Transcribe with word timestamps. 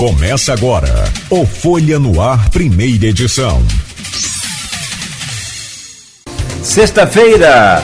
Começa 0.00 0.52
agora 0.54 0.88
o 1.28 1.44
Folha 1.44 1.98
no 1.98 2.22
Ar, 2.22 2.48
primeira 2.48 3.08
edição. 3.08 3.62
Sexta-feira, 6.62 7.82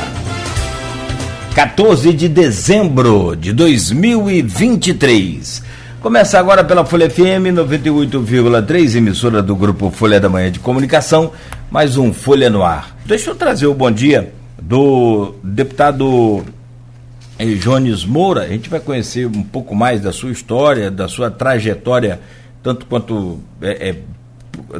14 1.55 2.15
de 2.15 2.27
dezembro 2.27 3.37
de 3.37 3.53
2023. 3.53 5.63
Começa 6.01 6.39
agora 6.39 6.65
pela 6.65 6.87
Folha 6.87 7.11
FM 7.11 7.53
98,3, 7.53 8.97
emissora 8.97 9.43
do 9.43 9.55
grupo 9.55 9.91
Folha 9.91 10.19
da 10.19 10.31
Manhã 10.31 10.51
de 10.51 10.59
Comunicação, 10.59 11.33
mais 11.71 11.99
um 11.99 12.15
Folha 12.15 12.49
no 12.49 12.63
Ar. 12.63 12.97
Deixa 13.05 13.29
eu 13.29 13.35
trazer 13.35 13.67
o 13.67 13.75
bom 13.75 13.91
dia 13.91 14.33
do 14.59 15.35
deputado 15.45 16.43
Jones 17.45 18.05
Moura, 18.05 18.43
a 18.43 18.49
gente 18.49 18.71
vai 18.71 18.81
conhecer 18.81 19.27
um 19.27 19.43
pouco 19.43 19.75
mais 19.75 20.01
da 20.01 20.11
sua 20.11 20.31
história, 20.31 20.91
da 20.91 21.07
sua 21.07 21.31
trajetória, 21.31 22.21
tanto 22.63 22.87
quanto 22.87 23.41
é, 23.61 23.91
é, 23.91 23.97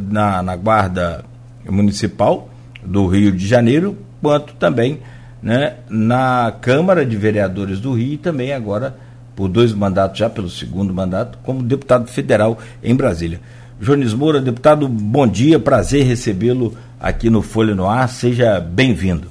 na, 0.01 0.43
na 0.43 0.57
Guarda 0.57 1.25
Municipal 1.69 2.49
do 2.83 3.07
Rio 3.07 3.33
de 3.33 3.47
Janeiro, 3.47 3.97
quanto 4.23 4.55
também 4.55 5.01
né, 5.43 5.75
na 5.89 6.55
Câmara 6.61 7.05
de 7.05 7.15
Vereadores 7.15 7.79
do 7.79 7.93
Rio 7.93 8.15
e 8.15 8.17
também 8.17 8.53
agora 8.53 8.97
por 9.35 9.49
dois 9.49 9.75
mandatos, 9.75 10.19
já 10.19 10.31
pelo 10.31 10.49
segundo 10.49 10.95
mandato, 10.95 11.39
como 11.43 11.63
deputado 11.63 12.09
federal 12.09 12.59
em 12.83 12.95
Brasília. 12.95 13.39
Jones 13.79 14.15
Moura, 14.15 14.41
deputado, 14.41 14.89
bom 14.89 15.27
dia, 15.27 15.59
prazer 15.59 16.07
recebê-lo 16.07 16.75
aqui 16.99 17.29
no 17.29 17.43
Folha 17.43 17.75
no 17.75 17.87
Ar, 17.87 18.09
seja 18.09 18.59
bem-vindo. 18.59 19.29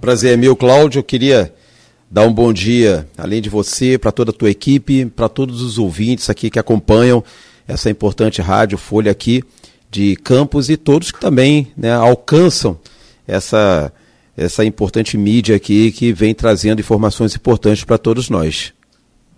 Prazer 0.00 0.32
é 0.32 0.36
meu, 0.38 0.56
Cláudio. 0.56 1.00
Eu 1.00 1.02
queria 1.04 1.52
dar 2.10 2.26
um 2.26 2.32
bom 2.32 2.52
dia, 2.52 3.06
além 3.16 3.40
de 3.40 3.48
você, 3.48 3.96
para 3.96 4.10
toda 4.10 4.32
a 4.32 4.34
tua 4.34 4.50
equipe, 4.50 5.06
para 5.06 5.28
todos 5.28 5.62
os 5.62 5.78
ouvintes 5.78 6.28
aqui 6.28 6.50
que 6.50 6.58
acompanham 6.58 7.22
essa 7.68 7.88
importante 7.88 8.42
rádio 8.42 8.76
Folha 8.76 9.12
aqui 9.12 9.44
de 9.88 10.16
Campos 10.16 10.68
e 10.68 10.76
todos 10.76 11.12
que 11.12 11.20
também 11.20 11.68
né, 11.76 11.92
alcançam 11.92 12.78
essa, 13.26 13.92
essa 14.36 14.64
importante 14.64 15.16
mídia 15.16 15.54
aqui 15.54 15.92
que 15.92 16.12
vem 16.12 16.34
trazendo 16.34 16.80
informações 16.80 17.34
importantes 17.36 17.84
para 17.84 17.96
todos 17.96 18.28
nós. 18.28 18.72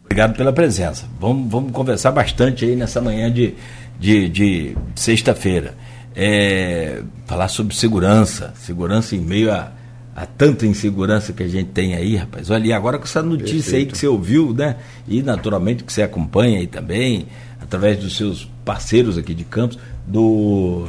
Obrigado 0.05 0.37
pela 0.37 0.53
presença. 0.53 1.07
Vamos, 1.21 1.51
vamos 1.51 1.73
conversar 1.73 2.11
bastante 2.11 2.65
aí 2.65 2.75
nessa 2.75 3.01
manhã 3.01 3.31
de, 3.31 3.55
de, 3.99 4.29
de 4.29 4.77
sexta-feira. 4.95 5.75
É, 6.15 7.03
falar 7.27 7.49
sobre 7.49 7.75
segurança, 7.75 8.53
segurança 8.57 9.17
em 9.17 9.21
meio 9.21 9.51
a 9.51 9.73
a 10.15 10.27
tanta 10.27 10.67
insegurança 10.67 11.33
que 11.33 11.43
a 11.43 11.49
gente 11.49 11.71
tem 11.71 11.95
aí, 11.95 12.17
rapaz. 12.17 12.51
Olha, 12.51 12.67
e 12.67 12.73
agora 12.73 12.99
com 12.99 13.05
essa 13.05 13.23
notícia 13.23 13.55
Perfeito. 13.55 13.77
aí 13.77 13.87
que 13.87 13.99
você 13.99 14.07
ouviu, 14.07 14.53
né? 14.53 14.77
E 15.09 15.23
naturalmente 15.23 15.85
que 15.85 15.93
você 15.93 16.03
acompanha 16.03 16.59
aí 16.59 16.67
também, 16.67 17.27
através 17.61 17.99
dos 17.99 18.17
seus 18.17 18.49
parceiros 18.65 19.17
aqui 19.17 19.35
de 19.35 19.45
Campos, 19.45 19.79
do. 20.07 20.89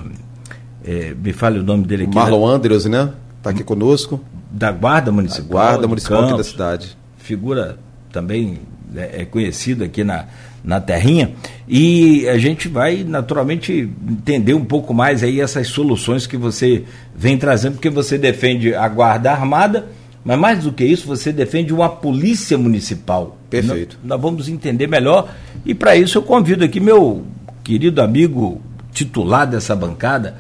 É, 0.84 1.14
me 1.14 1.32
fale 1.32 1.60
o 1.60 1.64
nome 1.64 1.86
dele 1.86 2.04
aqui. 2.04 2.16
Marlon 2.16 2.50
né? 2.50 2.56
Andrews, 2.56 2.86
né? 2.86 3.14
Está 3.38 3.52
aqui 3.52 3.64
conosco. 3.64 4.20
Da 4.52 4.72
Guarda 4.72 5.12
Municipal. 5.12 5.48
Da 5.48 5.54
Guarda 5.54 5.88
Municipal 5.88 6.18
Campos, 6.18 6.34
aqui 6.34 6.38
da 6.38 6.44
cidade. 6.44 6.98
Figura 7.18 7.78
também 8.12 8.60
é, 8.96 9.22
é 9.22 9.26
conhecida 9.26 9.86
aqui 9.86 10.04
na, 10.04 10.26
na 10.64 10.80
terrinha 10.80 11.32
e 11.68 12.28
a 12.30 12.38
gente 12.38 12.68
vai 12.68 13.04
naturalmente 13.04 13.90
entender 14.10 14.54
um 14.54 14.64
pouco 14.64 14.94
mais 14.94 15.22
aí 15.24 15.42
essas 15.42 15.68
soluções 15.68 16.26
que 16.26 16.38
você 16.38 16.84
vem 17.16 17.38
trazendo, 17.38 17.74
porque 17.74 17.90
você 17.90 18.18
defende 18.18 18.74
a 18.74 18.88
guarda 18.88 19.32
armada, 19.32 19.88
mas 20.24 20.40
mais 20.40 20.64
do 20.64 20.72
que 20.72 20.86
isso, 20.86 21.06
você 21.06 21.34
defende 21.34 21.74
uma 21.74 21.90
polícia 21.90 22.58
municipal. 22.58 23.38
Perfeito. 23.50 23.98
Nós, 24.02 24.10
nós 24.10 24.22
vamos 24.22 24.48
entender 24.48 24.88
melhor 24.88 25.30
e 25.66 25.74
para 25.74 25.96
isso 25.96 26.18
eu 26.18 26.22
convido 26.22 26.64
aqui 26.64 26.80
meu 26.80 27.26
querido 27.64 28.02
amigo 28.02 28.62
titular 28.92 29.46
dessa 29.48 29.76
bancada, 29.76 30.38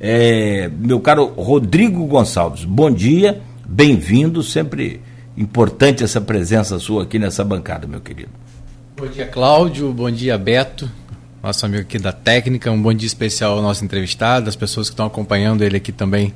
é, 0.00 0.70
meu 0.78 1.00
caro 1.00 1.26
Rodrigo 1.36 2.06
Gonçalves. 2.06 2.64
Bom 2.64 2.90
dia, 2.90 3.40
bem-vindo, 3.66 4.42
sempre 4.42 5.00
importante 5.36 6.02
essa 6.02 6.20
presença 6.20 6.78
sua 6.78 7.02
aqui 7.02 7.18
nessa 7.18 7.44
bancada, 7.44 7.86
meu 7.86 8.00
querido. 8.00 8.30
Bom 8.98 9.06
dia, 9.08 9.26
Cláudio. 9.26 9.92
Bom 9.92 10.10
dia, 10.10 10.38
Beto, 10.38 10.90
nosso 11.42 11.66
amigo 11.66 11.82
aqui 11.82 11.98
da 11.98 12.12
técnica. 12.12 12.70
Um 12.70 12.80
bom 12.80 12.94
dia 12.94 13.06
especial 13.06 13.52
ao 13.52 13.62
nosso 13.62 13.84
entrevistado, 13.84 14.48
as 14.48 14.56
pessoas 14.56 14.88
que 14.88 14.94
estão 14.94 15.04
acompanhando 15.04 15.62
ele 15.62 15.76
aqui 15.76 15.92
também 15.92 16.32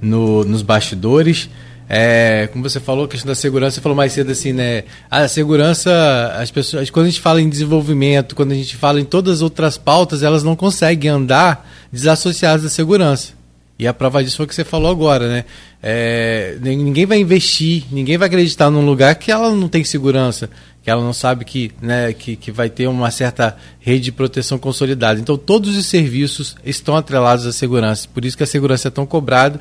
no, 0.00 0.42
nos 0.42 0.62
bastidores. 0.62 1.50
É, 1.86 2.48
como 2.50 2.66
você 2.66 2.80
falou, 2.80 3.04
a 3.04 3.08
questão 3.08 3.28
da 3.28 3.34
segurança, 3.34 3.74
você 3.74 3.82
falou 3.82 3.94
mais 3.94 4.14
cedo 4.14 4.32
assim, 4.32 4.54
né? 4.54 4.84
A 5.10 5.28
segurança, 5.28 6.32
as 6.40 6.50
pessoas, 6.50 6.88
quando 6.88 7.04
a 7.04 7.08
gente 7.10 7.20
fala 7.20 7.42
em 7.42 7.48
desenvolvimento, 7.48 8.34
quando 8.34 8.52
a 8.52 8.54
gente 8.54 8.74
fala 8.74 8.98
em 8.98 9.04
todas 9.04 9.34
as 9.34 9.42
outras 9.42 9.76
pautas, 9.76 10.22
elas 10.22 10.42
não 10.42 10.56
conseguem 10.56 11.10
andar 11.10 11.68
desassociadas 11.92 12.62
da 12.62 12.70
segurança. 12.70 13.37
E 13.78 13.86
a 13.86 13.94
prova 13.94 14.24
disso 14.24 14.38
foi 14.38 14.46
o 14.46 14.48
que 14.48 14.54
você 14.54 14.64
falou 14.64 14.90
agora, 14.90 15.28
né? 15.28 15.44
É, 15.80 16.56
ninguém 16.60 17.06
vai 17.06 17.18
investir, 17.18 17.84
ninguém 17.92 18.18
vai 18.18 18.26
acreditar 18.26 18.70
num 18.70 18.84
lugar 18.84 19.14
que 19.14 19.30
ela 19.30 19.54
não 19.54 19.68
tem 19.68 19.84
segurança 19.84 20.50
que 20.88 20.90
ela 20.90 21.02
não 21.02 21.12
sabe 21.12 21.44
que, 21.44 21.70
né, 21.82 22.14
que, 22.14 22.34
que 22.34 22.50
vai 22.50 22.70
ter 22.70 22.86
uma 22.86 23.10
certa 23.10 23.54
rede 23.78 24.04
de 24.04 24.12
proteção 24.12 24.58
consolidada. 24.58 25.20
Então, 25.20 25.36
todos 25.36 25.76
os 25.76 25.84
serviços 25.84 26.56
estão 26.64 26.96
atrelados 26.96 27.46
à 27.46 27.52
segurança. 27.52 28.08
Por 28.08 28.24
isso 28.24 28.34
que 28.34 28.42
a 28.42 28.46
segurança 28.46 28.88
é 28.88 28.90
tão 28.90 29.04
cobrada. 29.04 29.60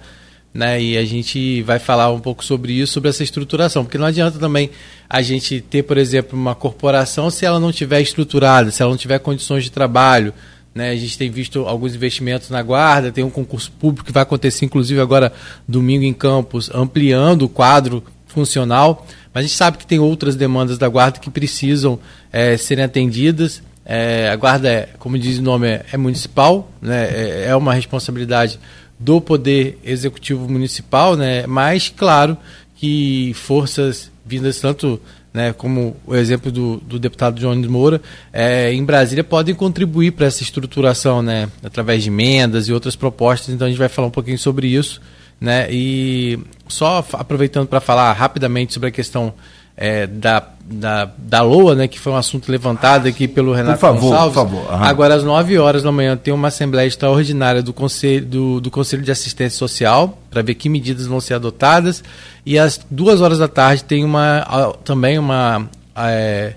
Né, 0.53 0.81
e 0.81 0.97
a 0.97 1.03
gente 1.03 1.61
vai 1.63 1.79
falar 1.79 2.13
um 2.13 2.19
pouco 2.22 2.45
sobre 2.45 2.72
isso, 2.72 2.94
sobre 2.94 3.09
essa 3.09 3.22
estruturação, 3.22 3.84
porque 3.84 3.97
não 3.97 4.05
adianta 4.07 4.39
também 4.39 4.72
a 5.07 5.22
gente 5.22 5.59
ter, 5.59 5.84
por 5.84 5.97
exemplo, 5.97 6.39
uma 6.39 6.55
corporação 6.55 7.29
se 7.29 7.45
ela 7.45 7.59
não 7.59 7.73
tiver 7.73 7.99
estruturada, 7.99 8.72
se 8.72 8.81
ela 8.81 8.89
não 8.89 8.97
tiver 8.97 9.19
condições 9.19 9.66
de 9.66 9.69
trabalho. 9.69 10.34
Né, 10.78 10.92
a 10.92 10.96
gente 10.96 11.18
tem 11.18 11.32
visto 11.32 11.66
alguns 11.66 11.96
investimentos 11.96 12.52
na 12.52 12.62
guarda, 12.62 13.12
tem 13.12 13.24
um 13.24 13.32
concurso 13.32 13.72
público 13.72 14.06
que 14.06 14.12
vai 14.12 14.22
acontecer, 14.22 14.64
inclusive 14.64 15.02
agora 15.02 15.34
domingo 15.68 16.04
em 16.04 16.14
Campos, 16.14 16.70
ampliando 16.72 17.42
o 17.42 17.50
quadro 17.50 18.04
funcional. 18.28 19.08
Mas 19.34 19.46
a 19.46 19.48
gente 19.48 19.58
sabe 19.58 19.80
que 19.80 19.88
tem 19.88 19.98
outras 19.98 20.36
demandas 20.36 20.78
da 20.78 20.88
guarda 20.88 21.18
que 21.18 21.32
precisam 21.32 22.00
é, 22.32 22.56
serem 22.58 22.86
atendidas. 22.86 23.64
É, 23.84 24.30
a 24.30 24.36
guarda, 24.36 24.70
é, 24.70 24.90
como 25.00 25.18
diz 25.18 25.40
o 25.40 25.42
nome, 25.42 25.68
é, 25.68 25.86
é 25.94 25.98
municipal, 25.98 26.72
né? 26.80 27.06
É, 27.06 27.46
é, 27.48 27.56
uma 27.56 27.74
responsabilidade 27.74 28.59
do 29.00 29.20
Poder 29.20 29.80
Executivo 29.84 30.48
Municipal, 30.48 31.16
né? 31.16 31.48
mas, 31.48 31.90
claro, 31.90 32.38
que 32.76 33.34
forças 33.34 34.12
vindas 34.24 34.59
tanto 34.59 35.02
né, 35.34 35.54
como 35.54 35.96
o 36.06 36.16
exemplo 36.16 36.52
do, 36.52 36.78
do 36.78 36.98
deputado 36.98 37.40
Jones 37.40 37.68
Moura, 37.68 38.02
é, 38.34 38.74
em 38.74 38.84
Brasília 38.84 39.24
podem 39.24 39.54
contribuir 39.54 40.12
para 40.12 40.26
essa 40.26 40.44
estruturação, 40.44 41.22
né, 41.22 41.50
através 41.64 42.04
de 42.04 42.10
emendas 42.10 42.68
e 42.68 42.74
outras 42.74 42.96
propostas. 42.96 43.54
Então 43.54 43.68
a 43.68 43.70
gente 43.70 43.80
vai 43.80 43.90
falar 43.90 44.08
um 44.08 44.12
pouquinho 44.12 44.38
sobre 44.38 44.68
isso. 44.68 45.02
Né? 45.40 45.68
E 45.72 46.40
só 46.68 47.06
aproveitando 47.14 47.68
para 47.68 47.80
falar 47.80 48.12
rapidamente 48.14 48.74
sobre 48.74 48.90
a 48.90 48.92
questão 48.92 49.34
é, 49.78 50.08
da, 50.08 50.44
da, 50.66 51.12
da 51.16 51.42
LOA, 51.44 51.76
né, 51.76 51.88
que 51.88 52.00
foi 52.00 52.12
um 52.12 52.16
assunto 52.16 52.52
levantado 52.52 53.08
aqui 53.08 53.28
pelo 53.28 53.54
Renato 53.54 53.80
por 53.80 53.82
favor, 53.82 54.10
Gonçalves. 54.10 54.34
Por 54.34 54.44
favor, 54.44 54.74
uhum. 54.74 54.84
Agora, 54.84 55.14
às 55.14 55.24
9 55.24 55.60
horas 55.60 55.84
da 55.84 55.92
manhã, 55.92 56.18
tem 56.18 56.34
uma 56.34 56.48
assembleia 56.48 56.88
extraordinária 56.88 57.62
do 57.62 57.72
Conselho, 57.72 58.26
do, 58.26 58.60
do 58.60 58.72
Conselho 58.72 59.04
de 59.04 59.12
Assistência 59.12 59.58
Social 59.58 60.18
para 60.32 60.42
ver 60.42 60.56
que 60.56 60.68
medidas 60.68 61.06
vão 61.06 61.22
ser 61.22 61.36
adotadas. 61.36 62.04
E 62.44 62.58
às 62.58 62.80
2 62.90 63.22
horas 63.22 63.38
da 63.38 63.48
tarde 63.48 63.84
tem 63.84 64.04
uma, 64.04 64.76
também 64.84 65.20
uma 65.20 65.70
é, 65.96 66.54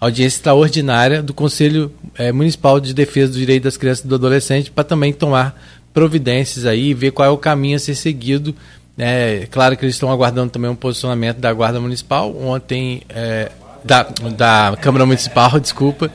audiência 0.00 0.38
extraordinária 0.38 1.22
do 1.22 1.34
Conselho 1.34 1.92
é, 2.16 2.32
Municipal 2.32 2.80
de 2.80 2.94
Defesa 2.94 3.32
dos 3.32 3.38
Direitos 3.38 3.64
das 3.64 3.76
Crianças 3.76 4.04
e 4.04 4.08
do 4.08 4.14
Adolescente 4.14 4.70
para 4.70 4.82
também 4.82 5.12
tomar 5.12 5.60
providências 5.92 6.64
aí, 6.64 6.94
ver 6.94 7.10
qual 7.10 7.28
é 7.28 7.30
o 7.30 7.36
caminho 7.36 7.76
a 7.76 7.78
ser 7.78 7.94
seguido. 7.94 8.54
É 9.04 9.48
claro 9.50 9.76
que 9.76 9.84
eles 9.84 9.96
estão 9.96 10.12
aguardando 10.12 10.50
também 10.50 10.70
um 10.70 10.76
posicionamento 10.76 11.38
da 11.38 11.52
Guarda 11.52 11.80
Municipal. 11.80 12.32
Ontem, 12.40 13.02
é, 13.08 13.50
da, 13.84 14.04
da 14.36 14.78
Câmara 14.80 15.04
Municipal, 15.04 15.58
desculpa. 15.58 16.08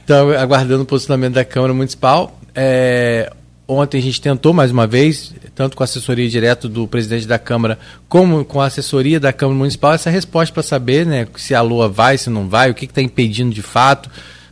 Estão 0.00 0.32
aguardando 0.32 0.82
o 0.82 0.86
posicionamento 0.86 1.32
da 1.32 1.46
Câmara 1.46 1.72
Municipal. 1.72 2.38
É, 2.54 3.32
ontem 3.66 3.96
a 3.96 4.02
gente 4.02 4.20
tentou 4.20 4.52
mais 4.52 4.70
uma 4.70 4.86
vez, 4.86 5.34
tanto 5.54 5.78
com 5.78 5.82
a 5.82 5.84
assessoria 5.84 6.28
direto 6.28 6.68
do 6.68 6.86
presidente 6.86 7.26
da 7.26 7.38
Câmara, 7.38 7.78
como 8.06 8.44
com 8.44 8.60
a 8.60 8.66
assessoria 8.66 9.18
da 9.18 9.32
Câmara 9.32 9.56
Municipal, 9.56 9.94
essa 9.94 10.10
resposta 10.10 10.52
para 10.52 10.62
saber 10.62 11.06
né, 11.06 11.26
se 11.36 11.54
a 11.54 11.62
Lua 11.62 11.88
vai, 11.88 12.18
se 12.18 12.28
não 12.28 12.50
vai, 12.50 12.70
o 12.70 12.74
que 12.74 12.84
está 12.84 13.00
impedindo 13.00 13.54
de 13.54 13.62
fato. 13.62 14.10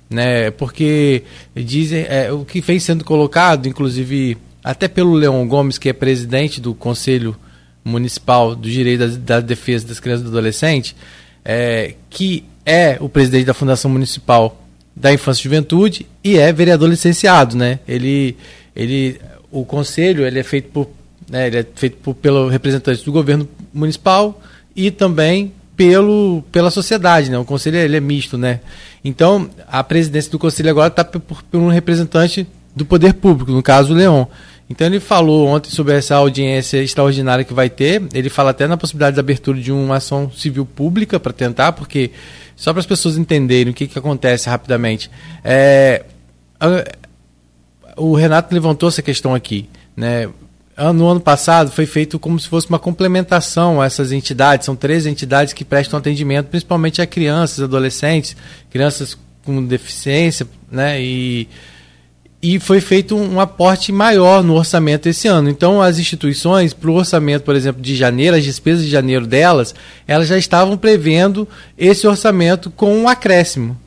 Né, 0.09 0.51
porque 0.53 1.23
dizem 1.55 2.07
é, 2.09 2.33
o 2.33 2.47
que 2.47 2.63
vem 2.63 2.79
sendo 2.79 3.05
colocado, 3.05 3.69
inclusive 3.69 4.39
até 4.63 4.89
pelo 4.89 5.13
Leon 5.13 5.47
Gomes, 5.47 5.77
que 5.77 5.91
é 5.91 5.93
presidente 5.93 6.63
do 6.63 6.75
Conselho 6.75 7.37
Municipal 7.85 8.55
do 8.55 8.69
Direito 8.69 9.07
da, 9.07 9.39
da 9.39 9.41
Defesa 9.41 9.87
das 9.87 10.01
Crianças 10.01 10.23
e 10.23 10.31
do 10.31 10.37
Adolescente, 10.37 10.97
é, 11.45 11.95
que 12.09 12.45
é 12.65 12.97
o 13.01 13.09
presidente 13.09 13.45
da 13.45 13.55
Fundação 13.55 13.91
Municipal 13.91 14.65
da 14.97 15.13
Infância 15.13 15.43
e 15.43 15.45
Juventude 15.45 16.07
e 16.23 16.39
é 16.39 16.53
vereador 16.53 16.89
licenciado, 16.89 17.57
né? 17.57 17.81
Ele, 17.87 18.37
ele, 18.75 19.21
o 19.51 19.65
conselho 19.65 20.27
ele 20.27 20.39
é 20.39 20.43
feito 20.43 20.71
por, 20.71 20.89
né, 21.29 21.49
ele 21.49 21.59
é 21.59 21.67
feito 21.75 21.97
por, 21.99 22.15
pelo 22.15 22.49
representante 22.49 23.05
do 23.05 23.13
governo 23.13 23.49
municipal 23.73 24.41
e 24.75 24.91
também 24.91 25.53
pelo, 25.77 26.43
pela 26.53 26.71
sociedade, 26.71 27.31
né? 27.31 27.39
O 27.39 27.45
conselho 27.45 27.77
ele 27.77 27.97
é 27.97 28.01
misto, 28.01 28.39
né? 28.39 28.61
Então, 29.05 29.51
a 29.69 29.83
presidência 29.83 30.31
do 30.31 30.39
conselho 30.39 30.71
agora 30.71 30.89
está 30.89 31.05
por, 31.05 31.21
por, 31.21 31.61
um 31.61 31.69
representante 31.69 32.47
do 32.75 32.85
poder 32.85 33.15
público, 33.15 33.51
no 33.53 33.63
caso 33.63 33.93
o 33.93 33.97
Leon. 33.97 34.25
Então 34.69 34.87
ele 34.87 34.99
falou 34.99 35.47
ontem 35.47 35.71
sobre 35.71 35.95
essa 35.95 36.15
audiência 36.17 36.83
extraordinária 36.83 37.45
que 37.45 37.53
vai 37.53 37.69
ter. 37.69 38.03
Ele 38.15 38.31
fala 38.31 38.51
até 38.51 38.67
na 38.67 38.77
possibilidade 38.77 39.15
de 39.15 39.21
abertura 39.21 39.61
de 39.61 39.71
uma 39.71 39.97
ação 39.97 40.31
civil 40.31 40.65
pública 40.65 41.21
para 41.21 41.33
tentar, 41.33 41.73
porque 41.73 42.11
só 42.57 42.73
para 42.73 42.81
as 42.81 42.87
pessoas 42.87 43.19
entenderem 43.19 43.73
o 43.73 43.75
que, 43.75 43.87
que 43.87 43.99
acontece 43.99 44.49
rapidamente. 44.49 45.11
É, 45.45 46.05
o 47.97 48.15
Renato 48.15 48.55
levantou 48.55 48.89
essa 48.89 49.03
questão 49.03 49.35
aqui, 49.35 49.69
né? 49.95 50.29
no 50.95 51.07
ano 51.07 51.21
passado 51.21 51.71
foi 51.71 51.87
feito 51.87 52.19
como 52.19 52.39
se 52.41 52.49
fosse 52.49 52.69
uma 52.69 52.79
complementação 52.79 53.81
a 53.81 53.87
essas 53.87 54.11
entidades. 54.11 54.67
São 54.67 54.75
três 54.75 55.07
entidades 55.07 55.53
que 55.53 55.65
prestam 55.65 55.99
atendimento 55.99 56.49
principalmente 56.49 57.01
a 57.01 57.07
crianças, 57.07 57.61
adolescentes, 57.61 58.37
crianças 58.71 59.17
com 59.45 59.65
deficiência, 59.65 60.47
né? 60.71 61.01
E, 61.01 61.49
e 62.45 62.61
foi 62.61 62.79
feito 62.79 63.17
um 63.17 63.41
aporte 63.41 63.91
maior 63.91 64.45
no 64.45 64.55
orçamento 64.55 65.09
esse 65.09 65.27
ano. 65.27 65.49
Então, 65.49 65.81
as 65.81 65.99
instituições, 65.99 66.75
para 66.75 66.91
o 66.91 66.95
orçamento, 66.95 67.43
por 67.43 67.57
exemplo, 67.57 67.81
de 67.81 67.97
janeiro, 67.97 68.37
as 68.37 68.45
despesas 68.45 68.85
de 68.85 68.91
janeiro 68.91 69.27
delas, 69.27 69.75
elas 70.07 70.29
já 70.29 70.37
estavam 70.37 70.77
prevendo 70.77 71.49
esse 71.79 72.07
orçamento 72.07 72.71
com 72.71 72.95
um 72.95 73.09
acréscimo. 73.09 73.81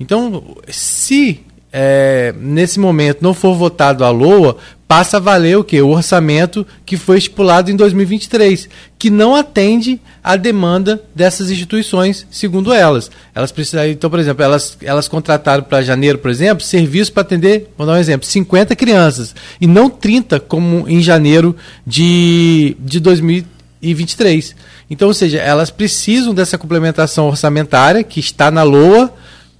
Então, 0.00 0.56
se 0.68 1.42
é, 1.80 2.34
nesse 2.36 2.80
momento 2.80 3.22
não 3.22 3.32
for 3.32 3.54
votado 3.54 4.04
a 4.04 4.10
LOA, 4.10 4.56
passa 4.88 5.18
a 5.18 5.20
valer 5.20 5.56
o 5.56 5.62
que? 5.62 5.80
O 5.80 5.90
orçamento 5.90 6.66
que 6.84 6.96
foi 6.96 7.18
estipulado 7.18 7.70
em 7.70 7.76
2023, 7.76 8.68
que 8.98 9.08
não 9.10 9.36
atende 9.36 10.00
à 10.24 10.34
demanda 10.34 11.00
dessas 11.14 11.52
instituições, 11.52 12.26
segundo 12.32 12.72
elas. 12.72 13.12
Elas 13.32 13.52
precisam, 13.52 13.86
então, 13.86 14.10
por 14.10 14.18
exemplo, 14.18 14.42
elas, 14.42 14.76
elas 14.82 15.06
contrataram 15.06 15.62
para 15.62 15.80
janeiro, 15.80 16.18
por 16.18 16.32
exemplo, 16.32 16.64
serviço 16.64 17.12
para 17.12 17.20
atender, 17.20 17.70
vou 17.78 17.86
dar 17.86 17.92
um 17.92 17.98
exemplo, 17.98 18.26
50 18.26 18.74
crianças, 18.74 19.32
e 19.60 19.66
não 19.68 19.88
30 19.88 20.40
como 20.40 20.88
em 20.88 21.00
janeiro 21.00 21.54
de, 21.86 22.76
de 22.80 22.98
2023. 22.98 24.56
Então, 24.90 25.06
ou 25.06 25.14
seja, 25.14 25.38
elas 25.38 25.70
precisam 25.70 26.34
dessa 26.34 26.58
complementação 26.58 27.28
orçamentária 27.28 28.02
que 28.02 28.18
está 28.18 28.50
na 28.50 28.64
LOA 28.64 29.14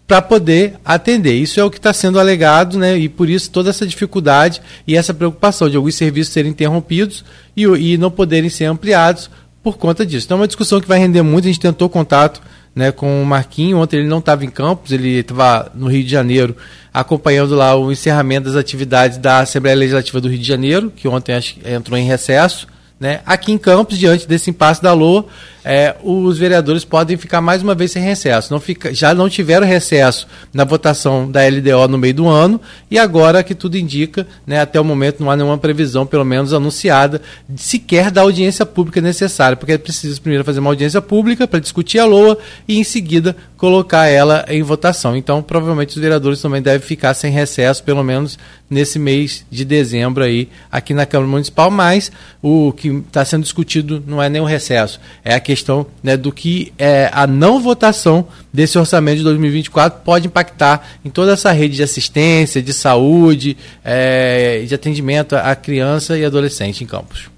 para 0.08 0.22
poder 0.22 0.76
atender. 0.82 1.34
Isso 1.34 1.60
é 1.60 1.64
o 1.64 1.70
que 1.70 1.76
está 1.76 1.92
sendo 1.92 2.18
alegado, 2.18 2.78
né? 2.78 2.96
E 2.96 3.10
por 3.10 3.28
isso 3.28 3.50
toda 3.50 3.68
essa 3.68 3.86
dificuldade 3.86 4.62
e 4.86 4.96
essa 4.96 5.12
preocupação 5.12 5.68
de 5.68 5.76
alguns 5.76 5.96
serviços 5.96 6.32
serem 6.32 6.50
interrompidos 6.50 7.22
e, 7.54 7.64
e 7.64 7.98
não 7.98 8.10
poderem 8.10 8.48
ser 8.48 8.64
ampliados 8.64 9.30
por 9.62 9.76
conta 9.76 10.06
disso. 10.06 10.24
Então 10.24 10.38
é 10.38 10.40
uma 10.40 10.46
discussão 10.46 10.80
que 10.80 10.88
vai 10.88 10.98
render 10.98 11.20
muito. 11.20 11.44
A 11.44 11.48
gente 11.48 11.60
tentou 11.60 11.90
contato 11.90 12.40
né, 12.74 12.90
com 12.90 13.22
o 13.22 13.26
Marquinho. 13.26 13.76
Ontem 13.76 13.98
ele 13.98 14.08
não 14.08 14.20
estava 14.20 14.46
em 14.46 14.50
Campos, 14.50 14.92
ele 14.92 15.18
estava 15.18 15.70
no 15.74 15.88
Rio 15.88 16.02
de 16.02 16.10
Janeiro 16.10 16.56
acompanhando 16.90 17.54
lá 17.54 17.76
o 17.76 17.92
encerramento 17.92 18.46
das 18.46 18.56
atividades 18.56 19.18
da 19.18 19.40
Assembleia 19.40 19.76
Legislativa 19.76 20.22
do 20.22 20.28
Rio 20.28 20.38
de 20.38 20.48
Janeiro, 20.48 20.90
que 20.90 21.06
ontem 21.06 21.34
acho, 21.34 21.56
entrou 21.66 21.98
em 21.98 22.06
recesso. 22.06 22.66
Né? 22.98 23.20
Aqui 23.26 23.52
em 23.52 23.58
Campos, 23.58 23.98
diante 23.98 24.26
desse 24.26 24.48
impasse 24.50 24.82
da 24.82 24.92
LOA, 24.94 25.26
é, 25.70 25.94
os 26.02 26.38
vereadores 26.38 26.82
podem 26.82 27.18
ficar 27.18 27.42
mais 27.42 27.62
uma 27.62 27.74
vez 27.74 27.92
sem 27.92 28.02
recesso. 28.02 28.50
Não 28.50 28.58
fica, 28.58 28.94
já 28.94 29.12
não 29.12 29.28
tiveram 29.28 29.66
recesso 29.66 30.26
na 30.50 30.64
votação 30.64 31.30
da 31.30 31.46
LDO 31.46 31.86
no 31.90 31.98
meio 31.98 32.14
do 32.14 32.26
ano 32.26 32.58
e 32.90 32.98
agora 32.98 33.42
que 33.42 33.54
tudo 33.54 33.76
indica, 33.76 34.26
né, 34.46 34.62
até 34.62 34.80
o 34.80 34.84
momento 34.84 35.22
não 35.22 35.30
há 35.30 35.36
nenhuma 35.36 35.58
previsão, 35.58 36.06
pelo 36.06 36.24
menos 36.24 36.54
anunciada, 36.54 37.20
sequer 37.54 38.10
da 38.10 38.22
audiência 38.22 38.64
pública 38.64 39.02
necessária, 39.02 39.58
porque 39.58 39.72
é 39.72 39.78
preciso 39.78 40.22
primeiro 40.22 40.42
fazer 40.42 40.60
uma 40.60 40.70
audiência 40.70 41.02
pública 41.02 41.46
para 41.46 41.60
discutir 41.60 41.98
a 41.98 42.06
LOA 42.06 42.38
e 42.66 42.78
em 42.78 42.84
seguida 42.84 43.36
colocar 43.58 44.06
ela 44.06 44.46
em 44.48 44.62
votação. 44.62 45.14
Então, 45.16 45.42
provavelmente 45.42 45.90
os 45.90 46.00
vereadores 46.00 46.40
também 46.40 46.62
devem 46.62 46.80
ficar 46.80 47.12
sem 47.12 47.30
recesso, 47.30 47.82
pelo 47.82 48.02
menos 48.02 48.38
nesse 48.70 48.98
mês 48.98 49.44
de 49.50 49.64
dezembro 49.64 50.22
aí 50.24 50.48
aqui 50.70 50.94
na 50.94 51.04
Câmara 51.04 51.30
Municipal, 51.30 51.70
mas 51.70 52.10
o 52.40 52.72
que 52.72 52.88
está 52.88 53.24
sendo 53.24 53.42
discutido 53.42 54.02
não 54.06 54.22
é 54.22 54.28
o 54.40 54.44
recesso, 54.44 55.00
é 55.24 55.34
a 55.34 55.40
questão 55.40 55.57
né, 56.02 56.16
do 56.16 56.32
que 56.32 56.72
é, 56.78 57.10
a 57.12 57.26
não 57.26 57.60
votação 57.60 58.26
desse 58.52 58.78
orçamento 58.78 59.18
de 59.18 59.24
2024 59.24 60.00
pode 60.04 60.26
impactar 60.26 60.86
em 61.04 61.10
toda 61.10 61.32
essa 61.32 61.52
rede 61.52 61.76
de 61.76 61.82
assistência, 61.82 62.62
de 62.62 62.72
saúde, 62.72 63.56
é, 63.84 64.64
de 64.66 64.74
atendimento 64.74 65.34
à 65.34 65.54
criança 65.54 66.18
e 66.18 66.24
adolescente 66.24 66.82
em 66.84 66.86
Campos. 66.86 67.30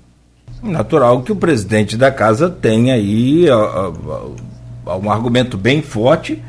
Natural 0.63 1.23
que 1.23 1.33
o 1.33 1.37
presidente 1.37 1.97
da 1.97 2.11
casa 2.11 2.51
tenha 2.51 2.95
aí 2.95 3.47
um 5.03 5.11
argumento 5.11 5.57
bem 5.57 5.81
forte 5.81 6.43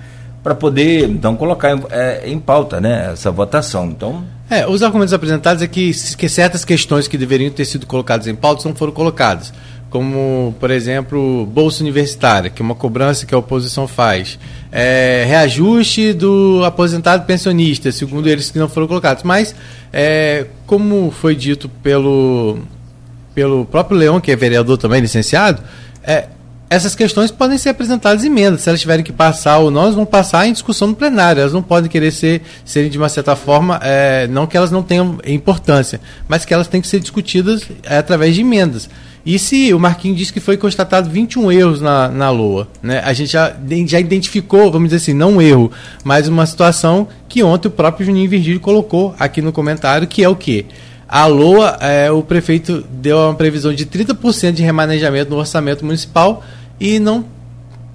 para 0.44 0.56
poder 0.56 1.08
então 1.10 1.36
colocar 1.36 1.72
em, 1.72 1.82
é, 1.92 2.30
em 2.30 2.40
pauta 2.40 2.82
né, 2.82 3.12
essa 3.14 3.32
votação. 3.32 3.86
Então 3.86 4.24
é, 4.52 4.68
os 4.68 4.84
argumentos 4.84 5.14
apresentados 5.14 5.64
é 5.64 5.68
que, 5.68 5.94
que 6.18 6.28
certas 6.28 6.66
questões 6.66 7.08
que 7.08 7.18
deveriam 7.18 7.50
ter 7.50 7.64
sido 7.64 7.86
colocadas 7.86 8.28
em 8.28 8.36
pauta 8.36 8.68
não 8.68 8.76
foram 8.76 8.92
colocadas. 8.92 9.54
Como, 9.92 10.56
por 10.58 10.72
exemplo, 10.72 11.46
bolsa 11.46 11.84
universitária, 11.84 12.50
que 12.50 12.62
é 12.62 12.66
uma 12.66 12.74
cobrança 12.74 13.26
que 13.26 13.36
a 13.36 13.38
oposição 13.38 13.88
faz. 13.88 14.40
É, 14.72 15.26
reajuste 15.28 16.14
do 16.14 16.64
aposentado 16.66 17.26
pensionista, 17.26 17.92
segundo 17.92 18.28
eles 18.28 18.50
que 18.50 18.58
não 18.58 18.70
foram 18.70 18.88
colocados. 18.88 19.22
Mas, 19.24 19.54
é, 19.92 20.48
como 20.66 21.12
foi 21.12 21.36
dito 21.36 21.68
pelo, 21.68 22.60
pelo 23.36 23.66
próprio 23.66 23.98
Leão, 23.98 24.20
que 24.20 24.32
é 24.32 24.36
vereador 24.36 24.78
também, 24.78 25.02
licenciado, 25.02 25.62
é, 26.02 26.28
essas 26.72 26.96
questões 26.96 27.30
podem 27.30 27.58
ser 27.58 27.68
apresentadas 27.68 28.24
em 28.24 28.28
emendas. 28.28 28.62
Se 28.62 28.70
elas 28.70 28.80
tiverem 28.80 29.04
que 29.04 29.12
passar 29.12 29.58
ou 29.58 29.70
não, 29.70 29.82
elas 29.82 29.96
vão 29.96 30.06
passar 30.06 30.48
em 30.48 30.54
discussão 30.54 30.88
no 30.88 30.96
plenário. 30.96 31.42
Elas 31.42 31.52
não 31.52 31.62
podem 31.62 31.90
querer 31.90 32.12
ser, 32.12 32.44
serem, 32.64 32.90
de 32.90 32.98
uma 32.98 33.10
certa 33.10 33.36
forma, 33.36 33.78
é, 33.84 34.26
não 34.28 34.48
que 34.48 34.56
elas 34.56 34.72
não 34.72 34.82
tenham 34.82 35.20
importância, 35.26 36.00
mas 36.30 36.46
que 36.46 36.54
elas 36.54 36.70
têm 36.70 36.80
que 36.80 36.88
ser 36.88 37.02
discutidas 37.02 37.64
é, 37.84 37.98
através 37.98 38.34
de 38.36 38.40
emendas. 38.40 38.90
E 39.26 39.38
se 39.38 39.74
o 39.74 39.80
Marquinhos 39.80 40.18
disse 40.18 40.34
que 40.34 40.40
foi 40.40 40.58
constatado 40.58 41.10
21 41.10 41.52
erros 41.52 41.82
na, 41.82 42.08
na 42.08 42.30
LOA, 42.32 42.68
né? 42.82 43.02
a 43.06 43.14
gente 43.14 43.32
já, 43.32 43.56
já 43.86 44.00
identificou, 44.00 44.72
vamos 44.72 44.90
dizer 44.90 44.98
assim, 44.98 45.14
não 45.14 45.34
um 45.34 45.42
erro, 45.42 45.72
mas 46.04 46.28
uma 46.28 46.46
situação 46.46 47.08
que 47.30 47.44
ontem 47.44 47.68
o 47.68 47.72
próprio 47.72 48.06
Juninho 48.06 48.30
Virgílio 48.30 48.60
colocou 48.60 49.16
aqui 49.20 49.42
no 49.42 49.52
comentário, 49.52 50.08
que 50.08 50.24
é 50.24 50.30
o 50.30 50.36
quê? 50.36 50.66
A 51.08 51.26
LOA, 51.28 51.78
é, 51.82 52.10
o 52.10 52.24
prefeito 52.24 52.84
deu 52.90 53.18
uma 53.18 53.36
previsão 53.36 53.74
de 53.74 53.86
30% 53.86 54.54
de 54.54 54.64
remanejamento 54.64 55.30
no 55.30 55.38
orçamento 55.38 55.86
municipal, 55.86 56.44
e 56.80 56.98
não 56.98 57.24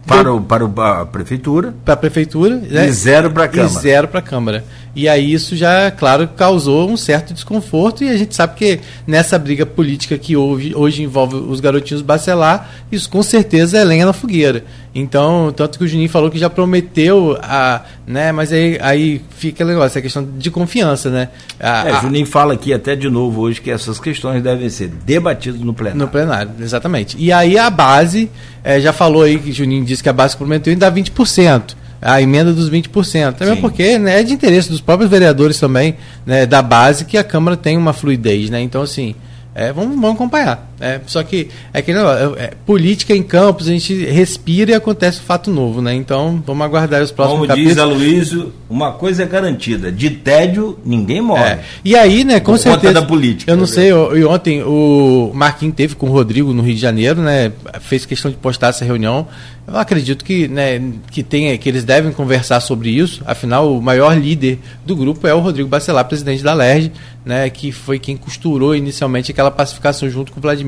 para, 0.06 0.32
o, 0.32 0.40
para 0.40 1.02
a 1.02 1.06
prefeitura. 1.06 1.74
Para 1.84 1.94
a 1.94 1.96
prefeitura. 1.96 2.56
Né? 2.56 2.88
E 2.88 2.92
zero 2.92 3.30
para 3.30 3.44
a 3.44 3.48
Câmara. 3.48 3.70
E 3.70 3.82
zero 3.82 4.08
para 4.08 4.20
a 4.20 4.22
Câmara. 4.22 4.64
E 4.94 5.08
aí 5.08 5.30
isso 5.30 5.54
já, 5.54 5.90
claro, 5.90 6.26
causou 6.28 6.88
um 6.88 6.96
certo 6.96 7.34
desconforto 7.34 8.02
e 8.02 8.08
a 8.08 8.16
gente 8.16 8.34
sabe 8.34 8.54
que 8.54 8.80
nessa 9.06 9.38
briga 9.38 9.66
política 9.66 10.16
que 10.16 10.36
hoje, 10.36 10.74
hoje 10.74 11.02
envolve 11.02 11.36
os 11.36 11.60
garotinhos 11.60 12.02
bacelar, 12.02 12.70
isso 12.90 13.10
com 13.10 13.22
certeza 13.22 13.76
é 13.76 13.84
lenha 13.84 14.06
na 14.06 14.14
fogueira. 14.14 14.64
Então, 14.98 15.52
tanto 15.54 15.78
que 15.78 15.84
o 15.84 15.86
Juninho 15.86 16.08
falou 16.08 16.30
que 16.30 16.38
já 16.38 16.48
prometeu 16.48 17.38
a, 17.42 17.82
né, 18.06 18.32
mas 18.32 18.50
aí, 18.50 18.78
aí 18.80 19.20
fica 19.36 19.62
o 19.62 19.66
negócio, 19.66 19.98
a 19.98 20.00
questão 20.00 20.26
de 20.38 20.50
confiança, 20.50 21.10
né? 21.10 21.28
A, 21.60 21.86
é, 21.86 22.00
Juninho 22.00 22.24
fala 22.24 22.54
aqui 22.54 22.72
até 22.72 22.96
de 22.96 23.10
novo 23.10 23.42
hoje 23.42 23.60
que 23.60 23.70
essas 23.70 24.00
questões 24.00 24.42
devem 24.42 24.70
ser 24.70 24.88
debatidas 24.88 25.60
no 25.60 25.74
plenário. 25.74 26.00
No 26.00 26.08
plenário, 26.08 26.50
exatamente. 26.58 27.14
E 27.18 27.30
aí 27.30 27.58
a 27.58 27.68
base, 27.68 28.30
é, 28.64 28.80
já 28.80 28.90
falou 28.90 29.22
aí 29.22 29.38
que 29.38 29.50
o 29.50 29.52
Juninho 29.52 29.84
disse 29.84 30.02
que 30.02 30.08
a 30.08 30.14
base 30.14 30.34
prometeu 30.34 30.72
ainda 30.72 30.90
dá 30.90 30.96
20% 30.96 31.76
a 32.00 32.22
emenda 32.22 32.54
dos 32.54 32.70
20%. 32.70 33.34
Também 33.34 33.56
Sim. 33.56 33.60
porque 33.60 33.98
né, 33.98 34.20
é 34.20 34.22
de 34.22 34.32
interesse 34.32 34.70
dos 34.70 34.80
próprios 34.80 35.10
vereadores 35.10 35.60
também, 35.60 35.96
né, 36.24 36.46
da 36.46 36.62
base, 36.62 37.04
que 37.04 37.18
a 37.18 37.24
Câmara 37.24 37.56
tem 37.56 37.76
uma 37.76 37.92
fluidez. 37.92 38.48
Né? 38.48 38.62
Então, 38.62 38.80
assim, 38.80 39.14
é, 39.54 39.72
vamos, 39.72 39.94
vamos 39.94 40.12
acompanhar. 40.12 40.70
É, 40.78 41.00
só 41.06 41.22
que 41.22 41.48
é 41.72 41.80
que 41.80 41.90
é, 41.90 41.96
é, 42.36 42.52
política 42.66 43.14
em 43.14 43.22
campos, 43.22 43.66
a 43.66 43.72
gente 43.72 43.94
respira 44.04 44.72
e 44.72 44.74
acontece 44.74 45.20
um 45.20 45.22
fato 45.22 45.50
novo, 45.50 45.80
né? 45.80 45.94
Então 45.94 46.42
vamos 46.46 46.64
aguardar 46.64 47.02
os 47.02 47.10
próximos 47.10 47.40
Como 47.40 47.48
capítulos. 47.48 47.74
diz 47.74 47.82
Aloysio, 47.82 48.52
uma 48.68 48.92
coisa 48.92 49.22
é 49.22 49.26
garantida: 49.26 49.90
de 49.90 50.10
tédio 50.10 50.78
ninguém 50.84 51.20
morre. 51.20 51.44
É. 51.44 51.60
E 51.84 51.96
aí, 51.96 52.24
né, 52.24 52.40
com 52.40 52.52
Por 52.52 52.58
certeza. 52.58 52.92
Conta 52.92 53.00
da 53.00 53.06
política. 53.06 53.50
Eu 53.50 53.56
não 53.56 53.66
sei, 53.66 53.88
e 53.90 54.24
ontem 54.24 54.62
o 54.62 55.30
Marquinhos 55.34 55.74
teve 55.74 55.94
com 55.94 56.08
o 56.08 56.12
Rodrigo 56.12 56.52
no 56.52 56.62
Rio 56.62 56.74
de 56.74 56.80
Janeiro, 56.80 57.22
né? 57.22 57.52
Fez 57.80 58.04
questão 58.04 58.30
de 58.30 58.36
postar 58.36 58.68
essa 58.68 58.84
reunião. 58.84 59.26
Eu 59.66 59.76
acredito 59.76 60.24
que, 60.24 60.46
né, 60.46 60.80
que, 61.10 61.24
tenha, 61.24 61.58
que 61.58 61.68
eles 61.68 61.82
devem 61.82 62.12
conversar 62.12 62.60
sobre 62.60 62.90
isso. 62.90 63.20
Afinal, 63.26 63.76
o 63.76 63.82
maior 63.82 64.16
líder 64.16 64.60
do 64.84 64.94
grupo 64.94 65.26
é 65.26 65.34
o 65.34 65.40
Rodrigo 65.40 65.68
Bacelar, 65.68 66.04
presidente 66.04 66.40
da 66.40 66.54
LERJ, 66.54 66.92
né, 67.24 67.50
que 67.50 67.72
foi 67.72 67.98
quem 67.98 68.16
costurou 68.16 68.76
inicialmente 68.76 69.32
aquela 69.32 69.50
pacificação 69.50 70.08
junto 70.08 70.30
com 70.30 70.38
o 70.38 70.40
Vladimir, 70.42 70.65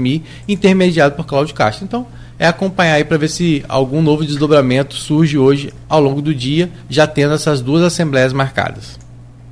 intermediado 0.49 1.15
por 1.15 1.27
Cláudio 1.27 1.55
Castro. 1.55 1.85
Então, 1.85 2.07
é 2.39 2.47
acompanhar 2.47 2.95
aí 2.95 3.05
para 3.05 3.17
ver 3.17 3.29
se 3.29 3.65
algum 3.69 4.01
novo 4.01 4.25
desdobramento 4.25 4.95
surge 4.95 5.37
hoje 5.37 5.73
ao 5.89 6.01
longo 6.01 6.23
do 6.23 6.35
dia, 6.35 6.71
já 6.89 7.07
tendo 7.07 7.35
essas 7.35 7.61
duas 7.61 7.83
assembleias 7.83 8.33
marcadas. 8.33 8.99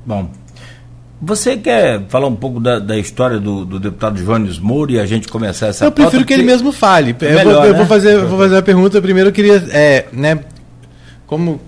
Bom, 0.05 0.29
Você 1.21 1.57
quer 1.57 2.03
falar 2.07 2.27
um 2.27 2.35
pouco 2.35 2.59
da, 2.59 2.79
da 2.79 2.97
história 2.97 3.39
do, 3.39 3.65
do, 3.65 3.79
deputado 3.79 4.23
Jones 4.23 4.57
Moura 4.57 4.93
e 4.93 4.99
a 4.99 5.05
gente 5.05 5.27
começar 5.27 5.67
essa 5.67 5.83
Eu 5.83 5.91
prefiro 5.91 6.23
que 6.23 6.33
ele 6.33 6.43
mesmo 6.43 6.71
fale. 6.71 7.15
É 7.19 7.33
melhor, 7.33 7.45
eu, 7.45 7.53
vou, 7.53 7.65
eu 7.65 7.71
né? 7.73 7.77
vou, 7.79 7.85
fazer, 7.87 8.13
eu 8.13 8.27
vou 8.27 8.37
fazer 8.37 8.55
uma 8.55 8.61
pergunta. 8.61 9.01
Primeiro 9.01 9.29
eu 9.29 9.33
queria, 9.33 9.55
é, 9.71 10.05
né, 10.13 10.39
como 11.25 11.59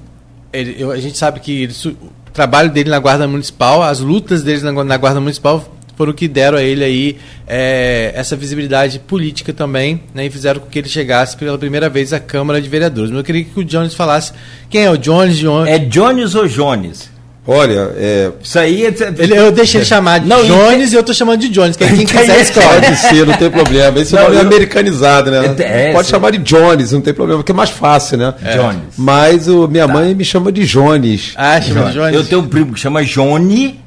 ele, 0.54 0.76
eu, 0.80 0.92
a 0.92 1.00
gente 1.00 1.18
sabe 1.18 1.40
que 1.42 1.64
ele, 1.64 1.74
o 1.86 2.32
trabalho 2.32 2.72
dele 2.72 2.90
na 2.90 3.00
Guarda 3.00 3.28
Municipal, 3.28 3.84
as 3.84 4.00
lutas 4.00 4.42
dele 4.42 4.62
na, 4.62 4.84
na 4.84 4.98
Guarda 4.98 5.20
Municipal 5.20 5.79
foram 6.00 6.12
o 6.13 6.15
que 6.15 6.29
deram 6.29 6.58
a 6.58 6.63
ele 6.63 6.82
aí 6.82 7.18
é, 7.46 8.13
essa 8.15 8.34
visibilidade 8.38 9.00
política 9.00 9.51
também, 9.51 10.01
né, 10.15 10.27
e 10.27 10.29
fizeram 10.29 10.62
com 10.62 10.68
que 10.68 10.79
ele 10.79 10.88
chegasse 10.88 11.36
pela 11.36 11.58
primeira 11.58 11.89
vez 11.89 12.13
à 12.13 12.22
Câmara 12.22 12.62
de 12.62 12.70
Vereadores. 12.70 13.10
Mas 13.12 13.18
eu 13.18 13.24
queria 13.25 13.44
que 13.44 13.60
o 13.60 13.65
Jones 13.65 13.94
falasse 13.94 14.32
quem 14.70 14.86
é 14.86 14.89
o 14.89 14.96
Jones, 14.98 15.36
Jones. 15.38 15.68
É 15.70 15.77
Jones 15.77 16.36
ou 16.36 16.48
Jones? 16.48 17.10
Olha, 17.46 17.91
é, 17.98 18.32
Isso 18.41 18.58
aí 18.60 18.86
é. 18.86 18.94
Ele, 19.18 19.36
eu 19.36 19.51
deixei 19.51 19.79
ele 19.82 19.86
chamar 19.86 20.20
de 20.20 20.27
Não, 20.27 20.41
Jones 20.46 20.94
e 20.94 20.96
eu 20.96 21.03
tô 21.03 21.13
chamando 21.13 21.39
de 21.41 21.50
Jones, 21.50 21.75
que 21.75 21.86
quem 21.86 22.06
quiser 22.08 22.39
escolhe. 22.41 22.65
pode 22.68 22.96
ser, 22.96 23.25
não 23.25 23.34
tem 23.36 23.50
problema. 23.50 24.00
Esse 24.00 24.13
Não, 24.15 24.24
nome 24.24 24.36
é 24.36 24.39
eu- 24.39 24.41
americanizado, 24.46 25.32
né? 25.32 25.56
É, 25.60 25.89
é, 25.89 25.94
pode 25.94 26.06
sim. 26.08 26.12
chamar 26.12 26.32
de 26.32 26.38
Jones, 26.38 26.94
não 26.94 27.01
tem 27.01 27.13
problema, 27.13 27.39
porque 27.41 27.51
é 27.51 27.56
mais 27.56 27.72
fácil, 27.72 28.18
né? 28.20 28.34
Jones. 28.56 28.79
Mas 28.98 29.48
o, 29.50 29.68
minha 29.68 29.86
Tá. 29.88 29.94
mãe 29.94 30.15
me 30.15 30.24
chama 30.24 30.50
de 30.51 30.65
Jones. 30.65 31.34
Ah, 31.36 31.60
chama 31.60 31.86
de 31.88 31.94
Jones. 31.94 32.13
Eu 32.15 32.24
tenho 32.24 32.39
um 32.41 32.48
primo 32.48 32.72
que 32.74 32.79
chama 32.79 33.03
Johnny. 33.03 33.79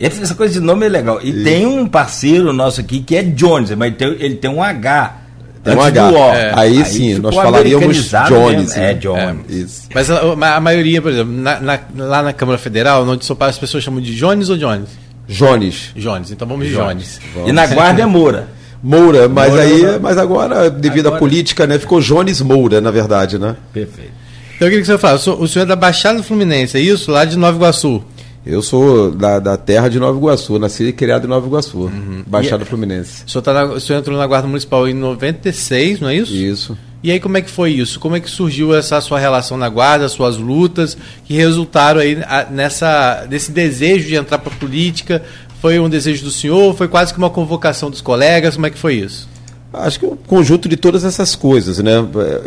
Essa 0.00 0.34
coisa 0.34 0.54
de 0.54 0.60
nome 0.60 0.86
é 0.86 0.88
legal. 0.88 1.20
E 1.22 1.44
tem 1.44 1.66
um 1.66 1.86
parceiro 1.86 2.52
nosso 2.52 2.80
aqui 2.80 3.00
que 3.00 3.14
é 3.16 3.22
Jones, 3.22 3.70
mas 3.72 3.94
tem- 3.96 4.16
ele 4.18 4.36
tem 4.36 4.50
um 4.50 4.62
H. 4.62 5.16
Tem 5.62 5.76
um 5.76 5.80
H. 5.82 6.08
do 6.10 6.14
O. 6.16 6.18
É. 6.34 6.52
Aí 6.56 6.84
sim, 6.86 7.14
ficou 7.16 7.30
nós 7.30 7.34
falaríamos 7.34 7.96
Jones, 8.28 8.68
mesmo. 8.68 8.74
É, 8.82 8.86
né? 8.86 8.94
Jones. 8.94 9.40
Isso. 9.50 9.82
Mas 9.94 10.10
a, 10.10 10.56
a 10.56 10.60
maioria, 10.60 11.02
por 11.02 11.12
exemplo, 11.12 11.32
na- 11.32 11.60
na- 11.60 11.80
lá 11.96 12.22
na 12.22 12.32
Câmara 12.32 12.56
Federal, 12.56 13.06
onde 13.06 13.24
São 13.26 13.36
Paulo, 13.36 13.50
as 13.50 13.58
pessoas 13.58 13.84
chamam 13.84 14.00
de 14.00 14.14
Jones 14.16 14.48
ou 14.48 14.56
Jones? 14.56 14.88
Jones. 15.28 15.90
Jones, 15.94 16.30
então 16.30 16.48
vamos 16.48 16.66
de 16.66 16.72
Jones. 16.74 17.20
E 17.46 17.52
na 17.52 17.66
guarda 17.66 18.00
é 18.02 18.06
Moura. 18.06 18.48
Moura, 18.82 19.28
mas 19.28 19.48
Moura, 19.50 19.62
aí, 19.62 19.82
Moura. 19.82 19.98
mas 20.00 20.16
agora, 20.18 20.70
devido 20.70 21.06
Agora- 21.08 21.16
à 21.16 21.18
política, 21.18 21.66
né, 21.66 21.78
ficou 21.78 22.00
Jones 22.00 22.40
Moura, 22.40 22.80
na 22.80 22.90
verdade, 22.90 23.38
né? 23.38 23.54
Perfeito. 23.72 24.12
Então 24.56 24.66
eu 24.66 24.70
queria 24.70 24.80
que 24.80 24.86
você 24.86 24.96
falasse, 24.98 25.28
o 25.28 25.46
senhor 25.46 25.64
é 25.64 25.68
da 25.68 25.76
Baixada 25.76 26.22
Fluminense, 26.22 26.78
é 26.78 26.80
isso? 26.80 27.10
Lá 27.10 27.24
de 27.26 27.36
Nova 27.36 27.56
Iguaçu. 27.58 28.02
Eu 28.44 28.62
sou 28.62 29.10
da, 29.10 29.38
da 29.38 29.56
terra 29.56 29.88
de 29.88 29.98
Nova 29.98 30.16
Iguaçu, 30.18 30.58
nasci 30.58 30.84
e 30.84 30.92
criado 30.92 31.24
em 31.26 31.28
Nova 31.28 31.46
Iguaçu, 31.46 31.90
Baixada 32.26 32.62
E- 32.62 32.66
Fluminense. 32.66 33.24
O 33.26 33.30
senhor, 33.30 33.42
tá 33.42 33.52
na- 33.52 33.64
o 33.64 33.80
senhor 33.80 33.98
entrou 33.98 34.16
na 34.16 34.26
Guarda 34.26 34.48
Municipal 34.48 34.88
em 34.88 34.94
96, 34.94 36.00
não 36.00 36.08
é 36.08 36.16
isso? 36.16 36.32
Isso. 36.32 36.78
E 37.02 37.10
aí 37.10 37.20
como 37.20 37.36
é 37.36 37.42
que 37.42 37.50
foi 37.50 37.70
isso? 37.72 38.00
Como 38.00 38.16
é 38.16 38.20
que 38.20 38.30
surgiu 38.30 38.74
essa 38.74 39.00
sua 39.00 39.18
relação 39.18 39.56
na 39.58 39.68
Guarda, 39.68 40.08
suas 40.08 40.36
lutas, 40.38 40.96
que 41.26 41.34
resultaram 41.34 42.00
aí 42.00 42.16
nessa, 42.50 43.26
nesse 43.30 43.52
desejo 43.52 44.08
de 44.08 44.14
entrar 44.16 44.38
para 44.38 44.52
a 44.52 44.56
política? 44.56 45.22
Foi 45.60 45.78
um 45.78 45.88
desejo 45.90 46.24
do 46.24 46.30
senhor? 46.30 46.74
Foi 46.74 46.88
quase 46.88 47.12
que 47.12 47.18
uma 47.18 47.30
convocação 47.30 47.90
dos 47.90 48.00
colegas? 48.00 48.54
Como 48.54 48.66
é 48.66 48.70
que 48.70 48.78
foi 48.78 48.94
isso? 48.94 49.28
Acho 49.72 50.00
que 50.00 50.06
é 50.06 50.08
um 50.08 50.16
conjunto 50.16 50.66
de 50.68 50.76
todas 50.76 51.04
essas 51.04 51.36
coisas, 51.36 51.78
né? 51.78 51.92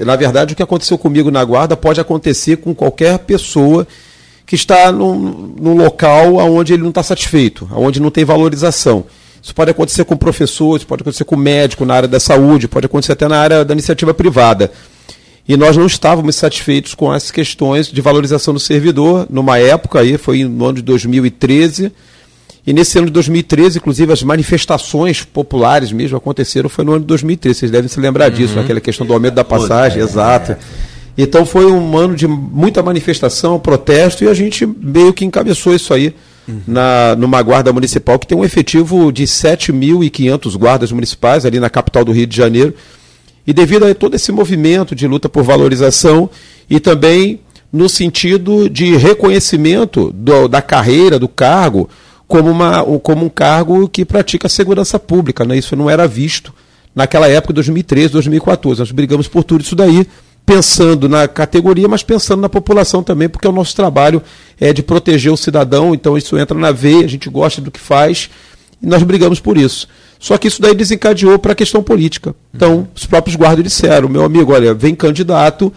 Na 0.05 0.15
verdade, 0.15 0.53
o 0.53 0.55
que 0.55 0.63
aconteceu 0.63 0.97
comigo 0.97 1.29
na 1.31 1.43
guarda 1.45 1.77
pode 1.77 2.01
acontecer 2.01 2.57
com 2.57 2.73
qualquer 2.75 3.19
pessoa 3.19 3.87
que 4.45 4.55
está 4.55 4.91
num, 4.91 5.55
num 5.59 5.75
local 5.75 6.35
onde 6.35 6.73
ele 6.73 6.83
não 6.83 6.89
está 6.89 7.03
satisfeito, 7.03 7.67
onde 7.71 8.01
não 8.01 8.11
tem 8.11 8.25
valorização. 8.25 9.05
Isso 9.41 9.53
pode 9.53 9.71
acontecer 9.71 10.05
com 10.05 10.15
professores, 10.15 10.85
pode 10.85 11.01
acontecer 11.01 11.25
com 11.25 11.35
médico 11.35 11.85
na 11.85 11.95
área 11.95 12.07
da 12.07 12.19
saúde, 12.19 12.67
pode 12.67 12.85
acontecer 12.85 13.11
até 13.11 13.27
na 13.27 13.37
área 13.37 13.65
da 13.65 13.73
iniciativa 13.73 14.13
privada. 14.13 14.71
E 15.45 15.57
nós 15.57 15.75
não 15.75 15.85
estávamos 15.85 16.37
satisfeitos 16.37 16.93
com 16.93 17.11
as 17.11 17.29
questões 17.29 17.87
de 17.87 17.99
valorização 17.99 18.53
do 18.53 18.59
servidor, 18.59 19.27
numa 19.29 19.59
época 19.59 19.99
aí, 19.99 20.17
foi 20.17 20.45
no 20.45 20.65
ano 20.65 20.75
de 20.75 20.81
2013, 20.83 21.91
e 22.65 22.71
nesse 22.71 22.97
ano 22.97 23.07
de 23.07 23.13
2013, 23.13 23.79
inclusive, 23.79 24.13
as 24.13 24.23
manifestações 24.23 25.21
populares 25.21 25.91
mesmo 25.91 26.15
aconteceram, 26.15 26.69
foi 26.69 26.85
no 26.85 26.93
ano 26.93 27.01
de 27.01 27.07
2013. 27.07 27.59
Vocês 27.59 27.71
devem 27.71 27.89
se 27.89 27.99
lembrar 27.99 28.29
disso, 28.29 28.55
naquela 28.55 28.79
questão 28.79 29.05
do 29.05 29.11
aumento 29.11 29.33
da 29.33 29.43
passagem, 29.43 29.99
é, 29.99 30.03
exato. 30.05 30.55
Então 31.17 31.45
foi 31.45 31.65
um 31.65 31.95
ano 31.97 32.15
de 32.15 32.27
muita 32.27 32.81
manifestação, 32.81 33.59
protesto, 33.59 34.23
e 34.23 34.27
a 34.27 34.33
gente 34.33 34.65
meio 34.65 35.13
que 35.13 35.23
encabeçou 35.25 35.75
isso 35.75 35.93
aí 35.93 36.13
na, 36.67 37.15
numa 37.15 37.41
guarda 37.41 37.71
municipal 37.71 38.17
que 38.19 38.27
tem 38.27 38.37
um 38.37 38.43
efetivo 38.43 39.11
de 39.11 39.23
7.500 39.23 40.57
guardas 40.57 40.91
municipais 40.91 41.45
ali 41.45 41.59
na 41.59 41.69
capital 41.69 42.03
do 42.03 42.11
Rio 42.11 42.27
de 42.27 42.35
Janeiro. 42.35 42.73
E 43.45 43.53
devido 43.53 43.85
a 43.85 43.93
todo 43.93 44.15
esse 44.15 44.31
movimento 44.31 44.95
de 44.95 45.07
luta 45.07 45.27
por 45.29 45.43
valorização 45.43 46.29
e 46.69 46.79
também 46.79 47.41
no 47.71 47.89
sentido 47.89 48.69
de 48.69 48.95
reconhecimento 48.97 50.11
do- 50.13 50.47
da 50.47 50.61
carreira, 50.61 51.17
do 51.19 51.27
cargo, 51.27 51.89
como, 52.27 52.49
uma, 52.49 52.83
como 53.01 53.25
um 53.25 53.29
cargo 53.29 53.87
que 53.89 54.05
pratica 54.05 54.47
a 54.47 54.49
segurança 54.49 54.97
pública. 54.99 55.43
Né? 55.43 55.57
Isso 55.57 55.75
não 55.75 55.89
era 55.89 56.07
visto 56.07 56.53
naquela 56.95 57.27
época, 57.27 57.53
2013, 57.53 58.13
2014. 58.13 58.79
Nós 58.79 58.91
brigamos 58.91 59.27
por 59.27 59.43
tudo 59.43 59.61
isso 59.61 59.75
daí, 59.75 60.07
pensando 60.45 61.07
na 61.07 61.27
categoria, 61.27 61.87
mas 61.87 62.03
pensando 62.03 62.41
na 62.41 62.49
população 62.49 63.01
também, 63.01 63.29
porque 63.29 63.47
o 63.47 63.51
nosso 63.51 63.75
trabalho 63.75 64.21
é 64.59 64.73
de 64.73 64.83
proteger 64.83 65.31
o 65.31 65.37
cidadão, 65.37 65.93
então 65.93 66.17
isso 66.17 66.37
entra 66.37 66.57
na 66.57 66.71
veia, 66.71 67.05
a 67.05 67.09
gente 67.09 67.29
gosta 67.29 67.61
do 67.61 67.71
que 67.71 67.79
faz 67.79 68.29
e 68.81 68.85
nós 68.85 69.01
brigamos 69.03 69.39
por 69.39 69.57
isso. 69.57 69.87
Só 70.19 70.37
que 70.37 70.47
isso 70.47 70.61
daí 70.61 70.73
desencadeou 70.73 71.37
para 71.39 71.53
a 71.53 71.55
questão 71.55 71.83
política. 71.83 72.35
Então, 72.53 72.87
os 72.95 73.05
próprios 73.05 73.35
guardas 73.35 73.63
disseram, 73.63 74.07
meu 74.07 74.23
amigo, 74.23 74.53
olha, 74.53 74.73
vem 74.73 74.95
candidato 74.95 75.71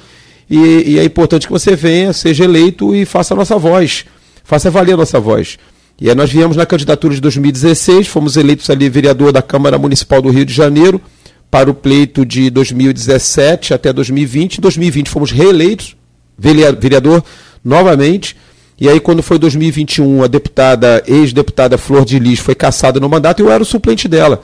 e, 0.48 0.92
e 0.92 0.98
é 0.98 1.04
importante 1.04 1.46
que 1.46 1.52
você 1.52 1.74
venha, 1.74 2.12
seja 2.12 2.44
eleito 2.44 2.94
e 2.94 3.04
faça 3.04 3.34
a 3.34 3.36
nossa 3.36 3.58
voz, 3.58 4.04
faça 4.44 4.70
valer 4.70 4.94
a 4.94 4.96
nossa 4.96 5.18
voz. 5.18 5.58
E 6.00 6.08
aí 6.08 6.14
nós 6.14 6.30
viemos 6.30 6.56
na 6.56 6.66
candidatura 6.66 7.14
de 7.14 7.20
2016, 7.20 8.06
fomos 8.06 8.36
eleitos 8.36 8.68
ali 8.68 8.88
vereador 8.88 9.32
da 9.32 9.40
Câmara 9.40 9.78
Municipal 9.78 10.20
do 10.20 10.28
Rio 10.28 10.44
de 10.44 10.52
Janeiro 10.52 11.00
para 11.50 11.70
o 11.70 11.74
pleito 11.74 12.24
de 12.24 12.50
2017 12.50 13.72
até 13.74 13.92
2020. 13.92 14.58
Em 14.58 14.60
2020 14.60 15.08
fomos 15.10 15.30
reeleitos 15.30 15.96
verea- 16.38 16.72
vereador 16.72 17.22
novamente. 17.64 18.36
E 18.78 18.88
aí, 18.88 19.00
quando 19.00 19.22
foi 19.22 19.38
2021, 19.38 20.22
a 20.22 20.26
deputada, 20.26 21.02
ex-deputada 21.06 21.78
Flor 21.78 22.04
de 22.04 22.18
Lis 22.18 22.38
foi 22.40 22.54
caçada 22.54 23.00
no 23.00 23.08
mandato 23.08 23.40
e 23.40 23.42
eu 23.42 23.50
era 23.50 23.62
o 23.62 23.66
suplente 23.66 24.06
dela. 24.06 24.42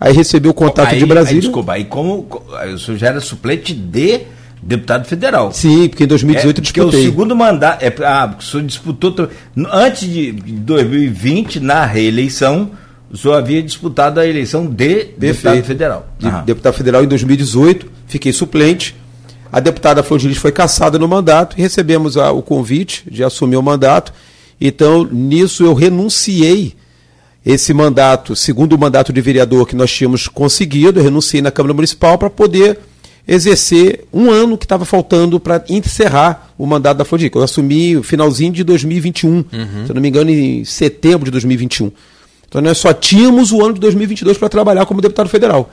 Aí 0.00 0.12
recebi 0.12 0.48
o 0.48 0.54
contato 0.54 0.92
Aí- 0.92 0.98
de 0.98 1.06
Brasília. 1.06 1.38
Aí, 1.38 1.40
desculpa, 1.42 1.72
aí 1.74 1.84
como. 1.84 2.26
O 2.74 2.78
senhor 2.78 2.96
já 2.98 3.06
era 3.08 3.20
suplente 3.20 3.72
de 3.72 4.20
deputado 4.60 5.04
federal. 5.06 5.52
Sim, 5.52 5.88
porque 5.88 6.02
em 6.04 6.06
2018 6.08 6.58
é, 6.58 6.60
eu 6.60 6.64
porque 6.64 6.80
o 6.80 6.84
disputei. 6.86 7.04
segundo 7.04 7.36
mandato. 7.36 7.82
É, 7.84 7.94
ah, 8.04 8.34
o 8.36 8.42
senhor 8.42 8.64
disputou. 8.66 9.12
tam- 9.12 9.28
Antes 9.72 10.08
de 10.08 10.32
2020, 10.32 11.60
na 11.60 11.84
reeleição, 11.84 12.70
o 13.12 13.16
senhor 13.16 13.34
havia 13.34 13.62
disputado 13.62 14.20
a 14.20 14.26
eleição 14.26 14.66
de 14.66 15.04
deputado 15.16 15.62
federal. 15.62 16.08
de 16.18 16.26
Aham. 16.26 16.44
deputado 16.44 16.74
federal 16.74 17.04
em 17.04 17.08
2018, 17.08 17.86
fiquei 18.06 18.32
suplente. 18.32 18.94
A 19.50 19.60
deputada 19.60 20.02
Flor 20.02 20.18
de 20.18 20.28
Lis 20.28 20.36
foi 20.36 20.52
caçada 20.52 20.98
no 20.98 21.08
mandato 21.08 21.56
e 21.58 21.62
recebemos 21.62 22.16
a- 22.18 22.30
o 22.32 22.42
convite 22.42 23.02
de 23.10 23.24
assumir 23.24 23.56
o 23.56 23.62
mandato. 23.62 24.12
Então, 24.60 25.04
nisso 25.10 25.64
eu 25.64 25.72
renunciei 25.72 26.74
esse 27.46 27.72
mandato, 27.72 28.36
segundo 28.36 28.74
o 28.74 28.78
mandato 28.78 29.10
de 29.12 29.20
vereador 29.22 29.66
que 29.66 29.74
nós 29.74 29.90
tínhamos 29.90 30.28
conseguido, 30.28 31.00
eu 31.00 31.04
renunciei 31.04 31.40
na 31.40 31.50
Câmara 31.50 31.72
Municipal 31.72 32.18
para 32.18 32.28
poder 32.28 32.78
exercer 33.26 34.04
um 34.12 34.30
ano 34.30 34.56
que 34.58 34.64
estava 34.64 34.84
faltando 34.84 35.38
para 35.38 35.62
encerrar 35.68 36.50
o 36.58 36.66
mandato 36.66 36.98
da 36.98 37.04
Flor 37.04 37.18
de 37.18 37.24
Lis. 37.26 37.34
Eu 37.34 37.42
assumi 37.42 37.96
o 37.96 38.02
finalzinho 38.02 38.52
de 38.52 38.64
2021, 38.64 39.44
se 39.50 39.90
eu 39.90 39.94
não 39.94 40.02
me 40.02 40.08
engano, 40.08 40.30
em 40.30 40.64
setembro 40.64 41.26
de 41.26 41.30
2021. 41.30 41.90
Então 42.48 42.60
nós 42.62 42.78
só 42.78 42.92
tínhamos 42.92 43.52
o 43.52 43.62
ano 43.62 43.74
de 43.74 43.80
2022 43.80 44.38
para 44.38 44.48
trabalhar 44.48 44.86
como 44.86 45.00
deputado 45.00 45.28
federal. 45.28 45.70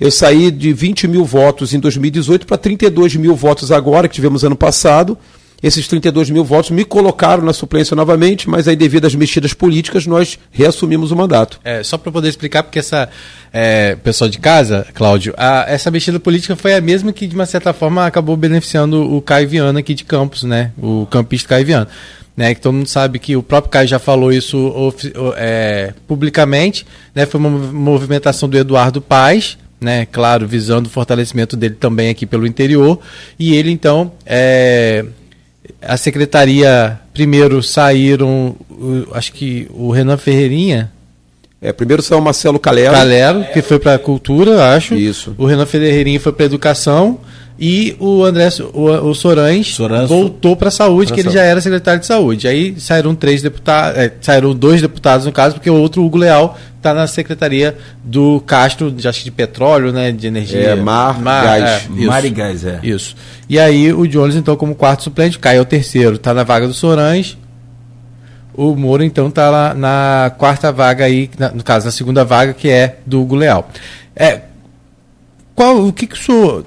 Eu 0.00 0.10
saí 0.10 0.50
de 0.50 0.72
20 0.72 1.06
mil 1.08 1.24
votos 1.24 1.72
em 1.72 1.78
2018 1.80 2.46
para 2.46 2.58
32 2.58 3.14
mil 3.16 3.34
votos 3.36 3.70
agora, 3.72 4.08
que 4.08 4.14
tivemos 4.14 4.44
ano 4.44 4.56
passado. 4.56 5.16
Esses 5.62 5.88
32 5.88 6.28
mil 6.28 6.44
votos 6.44 6.70
me 6.72 6.84
colocaram 6.84 7.42
na 7.42 7.54
suplência 7.54 7.94
novamente, 7.96 8.50
mas 8.50 8.68
aí, 8.68 8.76
devido 8.76 9.06
às 9.06 9.14
mexidas 9.14 9.54
políticas, 9.54 10.06
nós 10.06 10.38
reassumimos 10.50 11.10
o 11.10 11.16
mandato. 11.16 11.58
É, 11.64 11.82
só 11.82 11.96
para 11.96 12.12
poder 12.12 12.28
explicar, 12.28 12.64
porque 12.64 12.80
essa 12.80 13.08
é, 13.50 13.94
pessoal 13.96 14.28
de 14.28 14.38
casa, 14.38 14.86
Cláudio, 14.92 15.32
a- 15.38 15.64
essa 15.66 15.90
mexida 15.90 16.20
política 16.20 16.54
foi 16.54 16.74
a 16.74 16.82
mesma 16.82 17.14
que, 17.14 17.26
de 17.26 17.34
uma 17.34 17.46
certa 17.46 17.72
forma, 17.72 18.04
acabou 18.04 18.36
beneficiando 18.36 19.10
o 19.10 19.22
Caio 19.22 19.48
Viana 19.48 19.78
aqui 19.78 19.94
de 19.94 20.04
Campos, 20.04 20.42
né? 20.42 20.72
O 20.76 21.06
campista 21.10 21.48
Caio 21.48 21.64
Viana. 21.64 21.88
Né, 22.36 22.52
que 22.52 22.60
todo 22.60 22.72
mundo 22.74 22.88
sabe 22.88 23.20
que 23.20 23.36
o 23.36 23.42
próprio 23.44 23.70
Caio 23.70 23.86
já 23.86 24.00
falou 24.00 24.32
isso 24.32 24.92
é, 25.36 25.92
publicamente, 26.08 26.84
né? 27.14 27.26
Foi 27.26 27.38
uma 27.38 27.48
mov- 27.48 27.72
movimentação 27.72 28.48
do 28.48 28.58
Eduardo 28.58 29.00
Paz, 29.00 29.56
né? 29.80 30.04
Claro, 30.10 30.44
visando 30.44 30.88
o 30.88 30.90
fortalecimento 30.90 31.56
dele 31.56 31.76
também 31.78 32.08
aqui 32.10 32.26
pelo 32.26 32.44
interior. 32.44 32.98
E 33.38 33.54
ele, 33.54 33.70
então, 33.70 34.10
é, 34.26 35.04
a 35.80 35.96
secretaria 35.96 36.98
primeiro 37.12 37.62
saíram, 37.62 38.56
acho 39.12 39.32
que 39.32 39.68
o 39.72 39.92
Renan 39.92 40.16
Ferreirinha, 40.16 40.90
É, 41.62 41.72
primeiro 41.72 42.02
saiu 42.02 42.18
o 42.18 42.22
Marcelo 42.22 42.58
Calero. 42.58 42.92
Calero, 42.94 43.44
que 43.52 43.62
foi 43.62 43.78
para 43.78 43.96
cultura, 43.96 44.74
acho. 44.74 44.96
Isso. 44.96 45.36
O 45.38 45.46
Renan 45.46 45.66
Ferreirinha 45.66 46.18
foi 46.18 46.32
para 46.32 46.46
educação. 46.46 47.20
E 47.58 47.96
o 48.00 48.24
André 48.24 48.48
o, 48.72 48.90
o 49.08 49.14
Sorães, 49.14 49.78
voltou 50.08 50.56
para 50.56 50.68
a 50.68 50.72
saúde, 50.72 51.12
que 51.12 51.20
ele 51.20 51.30
já 51.30 51.42
era 51.42 51.60
secretário 51.60 52.00
de 52.00 52.06
saúde. 52.06 52.48
Aí 52.48 52.74
saíram 52.80 53.14
três 53.14 53.42
deputados, 53.42 53.98
é, 53.98 54.12
saíram 54.20 54.52
dois 54.54 54.80
deputados 54.80 55.24
no 55.24 55.32
caso, 55.32 55.54
porque 55.54 55.70
o 55.70 55.74
outro 55.74 56.04
Hugo 56.04 56.18
Leal 56.18 56.58
está 56.76 56.92
na 56.92 57.06
secretaria 57.06 57.76
do 58.02 58.40
Castro, 58.40 58.90
de, 58.90 59.06
acho 59.06 59.20
que 59.20 59.24
de 59.26 59.30
petróleo, 59.30 59.92
né, 59.92 60.10
de 60.10 60.26
energia. 60.26 60.70
É, 60.70 60.74
mar, 60.74 61.20
mar 61.20 61.44
gás. 61.44 61.88
É, 61.96 62.04
mar 62.04 62.24
e 62.24 62.30
gás, 62.30 62.64
é. 62.64 62.80
Isso. 62.82 63.14
E 63.48 63.58
aí 63.58 63.92
o 63.92 64.06
Jones 64.06 64.34
então 64.34 64.56
como 64.56 64.74
quarto 64.74 65.04
suplente, 65.04 65.38
cai 65.38 65.58
o 65.60 65.64
terceiro, 65.64 66.16
está 66.16 66.34
na 66.34 66.42
vaga 66.42 66.66
do 66.66 66.74
Sorães. 66.74 67.38
O 68.52 68.74
Moro 68.76 69.02
então 69.02 69.28
está 69.28 69.48
lá 69.50 69.74
na 69.74 70.32
quarta 70.38 70.70
vaga 70.70 71.04
aí, 71.04 71.30
na, 71.38 71.50
no 71.50 71.62
caso 71.62 71.86
na 71.86 71.92
segunda 71.92 72.24
vaga 72.24 72.52
que 72.52 72.68
é 72.68 72.98
do 73.06 73.22
Hugo 73.22 73.36
Leal. 73.36 73.68
É, 74.14 74.42
qual 75.54 75.86
o 75.86 75.92
que 75.92 76.06
que 76.06 76.14
o 76.14 76.18
senhor 76.18 76.64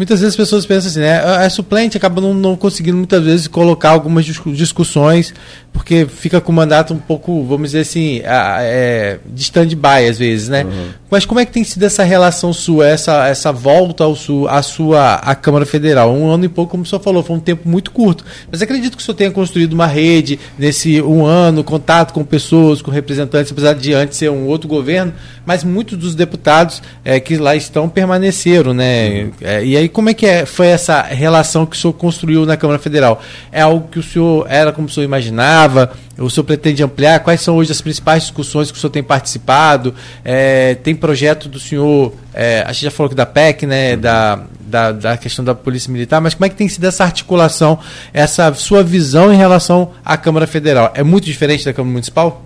muitas 0.00 0.20
vezes 0.20 0.32
as 0.32 0.36
pessoas 0.36 0.64
pensam 0.64 0.88
assim, 0.88 1.00
né? 1.00 1.20
A 1.20 1.50
suplente 1.50 1.94
acaba 1.94 2.22
não, 2.22 2.32
não 2.32 2.56
conseguindo 2.56 2.96
muitas 2.96 3.22
vezes 3.22 3.46
colocar 3.46 3.90
algumas 3.90 4.24
discussões, 4.24 5.34
porque 5.74 6.06
fica 6.06 6.40
com 6.40 6.50
o 6.50 6.54
mandato 6.54 6.94
um 6.94 6.98
pouco, 6.98 7.44
vamos 7.44 7.72
dizer 7.72 7.80
assim, 7.80 8.22
é, 8.24 9.18
de 9.26 9.42
stand-by 9.42 10.08
às 10.08 10.18
vezes, 10.18 10.48
né? 10.48 10.64
Uhum. 10.64 10.88
Mas 11.10 11.26
como 11.26 11.38
é 11.38 11.44
que 11.44 11.52
tem 11.52 11.62
sido 11.64 11.82
essa 11.82 12.02
relação 12.02 12.50
sua, 12.50 12.86
essa, 12.88 13.28
essa 13.28 13.52
volta 13.52 14.04
ao 14.04 14.16
sul, 14.16 14.48
à 14.48 14.62
sua 14.62 15.16
à 15.16 15.34
Câmara 15.34 15.66
Federal? 15.66 16.14
Um 16.14 16.30
ano 16.30 16.46
e 16.46 16.48
pouco, 16.48 16.70
como 16.70 16.84
o 16.84 16.86
senhor 16.86 17.02
falou, 17.02 17.22
foi 17.22 17.36
um 17.36 17.40
tempo 17.40 17.68
muito 17.68 17.90
curto. 17.90 18.24
Mas 18.50 18.62
acredito 18.62 18.96
que 18.96 19.02
o 19.02 19.04
senhor 19.04 19.16
tenha 19.16 19.30
construído 19.30 19.74
uma 19.74 19.86
rede 19.86 20.40
nesse 20.58 21.02
um 21.02 21.26
ano, 21.26 21.62
contato 21.62 22.14
com 22.14 22.24
pessoas, 22.24 22.80
com 22.80 22.90
representantes, 22.90 23.52
apesar 23.52 23.74
de 23.74 23.92
antes 23.92 24.16
ser 24.16 24.30
um 24.30 24.46
outro 24.46 24.66
governo, 24.66 25.12
mas 25.44 25.62
muitos 25.62 25.98
dos 25.98 26.14
deputados 26.14 26.80
é, 27.04 27.20
que 27.20 27.36
lá 27.36 27.54
estão 27.54 27.86
permaneceram, 27.86 28.72
né? 28.72 29.24
Uhum. 29.24 29.32
É, 29.42 29.64
e 29.64 29.76
aí 29.76 29.89
como 29.90 30.08
é 30.08 30.14
que 30.14 30.24
é, 30.24 30.46
foi 30.46 30.68
essa 30.68 31.02
relação 31.02 31.66
que 31.66 31.76
o 31.76 31.78
senhor 31.78 31.92
construiu 31.92 32.46
na 32.46 32.56
Câmara 32.56 32.78
Federal? 32.78 33.20
É 33.52 33.60
algo 33.60 33.88
que 33.88 33.98
o 33.98 34.02
senhor 34.02 34.46
era 34.48 34.72
como 34.72 34.86
o 34.86 34.90
senhor 34.90 35.04
imaginava? 35.04 35.92
O 36.16 36.30
senhor 36.30 36.44
pretende 36.44 36.82
ampliar? 36.82 37.20
Quais 37.20 37.40
são 37.40 37.56
hoje 37.56 37.72
as 37.72 37.80
principais 37.80 38.22
discussões 38.22 38.70
que 38.70 38.78
o 38.78 38.80
senhor 38.80 38.90
tem 38.90 39.02
participado? 39.02 39.94
É, 40.24 40.74
tem 40.76 40.94
projeto 40.94 41.48
do 41.48 41.58
senhor, 41.58 42.14
é, 42.32 42.62
a 42.66 42.72
gente 42.72 42.84
já 42.84 42.90
falou 42.90 43.10
que 43.10 43.14
da 43.14 43.26
PEC, 43.26 43.66
né, 43.66 43.96
da, 43.96 44.40
da, 44.60 44.92
da, 44.92 45.16
questão 45.16 45.44
da 45.44 45.54
Polícia 45.54 45.92
Militar, 45.92 46.20
mas 46.20 46.34
como 46.34 46.46
é 46.46 46.48
que 46.48 46.56
tem 46.56 46.68
sido 46.68 46.84
essa 46.84 47.04
articulação, 47.04 47.78
essa 48.12 48.52
sua 48.54 48.82
visão 48.82 49.32
em 49.32 49.36
relação 49.36 49.90
à 50.04 50.16
Câmara 50.16 50.46
Federal? 50.46 50.92
É 50.94 51.02
muito 51.02 51.24
diferente 51.24 51.64
da 51.64 51.72
Câmara 51.72 51.92
Municipal? 51.92 52.44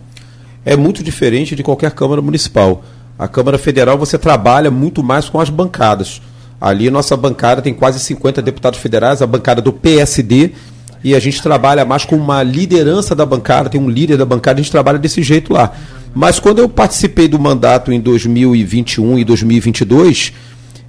É 0.65 0.77
muito 0.77 1.03
diferente 1.03 1.55
de 1.55 1.63
qualquer 1.63 1.91
Câmara 1.91 2.23
Municipal. 2.23 2.83
A 3.19 3.29
Câmara 3.29 3.59
Federal 3.59 3.97
você 3.97 4.19
trabalha 4.19 4.71
muito 4.71 5.03
mais 5.03 5.29
com 5.29 5.39
as 5.39 5.51
bancadas. 5.51 6.21
Ali 6.65 6.89
nossa 6.89 7.15
bancada 7.15 7.61
tem 7.61 7.75
quase 7.75 8.01
50 8.01 8.41
deputados 8.41 8.81
federais, 8.81 9.21
a 9.21 9.27
bancada 9.27 9.61
do 9.61 9.71
PSD, 9.71 10.53
e 11.05 11.15
a 11.15 11.21
gente 11.21 11.43
trabalha 11.43 11.85
mais 11.85 12.07
com 12.07 12.17
uma 12.17 12.43
liderança 12.43 13.15
da 13.15 13.27
bancada, 13.27 13.69
tem 13.69 13.79
um 13.79 13.91
líder 13.91 14.17
da 14.17 14.25
bancada, 14.25 14.61
a 14.61 14.63
gente 14.63 14.73
trabalha 14.73 14.99
desse 14.99 15.23
jeito 15.23 15.53
lá. 15.53 15.75
Mas 16.15 16.39
quando 16.41 16.61
eu 16.61 16.67
participei 16.67 17.29
do 17.29 17.39
mandato 17.39 17.93
em 17.93 18.01
2021 18.01 19.19
e 19.19 19.25
2022, 19.27 20.33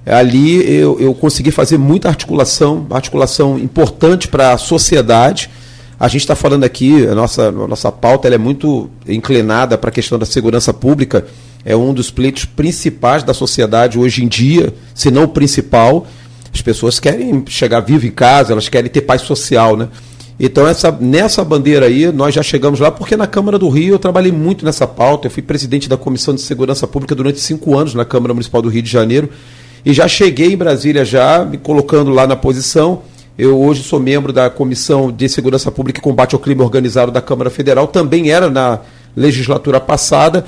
ali 0.06 0.64
eu, 0.80 0.98
eu 0.98 1.12
consegui 1.12 1.50
fazer 1.50 1.76
muita 1.76 2.08
articulação, 2.08 2.86
articulação 2.88 3.58
importante 3.58 4.28
para 4.28 4.52
a 4.52 4.56
sociedade. 4.56 5.50
A 6.00 6.08
gente 6.08 6.22
está 6.22 6.34
falando 6.34 6.64
aqui, 6.64 7.06
a 7.06 7.14
nossa, 7.14 7.48
a 7.48 7.52
nossa 7.52 7.92
pauta 7.92 8.28
é 8.28 8.38
muito 8.38 8.88
inclinada 9.06 9.76
para 9.76 9.90
a 9.90 9.92
questão 9.92 10.18
da 10.18 10.24
segurança 10.24 10.72
pública 10.72 11.26
é 11.66 11.76
um 11.76 11.92
dos 11.92 12.12
pleitos 12.12 12.44
principais 12.44 13.24
da 13.24 13.34
sociedade 13.34 13.98
hoje 13.98 14.22
em 14.22 14.28
dia, 14.28 14.72
se 14.94 15.10
não 15.10 15.24
o 15.24 15.28
principal. 15.28 16.06
As 16.54 16.62
pessoas 16.62 17.00
querem 17.00 17.42
chegar 17.48 17.80
vivo 17.80 18.06
em 18.06 18.10
casa, 18.12 18.52
elas 18.52 18.68
querem 18.68 18.88
ter 18.88 19.00
paz 19.00 19.22
social, 19.22 19.76
né? 19.76 19.88
Então, 20.38 20.64
essa, 20.66 20.92
nessa 20.92 21.42
bandeira 21.42 21.86
aí, 21.86 22.12
nós 22.12 22.32
já 22.32 22.42
chegamos 22.42 22.78
lá, 22.78 22.92
porque 22.92 23.16
na 23.16 23.26
Câmara 23.26 23.58
do 23.58 23.68
Rio 23.68 23.94
eu 23.94 23.98
trabalhei 23.98 24.30
muito 24.30 24.64
nessa 24.64 24.86
pauta. 24.86 25.26
Eu 25.26 25.30
fui 25.30 25.42
presidente 25.42 25.88
da 25.88 25.96
Comissão 25.96 26.34
de 26.34 26.40
Segurança 26.40 26.86
Pública 26.86 27.14
durante 27.16 27.40
cinco 27.40 27.76
anos 27.76 27.94
na 27.94 28.04
Câmara 28.04 28.32
Municipal 28.32 28.62
do 28.62 28.68
Rio 28.68 28.82
de 28.82 28.90
Janeiro. 28.90 29.28
E 29.84 29.92
já 29.92 30.06
cheguei 30.06 30.52
em 30.52 30.56
Brasília, 30.56 31.04
já 31.04 31.44
me 31.44 31.58
colocando 31.58 32.10
lá 32.10 32.28
na 32.28 32.36
posição. 32.36 33.02
Eu 33.36 33.58
hoje 33.58 33.82
sou 33.82 33.98
membro 33.98 34.32
da 34.32 34.48
Comissão 34.48 35.10
de 35.10 35.28
Segurança 35.28 35.72
Pública 35.72 35.98
e 35.98 36.02
Combate 36.02 36.34
ao 36.34 36.40
Crime 36.40 36.60
Organizado 36.62 37.10
da 37.10 37.20
Câmara 37.20 37.50
Federal. 37.50 37.88
Também 37.88 38.30
era 38.30 38.48
na 38.48 38.80
legislatura 39.16 39.80
passada. 39.80 40.44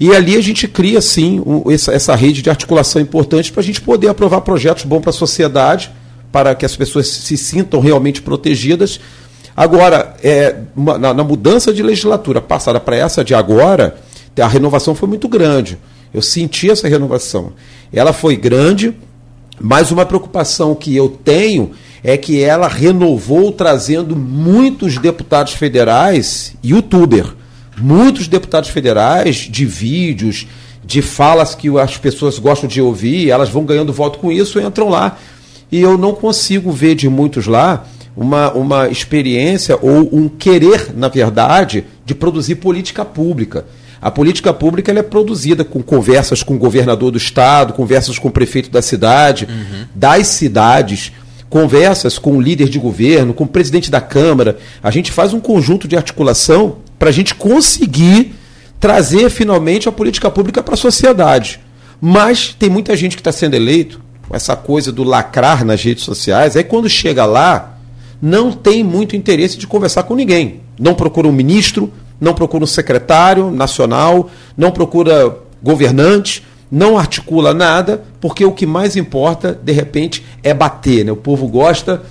E 0.00 0.16
ali 0.16 0.34
a 0.34 0.40
gente 0.40 0.66
cria, 0.66 0.98
sim, 1.02 1.42
essa, 1.70 1.92
essa 1.92 2.14
rede 2.16 2.40
de 2.40 2.48
articulação 2.48 3.02
importante 3.02 3.52
para 3.52 3.60
a 3.60 3.64
gente 3.64 3.82
poder 3.82 4.08
aprovar 4.08 4.40
projetos 4.40 4.84
bons 4.84 5.02
para 5.02 5.10
a 5.10 5.12
sociedade, 5.12 5.90
para 6.32 6.54
que 6.54 6.64
as 6.64 6.74
pessoas 6.74 7.06
se 7.06 7.36
sintam 7.36 7.80
realmente 7.80 8.22
protegidas. 8.22 8.98
Agora, 9.54 10.16
é, 10.24 10.56
uma, 10.74 10.96
na, 10.96 11.12
na 11.12 11.22
mudança 11.22 11.70
de 11.70 11.82
legislatura 11.82 12.40
passada 12.40 12.80
para 12.80 12.96
essa 12.96 13.22
de 13.22 13.34
agora, 13.34 14.00
a 14.40 14.48
renovação 14.48 14.94
foi 14.94 15.06
muito 15.06 15.28
grande. 15.28 15.76
Eu 16.14 16.22
senti 16.22 16.70
essa 16.70 16.88
renovação. 16.88 17.52
Ela 17.92 18.14
foi 18.14 18.36
grande, 18.36 18.94
mas 19.60 19.90
uma 19.90 20.06
preocupação 20.06 20.74
que 20.74 20.96
eu 20.96 21.10
tenho 21.10 21.72
é 22.02 22.16
que 22.16 22.42
ela 22.42 22.68
renovou 22.68 23.52
trazendo 23.52 24.16
muitos 24.16 24.96
deputados 24.96 25.52
federais 25.52 26.54
youtuber 26.64 27.34
muitos 27.80 28.28
deputados 28.28 28.70
federais 28.70 29.36
de 29.36 29.64
vídeos, 29.64 30.46
de 30.84 31.02
falas 31.02 31.54
que 31.54 31.68
as 31.78 31.96
pessoas 31.96 32.38
gostam 32.38 32.68
de 32.68 32.80
ouvir, 32.80 33.30
elas 33.30 33.48
vão 33.48 33.64
ganhando 33.64 33.92
voto 33.92 34.18
com 34.18 34.30
isso, 34.30 34.60
entram 34.60 34.88
lá. 34.88 35.18
E 35.70 35.80
eu 35.80 35.96
não 35.96 36.14
consigo 36.14 36.72
ver 36.72 36.94
de 36.94 37.08
muitos 37.08 37.46
lá 37.46 37.86
uma, 38.16 38.52
uma 38.52 38.88
experiência 38.88 39.78
ou 39.80 40.08
um 40.12 40.28
querer, 40.28 40.92
na 40.96 41.08
verdade, 41.08 41.84
de 42.04 42.14
produzir 42.14 42.56
política 42.56 43.04
pública. 43.04 43.64
A 44.02 44.10
política 44.10 44.52
pública 44.52 44.90
ela 44.90 45.00
é 45.00 45.02
produzida 45.02 45.62
com 45.62 45.82
conversas 45.82 46.42
com 46.42 46.54
o 46.54 46.58
governador 46.58 47.10
do 47.10 47.18
estado, 47.18 47.74
conversas 47.74 48.18
com 48.18 48.28
o 48.28 48.32
prefeito 48.32 48.70
da 48.70 48.80
cidade, 48.80 49.46
uhum. 49.48 49.84
das 49.94 50.26
cidades, 50.26 51.12
conversas 51.50 52.18
com 52.18 52.36
o 52.36 52.40
líder 52.40 52.68
de 52.68 52.78
governo, 52.78 53.34
com 53.34 53.44
o 53.44 53.48
presidente 53.48 53.90
da 53.90 54.00
Câmara. 54.00 54.58
A 54.82 54.90
gente 54.90 55.12
faz 55.12 55.34
um 55.34 55.40
conjunto 55.40 55.86
de 55.86 55.96
articulação 55.96 56.78
para 57.00 57.08
a 57.08 57.12
gente 57.12 57.34
conseguir 57.34 58.34
trazer 58.78 59.30
finalmente 59.30 59.88
a 59.88 59.92
política 59.92 60.30
pública 60.30 60.62
para 60.62 60.74
a 60.74 60.76
sociedade. 60.76 61.58
Mas 61.98 62.54
tem 62.56 62.68
muita 62.68 62.94
gente 62.94 63.16
que 63.16 63.22
está 63.22 63.32
sendo 63.32 63.54
eleito 63.54 64.02
com 64.28 64.36
essa 64.36 64.54
coisa 64.54 64.92
do 64.92 65.02
lacrar 65.02 65.64
nas 65.64 65.82
redes 65.82 66.04
sociais, 66.04 66.56
aí 66.56 66.62
quando 66.62 66.90
chega 66.90 67.24
lá, 67.24 67.78
não 68.20 68.52
tem 68.52 68.84
muito 68.84 69.16
interesse 69.16 69.56
de 69.56 69.66
conversar 69.66 70.02
com 70.02 70.14
ninguém. 70.14 70.60
Não 70.78 70.94
procura 70.94 71.26
um 71.26 71.32
ministro, 71.32 71.90
não 72.20 72.34
procura 72.34 72.64
um 72.64 72.66
secretário 72.66 73.50
nacional, 73.50 74.28
não 74.54 74.70
procura 74.70 75.38
governante, 75.62 76.44
não 76.70 76.98
articula 76.98 77.54
nada, 77.54 78.04
porque 78.20 78.44
o 78.44 78.52
que 78.52 78.66
mais 78.66 78.94
importa, 78.94 79.58
de 79.62 79.72
repente, 79.72 80.22
é 80.42 80.52
bater. 80.52 81.02
Né? 81.06 81.12
O 81.12 81.16
povo 81.16 81.48
gosta 81.48 82.02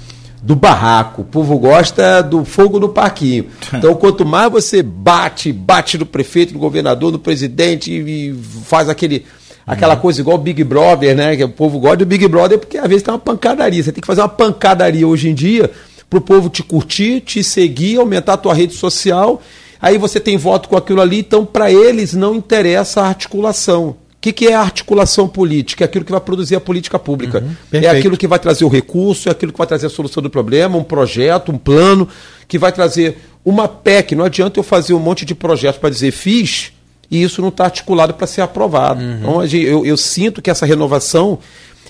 do 0.41 0.56
barraco. 0.56 1.21
O 1.21 1.25
povo 1.25 1.58
gosta 1.58 2.21
do 2.21 2.45
fogo 2.45 2.80
no 2.80 2.89
parquinho. 2.89 3.45
Então, 3.73 3.93
quanto 3.95 4.25
mais 4.25 4.52
você 4.52 4.82
bate, 4.82 5.54
bate 5.54 5.97
no 5.97 6.06
prefeito, 6.06 6.54
no 6.54 6.60
governador, 6.60 7.12
no 7.12 7.19
presidente 7.19 7.91
e 7.91 8.34
faz 8.65 8.89
aquele 8.89 9.25
aquela 9.65 9.93
uhum. 9.93 9.99
coisa 9.99 10.19
igual 10.19 10.36
o 10.36 10.39
Big 10.39 10.63
Brother, 10.63 11.15
né? 11.15 11.36
Que 11.38 11.43
o 11.43 11.49
povo 11.49 11.80
gosta 11.80 11.97
do 11.97 12.06
Big 12.06 12.28
Brother 12.28 12.58
porque 12.58 12.78
às 12.78 12.88
vezes 12.88 13.04
tem 13.04 13.13
uma 13.13 13.19
pancadaria. 13.19 13.84
Você 13.84 13.91
tem 13.91 14.02
que 14.02 14.08
fazer 14.08 14.21
uma 14.21 14.30
pancadaria 14.30 15.08
hoje 15.08 15.30
em 15.30 15.34
dia 15.34 15.69
para 16.10 16.17
o 16.17 16.21
povo 16.21 16.49
te 16.49 16.63
curtir, 16.63 17.21
te 17.21 17.43
seguir, 17.43 17.97
aumentar 17.97 18.34
a 18.34 18.38
tua 18.38 18.54
rede 18.54 18.73
social. 18.73 19.41
Aí 19.82 19.97
você 19.97 20.19
tem 20.19 20.36
voto 20.36 20.67
com 20.67 20.75
aquilo 20.75 20.99
ali, 20.99 21.19
então 21.19 21.45
para 21.45 21.71
eles 21.71 22.13
não 22.13 22.36
interessa 22.36 23.02
a 23.02 23.08
articulação. 23.08 23.95
O 24.19 24.21
que, 24.21 24.34
que, 24.34 24.47
é 24.49 24.53
a 24.53 24.60
articulação 24.60 25.29
política? 25.29 25.82
É 25.82 25.86
aquilo 25.86 26.03
que 26.03 26.12
vai 26.12 26.19
produzir 26.19 26.53
a 26.53 26.60
política 26.60 26.99
pública. 26.99 27.41
Uhum, 27.41 27.79
é 27.79 27.88
aquilo 27.88 28.17
que 28.17 28.27
vai 28.27 28.38
trazer 28.38 28.65
o 28.65 28.67
recurso, 28.67 29.29
é 29.29 29.32
aquilo 29.32 29.53
que 29.53 29.58
vai 29.58 29.65
trazer 29.65 29.86
a 29.86 29.89
solução 29.89 30.21
do 30.21 30.29
problema, 30.29 30.77
um 30.77 30.84
projeto, 30.84 31.53
um 31.53 31.58
plano, 31.58 32.05
que 32.45 32.60
vai 32.60 32.73
trazer 32.73 33.17
uma 33.45 33.65
PEC. 33.65 34.15
Não 34.15 34.25
adianta 34.25 34.60
eu 34.60 34.63
fazer 34.63 34.93
um 34.93 34.99
monte 34.99 35.23
de 35.23 35.34
projetos 35.34 35.79
para 35.79 35.89
dizer 35.89 36.12
fiz 36.12 36.73
e 37.10 37.23
isso 37.23 37.41
não 37.41 37.47
está 37.47 37.63
articulado 37.63 38.13
para 38.13 38.27
ser 38.27 38.41
aprovado. 38.41 39.01
Uhum. 39.01 39.19
Então, 39.19 39.45
eu, 39.45 39.86
eu, 39.86 39.95
sinto 39.95 40.41
que 40.41 40.49
essa 40.49 40.65
renovação 40.65 41.39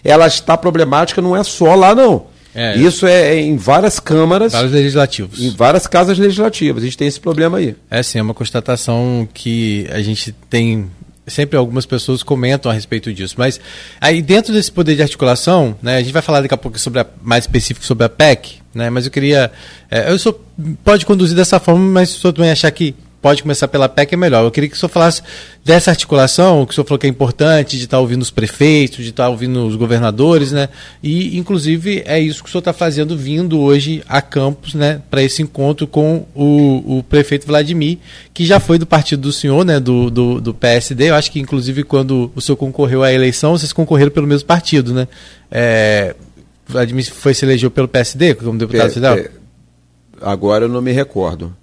ela 0.03 0.27
está 0.27 0.55
problemática, 0.55 1.23
não 1.23 1.35
é 1.35 1.43
só 1.43 1.73
lá, 1.73 1.95
não. 1.95 2.27
É, 2.53 2.77
isso 2.77 3.05
é, 3.05 3.35
é 3.35 3.41
em 3.41 3.57
várias 3.57 3.99
câmaras. 3.99 4.53
Vários 4.53 4.71
legislativos. 4.71 5.39
Em 5.39 5.49
várias 5.49 5.87
casas 5.87 6.17
legislativas. 6.17 6.83
A 6.83 6.85
gente 6.85 6.97
tem 6.97 7.07
esse 7.07 7.19
problema 7.19 7.57
aí. 7.57 7.75
É 7.89 8.01
sim, 8.01 8.19
é 8.19 8.21
uma 8.21 8.33
constatação 8.33 9.27
que 9.33 9.87
a 9.91 10.01
gente 10.01 10.31
tem 10.49 10.89
sempre 11.29 11.57
algumas 11.57 11.85
pessoas 11.85 12.23
comentam 12.23 12.71
a 12.71 12.73
respeito 12.73 13.13
disso. 13.13 13.35
Mas 13.37 13.59
aí 13.99 14.21
dentro 14.21 14.53
desse 14.53 14.71
poder 14.71 14.95
de 14.95 15.01
articulação, 15.01 15.75
né, 15.81 15.97
a 15.97 16.01
gente 16.01 16.13
vai 16.13 16.21
falar 16.21 16.41
daqui 16.41 16.53
a 16.53 16.57
pouco 16.57 16.79
sobre 16.79 16.99
a, 16.99 17.05
mais 17.21 17.43
específico 17.43 17.85
sobre 17.85 18.05
a 18.05 18.09
PEC, 18.09 18.59
né, 18.73 18.89
mas 18.89 19.05
eu 19.05 19.11
queria. 19.11 19.51
É, 19.89 20.11
eu 20.11 20.19
sou, 20.19 20.43
pode 20.83 21.05
conduzir 21.05 21.35
dessa 21.35 21.59
forma, 21.59 21.83
mas 21.83 22.09
senhor 22.09 22.33
também 22.33 22.51
achar 22.51 22.71
que 22.71 22.95
pode 23.21 23.41
começar 23.41 23.67
pela 23.67 23.89
PEC 23.89 24.13
é 24.13 24.17
melhor. 24.17 24.43
Eu 24.43 24.51
queria 24.51 24.69
que 24.69 24.75
o 24.75 24.79
senhor 24.79 24.89
falasse 24.89 25.21
dessa 25.63 25.91
articulação, 25.91 26.65
que 26.65 26.71
o 26.71 26.75
senhor 26.75 26.85
falou 26.85 26.99
que 26.99 27.05
é 27.05 27.09
importante, 27.09 27.77
de 27.77 27.83
estar 27.83 27.97
tá 27.97 28.01
ouvindo 28.01 28.21
os 28.21 28.31
prefeitos, 28.31 29.03
de 29.03 29.09
estar 29.09 29.25
tá 29.25 29.29
ouvindo 29.29 29.65
os 29.65 29.75
governadores, 29.75 30.51
né? 30.51 30.69
E, 31.03 31.37
inclusive, 31.37 32.01
é 32.05 32.19
isso 32.19 32.41
que 32.41 32.49
o 32.49 32.51
senhor 32.51 32.59
está 32.59 32.73
fazendo 32.73 33.17
vindo 33.17 33.59
hoje 33.59 34.03
a 34.07 34.21
Campos, 34.21 34.73
né, 34.73 35.01
para 35.09 35.21
esse 35.21 35.41
encontro 35.41 35.87
com 35.87 36.25
o, 36.33 36.97
o, 36.97 37.03
prefeito 37.03 37.45
Vladimir, 37.45 37.97
que 38.33 38.45
já 38.45 38.59
foi 38.59 38.77
do 38.77 38.85
partido 38.85 39.21
do 39.23 39.31
senhor, 39.31 39.65
né, 39.65 39.79
do, 39.79 40.09
do, 40.09 40.41
do, 40.41 40.53
PSD. 40.53 41.09
Eu 41.09 41.15
acho 41.15 41.31
que, 41.31 41.39
inclusive, 41.39 41.83
quando 41.83 42.31
o 42.35 42.41
senhor 42.41 42.57
concorreu 42.57 43.03
à 43.03 43.11
eleição, 43.11 43.57
vocês 43.57 43.73
concorreram 43.73 44.11
pelo 44.11 44.27
mesmo 44.27 44.47
partido, 44.47 44.93
né? 44.93 45.07
É, 45.51 46.15
Vladimir 46.67 47.11
foi 47.11 47.33
se 47.33 47.43
elegeu 47.43 47.71
pelo 47.71 47.87
PSD 47.87 48.35
como 48.35 48.57
deputado 48.57 48.87
é, 48.87 48.93
federal? 48.93 49.17
É, 49.17 49.29
agora 50.21 50.65
eu 50.65 50.69
não 50.69 50.81
me 50.81 50.91
recordo. 50.91 51.55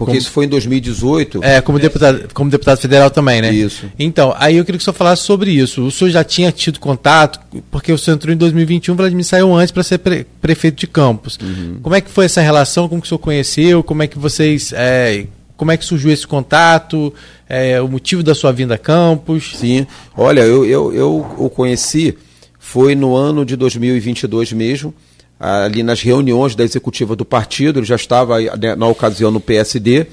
Porque 0.00 0.12
como, 0.12 0.18
isso 0.18 0.30
foi 0.30 0.46
em 0.46 0.48
2018. 0.48 1.44
É, 1.44 1.60
como 1.60 1.78
deputado, 1.78 2.26
como 2.32 2.50
deputado 2.50 2.78
federal 2.78 3.10
também, 3.10 3.42
né? 3.42 3.52
Isso. 3.52 3.84
Então, 3.98 4.34
aí 4.38 4.56
eu 4.56 4.64
queria 4.64 4.78
que 4.78 4.82
o 4.82 4.84
senhor 4.86 4.94
falasse 4.94 5.24
sobre 5.24 5.50
isso. 5.50 5.84
O 5.84 5.90
senhor 5.90 6.08
já 6.08 6.24
tinha 6.24 6.50
tido 6.50 6.80
contato, 6.80 7.38
porque 7.70 7.92
o 7.92 7.98
senhor 7.98 8.16
entrou 8.16 8.32
em 8.32 8.38
2021, 8.38 8.94
o 8.94 8.96
Vladimir 8.96 9.26
saiu 9.26 9.54
antes 9.54 9.70
para 9.70 9.82
ser 9.82 9.98
pre, 9.98 10.24
prefeito 10.40 10.78
de 10.78 10.86
Campos. 10.86 11.38
Uhum. 11.42 11.80
Como 11.82 11.94
é 11.94 12.00
que 12.00 12.10
foi 12.10 12.24
essa 12.24 12.40
relação? 12.40 12.88
Como 12.88 13.02
que 13.02 13.06
o 13.06 13.08
senhor 13.10 13.18
conheceu? 13.18 13.82
Como 13.82 14.02
é 14.02 14.06
que 14.06 14.18
vocês. 14.18 14.72
É, 14.74 15.26
como 15.54 15.70
é 15.70 15.76
que 15.76 15.84
surgiu 15.84 16.10
esse 16.10 16.26
contato? 16.26 17.12
É, 17.46 17.78
o 17.82 17.86
motivo 17.86 18.22
da 18.22 18.34
sua 18.34 18.52
vinda 18.52 18.76
a 18.76 18.78
Campos? 18.78 19.52
Sim. 19.54 19.86
Olha, 20.16 20.40
eu, 20.40 20.64
eu, 20.64 20.94
eu 20.94 21.34
o 21.36 21.50
conheci, 21.50 22.16
foi 22.58 22.94
no 22.94 23.14
ano 23.14 23.44
de 23.44 23.54
2022 23.54 24.54
mesmo 24.54 24.94
ali 25.40 25.82
nas 25.82 26.02
reuniões 26.02 26.54
da 26.54 26.62
executiva 26.62 27.16
do 27.16 27.24
partido, 27.24 27.78
ele 27.78 27.86
já 27.86 27.96
estava 27.96 28.38
né, 28.38 28.74
na 28.76 28.86
ocasião 28.86 29.30
no 29.30 29.40
PSD, 29.40 30.06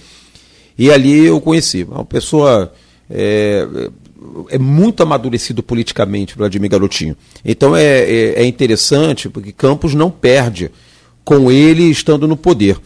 e 0.77 0.89
ali 0.89 1.25
eu 1.25 1.41
conheci. 1.41 1.83
Uma 1.83 2.05
pessoa 2.05 2.71
é, 3.09 3.67
é 4.49 4.57
muito 4.57 5.03
amadurecido 5.03 5.61
politicamente, 5.61 6.37
Vladimir 6.37 6.69
Garotinho. 6.69 7.17
Então 7.43 7.75
é, 7.75 7.83
é, 7.83 8.41
é, 8.41 8.45
interessante, 8.45 9.27
porque 9.27 9.51
Campos 9.51 9.93
não 9.93 10.09
perde 10.09 10.71
com 11.25 11.51
ele 11.51 11.83
estando 11.89 12.25
no 12.25 12.37
poder. 12.37 12.77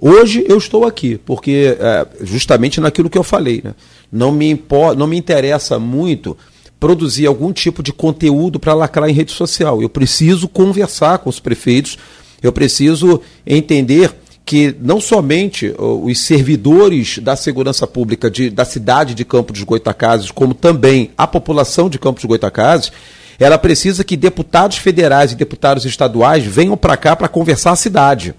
Hoje 0.00 0.44
eu 0.48 0.58
estou 0.58 0.84
aqui, 0.84 1.18
porque 1.24 1.76
é, 1.78 2.06
justamente 2.22 2.80
naquilo 2.80 3.08
que 3.08 3.16
eu 3.16 3.22
falei, 3.22 3.62
né? 3.62 3.72
não, 4.10 4.32
me 4.32 4.60
não 4.96 5.06
me 5.06 5.16
interessa 5.16 5.78
muito 5.78 6.36
produzir 6.84 7.26
algum 7.26 7.50
tipo 7.50 7.82
de 7.82 7.94
conteúdo 7.94 8.60
para 8.60 8.74
lacrar 8.74 9.08
em 9.08 9.14
rede 9.14 9.32
social. 9.32 9.80
Eu 9.80 9.88
preciso 9.88 10.46
conversar 10.46 11.16
com 11.16 11.30
os 11.30 11.40
prefeitos, 11.40 11.96
eu 12.42 12.52
preciso 12.52 13.22
entender 13.46 14.14
que 14.44 14.76
não 14.82 15.00
somente 15.00 15.74
os 15.78 16.20
servidores 16.20 17.18
da 17.20 17.36
segurança 17.36 17.86
pública 17.86 18.30
de, 18.30 18.50
da 18.50 18.66
cidade 18.66 19.14
de 19.14 19.24
Campos 19.24 19.54
dos 19.54 19.62
Goitacazes, 19.62 20.30
como 20.30 20.52
também 20.52 21.10
a 21.16 21.26
população 21.26 21.88
de 21.88 21.98
Campos 21.98 22.20
dos 22.20 22.28
Goitacazes, 22.28 22.92
ela 23.38 23.56
precisa 23.56 24.04
que 24.04 24.14
deputados 24.14 24.76
federais 24.76 25.32
e 25.32 25.36
deputados 25.36 25.86
estaduais 25.86 26.44
venham 26.44 26.76
para 26.76 26.98
cá 26.98 27.16
para 27.16 27.28
conversar 27.28 27.70
a 27.70 27.76
cidade. 27.76 28.34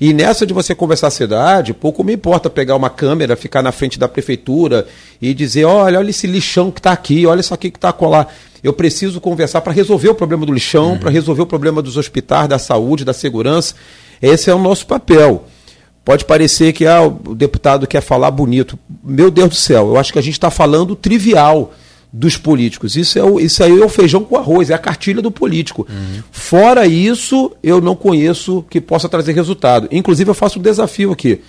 E 0.00 0.12
nessa 0.12 0.46
de 0.46 0.52
você 0.52 0.74
conversar 0.74 1.08
a 1.08 1.10
cidade, 1.10 1.72
pouco 1.72 2.04
me 2.04 2.12
importa 2.12 2.50
pegar 2.50 2.76
uma 2.76 2.90
câmera, 2.90 3.36
ficar 3.36 3.62
na 3.62 3.72
frente 3.72 3.98
da 3.98 4.06
prefeitura 4.06 4.86
e 5.20 5.32
dizer: 5.32 5.64
olha, 5.64 5.98
olha 5.98 6.10
esse 6.10 6.26
lixão 6.26 6.70
que 6.70 6.80
está 6.80 6.92
aqui, 6.92 7.26
olha 7.26 7.40
isso 7.40 7.54
aqui 7.54 7.70
que 7.70 7.78
está 7.78 7.92
colar. 7.92 8.32
Eu 8.62 8.72
preciso 8.72 9.20
conversar 9.20 9.60
para 9.60 9.72
resolver 9.72 10.08
o 10.08 10.14
problema 10.14 10.44
do 10.44 10.52
lixão, 10.52 10.92
uhum. 10.92 10.98
para 10.98 11.10
resolver 11.10 11.42
o 11.42 11.46
problema 11.46 11.80
dos 11.80 11.96
hospitais, 11.96 12.48
da 12.48 12.58
saúde, 12.58 13.04
da 13.04 13.12
segurança. 13.12 13.74
Esse 14.20 14.50
é 14.50 14.54
o 14.54 14.58
nosso 14.58 14.86
papel. 14.86 15.44
Pode 16.04 16.24
parecer 16.24 16.72
que 16.72 16.86
ah, 16.86 17.02
o 17.02 17.34
deputado 17.34 17.86
quer 17.86 18.00
falar 18.00 18.30
bonito. 18.30 18.78
Meu 19.02 19.30
Deus 19.30 19.48
do 19.48 19.54
céu, 19.54 19.88
eu 19.88 19.96
acho 19.96 20.12
que 20.12 20.18
a 20.18 20.22
gente 20.22 20.34
está 20.34 20.50
falando 20.50 20.94
trivial 20.94 21.72
dos 22.18 22.38
políticos. 22.38 22.96
Isso, 22.96 23.18
é 23.18 23.22
o, 23.22 23.38
isso 23.38 23.62
aí 23.62 23.78
é 23.78 23.84
o 23.84 23.88
feijão 23.90 24.24
com 24.24 24.36
arroz, 24.36 24.70
é 24.70 24.74
a 24.74 24.78
cartilha 24.78 25.20
do 25.20 25.30
político. 25.30 25.86
Uhum. 25.88 26.22
Fora 26.30 26.86
isso, 26.86 27.52
eu 27.62 27.78
não 27.78 27.94
conheço 27.94 28.64
que 28.70 28.80
possa 28.80 29.06
trazer 29.06 29.34
resultado. 29.34 29.86
Inclusive, 29.92 30.30
eu 30.30 30.34
faço 30.34 30.58
um 30.58 30.62
desafio 30.62 31.12
aqui. 31.12 31.42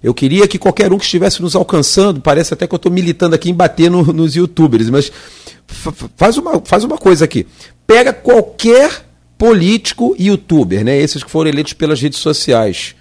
Eu 0.00 0.14
queria 0.14 0.46
que 0.46 0.56
qualquer 0.56 0.92
um 0.92 0.98
que 0.98 1.04
estivesse 1.04 1.42
nos 1.42 1.56
alcançando, 1.56 2.20
parece 2.20 2.54
até 2.54 2.66
que 2.66 2.74
eu 2.74 2.76
estou 2.76 2.92
militando 2.92 3.34
aqui 3.34 3.50
em 3.50 3.54
bater 3.54 3.90
no, 3.90 4.04
nos 4.12 4.36
youtubers, 4.36 4.88
mas 4.88 5.10
faz 6.16 6.36
uma, 6.36 6.60
faz 6.64 6.84
uma 6.84 6.96
coisa 6.96 7.24
aqui. 7.24 7.46
Pega 7.84 8.12
qualquer 8.12 9.04
político 9.36 10.14
youtuber, 10.18 10.84
né, 10.84 10.96
esses 10.96 11.24
que 11.24 11.30
foram 11.30 11.50
eleitos 11.50 11.72
pelas 11.72 12.00
redes 12.00 12.20
sociais. 12.20 12.94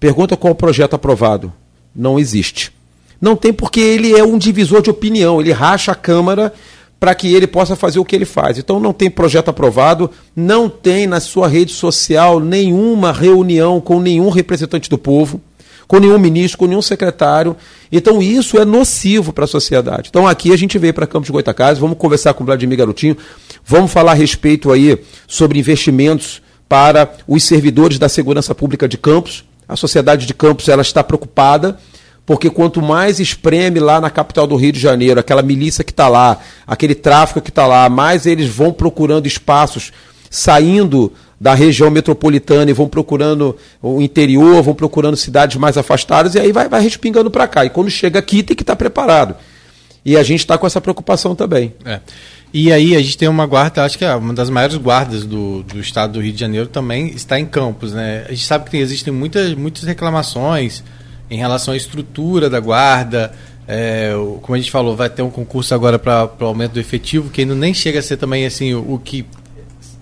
Pergunta 0.00 0.36
qual 0.36 0.52
o 0.52 0.56
projeto 0.56 0.94
aprovado. 0.94 1.52
Não 1.94 2.18
existe. 2.18 2.72
Não 3.20 3.36
tem 3.36 3.52
porque 3.52 3.80
ele 3.80 4.12
é 4.12 4.22
um 4.22 4.38
divisor 4.38 4.82
de 4.82 4.90
opinião, 4.90 5.40
ele 5.40 5.52
racha 5.52 5.92
a 5.92 5.94
Câmara 5.94 6.52
para 7.04 7.14
que 7.14 7.34
ele 7.34 7.46
possa 7.46 7.76
fazer 7.76 7.98
o 7.98 8.04
que 8.04 8.16
ele 8.16 8.24
faz. 8.24 8.58
Então 8.58 8.80
não 8.80 8.92
tem 8.92 9.10
projeto 9.10 9.50
aprovado, 9.50 10.10
não 10.34 10.70
tem 10.70 11.06
na 11.06 11.20
sua 11.20 11.46
rede 11.46 11.72
social 11.72 12.40
nenhuma 12.40 13.12
reunião 13.12 13.78
com 13.78 14.00
nenhum 14.00 14.30
representante 14.30 14.88
do 14.88 14.96
povo, 14.96 15.38
com 15.86 15.98
nenhum 15.98 16.18
ministro, 16.18 16.58
com 16.58 16.66
nenhum 16.66 16.80
secretário. 16.80 17.54
Então 17.92 18.22
isso 18.22 18.58
é 18.58 18.64
nocivo 18.64 19.34
para 19.34 19.44
a 19.44 19.46
sociedade. 19.46 20.08
Então 20.08 20.26
aqui 20.26 20.50
a 20.50 20.56
gente 20.56 20.78
veio 20.78 20.94
para 20.94 21.06
Campos 21.06 21.26
de 21.26 21.32
Goitacazes, 21.32 21.78
vamos 21.78 21.98
conversar 21.98 22.32
com 22.32 22.42
o 22.42 22.46
Vladimir 22.46 22.78
Garotinho, 22.78 23.18
vamos 23.64 23.92
falar 23.92 24.12
a 24.12 24.14
respeito 24.14 24.72
aí 24.72 24.98
sobre 25.26 25.58
investimentos 25.58 26.40
para 26.66 27.12
os 27.28 27.44
servidores 27.44 27.98
da 27.98 28.08
segurança 28.08 28.54
pública 28.54 28.88
de 28.88 28.96
Campos. 28.96 29.44
A 29.68 29.76
sociedade 29.76 30.24
de 30.24 30.32
Campos 30.32 30.68
ela 30.68 30.80
está 30.80 31.04
preocupada 31.04 31.78
porque 32.26 32.48
quanto 32.48 32.80
mais 32.80 33.20
espreme 33.20 33.78
lá 33.78 34.00
na 34.00 34.10
capital 34.10 34.46
do 34.46 34.56
Rio 34.56 34.72
de 34.72 34.80
Janeiro, 34.80 35.20
aquela 35.20 35.42
milícia 35.42 35.84
que 35.84 35.92
está 35.92 36.08
lá, 36.08 36.38
aquele 36.66 36.94
tráfico 36.94 37.40
que 37.40 37.50
está 37.50 37.66
lá, 37.66 37.88
mais 37.88 38.26
eles 38.26 38.48
vão 38.48 38.72
procurando 38.72 39.26
espaços 39.26 39.92
saindo 40.30 41.12
da 41.40 41.54
região 41.54 41.90
metropolitana 41.90 42.70
e 42.70 42.74
vão 42.74 42.88
procurando 42.88 43.56
o 43.82 44.00
interior, 44.00 44.62
vão 44.62 44.74
procurando 44.74 45.16
cidades 45.16 45.56
mais 45.56 45.76
afastadas, 45.76 46.34
e 46.34 46.38
aí 46.40 46.52
vai, 46.52 46.68
vai 46.68 46.80
respingando 46.80 47.30
para 47.30 47.46
cá. 47.46 47.64
E 47.64 47.70
quando 47.70 47.90
chega 47.90 48.18
aqui, 48.18 48.42
tem 48.42 48.56
que 48.56 48.62
estar 48.62 48.72
tá 48.72 48.76
preparado. 48.76 49.36
E 50.04 50.16
a 50.16 50.22
gente 50.22 50.40
está 50.40 50.56
com 50.56 50.66
essa 50.66 50.80
preocupação 50.80 51.34
também. 51.34 51.74
É. 51.84 52.00
E 52.52 52.72
aí 52.72 52.94
a 52.94 53.00
gente 53.00 53.18
tem 53.18 53.28
uma 53.28 53.46
guarda, 53.46 53.84
acho 53.84 53.98
que 53.98 54.04
é 54.04 54.14
uma 54.14 54.32
das 54.32 54.48
maiores 54.48 54.76
guardas 54.76 55.26
do, 55.26 55.62
do 55.64 55.80
estado 55.80 56.14
do 56.14 56.20
Rio 56.20 56.32
de 56.32 56.40
Janeiro 56.40 56.68
também 56.68 57.08
está 57.08 57.38
em 57.38 57.44
Campos. 57.44 57.92
Né? 57.92 58.24
A 58.28 58.30
gente 58.30 58.46
sabe 58.46 58.64
que 58.64 58.70
tem, 58.70 58.80
existem 58.80 59.12
muitas, 59.12 59.54
muitas 59.54 59.82
reclamações 59.82 60.82
em 61.34 61.36
relação 61.36 61.74
à 61.74 61.76
estrutura 61.76 62.48
da 62.48 62.60
guarda. 62.60 63.32
É, 63.66 64.12
como 64.42 64.54
a 64.54 64.58
gente 64.58 64.70
falou, 64.70 64.94
vai 64.94 65.08
ter 65.10 65.22
um 65.22 65.30
concurso 65.30 65.74
agora 65.74 65.98
para 65.98 66.30
o 66.40 66.44
aumento 66.44 66.72
do 66.72 66.80
efetivo, 66.80 67.30
que 67.30 67.40
ainda 67.40 67.54
nem 67.54 67.74
chega 67.74 67.98
a 67.98 68.02
ser 68.02 68.16
também 68.16 68.46
assim 68.46 68.74
o, 68.74 68.94
o 68.94 68.98
que. 68.98 69.26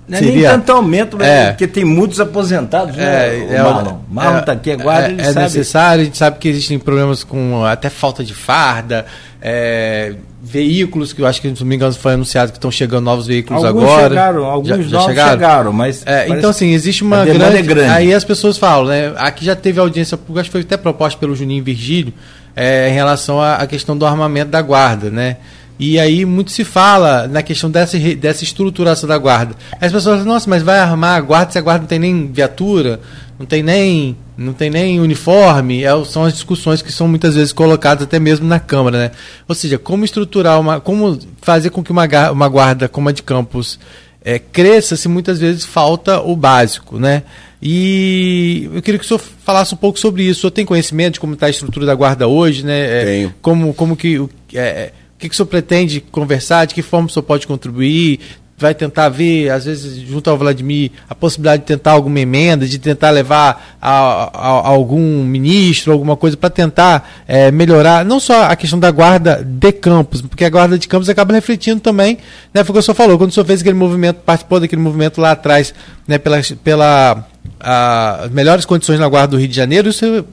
Não 0.07 0.18
é 0.18 0.21
seria... 0.21 0.35
nem 0.35 0.42
tanto 0.59 0.73
aumento, 0.73 1.23
é. 1.23 1.51
porque 1.51 1.66
tem 1.66 1.85
muitos 1.85 2.21
aposentados, 2.21 2.97
né? 2.97 3.55
É, 3.55 3.62
o 3.62 3.64
Marlon. 3.64 3.90
É, 3.90 3.97
Marlon 4.11 4.38
está 4.40 4.53
aqui, 4.53 4.73
agora. 4.73 5.07
É, 5.12 5.29
é 5.29 5.35
necessário, 5.35 6.03
a 6.03 6.05
gente 6.05 6.18
sabe 6.18 6.38
que 6.38 6.49
existem 6.49 6.79
problemas 6.79 7.23
com 7.23 7.64
até 7.64 7.88
falta 7.88 8.25
de 8.25 8.35
farda, 8.35 9.07
é, 9.44 10.14
veículos 10.40 11.12
que 11.12 11.20
eu 11.20 11.26
acho 11.26 11.40
que, 11.42 11.52
se 11.52 11.61
não 11.61 11.68
me 11.68 11.74
engano, 11.74 11.92
foi 11.92 12.12
anunciado 12.12 12.52
que 12.52 12.59
estão 12.59 12.70
chegando 12.70 13.05
novos 13.05 13.26
veículos 13.26 13.64
alguns 13.64 13.83
agora. 13.83 14.09
Chegaram, 14.09 14.44
alguns 14.44 14.68
já, 14.68 14.76
já 14.76 15.00
chegaram? 15.00 15.33
chegaram, 15.33 15.72
mas. 15.72 16.07
É, 16.07 16.28
então, 16.28 16.50
assim, 16.50 16.70
existe 16.70 17.02
uma 17.02 17.24
grande, 17.24 17.57
é 17.57 17.62
grande, 17.62 17.90
Aí 17.90 18.14
as 18.14 18.22
pessoas 18.22 18.57
falam, 18.57 18.87
né? 18.87 19.12
Aqui 19.16 19.44
já 19.44 19.57
teve 19.57 19.81
audiência 19.81 20.16
pública, 20.16 20.42
acho 20.42 20.48
que 20.48 20.52
foi 20.52 20.61
até 20.61 20.76
proposta 20.76 21.18
pelo 21.18 21.35
Juninho 21.35 21.64
Virgílio, 21.64 22.14
é, 22.55 22.88
em 22.88 22.92
relação 22.92 23.42
à 23.42 23.66
questão 23.66 23.96
do 23.98 24.07
armamento 24.07 24.52
da 24.52 24.62
guarda, 24.62 25.11
né? 25.11 25.38
E 25.76 25.98
aí 25.98 26.24
muito 26.24 26.52
se 26.52 26.62
fala 26.62 27.26
na 27.26 27.42
questão 27.42 27.68
dessa, 27.68 27.98
dessa 27.98 28.44
estruturação 28.44 29.09
da 29.09 29.18
guarda. 29.18 29.57
As 29.72 29.90
pessoas 29.90 30.18
falam, 30.18 30.24
nossa, 30.24 30.48
mas 30.48 30.62
vai 30.62 30.78
armar 30.78 31.16
a 31.16 31.20
guarda 31.20 31.50
se 31.50 31.59
a 31.59 31.61
guarda 31.61 31.81
não 31.81 31.88
tem 31.88 31.98
nem 31.98 32.31
viatura, 32.31 33.00
não 33.37 33.44
tem 33.44 33.64
nem, 33.64 34.16
não 34.42 34.52
tem 34.52 34.68
nem 34.68 35.00
uniforme. 35.00 35.85
É, 35.85 36.05
são 36.05 36.24
as 36.24 36.35
discussões 36.35 36.83
que 36.83 36.92
são 36.92 37.09
muitas 37.09 37.35
vezes 37.35 37.52
colocadas 37.52 38.05
até 38.05 38.18
mesmo 38.18 38.46
na 38.46 38.61
Câmara. 38.61 38.98
Né? 38.98 39.11
Ou 39.48 39.55
seja, 39.55 39.78
como 39.78 40.05
estruturar 40.05 40.61
uma. 40.61 40.81
como 40.81 41.18
fazer 41.40 41.70
com 41.70 41.83
que 41.83 41.90
uma, 41.90 42.07
uma 42.31 42.48
guarda 42.48 42.88
como 42.88 43.09
a 43.09 43.12
de 43.12 43.22
campus 43.22 43.78
é, 44.24 44.38
cresça 44.38 44.96
se 44.96 45.09
muitas 45.09 45.38
vezes 45.38 45.64
falta 45.64 46.20
o 46.20 46.37
básico. 46.37 46.98
Né? 46.98 47.22
E 47.62 48.68
eu 48.74 48.83
queria 48.83 48.98
que 48.98 49.05
o 49.05 49.09
senhor 49.09 49.20
falasse 49.44 49.72
um 49.72 49.78
pouco 49.78 49.98
sobre 49.98 50.24
isso. 50.24 50.38
O 50.38 50.40
senhor 50.42 50.50
tem 50.50 50.66
conhecimento 50.66 51.14
de 51.14 51.20
como 51.20 51.35
está 51.35 51.46
a 51.46 51.50
estrutura 51.50 51.87
da 51.87 51.94
guarda 51.94 52.26
hoje, 52.26 52.64
né? 52.64 52.81
É, 52.81 53.05
Tenho. 53.05 53.35
Como, 53.40 53.72
como 53.72 53.96
que. 53.96 54.20
É, 54.52 54.92
que, 55.22 55.28
que 55.28 55.35
o 55.35 55.37
senhor 55.37 55.46
pretende 55.46 56.00
conversar? 56.00 56.66
De 56.66 56.74
que 56.74 56.83
forma 56.83 57.07
o 57.07 57.11
senhor 57.11 57.22
pode 57.22 57.46
contribuir? 57.46 58.20
Vai 58.62 58.75
tentar 58.75 59.09
ver, 59.09 59.51
às 59.51 59.64
vezes, 59.64 59.96
junto 60.09 60.31
ao 60.31 60.38
Vladimir, 60.38 60.92
a 61.11 61.14
possibilidade 61.14 61.62
de 61.62 61.66
tentar 61.66 61.92
alguma 61.92 62.20
emenda, 62.20 62.66
de 62.66 62.79
tentar 62.79 63.11
levar 63.11 63.77
a, 63.83 63.90
a, 63.90 64.48
a 64.48 64.68
algum 64.68 65.25
ministro, 65.25 65.92
alguma 65.92 66.16
coisa, 66.16 66.37
para 66.37 66.48
tentar 66.48 67.11
é, 67.27 67.51
melhorar, 67.51 68.05
não 68.05 68.20
só 68.20 68.44
a 68.44 68.55
questão 68.55 68.79
da 68.79 68.90
guarda 68.90 69.44
de 69.44 69.72
campos, 69.72 70.22
porque 70.22 70.44
a 70.44 70.51
guarda 70.51 70.79
de 70.79 70.87
campos 70.87 71.09
acaba 71.09 71.35
refletindo 71.35 71.81
também, 71.81 72.18
né, 72.55 72.62
foi 72.62 72.70
o 72.70 72.75
que 72.75 72.79
o 72.79 72.83
senhor 72.83 72.94
falou, 72.94 73.18
quando 73.18 73.31
o 73.31 73.33
senhor 73.35 73.44
fez 73.44 73.61
aquele 73.61 73.77
movimento, 73.77 74.20
participou 74.25 74.61
daquele 74.61 74.81
movimento 74.81 75.20
lá 75.20 75.33
atrás, 75.33 75.75
né, 76.07 76.18
pela, 76.18 76.40
pela 76.62 77.27
a, 77.61 78.29
melhores 78.31 78.64
condições 78.64 79.01
na 79.01 79.09
guarda 79.09 79.33
do 79.33 79.38
Rio 79.38 79.48
de 79.48 79.57
Janeiro, 79.57 79.88
isso 79.88 80.25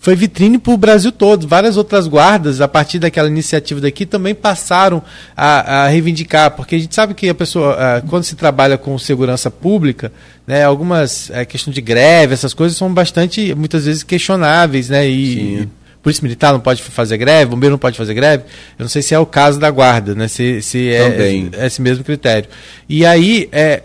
foi 0.00 0.16
vitrine 0.16 0.58
para 0.58 0.72
o 0.72 0.78
Brasil 0.78 1.12
todo. 1.12 1.46
Várias 1.46 1.76
outras 1.76 2.08
guardas, 2.08 2.62
a 2.62 2.66
partir 2.66 2.98
daquela 2.98 3.28
iniciativa 3.28 3.82
daqui, 3.82 4.06
também 4.06 4.34
passaram 4.34 5.02
a, 5.36 5.82
a 5.82 5.88
reivindicar, 5.88 6.52
porque 6.52 6.74
a 6.74 6.78
gente 6.78 6.94
sabe 6.94 7.12
que 7.12 7.28
a 7.28 7.34
pessoa, 7.34 7.76
uh, 7.76 8.08
quando 8.08 8.24
se 8.24 8.34
trabalha 8.34 8.78
com 8.78 8.98
segurança 8.98 9.50
pública, 9.50 10.10
né, 10.46 10.64
algumas 10.64 11.28
uh, 11.28 11.46
questões 11.46 11.74
de 11.74 11.82
greve, 11.82 12.32
essas 12.32 12.54
coisas 12.54 12.78
são 12.78 12.92
bastante, 12.92 13.54
muitas 13.54 13.84
vezes, 13.84 14.02
questionáveis, 14.02 14.88
né? 14.88 15.06
E, 15.06 15.68
Polícia 16.02 16.22
Militar 16.22 16.54
não 16.54 16.60
pode 16.60 16.82
fazer 16.82 17.18
greve, 17.18 17.50
bombeiro 17.50 17.74
não 17.74 17.78
pode 17.78 17.98
fazer 17.98 18.14
greve. 18.14 18.44
Eu 18.78 18.84
não 18.84 18.88
sei 18.88 19.02
se 19.02 19.14
é 19.14 19.18
o 19.18 19.26
caso 19.26 19.60
da 19.60 19.70
guarda, 19.70 20.14
né? 20.14 20.28
Se, 20.28 20.62
se 20.62 20.88
é, 20.88 21.52
é 21.58 21.66
esse 21.66 21.82
mesmo 21.82 22.02
critério. 22.02 22.48
E 22.88 23.04
aí, 23.04 23.50
é, 23.52 23.82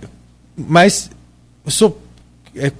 mas 0.56 1.10
sou, 1.68 2.02
é, 2.56 2.72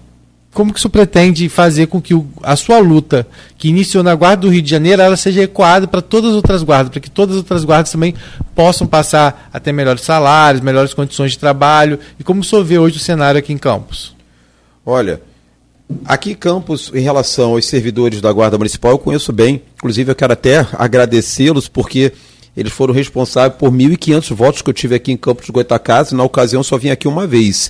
como 0.56 0.72
que 0.72 0.80
isso 0.80 0.90
pretende 0.90 1.50
fazer 1.50 1.88
com 1.88 2.02
que 2.02 2.14
o, 2.14 2.26
a 2.42 2.56
sua 2.56 2.80
luta, 2.80 3.28
que 3.58 3.68
iniciou 3.68 4.02
na 4.02 4.16
Guarda 4.16 4.44
do 4.44 4.50
Rio 4.50 4.62
de 4.62 4.70
Janeiro, 4.70 5.02
ela 5.02 5.18
seja 5.18 5.44
ecoada 5.44 5.86
para 5.86 6.02
todas 6.02 6.30
as 6.30 6.36
outras 6.38 6.64
guardas, 6.64 6.90
para 6.90 7.02
que 7.02 7.10
todas 7.10 7.36
as 7.36 7.42
outras 7.42 7.66
guardas 7.66 7.92
também 7.92 8.16
possam 8.56 8.88
passar 8.88 9.50
a 9.52 9.60
ter 9.60 9.74
melhores 9.74 10.02
salários, 10.02 10.64
melhores 10.64 10.94
condições 10.94 11.32
de 11.32 11.40
trabalho, 11.40 12.00
e 12.18 12.24
como 12.24 12.40
o 12.40 12.44
senhor 12.44 12.64
vê 12.64 12.80
hoje 12.80 12.96
o 12.96 13.02
cenário 13.02 13.38
aqui 13.38 13.52
em 13.52 13.58
Campos? 13.58 14.16
Olha, 14.86 15.22
aqui 16.06 16.32
em 16.32 16.36
Campos, 16.36 16.90
em 16.96 17.02
relação 17.02 17.52
aos 17.52 17.66
servidores 17.66 18.22
da 18.22 18.32
Guarda 18.32 18.58
Municipal, 18.58 18.92
eu 18.92 18.98
conheço 18.98 19.34
bem, 19.34 19.62
inclusive 19.76 20.10
eu 20.10 20.16
quero 20.16 20.32
até 20.32 20.66
agradecê-los, 20.72 21.68
porque 21.68 22.14
eles 22.56 22.72
foram 22.72 22.94
responsáveis 22.94 23.60
por 23.60 23.70
1.500 23.72 24.34
votos 24.34 24.62
que 24.62 24.70
eu 24.70 24.74
tive 24.74 24.96
aqui 24.96 25.12
em 25.12 25.18
Campos 25.18 25.48
do 25.48 25.52
Goitacazes, 25.52 26.14
na 26.14 26.24
ocasião 26.24 26.64
só 26.64 26.78
vim 26.78 26.92
aqui 26.92 27.10
uma 27.10 27.28
vez. 27.28 27.70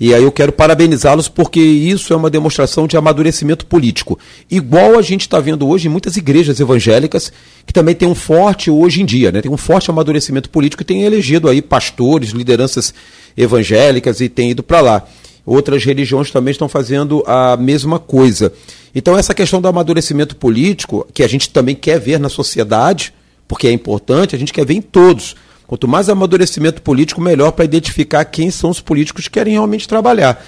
E 0.00 0.14
aí 0.14 0.22
eu 0.22 0.30
quero 0.30 0.52
parabenizá-los 0.52 1.28
porque 1.28 1.60
isso 1.60 2.12
é 2.12 2.16
uma 2.16 2.30
demonstração 2.30 2.86
de 2.86 2.96
amadurecimento 2.96 3.66
político. 3.66 4.18
Igual 4.48 4.96
a 4.96 5.02
gente 5.02 5.22
está 5.22 5.40
vendo 5.40 5.66
hoje 5.66 5.88
em 5.88 5.90
muitas 5.90 6.16
igrejas 6.16 6.60
evangélicas, 6.60 7.32
que 7.66 7.72
também 7.72 7.94
tem 7.96 8.06
um 8.06 8.14
forte 8.14 8.70
hoje 8.70 9.02
em 9.02 9.04
dia, 9.04 9.32
né? 9.32 9.42
Tem 9.42 9.50
um 9.50 9.56
forte 9.56 9.90
amadurecimento 9.90 10.50
político 10.50 10.82
e 10.82 10.86
tem 10.86 11.02
elegido 11.02 11.48
aí 11.48 11.60
pastores, 11.60 12.30
lideranças 12.30 12.94
evangélicas 13.36 14.20
e 14.20 14.28
tem 14.28 14.52
ido 14.52 14.62
para 14.62 14.80
lá. 14.80 15.04
Outras 15.44 15.84
religiões 15.84 16.30
também 16.30 16.52
estão 16.52 16.68
fazendo 16.68 17.24
a 17.26 17.56
mesma 17.56 17.98
coisa. 17.98 18.52
Então 18.94 19.18
essa 19.18 19.34
questão 19.34 19.60
do 19.60 19.66
amadurecimento 19.66 20.36
político, 20.36 21.08
que 21.12 21.24
a 21.24 21.28
gente 21.28 21.50
também 21.50 21.74
quer 21.74 21.98
ver 21.98 22.20
na 22.20 22.28
sociedade, 22.28 23.12
porque 23.48 23.66
é 23.66 23.72
importante, 23.72 24.36
a 24.36 24.38
gente 24.38 24.52
quer 24.52 24.64
ver 24.64 24.74
em 24.74 24.82
todos 24.82 25.34
Quanto 25.68 25.86
mais 25.86 26.08
amadurecimento 26.08 26.80
político, 26.80 27.20
melhor 27.20 27.52
para 27.52 27.66
identificar 27.66 28.24
quem 28.24 28.50
são 28.50 28.70
os 28.70 28.80
políticos 28.80 29.24
que 29.24 29.32
querem 29.32 29.52
realmente 29.52 29.86
trabalhar. 29.86 30.42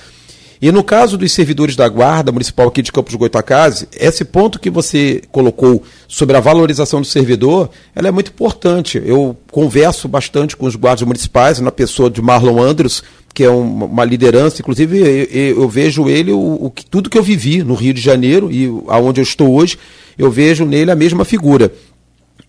E 0.63 0.73
no 0.73 0.83
caso 0.83 1.19
dos 1.19 1.33
servidores 1.33 1.77
da 1.77 1.87
Guarda 1.87 2.33
Municipal 2.33 2.69
aqui 2.69 2.81
de 2.81 2.91
Campos 2.91 3.15
Goitacazes, 3.15 3.87
esse 3.93 4.25
ponto 4.25 4.59
que 4.59 4.71
você 4.71 5.23
colocou 5.31 5.83
sobre 6.09 6.37
a 6.37 6.41
valorização 6.41 7.03
do 7.03 7.07
servidor, 7.07 7.69
ela 7.95 8.09
é 8.09 8.11
muito 8.11 8.31
importante. 8.31 9.01
Eu 9.05 9.37
converso 9.51 10.09
bastante 10.09 10.57
com 10.57 10.65
os 10.65 10.75
guardas 10.75 11.07
municipais, 11.07 11.61
na 11.61 11.71
pessoa 11.71 12.11
de 12.11 12.23
Marlon 12.23 12.59
Andros, 12.59 13.03
que 13.35 13.45
é 13.45 13.51
um, 13.51 13.85
uma 13.85 14.05
liderança, 14.07 14.61
inclusive 14.61 15.29
eu, 15.31 15.69
vejo 15.69 16.09
ele, 16.09 16.33
o, 16.33 16.73
tudo 16.91 17.11
que 17.11 17.19
eu 17.19 17.23
vivi 17.23 17.63
no 17.63 17.75
Rio 17.75 17.93
de 17.93 18.01
Janeiro 18.01 18.51
e 18.51 18.67
aonde 18.89 19.21
eu 19.21 19.25
estou 19.25 19.55
hoje, 19.55 19.79
eu 20.17 20.31
vejo 20.31 20.65
nele 20.65 20.91
a 20.91 20.97
mesma 20.97 21.27
figura. 21.27 21.71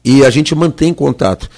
E 0.03 0.25
a 0.25 0.29
gente 0.29 0.55
mantém 0.55 0.93
contato. 0.93 1.49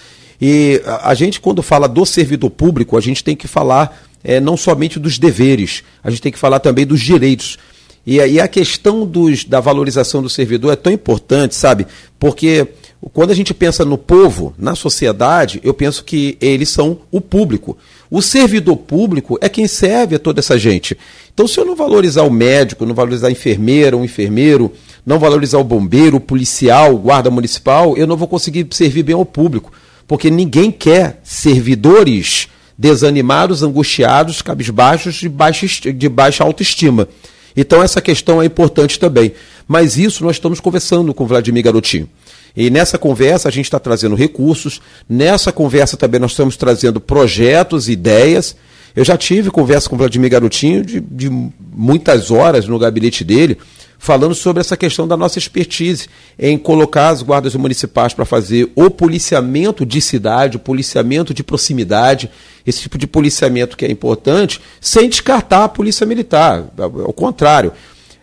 E 0.46 0.82
a 0.86 1.14
gente, 1.14 1.40
quando 1.40 1.64
fala 1.64 1.88
do 1.88 2.06
servidor 2.06 2.50
público, 2.50 2.98
a 2.98 3.00
gente 3.00 3.24
tem 3.24 3.34
que 3.34 3.48
falar 3.48 3.98
é, 4.22 4.42
não 4.42 4.58
somente 4.58 5.00
dos 5.00 5.18
deveres, 5.18 5.84
a 6.04 6.10
gente 6.10 6.22
tem 6.22 6.34
que 6.34 6.38
falar 6.38 6.60
também 6.60 6.86
dos 6.86 7.00
direitos. 7.00 7.58
E, 8.06 8.18
e 8.18 8.42
a 8.42 8.48
questão 8.50 9.06
dos, 9.06 9.46
da 9.46 9.62
valorização 9.62 10.22
do 10.22 10.30
servidor 10.30 10.74
é 10.74 10.76
tão 10.76 10.92
importante, 10.92 11.56
sabe? 11.56 11.88
Porque 12.20 12.68
quando 13.14 13.32
a 13.32 13.34
gente 13.34 13.54
pensa 13.54 13.86
no 13.86 13.98
povo, 13.98 14.54
na 14.58 14.76
sociedade, 14.76 15.62
eu 15.64 15.74
penso 15.74 16.04
que 16.04 16.38
eles 16.42 16.68
são 16.68 17.00
o 17.10 17.22
público. 17.22 17.78
O 18.12 18.22
servidor 18.22 18.76
público 18.76 19.40
é 19.40 19.48
quem 19.48 19.66
serve 19.66 20.18
a 20.18 20.20
toda 20.20 20.42
essa 20.42 20.60
gente. 20.60 20.98
Então, 21.34 21.48
se 21.48 21.58
eu 21.58 21.64
não 21.64 21.74
valorizar 21.74 22.24
o 22.24 22.30
médico, 22.30 22.86
não 22.86 22.94
valorizar 22.94 23.30
a 23.30 23.32
enfermeira, 23.32 23.96
o 23.96 24.04
enfermeiro, 24.04 24.74
não 25.06 25.20
valorizar 25.20 25.60
o 25.60 25.64
bombeiro, 25.64 26.18
o 26.18 26.20
policial, 26.20 26.94
o 26.94 26.98
guarda 26.98 27.32
municipal, 27.32 27.96
eu 27.96 28.06
não 28.06 28.18
vou 28.18 28.28
conseguir 28.28 28.68
servir 28.72 29.04
bem 29.04 29.16
ao 29.16 29.26
público 29.26 29.72
porque 30.08 30.30
ninguém 30.30 30.72
quer 30.72 31.20
servidores 31.24 32.48
desanimados, 32.78 33.64
angustiados, 33.64 34.42
cabisbaixos, 34.42 35.16
de 35.16 35.30
baixa, 35.30 35.68
de 35.94 36.10
baixa 36.10 36.44
autoestima. 36.44 37.08
Então 37.56 37.82
essa 37.82 38.02
questão 38.02 38.42
é 38.42 38.46
importante 38.46 39.00
também. 39.00 39.34
Mas 39.68 39.98
isso 39.98 40.24
nós 40.24 40.36
estamos 40.36 40.60
conversando 40.60 41.14
com 41.14 41.24
o 41.24 41.28
Vladimir 41.28 41.64
Garotinho. 41.64 42.10
E 42.56 42.70
nessa 42.70 42.98
conversa 42.98 43.48
a 43.48 43.52
gente 43.52 43.66
está 43.66 43.80
trazendo 43.80 44.16
recursos, 44.16 44.82
nessa 45.10 45.52
conversa 45.52 45.98
também 45.98 46.20
nós 46.20 46.32
estamos 46.32 46.58
trazendo 46.58 47.00
projetos, 47.00 47.90
ideias. 47.90 48.56
Eu 48.96 49.04
já 49.04 49.18
tive 49.18 49.50
conversa 49.50 49.90
com 49.90 49.96
o 49.96 49.98
Vladimir 49.98 50.30
Garotinho 50.30 50.86
de, 50.86 51.00
de 51.00 51.30
muitas 51.76 52.30
horas 52.30 52.68
no 52.68 52.78
gabinete 52.78 53.24
dele, 53.24 53.58
falando 54.04 54.36
sobre 54.36 54.60
essa 54.60 54.76
questão 54.76 55.08
da 55.08 55.16
nossa 55.16 55.40
expertise 55.40 56.10
em 56.38 56.58
colocar 56.58 57.08
as 57.08 57.24
guardas 57.24 57.56
municipais 57.56 58.14
para 58.14 58.26
fazer 58.26 58.70
o 58.76 58.90
policiamento 58.90 59.86
de 59.86 60.02
cidade, 60.02 60.58
o 60.58 60.60
policiamento 60.60 61.34
de 61.34 61.42
proximidade, 61.42 62.30
esse 62.68 62.82
tipo 62.82 62.98
de 62.98 63.08
policiamento 63.08 63.78
que 63.78 63.86
é 63.86 63.90
importante, 63.90 64.60
sem 64.82 65.08
descartar 65.08 65.64
a 65.64 65.70
polícia 65.70 66.06
militar. 66.06 66.66
Ao 66.78 67.14
contrário. 67.14 67.72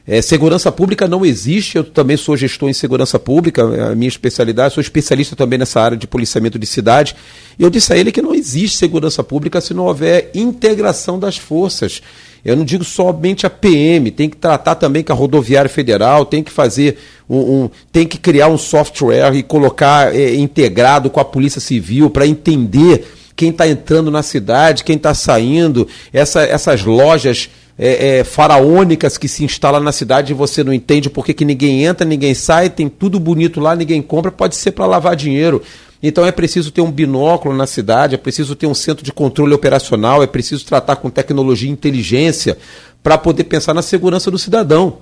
É, 0.06 0.20
segurança 0.20 0.72
pública 0.72 1.06
não 1.06 1.24
existe, 1.24 1.76
eu 1.76 1.84
também 1.84 2.16
sou 2.16 2.36
gestor 2.36 2.68
em 2.68 2.72
segurança 2.72 3.18
pública, 3.18 3.62
é 3.62 3.92
a 3.92 3.94
minha 3.94 4.08
especialidade, 4.08 4.74
sou 4.74 4.80
especialista 4.80 5.36
também 5.36 5.58
nessa 5.58 5.80
área 5.80 5.96
de 5.96 6.06
policiamento 6.06 6.58
de 6.58 6.66
cidade. 6.66 7.14
E 7.58 7.62
eu 7.62 7.70
disse 7.70 7.92
a 7.92 7.96
ele 7.96 8.10
que 8.10 8.20
não 8.20 8.34
existe 8.34 8.76
segurança 8.76 9.22
pública 9.22 9.60
se 9.60 9.72
não 9.72 9.84
houver 9.84 10.30
integração 10.34 11.18
das 11.18 11.38
forças. 11.38 12.02
Eu 12.44 12.56
não 12.56 12.64
digo 12.64 12.84
somente 12.84 13.46
a 13.46 13.50
PM, 13.50 14.10
tem 14.10 14.28
que 14.28 14.36
tratar 14.36 14.74
também 14.74 15.02
com 15.02 15.12
a 15.12 15.16
rodoviária 15.16 15.68
federal, 15.68 16.24
tem 16.24 16.42
que 16.42 16.50
fazer 16.50 16.98
um, 17.28 17.38
um 17.38 17.70
tem 17.92 18.06
que 18.06 18.18
criar 18.18 18.48
um 18.48 18.58
software 18.58 19.34
e 19.34 19.42
colocar 19.42 20.14
é, 20.14 20.34
integrado 20.34 21.10
com 21.10 21.20
a 21.20 21.24
polícia 21.24 21.60
civil 21.60 22.10
para 22.10 22.26
entender 22.26 23.06
quem 23.36 23.50
está 23.50 23.66
entrando 23.66 24.10
na 24.10 24.22
cidade, 24.22 24.84
quem 24.84 24.96
está 24.96 25.14
saindo, 25.14 25.88
essa, 26.12 26.42
essas 26.42 26.84
lojas 26.84 27.48
é, 27.78 28.18
é, 28.18 28.24
faraônicas 28.24 29.16
que 29.16 29.26
se 29.26 29.42
instalam 29.42 29.82
na 29.82 29.92
cidade 29.92 30.32
e 30.32 30.36
você 30.36 30.62
não 30.62 30.72
entende 30.72 31.08
por 31.08 31.24
que, 31.24 31.32
que 31.32 31.46
ninguém 31.46 31.84
entra, 31.84 32.04
ninguém 32.04 32.34
sai, 32.34 32.68
tem 32.68 32.90
tudo 32.90 33.18
bonito 33.18 33.58
lá, 33.58 33.74
ninguém 33.74 34.02
compra, 34.02 34.30
pode 34.30 34.56
ser 34.56 34.72
para 34.72 34.84
lavar 34.84 35.16
dinheiro. 35.16 35.62
Então 36.02 36.24
é 36.24 36.32
preciso 36.32 36.70
ter 36.70 36.80
um 36.80 36.90
binóculo 36.90 37.54
na 37.54 37.66
cidade, 37.66 38.14
é 38.14 38.18
preciso 38.18 38.54
ter 38.54 38.66
um 38.66 38.74
centro 38.74 39.04
de 39.04 39.12
controle 39.12 39.52
operacional, 39.52 40.22
é 40.22 40.26
preciso 40.26 40.64
tratar 40.64 40.96
com 40.96 41.10
tecnologia 41.10 41.68
e 41.68 41.72
inteligência 41.72 42.56
para 43.02 43.18
poder 43.18 43.44
pensar 43.44 43.74
na 43.74 43.82
segurança 43.82 44.30
do 44.30 44.38
cidadão. 44.38 44.98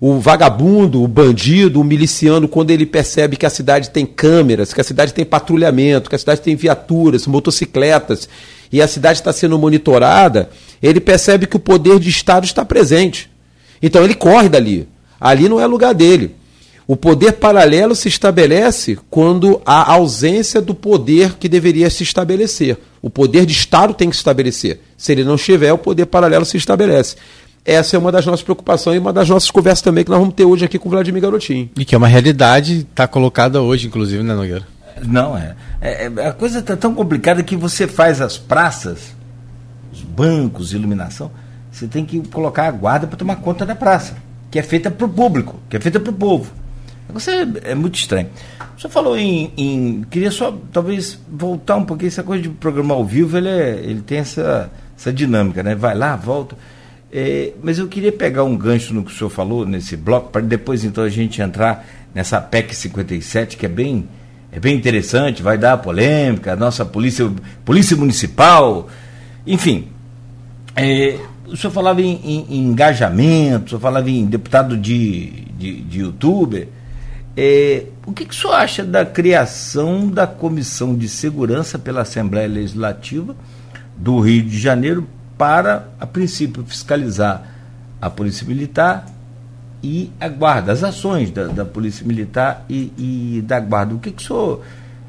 O 0.00 0.18
vagabundo, 0.18 1.02
o 1.02 1.08
bandido, 1.08 1.80
o 1.80 1.84
miliciano, 1.84 2.46
quando 2.46 2.70
ele 2.70 2.84
percebe 2.84 3.36
que 3.36 3.46
a 3.46 3.50
cidade 3.50 3.90
tem 3.90 4.04
câmeras, 4.04 4.74
que 4.74 4.80
a 4.80 4.84
cidade 4.84 5.14
tem 5.14 5.24
patrulhamento, 5.24 6.10
que 6.10 6.16
a 6.16 6.18
cidade 6.18 6.42
tem 6.42 6.56
viaturas, 6.56 7.26
motocicletas, 7.26 8.28
e 8.70 8.82
a 8.82 8.88
cidade 8.88 9.20
está 9.20 9.32
sendo 9.32 9.58
monitorada, 9.58 10.50
ele 10.82 11.00
percebe 11.00 11.46
que 11.46 11.56
o 11.56 11.60
poder 11.60 11.98
de 11.98 12.10
Estado 12.10 12.44
está 12.44 12.64
presente. 12.64 13.30
Então 13.80 14.02
ele 14.02 14.14
corre 14.14 14.48
dali. 14.48 14.88
Ali 15.20 15.48
não 15.48 15.60
é 15.60 15.66
lugar 15.66 15.94
dele. 15.94 16.34
O 16.86 16.96
poder 16.96 17.32
paralelo 17.32 17.94
se 17.94 18.08
estabelece 18.08 18.98
quando 19.08 19.60
há 19.64 19.92
ausência 19.92 20.60
do 20.60 20.74
poder 20.74 21.34
que 21.36 21.48
deveria 21.48 21.88
se 21.88 22.02
estabelecer. 22.02 22.78
O 23.00 23.08
poder 23.08 23.46
de 23.46 23.54
Estado 23.54 23.94
tem 23.94 24.10
que 24.10 24.16
se 24.16 24.20
estabelecer. 24.20 24.80
Se 24.96 25.10
ele 25.12 25.24
não 25.24 25.36
estiver, 25.36 25.72
o 25.72 25.78
poder 25.78 26.04
paralelo 26.06 26.44
se 26.44 26.58
estabelece. 26.58 27.16
Essa 27.64 27.96
é 27.96 27.98
uma 27.98 28.12
das 28.12 28.26
nossas 28.26 28.42
preocupações 28.42 28.96
e 28.96 28.98
uma 28.98 29.14
das 29.14 29.30
nossas 29.30 29.50
conversas 29.50 29.80
também 29.80 30.04
que 30.04 30.10
nós 30.10 30.20
vamos 30.20 30.34
ter 30.34 30.44
hoje 30.44 30.66
aqui 30.66 30.78
com 30.78 30.88
o 30.88 30.90
Vladimir 30.90 31.22
Garotinho. 31.22 31.70
E 31.78 31.84
que 31.86 31.94
é 31.94 31.98
uma 31.98 32.06
realidade, 32.06 32.86
está 32.90 33.08
colocada 33.08 33.62
hoje, 33.62 33.86
inclusive, 33.86 34.22
né, 34.22 34.34
Nogueira? 34.34 34.66
Não, 35.02 35.36
é. 35.36 35.56
é, 35.80 36.12
é 36.14 36.26
a 36.26 36.32
coisa 36.32 36.58
está 36.58 36.76
tão 36.76 36.94
complicada 36.94 37.42
que 37.42 37.56
você 37.56 37.86
faz 37.86 38.20
as 38.20 38.36
praças, 38.36 39.14
os 39.90 40.02
bancos, 40.02 40.74
iluminação, 40.74 41.30
você 41.72 41.86
tem 41.86 42.04
que 42.04 42.20
colocar 42.28 42.68
a 42.68 42.70
guarda 42.70 43.06
para 43.06 43.16
tomar 43.16 43.36
conta 43.36 43.64
da 43.64 43.74
praça, 43.74 44.14
que 44.50 44.58
é 44.58 44.62
feita 44.62 44.90
para 44.90 45.06
o 45.06 45.08
público, 45.08 45.58
que 45.70 45.78
é 45.78 45.80
feita 45.80 45.98
para 45.98 46.10
o 46.10 46.14
povo. 46.14 46.52
Você 47.14 47.46
é, 47.62 47.74
muito 47.74 47.94
estranho. 47.94 48.28
Você 48.76 48.88
falou 48.88 49.16
em, 49.16 49.52
em, 49.56 50.04
Queria 50.10 50.32
só, 50.32 50.52
talvez, 50.72 51.18
voltar 51.28 51.76
um 51.76 51.84
pouquinho. 51.84 52.08
Essa 52.08 52.24
coisa 52.24 52.42
de 52.42 52.48
programa 52.48 52.92
ao 52.92 53.04
vivo, 53.04 53.38
ele, 53.38 53.48
é, 53.48 53.80
ele 53.82 54.02
tem 54.02 54.18
essa, 54.18 54.70
essa 54.98 55.12
dinâmica, 55.12 55.62
né? 55.62 55.76
Vai 55.76 55.94
lá, 55.94 56.16
volta. 56.16 56.56
É, 57.12 57.52
mas 57.62 57.78
eu 57.78 57.86
queria 57.86 58.10
pegar 58.10 58.42
um 58.42 58.56
gancho 58.56 58.92
no 58.92 59.04
que 59.04 59.12
o 59.12 59.14
senhor 59.14 59.30
falou, 59.30 59.64
nesse 59.64 59.96
bloco, 59.96 60.30
para 60.30 60.42
depois 60.42 60.84
então 60.84 61.04
a 61.04 61.08
gente 61.08 61.40
entrar 61.40 61.86
nessa 62.12 62.40
PEC 62.40 62.74
57, 62.74 63.56
que 63.56 63.64
é 63.64 63.68
bem, 63.68 64.08
é 64.50 64.58
bem 64.58 64.76
interessante, 64.76 65.40
vai 65.40 65.56
dar 65.56 65.76
polêmica, 65.78 66.56
nossa 66.56 66.84
polícia, 66.84 67.30
polícia 67.64 67.96
municipal, 67.96 68.88
enfim. 69.46 69.86
É, 70.74 71.16
o 71.46 71.56
senhor 71.56 71.72
falava 71.72 72.02
em, 72.02 72.20
em, 72.24 72.46
em 72.50 72.66
engajamento, 72.66 73.66
o 73.66 73.68
senhor 73.68 73.80
falava 73.80 74.10
em 74.10 74.26
deputado 74.26 74.76
de, 74.76 75.44
de, 75.56 75.82
de 75.82 76.00
youtuber. 76.00 76.66
É, 77.36 77.86
o 78.06 78.12
que, 78.12 78.24
que 78.24 78.32
o 78.32 78.36
senhor 78.36 78.54
acha 78.54 78.84
da 78.84 79.04
criação 79.04 80.08
da 80.08 80.26
Comissão 80.26 80.96
de 80.96 81.08
Segurança 81.08 81.78
pela 81.78 82.02
Assembleia 82.02 82.46
Legislativa 82.46 83.34
do 83.96 84.20
Rio 84.20 84.44
de 84.44 84.58
Janeiro 84.58 85.06
para, 85.36 85.88
a 85.98 86.06
princípio, 86.06 86.64
fiscalizar 86.64 87.42
a 88.00 88.08
Polícia 88.08 88.46
Militar 88.46 89.06
e 89.82 90.12
a 90.20 90.28
Guarda, 90.28 90.72
as 90.72 90.84
ações 90.84 91.30
da, 91.30 91.48
da 91.48 91.64
Polícia 91.64 92.06
Militar 92.06 92.64
e, 92.68 92.92
e, 92.96 93.42
da 93.42 93.58
Guarda? 93.58 93.94
O 93.94 93.98
que, 93.98 94.12
que 94.12 94.22
o 94.22 94.26
senhor 94.26 94.62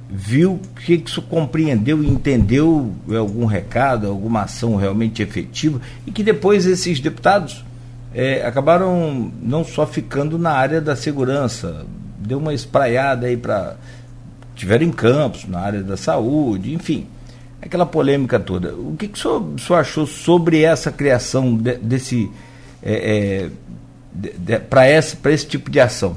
viu, 0.09 0.53
o 0.53 0.79
que, 0.81 0.97
que 0.97 1.11
o 1.11 1.13
senhor 1.13 1.27
compreendeu 1.27 2.03
e 2.03 2.09
entendeu 2.09 2.91
algum 3.15 3.45
recado, 3.45 4.07
alguma 4.07 4.43
ação 4.43 4.75
realmente 4.75 5.21
efetiva 5.21 5.79
e 6.07 6.11
que 6.11 6.23
depois 6.23 6.65
esses 6.65 6.99
deputados 6.99 7.63
é, 8.13 8.45
acabaram 8.45 9.31
não 9.41 9.63
só 9.63 9.85
ficando 9.85 10.37
na 10.37 10.51
área 10.51 10.79
da 10.79 10.95
segurança, 10.95 11.85
deu 12.25 12.37
uma 12.37 12.53
espraiada 12.53 13.27
aí 13.27 13.37
para. 13.37 13.75
tiveram 14.55 14.85
em 14.85 14.91
campos, 14.91 15.45
na 15.45 15.59
área 15.59 15.83
da 15.83 15.97
saúde, 15.97 16.73
enfim, 16.73 17.07
aquela 17.61 17.85
polêmica 17.85 18.39
toda. 18.39 18.73
O 18.73 18.95
que, 18.97 19.07
que 19.07 19.17
o, 19.17 19.21
senhor, 19.21 19.41
o 19.41 19.59
senhor 19.59 19.79
achou 19.79 20.05
sobre 20.05 20.61
essa 20.61 20.91
criação 20.91 21.55
de, 21.55 21.77
desse. 21.77 22.31
É, 22.81 22.93
é, 22.93 23.49
de, 24.13 24.33
de, 24.37 24.59
para 24.59 24.89
esse, 24.89 25.17
esse 25.25 25.47
tipo 25.47 25.69
de 25.69 25.79
ação? 25.79 26.15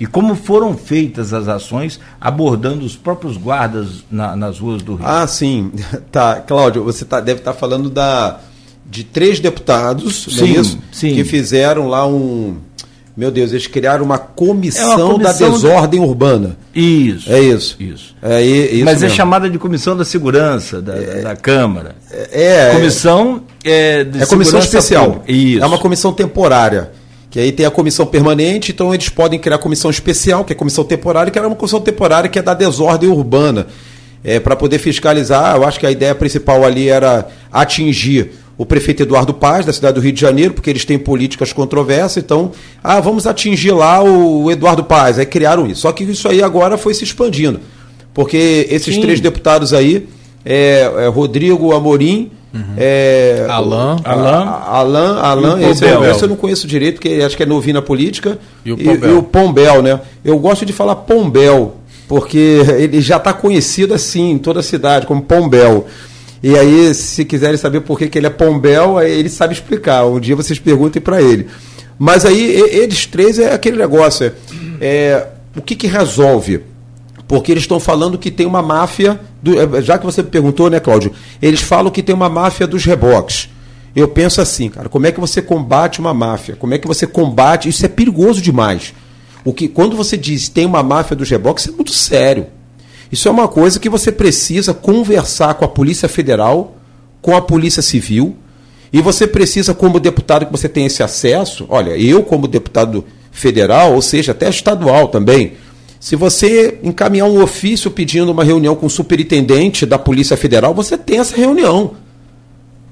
E 0.00 0.06
como 0.06 0.36
foram 0.36 0.76
feitas 0.76 1.32
as 1.32 1.48
ações 1.48 1.98
abordando 2.20 2.84
os 2.84 2.94
próprios 2.94 3.36
guardas 3.36 4.04
na, 4.10 4.36
nas 4.36 4.60
ruas 4.60 4.80
do 4.82 4.94
Rio? 4.94 5.06
Ah, 5.06 5.26
sim. 5.26 5.72
Tá, 6.12 6.36
Cláudio, 6.36 6.84
você 6.84 7.04
tá, 7.04 7.20
deve 7.20 7.40
estar 7.40 7.52
tá 7.52 7.58
falando 7.58 7.90
da, 7.90 8.38
de 8.88 9.04
três 9.04 9.40
deputados 9.40 10.24
sim, 10.30 10.56
é 10.56 10.60
isso? 10.60 10.78
Sim. 10.92 11.14
que 11.14 11.24
fizeram 11.24 11.88
lá 11.88 12.06
um. 12.06 12.56
Meu 13.18 13.32
Deus, 13.32 13.50
eles 13.50 13.66
criaram 13.66 14.04
uma 14.04 14.16
comissão, 14.16 14.92
é 14.92 14.94
uma 14.94 15.14
comissão 15.14 15.50
da 15.50 15.56
desordem 15.56 16.00
da... 16.00 16.06
urbana. 16.06 16.56
Isso. 16.72 17.32
É 17.32 17.40
isso. 17.40 17.76
Isso. 17.80 18.14
É, 18.22 18.40
isso 18.40 18.84
Mas 18.84 18.98
é 18.98 19.00
mesmo. 19.00 19.06
é 19.06 19.08
chamada 19.08 19.50
de 19.50 19.58
comissão 19.58 19.96
da 19.96 20.04
segurança 20.04 20.80
da, 20.80 20.94
é, 20.94 21.22
da 21.22 21.34
Câmara. 21.34 21.96
É. 22.12 22.68
é 22.68 22.74
comissão 22.76 23.42
é, 23.64 24.04
de 24.04 24.22
é 24.22 24.26
comissão 24.26 24.60
especial. 24.60 25.24
Isso. 25.26 25.60
É 25.60 25.66
uma 25.66 25.78
comissão 25.78 26.12
temporária. 26.12 26.92
Que 27.28 27.40
aí 27.40 27.50
tem 27.50 27.66
a 27.66 27.72
comissão 27.72 28.06
permanente, 28.06 28.70
então 28.70 28.94
eles 28.94 29.08
podem 29.08 29.36
criar 29.36 29.58
comissão 29.58 29.90
especial, 29.90 30.44
que 30.44 30.52
é 30.52 30.56
comissão 30.56 30.84
temporária, 30.84 31.32
que 31.32 31.38
era 31.40 31.48
uma 31.48 31.56
comissão 31.56 31.80
temporária 31.80 32.30
que 32.30 32.38
é 32.38 32.42
da 32.42 32.54
desordem 32.54 33.10
urbana. 33.10 33.66
É, 34.22 34.38
para 34.38 34.54
poder 34.54 34.78
fiscalizar, 34.78 35.56
eu 35.56 35.66
acho 35.66 35.80
que 35.80 35.86
a 35.86 35.90
ideia 35.90 36.14
principal 36.14 36.64
ali 36.64 36.88
era 36.88 37.26
atingir 37.50 38.30
o 38.58 38.66
prefeito 38.66 39.04
Eduardo 39.04 39.32
Paz, 39.32 39.64
da 39.64 39.72
cidade 39.72 39.94
do 39.94 40.00
Rio 40.00 40.12
de 40.12 40.20
Janeiro, 40.20 40.52
porque 40.52 40.68
eles 40.68 40.84
têm 40.84 40.98
políticas 40.98 41.52
controversas, 41.52 42.16
então, 42.16 42.50
ah, 42.82 42.98
vamos 43.00 43.24
atingir 43.24 43.70
lá 43.70 44.02
o 44.02 44.50
Eduardo 44.50 44.82
Paz. 44.82 45.16
Aí 45.16 45.24
criaram 45.24 45.64
isso. 45.64 45.82
Só 45.82 45.92
que 45.92 46.02
isso 46.02 46.28
aí 46.28 46.42
agora 46.42 46.76
foi 46.76 46.92
se 46.92 47.04
expandindo. 47.04 47.60
Porque 48.12 48.66
esses 48.68 48.96
Sim. 48.96 49.00
três 49.00 49.20
deputados 49.20 49.72
aí, 49.72 50.08
é, 50.44 50.90
é 51.04 51.06
Rodrigo 51.06 51.72
Amorim, 51.72 52.32
uhum. 52.52 52.62
é, 52.76 53.46
Alan, 53.48 53.96
Alan, 54.02 54.44
Alan, 54.66 55.20
Alan 55.20 55.60
esse, 55.60 55.84
esse, 55.84 56.22
eu 56.24 56.28
não 56.28 56.34
conheço 56.34 56.66
direito, 56.66 56.96
porque 56.96 57.22
acho 57.24 57.36
que 57.36 57.44
é 57.44 57.46
novinho 57.46 57.74
na 57.74 57.82
política. 57.82 58.40
E 58.64 58.72
o 58.72 58.76
Pombel. 58.76 59.08
E, 59.08 59.12
e 59.12 59.16
o 59.16 59.22
Pombel, 59.22 59.82
né? 59.82 60.00
Eu 60.24 60.36
gosto 60.40 60.66
de 60.66 60.72
falar 60.72 60.96
Pombel, 60.96 61.76
porque 62.08 62.60
ele 62.76 63.00
já 63.00 63.18
está 63.18 63.32
conhecido 63.32 63.94
assim 63.94 64.32
em 64.32 64.38
toda 64.38 64.58
a 64.58 64.64
cidade, 64.64 65.06
como 65.06 65.22
Pombel. 65.22 65.86
E 66.42 66.56
aí, 66.56 66.94
se 66.94 67.24
quiserem 67.24 67.56
saber 67.56 67.80
por 67.80 67.98
que, 67.98 68.08
que 68.08 68.18
ele 68.18 68.26
é 68.26 68.30
Pombel, 68.30 69.00
ele 69.02 69.28
sabe 69.28 69.54
explicar. 69.54 70.06
Um 70.06 70.20
dia 70.20 70.36
vocês 70.36 70.58
perguntem 70.58 71.02
para 71.02 71.20
ele. 71.20 71.48
Mas 71.98 72.24
aí, 72.24 72.50
eles 72.70 73.06
três 73.06 73.38
é 73.38 73.52
aquele 73.52 73.76
negócio. 73.76 74.26
É, 74.26 74.32
é 74.80 75.28
o 75.56 75.62
que, 75.62 75.74
que 75.74 75.86
resolve? 75.86 76.60
Porque 77.26 77.52
eles 77.52 77.64
estão 77.64 77.80
falando 77.80 78.16
que 78.16 78.30
tem 78.30 78.46
uma 78.46 78.62
máfia. 78.62 79.20
Do, 79.42 79.58
é, 79.60 79.82
já 79.82 79.98
que 79.98 80.06
você 80.06 80.22
me 80.22 80.30
perguntou, 80.30 80.70
né, 80.70 80.78
Cláudio? 80.78 81.12
Eles 81.42 81.60
falam 81.60 81.90
que 81.90 82.02
tem 82.02 82.14
uma 82.14 82.28
máfia 82.28 82.66
dos 82.66 82.84
reboques. 82.84 83.48
Eu 83.94 84.06
penso 84.06 84.40
assim, 84.40 84.68
cara, 84.68 84.88
como 84.88 85.06
é 85.06 85.12
que 85.12 85.18
você 85.18 85.42
combate 85.42 85.98
uma 85.98 86.14
máfia? 86.14 86.54
Como 86.54 86.72
é 86.72 86.78
que 86.78 86.86
você 86.86 87.06
combate? 87.06 87.68
Isso 87.68 87.84
é 87.84 87.88
perigoso 87.88 88.40
demais. 88.40 88.94
O 89.44 89.52
que, 89.52 89.66
quando 89.66 89.96
você 89.96 90.16
diz 90.16 90.48
tem 90.48 90.64
uma 90.64 90.82
máfia 90.82 91.16
dos 91.16 91.28
reboques, 91.28 91.66
é 91.66 91.70
muito 91.70 91.92
sério. 91.92 92.46
Isso 93.10 93.28
é 93.28 93.30
uma 93.30 93.48
coisa 93.48 93.78
que 93.78 93.88
você 93.88 94.12
precisa 94.12 94.74
conversar 94.74 95.54
com 95.54 95.64
a 95.64 95.68
Polícia 95.68 96.08
Federal, 96.08 96.76
com 97.22 97.36
a 97.36 97.40
Polícia 97.40 97.82
Civil, 97.82 98.36
e 98.92 99.00
você 99.00 99.26
precisa, 99.26 99.74
como 99.74 100.00
deputado, 100.00 100.46
que 100.46 100.52
você 100.52 100.68
tenha 100.68 100.86
esse 100.86 101.02
acesso. 101.02 101.66
Olha, 101.68 101.96
eu, 101.96 102.22
como 102.22 102.48
deputado 102.48 103.04
federal, 103.30 103.94
ou 103.94 104.02
seja, 104.02 104.32
até 104.32 104.48
estadual 104.48 105.08
também, 105.08 105.54
se 106.00 106.16
você 106.16 106.78
encaminhar 106.82 107.28
um 107.28 107.42
ofício 107.42 107.90
pedindo 107.90 108.30
uma 108.30 108.44
reunião 108.44 108.74
com 108.76 108.86
o 108.86 108.90
superintendente 108.90 109.84
da 109.84 109.98
Polícia 109.98 110.36
Federal, 110.36 110.72
você 110.72 110.96
tem 110.96 111.18
essa 111.18 111.36
reunião. 111.36 111.96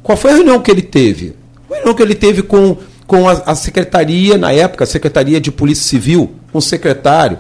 Qual 0.02 0.18
foi 0.18 0.32
a 0.32 0.34
reunião 0.34 0.60
que 0.60 0.70
ele 0.70 0.82
teve? 0.82 1.34
A 1.70 1.74
reunião 1.74 1.94
que 1.94 2.02
ele 2.02 2.14
teve 2.14 2.42
com, 2.42 2.76
com 3.06 3.28
a, 3.28 3.32
a 3.32 3.54
secretaria, 3.54 4.36
na 4.36 4.52
época, 4.52 4.84
a 4.84 4.86
Secretaria 4.86 5.40
de 5.40 5.52
Polícia 5.52 5.84
Civil, 5.84 6.32
com 6.52 6.58
o 6.58 6.62
secretário. 6.62 7.38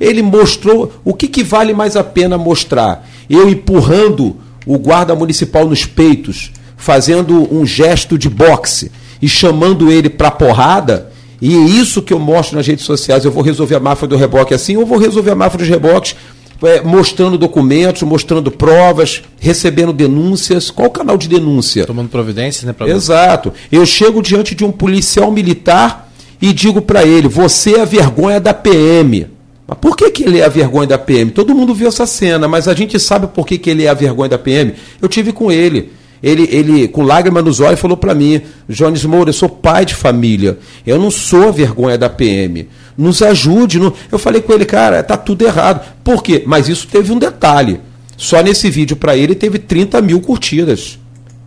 Ele 0.00 0.22
mostrou 0.22 0.92
o 1.04 1.14
que, 1.14 1.28
que 1.28 1.42
vale 1.42 1.72
mais 1.72 1.96
a 1.96 2.04
pena 2.04 2.36
mostrar. 2.38 3.08
Eu 3.28 3.48
empurrando 3.48 4.36
o 4.66 4.78
guarda 4.78 5.14
municipal 5.14 5.66
nos 5.66 5.84
peitos, 5.84 6.52
fazendo 6.76 7.52
um 7.54 7.64
gesto 7.66 8.18
de 8.18 8.28
boxe 8.28 8.90
e 9.20 9.28
chamando 9.28 9.90
ele 9.90 10.08
para 10.08 10.30
porrada, 10.30 11.12
e 11.40 11.56
é 11.56 11.60
isso 11.60 12.02
que 12.02 12.12
eu 12.12 12.20
mostro 12.20 12.56
nas 12.56 12.66
redes 12.66 12.84
sociais. 12.84 13.24
Eu 13.24 13.32
vou 13.32 13.42
resolver 13.42 13.74
a 13.74 13.80
máfia 13.80 14.06
do 14.06 14.16
reboque 14.16 14.54
assim, 14.54 14.76
ou 14.76 14.86
vou 14.86 14.96
resolver 14.96 15.32
a 15.32 15.34
máfia 15.34 15.58
dos 15.58 15.68
reboques 15.68 16.14
é, 16.62 16.80
mostrando 16.80 17.36
documentos, 17.36 18.02
mostrando 18.02 18.50
provas, 18.50 19.22
recebendo 19.40 19.92
denúncias. 19.92 20.70
Qual 20.70 20.86
o 20.86 20.90
canal 20.92 21.18
de 21.18 21.28
denúncia? 21.28 21.84
Tomando 21.84 22.08
providências, 22.08 22.64
né? 22.64 22.74
Exato. 22.86 23.52
Eu 23.72 23.84
chego 23.84 24.22
diante 24.22 24.54
de 24.54 24.64
um 24.64 24.70
policial 24.70 25.32
militar 25.32 26.12
e 26.40 26.52
digo 26.52 26.80
para 26.80 27.04
ele: 27.04 27.26
você 27.26 27.74
é 27.74 27.80
a 27.80 27.84
vergonha 27.84 28.38
da 28.38 28.54
PM. 28.54 29.26
Mas 29.72 29.78
por 29.80 29.96
que, 29.96 30.10
que 30.10 30.22
ele 30.24 30.38
é 30.38 30.44
a 30.44 30.50
vergonha 30.50 30.86
da 30.86 30.98
PM? 30.98 31.30
Todo 31.30 31.54
mundo 31.54 31.74
viu 31.74 31.88
essa 31.88 32.04
cena, 32.04 32.46
mas 32.46 32.68
a 32.68 32.74
gente 32.74 33.00
sabe 33.00 33.26
por 33.26 33.46
que, 33.46 33.56
que 33.56 33.70
ele 33.70 33.84
é 33.84 33.88
a 33.88 33.94
vergonha 33.94 34.28
da 34.28 34.36
PM. 34.36 34.74
Eu 35.00 35.08
tive 35.08 35.32
com 35.32 35.50
ele. 35.50 35.90
Ele, 36.22 36.46
ele 36.52 36.88
com 36.88 37.02
lágrima 37.02 37.40
nos 37.40 37.58
olhos, 37.58 37.80
falou 37.80 37.96
para 37.96 38.14
mim: 38.14 38.42
Jones 38.68 39.02
Moura, 39.06 39.30
eu 39.30 39.32
sou 39.32 39.48
pai 39.48 39.86
de 39.86 39.94
família. 39.94 40.58
Eu 40.86 40.98
não 40.98 41.10
sou 41.10 41.48
a 41.48 41.50
vergonha 41.50 41.96
da 41.96 42.10
PM. 42.10 42.68
Nos 42.98 43.22
ajude. 43.22 43.78
Não... 43.78 43.94
Eu 44.10 44.18
falei 44.18 44.42
com 44.42 44.52
ele, 44.52 44.66
cara, 44.66 45.02
tá 45.02 45.16
tudo 45.16 45.42
errado. 45.42 45.82
Por 46.04 46.22
quê? 46.22 46.42
Mas 46.46 46.68
isso 46.68 46.86
teve 46.86 47.10
um 47.10 47.18
detalhe. 47.18 47.80
Só 48.14 48.42
nesse 48.42 48.68
vídeo 48.68 48.94
para 48.94 49.16
ele 49.16 49.34
teve 49.34 49.58
30 49.58 50.02
mil 50.02 50.20
curtidas. 50.20 50.98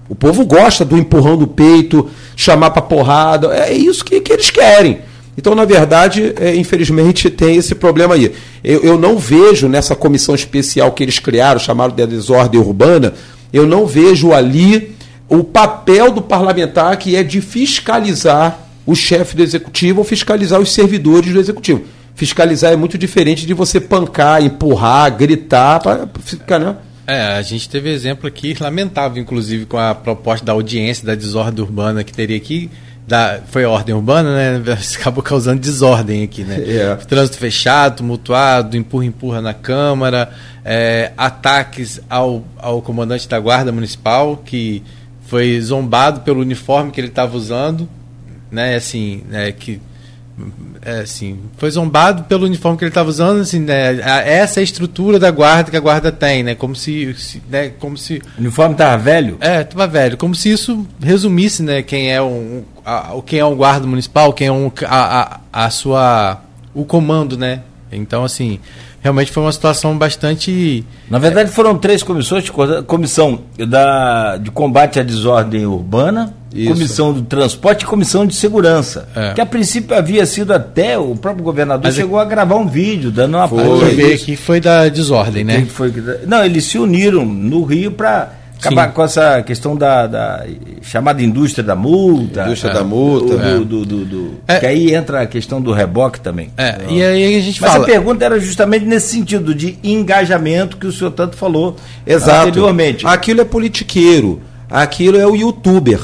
O 0.10 0.16
povo 0.16 0.44
gosta 0.46 0.84
do 0.84 0.98
empurrão 0.98 1.38
do 1.38 1.46
peito, 1.46 2.10
chamar 2.36 2.72
para 2.72 2.82
porrada. 2.82 3.56
É 3.56 3.72
isso 3.72 4.04
que, 4.04 4.20
que 4.20 4.34
eles 4.34 4.50
querem. 4.50 4.98
Então, 5.38 5.54
na 5.54 5.66
verdade, 5.66 6.34
é, 6.40 6.56
infelizmente, 6.56 7.30
tem 7.30 7.58
esse 7.58 7.76
problema 7.76 8.16
aí. 8.16 8.32
Eu, 8.64 8.82
eu, 8.84 8.98
não 8.98 9.18
vejo 9.18 9.68
nessa 9.68 9.96
comissão 9.96 10.34
especial 10.34 10.92
que 10.94 11.04
eles 11.04 11.20
criaram, 11.20 11.60
chamada 11.60 11.94
de 11.94 12.16
desordem 12.16 12.60
urbana, 12.60 13.14
eu 13.52 13.68
não 13.68 13.86
vejo 13.86 14.32
ali 14.32 14.96
o 15.28 15.44
papel 15.44 16.12
do 16.12 16.22
parlamentar 16.22 16.96
que 16.98 17.16
é 17.16 17.24
de 17.24 17.42
fiscalizar 17.42 18.60
o 18.86 18.96
chefe 18.96 19.36
do 19.36 19.44
executivo 19.44 20.00
ou 20.00 20.06
fiscalizar 20.06 20.60
os 20.60 20.72
servidores 20.72 21.34
do 21.34 21.40
executivo. 21.40 21.84
Fiscalizar 22.14 22.72
é 22.72 22.76
muito 22.76 22.98
diferente 22.98 23.46
de 23.46 23.54
você 23.54 23.80
pancar, 23.80 24.42
empurrar, 24.42 25.16
gritar, 25.18 25.80
para 25.82 26.08
ficar, 26.24 26.60
né? 26.60 26.78
É, 27.08 27.22
a 27.22 27.42
gente 27.42 27.70
teve 27.70 27.92
exemplo 27.92 28.28
aqui, 28.28 28.56
lamentável, 28.60 29.22
inclusive, 29.22 29.66
com 29.66 29.78
a 29.78 29.94
proposta 29.94 30.46
da 30.46 30.54
audiência 30.54 31.06
da 31.06 31.14
desordem 31.14 31.64
urbana 31.64 32.04
que 32.04 32.14
teria 32.14 32.38
aqui 32.38 32.70
da, 33.08 33.40
foi 33.48 33.64
a 33.64 33.70
ordem 33.70 33.94
urbana, 33.94 34.36
né? 34.36 34.78
Acabou 35.00 35.24
causando 35.24 35.60
desordem 35.60 36.24
aqui, 36.24 36.44
né? 36.44 36.56
É. 36.66 36.96
Trânsito 36.96 37.38
fechado, 37.38 37.98
tumultuado, 37.98 38.76
empurra-empurra 38.76 39.42
na 39.42 39.54
Câmara, 39.54 40.30
é, 40.64 41.12
ataques 41.18 42.02
ao, 42.10 42.44
ao 42.58 42.82
comandante 42.82 43.30
da 43.30 43.40
Guarda 43.40 43.72
Municipal, 43.72 44.38
que 44.38 44.84
foi 45.22 45.60
zombado 45.62 46.22
pelo 46.22 46.42
uniforme 46.42 46.92
que 46.92 47.00
ele 47.00 47.08
estava 47.08 47.38
usando, 47.38 47.88
né? 48.52 48.76
Assim, 48.76 49.24
né? 49.30 49.52
que 49.52 49.80
é, 50.82 51.00
assim, 51.00 51.40
foi 51.58 51.72
zombado 51.72 52.26
pelo 52.26 52.46
uniforme 52.46 52.78
que 52.78 52.84
ele 52.84 52.90
estava 52.90 53.10
usando, 53.10 53.42
assim, 53.42 53.60
né, 53.60 53.98
essa 54.26 54.60
é 54.60 54.62
a 54.62 54.64
estrutura 54.64 55.18
da 55.18 55.32
guarda 55.32 55.72
que 55.72 55.78
a 55.78 55.80
guarda 55.80 56.12
tem, 56.12 56.44
né, 56.44 56.54
como 56.54 56.76
se, 56.76 57.14
se 57.16 57.42
né, 57.50 57.70
como 57.80 57.98
se 57.98 58.22
o 58.38 58.42
uniforme 58.42 58.74
estava 58.74 59.02
velho? 59.02 59.38
É, 59.40 59.62
estava 59.62 59.88
velho, 59.88 60.18
como 60.18 60.36
se 60.36 60.52
isso 60.52 60.86
resumisse, 61.02 61.64
né, 61.64 61.82
quem 61.82 62.12
é 62.12 62.22
um, 62.22 62.64
a, 62.86 63.16
quem 63.26 63.40
é 63.40 63.46
um 63.46 63.56
guarda 63.56 63.88
municipal, 63.88 64.32
quem 64.32 64.48
é 64.48 64.52
um, 64.52 64.72
a, 64.86 65.40
a, 65.52 65.66
a 65.66 65.70
sua 65.70 66.42
o 66.74 66.86
comando, 66.86 67.38
né? 67.38 67.62
Então, 67.92 68.24
assim, 68.24 68.60
realmente 69.02 69.32
foi 69.32 69.44
uma 69.44 69.52
situação 69.52 69.98
bastante. 69.98 70.84
Na 71.10 71.18
verdade, 71.18 71.52
foram 71.52 71.78
três 71.78 72.04
comissões: 72.04 72.50
comissão 72.86 73.40
da, 73.68 74.38
de 74.38 74.52
combate 74.52 75.00
à 75.00 75.04
desordem 75.04 75.66
urbana, 75.66 76.34
Isso. 76.54 76.74
comissão 76.74 77.14
do 77.14 77.22
transporte 77.22 77.84
e 77.84 77.86
comissão 77.86 78.26
de 78.26 78.36
segurança. 78.36 79.08
É. 79.16 79.34
Que 79.34 79.42
a 79.42 79.46
princípio 79.46 79.96
havia 79.96 80.26
sido 80.26 80.52
até 80.52 80.98
o 80.98 81.16
próprio 81.16 81.44
governador 81.44 81.86
Mas 81.86 81.96
chegou 81.96 82.20
é... 82.20 82.24
a 82.24 82.26
gravar 82.26 82.56
um 82.56 82.68
vídeo 82.68 83.10
dando 83.10 83.38
uma 83.38 83.48
foi, 83.48 84.18
que 84.18 84.36
foi 84.36 84.60
da 84.60 84.90
desordem, 84.90 85.44
né? 85.44 85.66
Foi, 85.70 85.94
não, 86.28 86.44
eles 86.44 86.66
se 86.66 86.78
uniram 86.78 87.26
no 87.26 87.64
Rio 87.64 87.92
para 87.92 88.32
acabar 88.60 88.88
Sim. 88.88 88.94
com 88.94 89.04
essa 89.04 89.42
questão 89.44 89.76
da, 89.76 90.08
da, 90.08 90.46
chamada 90.82 91.22
indústria 91.22 91.64
da 91.64 91.76
multa. 91.76 92.44
Indústria 92.44 92.72
é. 92.72 92.74
da 92.74 92.84
multa. 92.84 93.38
Do, 93.38 93.44
é. 93.44 93.54
do, 93.60 93.86
do, 93.86 94.06
do 94.06 94.32
é. 94.48 94.60
Que 94.60 94.66
aí 94.66 94.94
entra 94.94 95.22
a 95.22 95.26
questão 95.26 95.62
do 95.62 95.72
reboque 95.72 96.20
também. 96.20 96.50
É. 96.58 96.78
E 96.90 97.04
aí 97.04 97.38
a 97.38 97.42
gente 97.42 97.62
Mas 97.62 97.72
fala. 97.72 97.84
a 97.84 97.88
pergunta 97.88 98.24
era 98.24 98.40
justamente 98.40 98.86
nesse 98.86 99.08
sentido 99.10 99.54
de 99.54 99.78
engajamento 99.84 100.78
que 100.78 100.88
o 100.88 100.92
senhor 100.92 101.12
tanto 101.12 101.36
falou 101.36 101.76
Exato. 102.06 102.48
anteriormente. 102.48 103.06
Aquilo 103.06 103.42
é 103.42 103.46
politiqueiro, 103.46 104.42
aquilo 104.70 105.18
é 105.18 105.28
o 105.28 105.36
youtuber. 105.36 106.00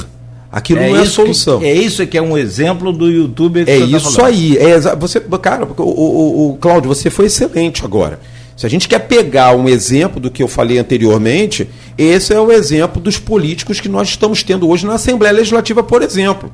Aquilo 0.51 0.81
é 0.81 0.89
não 0.89 0.97
é 0.97 1.01
a 1.03 1.05
solução. 1.05 1.59
Que, 1.59 1.65
é 1.65 1.73
isso 1.73 2.05
que 2.05 2.17
é 2.17 2.21
um 2.21 2.37
exemplo 2.37 2.91
do 2.91 3.09
youtuber 3.09 3.63
que 3.63 3.71
É 3.71 3.79
tá 3.79 3.85
isso 3.85 4.17
tá 4.17 4.25
aí. 4.25 4.57
É, 4.57 4.77
você, 4.97 5.21
cara, 5.41 5.65
o, 5.77 5.81
o, 5.81 6.49
o 6.49 6.57
Cláudio, 6.57 6.89
você 6.89 7.09
foi 7.09 7.27
excelente 7.27 7.85
agora. 7.85 8.19
Se 8.55 8.65
a 8.65 8.69
gente 8.69 8.87
quer 8.87 8.99
pegar 8.99 9.55
um 9.55 9.67
exemplo 9.67 10.19
do 10.19 10.29
que 10.29 10.43
eu 10.43 10.47
falei 10.47 10.77
anteriormente, 10.77 11.67
esse 11.97 12.33
é 12.33 12.39
o 12.39 12.51
exemplo 12.51 13.01
dos 13.01 13.17
políticos 13.17 13.79
que 13.79 13.89
nós 13.89 14.09
estamos 14.09 14.43
tendo 14.43 14.69
hoje 14.69 14.85
na 14.85 14.93
Assembleia 14.93 15.33
Legislativa, 15.33 15.81
por 15.81 16.01
exemplo. 16.01 16.51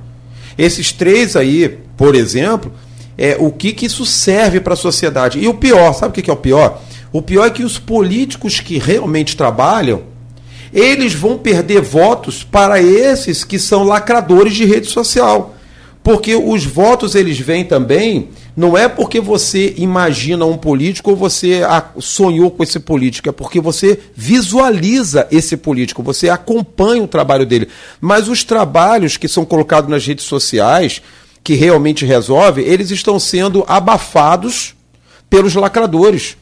Esses 0.58 0.92
três 0.92 1.36
aí, 1.36 1.78
por 1.98 2.16
exemplo, 2.16 2.72
é 3.18 3.36
o 3.40 3.52
que, 3.52 3.74
que 3.74 3.86
isso 3.86 4.06
serve 4.06 4.60
para 4.60 4.74
a 4.74 4.78
sociedade. 4.78 5.40
E 5.40 5.48
o 5.48 5.54
pior, 5.54 5.94
sabe 5.94 6.12
o 6.12 6.14
que, 6.14 6.22
que 6.22 6.30
é 6.30 6.34
o 6.34 6.38
pior? 6.38 6.82
O 7.12 7.22
pior 7.22 7.48
é 7.48 7.50
que 7.50 7.64
os 7.64 7.80
políticos 7.80 8.60
que 8.60 8.78
realmente 8.78 9.36
trabalham, 9.36 10.04
eles 10.74 11.14
vão 11.14 11.38
perder 11.38 11.82
votos 11.82 12.44
para 12.44 12.82
esses 12.82 13.44
que 13.44 13.58
são 13.58 13.84
lacradores 13.84 14.54
de 14.54 14.66
rede 14.66 14.88
social. 14.88 15.57
Porque 16.08 16.38
os 16.38 16.64
votos 16.64 17.16
eles 17.16 17.38
vêm 17.38 17.66
também 17.66 18.30
não 18.56 18.78
é 18.78 18.88
porque 18.88 19.20
você 19.20 19.74
imagina 19.78 20.46
um 20.46 20.56
político 20.56 21.10
ou 21.10 21.18
você 21.18 21.60
sonhou 22.00 22.50
com 22.50 22.64
esse 22.64 22.80
político, 22.80 23.28
é 23.28 23.34
porque 23.34 23.60
você 23.60 24.00
visualiza 24.16 25.28
esse 25.30 25.58
político, 25.58 26.02
você 26.02 26.30
acompanha 26.30 27.04
o 27.04 27.10
trabalho 27.10 27.46
dele. 27.46 27.68
Mas 28.00 28.30
os 28.30 28.46
trabalhos 28.46 29.18
que 29.18 29.28
são 29.28 29.44
colocados 29.44 29.90
nas 29.90 30.08
redes 30.08 30.24
sociais, 30.24 31.02
que 31.44 31.56
realmente 31.56 32.06
resolve, 32.06 32.62
eles 32.62 32.90
estão 32.90 33.20
sendo 33.20 33.66
abafados 33.68 34.76
pelos 35.30 35.56
lacradores. 35.56 36.38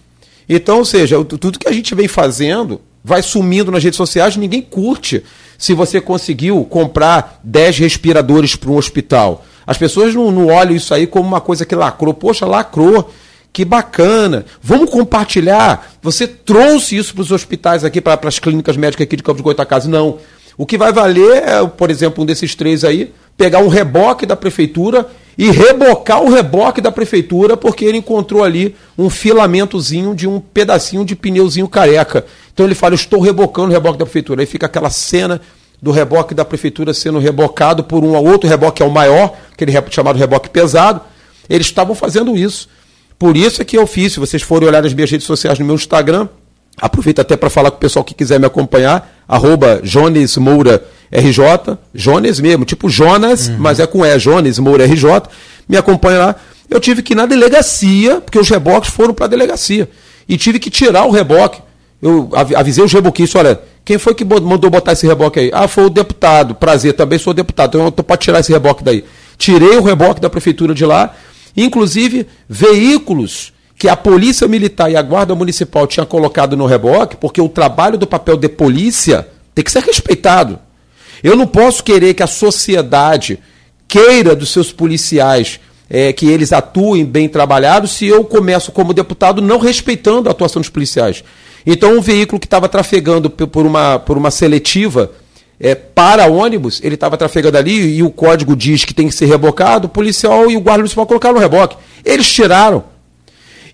Então, 0.47 0.77
ou 0.77 0.85
seja, 0.85 1.25
tudo 1.25 1.57
que 1.57 1.67
a 1.67 1.73
gente 1.73 1.95
vem 1.95 2.07
fazendo 2.07 2.81
vai 3.03 3.23
sumindo 3.23 3.71
nas 3.71 3.83
redes 3.83 3.97
sociais, 3.97 4.37
ninguém 4.37 4.61
curte. 4.61 5.23
Se 5.57 5.73
você 5.73 5.99
conseguiu 5.99 6.63
comprar 6.65 7.39
10 7.43 7.79
respiradores 7.79 8.55
para 8.55 8.69
um 8.69 8.77
hospital, 8.77 9.43
as 9.65 9.77
pessoas 9.77 10.13
não, 10.13 10.31
não 10.31 10.47
olham 10.47 10.75
isso 10.75 10.93
aí 10.93 11.07
como 11.07 11.27
uma 11.27 11.41
coisa 11.41 11.65
que 11.65 11.75
lacrou. 11.75 12.13
Poxa, 12.13 12.45
lacrou. 12.45 13.11
Que 13.51 13.63
bacana. 13.63 14.45
Vamos 14.61 14.89
compartilhar. 14.89 15.93
Você 16.01 16.27
trouxe 16.27 16.97
isso 16.97 17.13
para 17.13 17.21
os 17.21 17.31
hospitais 17.31 17.85
aqui, 17.85 18.01
para 18.01 18.19
as 18.27 18.37
clínicas 18.37 18.75
médicas 18.75 19.05
aqui 19.05 19.15
de 19.15 19.23
Campos 19.23 19.37
de 19.37 19.43
Goitacazes. 19.43 19.87
Não. 19.87 20.17
O 20.57 20.65
que 20.65 20.77
vai 20.77 20.91
valer 20.91 21.43
é, 21.43 21.65
por 21.65 21.89
exemplo, 21.89 22.21
um 22.23 22.25
desses 22.25 22.53
três 22.53 22.83
aí, 22.83 23.13
pegar 23.37 23.59
um 23.59 23.67
reboque 23.67 24.25
da 24.25 24.35
prefeitura 24.35 25.07
e 25.37 25.51
rebocar 25.51 26.23
o 26.23 26.29
reboque 26.29 26.79
da 26.79 26.91
prefeitura 26.91 27.57
porque 27.57 27.83
ele 27.83 27.97
encontrou 27.97 28.43
ali 28.43 28.75
um 28.97 29.09
filamentozinho 29.09 30.15
de 30.15 30.27
um 30.27 30.39
pedacinho 30.39 31.03
de 31.03 31.15
pneuzinho 31.15 31.67
careca. 31.67 32.25
Então 32.53 32.65
ele 32.65 32.75
fala, 32.75 32.95
estou 32.95 33.19
rebocando 33.19 33.69
o 33.69 33.73
reboque 33.73 33.99
da 33.99 34.05
prefeitura. 34.05 34.41
Aí 34.41 34.45
fica 34.45 34.65
aquela 34.65 34.89
cena 34.89 35.41
do 35.81 35.91
reboque 35.91 36.33
da 36.33 36.45
prefeitura 36.45 36.93
sendo 36.93 37.19
rebocado 37.19 37.83
por 37.83 38.03
um 38.03 38.15
outro 38.15 38.49
reboque 38.49 38.77
que 38.77 38.83
é 38.83 38.85
o 38.85 38.91
maior, 38.91 39.33
aquele 39.51 39.71
chamado 39.89 40.17
reboque 40.17 40.49
pesado. 40.49 41.01
Eles 41.49 41.67
estavam 41.67 41.93
fazendo 41.93 42.35
isso. 42.35 42.67
Por 43.17 43.37
isso 43.37 43.61
é 43.61 43.65
que 43.65 43.77
eu 43.77 43.87
fiz, 43.87 44.13
se 44.13 44.19
vocês 44.19 44.41
forem 44.41 44.67
olhar 44.67 44.81
nas 44.81 44.93
minhas 44.93 45.09
redes 45.09 45.25
sociais 45.25 45.57
no 45.59 45.65
meu 45.65 45.75
Instagram, 45.75 46.27
aproveito 46.77 47.19
até 47.19 47.37
para 47.37 47.49
falar 47.49 47.71
com 47.71 47.77
o 47.77 47.79
pessoal 47.79 48.03
que 48.03 48.13
quiser 48.13 48.39
me 48.39 48.45
acompanhar, 48.45 49.23
arroba 49.27 49.79
Jones 49.83 50.35
Moura 50.37 50.83
RJ, 51.11 51.77
Jones 51.93 52.39
mesmo, 52.39 52.65
tipo 52.65 52.89
Jonas, 52.89 53.47
uhum. 53.47 53.57
mas 53.59 53.79
é 53.79 53.87
com 53.87 54.05
E, 54.05 54.17
Jones 54.17 54.59
Moura 54.59 54.85
RJ, 54.85 55.23
me 55.67 55.77
acompanha 55.77 56.19
lá. 56.19 56.35
Eu 56.69 56.79
tive 56.79 57.01
que 57.01 57.13
ir 57.13 57.15
na 57.15 57.25
delegacia, 57.25 58.19
porque 58.19 58.39
os 58.39 58.49
reboques 58.49 58.89
foram 58.89 59.13
para 59.13 59.25
a 59.25 59.29
delegacia. 59.29 59.89
E 60.27 60.37
tive 60.37 60.59
que 60.59 60.69
tirar 60.69 61.05
o 61.05 61.11
reboque. 61.11 61.61
Eu 62.01 62.29
avisei 62.55 62.83
os 62.83 62.91
reboquistas, 62.91 63.39
olha, 63.39 63.61
quem 63.85 63.99
foi 63.99 64.15
que 64.15 64.25
mandou 64.25 64.71
botar 64.71 64.93
esse 64.93 65.05
reboque 65.05 65.39
aí? 65.39 65.51
Ah, 65.53 65.67
foi 65.67 65.85
o 65.85 65.89
deputado. 65.91 66.55
Prazer, 66.55 66.93
também 66.93 67.19
sou 67.19 67.35
deputado. 67.35 67.77
Então 67.77 67.85
eu 67.85 67.91
para 67.91 68.17
tirar 68.17 68.39
esse 68.39 68.51
reboque 68.51 68.83
daí. 68.83 69.05
Tirei 69.37 69.77
o 69.77 69.83
reboque 69.83 70.19
da 70.19 70.29
prefeitura 70.29 70.73
de 70.73 70.83
lá. 70.83 71.13
Inclusive, 71.55 72.25
veículos 72.49 73.53
que 73.77 73.87
a 73.87 73.95
Polícia 73.95 74.47
Militar 74.47 74.91
e 74.91 74.95
a 74.95 75.01
Guarda 75.03 75.35
Municipal 75.35 75.85
tinham 75.85 76.05
colocado 76.05 76.57
no 76.57 76.65
reboque, 76.65 77.15
porque 77.15 77.39
o 77.39 77.47
trabalho 77.47 77.97
do 77.97 78.07
papel 78.07 78.37
de 78.37 78.49
polícia 78.49 79.27
tem 79.53 79.63
que 79.63 79.71
ser 79.71 79.83
respeitado. 79.83 80.57
Eu 81.23 81.35
não 81.35 81.45
posso 81.45 81.83
querer 81.83 82.13
que 82.15 82.23
a 82.23 82.27
sociedade 82.27 83.39
queira 83.87 84.35
dos 84.35 84.49
seus 84.49 84.71
policiais 84.71 85.59
é, 85.89 86.11
que 86.11 86.27
eles 86.27 86.51
atuem 86.51 87.05
bem 87.05 87.29
trabalhados 87.29 87.91
se 87.91 88.05
eu 88.05 88.23
começo 88.23 88.71
como 88.71 88.93
deputado 88.93 89.41
não 89.41 89.59
respeitando 89.59 90.29
a 90.29 90.31
atuação 90.31 90.61
dos 90.61 90.69
policiais. 90.69 91.23
Então, 91.65 91.97
um 91.97 92.01
veículo 92.01 92.39
que 92.39 92.45
estava 92.45 92.69
trafegando 92.69 93.29
por 93.29 93.65
uma, 93.65 93.97
por 93.99 94.17
uma 94.17 94.29
seletiva 94.29 95.11
é, 95.59 95.73
para 95.73 96.27
ônibus, 96.27 96.79
ele 96.83 96.95
estava 96.95 97.17
trafegando 97.17 97.57
ali 97.57 97.97
e 97.97 98.03
o 98.03 98.09
código 98.09 98.55
diz 98.55 98.85
que 98.85 98.93
tem 98.93 99.07
que 99.07 99.15
ser 99.15 99.25
rebocado, 99.25 99.87
o 99.87 99.89
policial 99.89 100.49
e 100.51 100.57
o 100.57 100.61
guarda 100.61 100.79
municipal 100.79 101.07
colocaram 101.07 101.35
no 101.35 101.41
reboque. 101.41 101.77
Eles 102.03 102.31
tiraram. 102.31 102.83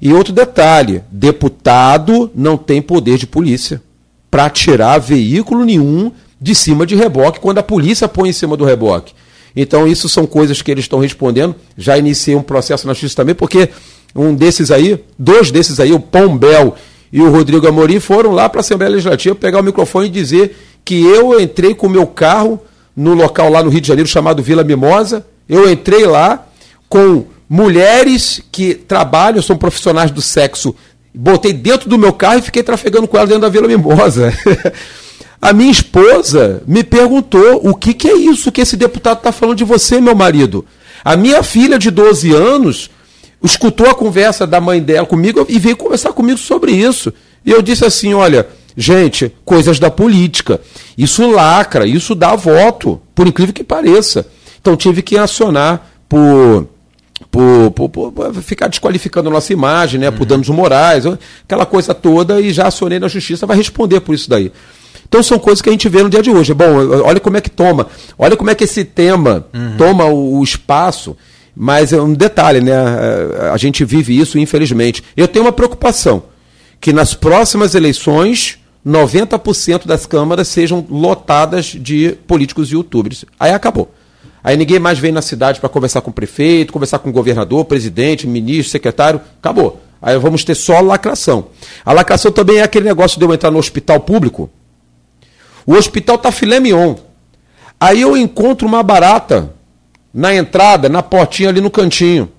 E 0.02 0.14
outro 0.14 0.34
detalhe: 0.34 1.04
deputado 1.12 2.32
não 2.34 2.58
tem 2.58 2.82
poder 2.82 3.18
de 3.18 3.28
polícia 3.28 3.82
para 4.30 4.50
tirar 4.50 5.00
veículo 5.00 5.66
nenhum 5.66 6.12
de 6.40 6.56
cima 6.56 6.86
de 6.86 6.96
reboque 6.96 7.40
quando 7.40 7.58
a 7.58 7.64
polícia 7.64 8.08
põe 8.08 8.30
em 8.30 8.34
cima 8.34 8.56
do 8.56 8.64
reboque. 8.64 9.14
Então, 9.56 9.88
isso 9.88 10.08
são 10.08 10.26
coisas 10.26 10.62
que 10.62 10.72
eles 10.72 10.86
estão 10.86 11.00
respondendo. 11.00 11.56
Já 11.78 11.98
iniciei 11.98 12.36
um 12.36 12.42
processo 12.42 12.88
na 12.88 12.94
justiça 12.94 13.16
também, 13.16 13.36
porque 13.36 13.70
um 14.16 14.34
desses 14.34 14.72
aí, 14.72 15.04
dois 15.18 15.52
desses 15.52 15.80
aí, 15.80 15.92
o 15.92 16.00
Pombel 16.00 16.76
e 17.12 17.22
o 17.22 17.30
Rodrigo 17.30 17.68
Amorim 17.68 18.00
foram 18.00 18.32
lá 18.32 18.48
para 18.48 18.60
a 18.60 18.62
Assembleia 18.62 18.92
Legislativa 18.92 19.36
pegar 19.36 19.60
o 19.60 19.64
microfone 19.64 20.08
e 20.08 20.10
dizer 20.10 20.56
que 20.86 21.02
eu 21.04 21.40
entrei 21.40 21.76
com 21.76 21.88
o 21.88 21.90
meu 21.90 22.08
carro 22.08 22.60
no 22.96 23.14
local 23.14 23.50
lá 23.50 23.64
no 23.64 23.70
Rio 23.70 23.82
de 23.82 23.88
Janeiro 23.88 24.10
chamado 24.10 24.42
Vila 24.42 24.64
Mimosa. 24.64 25.26
Eu 25.48 25.70
entrei 25.70 26.06
lá 26.06 26.48
com 26.88 27.26
mulheres 27.50 28.42
que 28.52 28.74
trabalham, 28.74 29.42
são 29.42 29.58
profissionais 29.58 30.12
do 30.12 30.22
sexo. 30.22 30.74
Botei 31.14 31.52
dentro 31.52 31.90
do 31.90 31.98
meu 31.98 32.14
carro 32.14 32.40
e 32.40 32.42
fiquei 32.42 32.64
trafegando 32.64 33.08
com 33.08 33.18
elas 33.18 33.30
dentro 33.30 33.42
da 33.42 33.50
Vila 33.50 33.68
Mimosa. 33.68 34.34
a 35.42 35.54
minha 35.54 35.72
esposa 35.72 36.62
me 36.68 36.84
perguntou 36.84 37.62
o 37.64 37.74
que, 37.74 37.96
que 37.96 38.08
é 38.08 38.16
isso 38.16 38.52
que 38.52 38.62
esse 38.62 38.78
deputado 38.78 39.18
está 39.18 39.32
falando 39.32 39.58
de 39.58 39.64
você, 39.64 40.00
meu 40.00 40.16
marido. 40.16 40.64
A 41.04 41.16
minha 41.16 41.42
filha 41.42 41.80
de 41.80 41.90
12 41.90 42.32
anos 42.32 42.92
escutou 43.44 43.90
a 43.90 43.96
conversa 43.96 44.46
da 44.46 44.62
mãe 44.62 44.80
dela 44.80 45.08
comigo 45.08 45.44
e 45.50 45.58
veio 45.58 45.76
conversar 45.76 46.14
comigo 46.14 46.38
sobre 46.38 46.74
isso. 46.74 47.12
E 47.44 47.50
eu 47.50 47.62
disse 47.64 47.84
assim: 47.84 48.14
olha, 48.14 48.48
gente, 48.78 49.34
coisas 49.44 49.80
da 49.80 49.90
política. 49.90 50.62
Isso 50.96 51.30
lacra, 51.32 51.88
isso 51.88 52.14
dá 52.14 52.36
voto, 52.36 53.02
por 53.16 53.26
incrível 53.26 53.54
que 53.54 53.64
pareça. 53.64 54.28
Então 54.62 54.78
tive 54.78 55.02
que 55.02 55.18
acionar 55.18 55.92
por. 56.08 56.68
Por, 57.30 57.72
por, 57.72 57.90
por, 57.90 58.34
ficar 58.42 58.68
desqualificando 58.68 59.30
a 59.30 59.32
nossa 59.32 59.54
imagem, 59.54 60.00
né, 60.00 60.12
por 60.12 60.22
uhum. 60.22 60.28
danos 60.28 60.50
morais, 60.50 61.06
aquela 61.44 61.66
coisa 61.66 61.94
toda, 61.94 62.42
e 62.42 62.52
já 62.52 62.68
acionei 62.68 63.00
na 63.00 63.08
justiça, 63.08 63.46
vai 63.46 63.56
responder 63.56 64.02
por 64.02 64.14
isso 64.14 64.30
daí. 64.30 64.52
Então 65.12 65.22
são 65.22 65.38
coisas 65.38 65.62
que 65.62 65.68
a 65.68 65.74
gente 65.74 65.90
vê 65.90 66.02
no 66.02 66.10
dia 66.10 66.22
de 66.22 66.32
hoje. 66.32 66.54
Bom, 66.54 66.74
olha 67.04 67.20
como 67.20 67.36
é 67.36 67.42
que 67.42 67.50
toma, 67.50 67.88
olha 68.18 68.38
como 68.38 68.50
é 68.50 68.56
que 68.56 68.64
esse 68.64 68.86
tema 68.86 69.46
uhum. 69.54 69.76
toma 69.78 70.06
o, 70.06 70.40
o 70.40 70.44
espaço 70.44 71.18
mas 71.54 71.92
é 71.92 72.02
um 72.02 72.14
detalhe, 72.14 72.62
né? 72.62 72.72
É, 72.72 73.50
a 73.50 73.58
gente 73.58 73.84
vive 73.84 74.18
isso, 74.18 74.40
infelizmente. 74.40 75.04
Eu 75.18 75.28
tenho 75.28 75.44
uma 75.44 75.52
preocupação 75.52 76.24
que 76.80 76.94
nas 76.94 77.14
próximas 77.14 77.76
eleições 77.76 78.58
90% 78.88 79.86
das 79.86 80.06
câmaras 80.06 80.48
sejam 80.48 80.86
lotadas 80.90 81.66
de 81.66 82.18
políticos 82.26 82.72
e 82.72 82.76
youtubers. 82.76 83.26
Aí 83.40 83.52
acabou. 83.52 83.94
Aí 84.42 84.58
ninguém 84.58 84.80
mais 84.80 84.98
vem 84.98 85.12
na 85.12 85.22
cidade 85.22 85.60
para 85.60 85.70
conversar 85.70 86.02
com 86.02 86.10
o 86.10 86.14
prefeito, 86.14 86.74
conversar 86.74 87.00
com 87.00 87.10
o 87.10 87.14
governador, 87.14 87.66
presidente, 87.66 88.26
ministro, 88.26 88.72
secretário. 88.72 89.22
Acabou. 89.40 89.80
Aí 90.02 90.18
vamos 90.18 90.44
ter 90.44 90.56
só 90.56 90.80
lacração. 90.80 91.50
A 91.86 91.94
lacração 91.94 92.32
também 92.32 92.58
é 92.58 92.64
aquele 92.64 92.86
negócio 92.86 93.20
de 93.20 93.26
eu 93.26 93.32
entrar 93.32 93.52
no 93.52 93.60
hospital 93.60 94.00
público. 94.00 94.50
O 95.66 95.74
hospital 95.74 96.18
tá 96.18 96.32
filé 96.32 96.60
mignon. 96.60 96.96
Aí 97.80 98.02
eu 98.02 98.16
encontro 98.16 98.68
uma 98.68 98.84
barata 98.84 99.54
na 100.14 100.34
entrada, 100.36 100.90
na 100.90 101.02
portinha 101.02 101.50
ali 101.50 101.62
no 101.62 101.72
cantinho. 101.72 102.30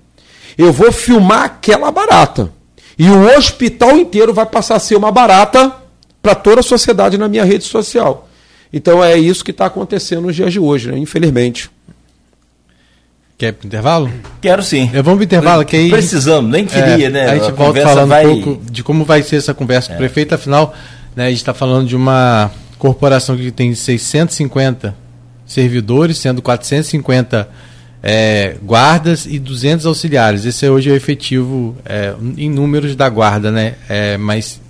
Eu 0.57 0.73
vou 0.73 0.93
filmar 0.93 1.45
aquela 1.45 1.91
barata. 1.91 2.51
E 2.99 3.09
o 3.09 3.37
hospital 3.37 3.97
inteiro 3.97 4.35
vai 4.35 4.47
passar 4.47 4.77
a 4.77 4.81
ser 4.81 4.97
uma 4.97 5.11
barata 5.11 5.75
para 6.23 6.35
toda 6.35 6.61
a 6.61 6.63
sociedade 6.63 7.19
na 7.19 7.29
minha 7.29 7.45
rede 7.45 7.65
social. 7.65 8.29
Então 8.73 9.03
é 9.03 9.17
isso 9.19 9.45
que 9.45 9.51
está 9.51 9.67
acontecendo 9.67 10.23
nos 10.23 10.37
dias 10.37 10.53
de 10.53 10.61
hoje, 10.61 10.91
né? 10.91 10.99
infelizmente. 10.99 11.71
Quer 13.37 13.53
pro 13.53 13.67
intervalo? 13.67 14.11
Quero 14.41 14.63
sim. 14.63 14.89
Eu 14.95 15.03
vamos 15.03 15.19
pro 15.19 15.25
intervalo, 15.25 15.65
que 15.65 15.75
aí. 15.75 15.91
Precisamos, 15.91 16.49
nem 16.49 16.65
queria, 16.65 17.09
é, 17.09 17.11
né? 17.11 17.29
A 17.29 17.35
gente 17.35 17.49
a 17.49 17.55
volta 17.55 17.83
falando 17.83 18.09
vai... 18.09 18.25
um 18.25 18.41
pouco 18.41 18.71
de 18.71 18.85
como 18.85 19.05
vai 19.05 19.23
ser 19.23 19.37
essa 19.37 19.53
conversa 19.53 19.89
com 19.89 19.95
é. 19.95 19.97
o 19.97 19.99
prefeito. 19.99 20.33
Afinal, 20.33 20.73
né, 21.17 21.27
a 21.27 21.29
gente 21.29 21.39
está 21.39 21.53
falando 21.53 21.89
de 21.89 21.97
uma 21.97 22.53
corporação 22.83 23.37
que 23.37 23.53
tem 23.53 23.73
650 23.73 24.97
servidores, 25.47 26.19
sendo 26.19 26.43
450 26.43 27.49
é, 28.03 28.57
guardas 28.61 29.25
e 29.25 29.39
200 29.39 29.87
auxiliares. 29.87 30.45
Esse 30.45 30.67
é 30.67 30.71
hoje 30.71 30.91
é 30.91 30.93
o 30.93 30.97
efetivo 30.97 31.77
é, 31.85 32.13
em 32.37 32.51
números 32.51 32.97
da 32.97 33.09
guarda, 33.09 33.53
né? 33.53 33.77
É, 33.89 34.17
mas 34.17 34.61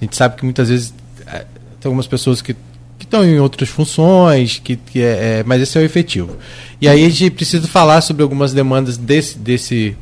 a 0.00 0.04
gente 0.04 0.16
sabe 0.16 0.34
que 0.34 0.44
muitas 0.44 0.68
vezes 0.68 0.92
é, 1.24 1.44
tem 1.78 1.84
algumas 1.84 2.08
pessoas 2.08 2.42
que 2.42 2.56
estão 2.98 3.24
em 3.24 3.38
outras 3.38 3.68
funções, 3.68 4.58
que, 4.58 4.74
que 4.74 5.00
é, 5.00 5.44
mas 5.46 5.62
esse 5.62 5.78
é 5.78 5.80
o 5.80 5.84
efetivo. 5.84 6.38
E 6.80 6.88
aí 6.88 7.06
a 7.06 7.08
gente 7.08 7.30
precisa 7.30 7.68
falar 7.68 8.00
sobre 8.00 8.24
algumas 8.24 8.52
demandas 8.52 8.96
desse, 8.96 9.38
desse, 9.38 9.96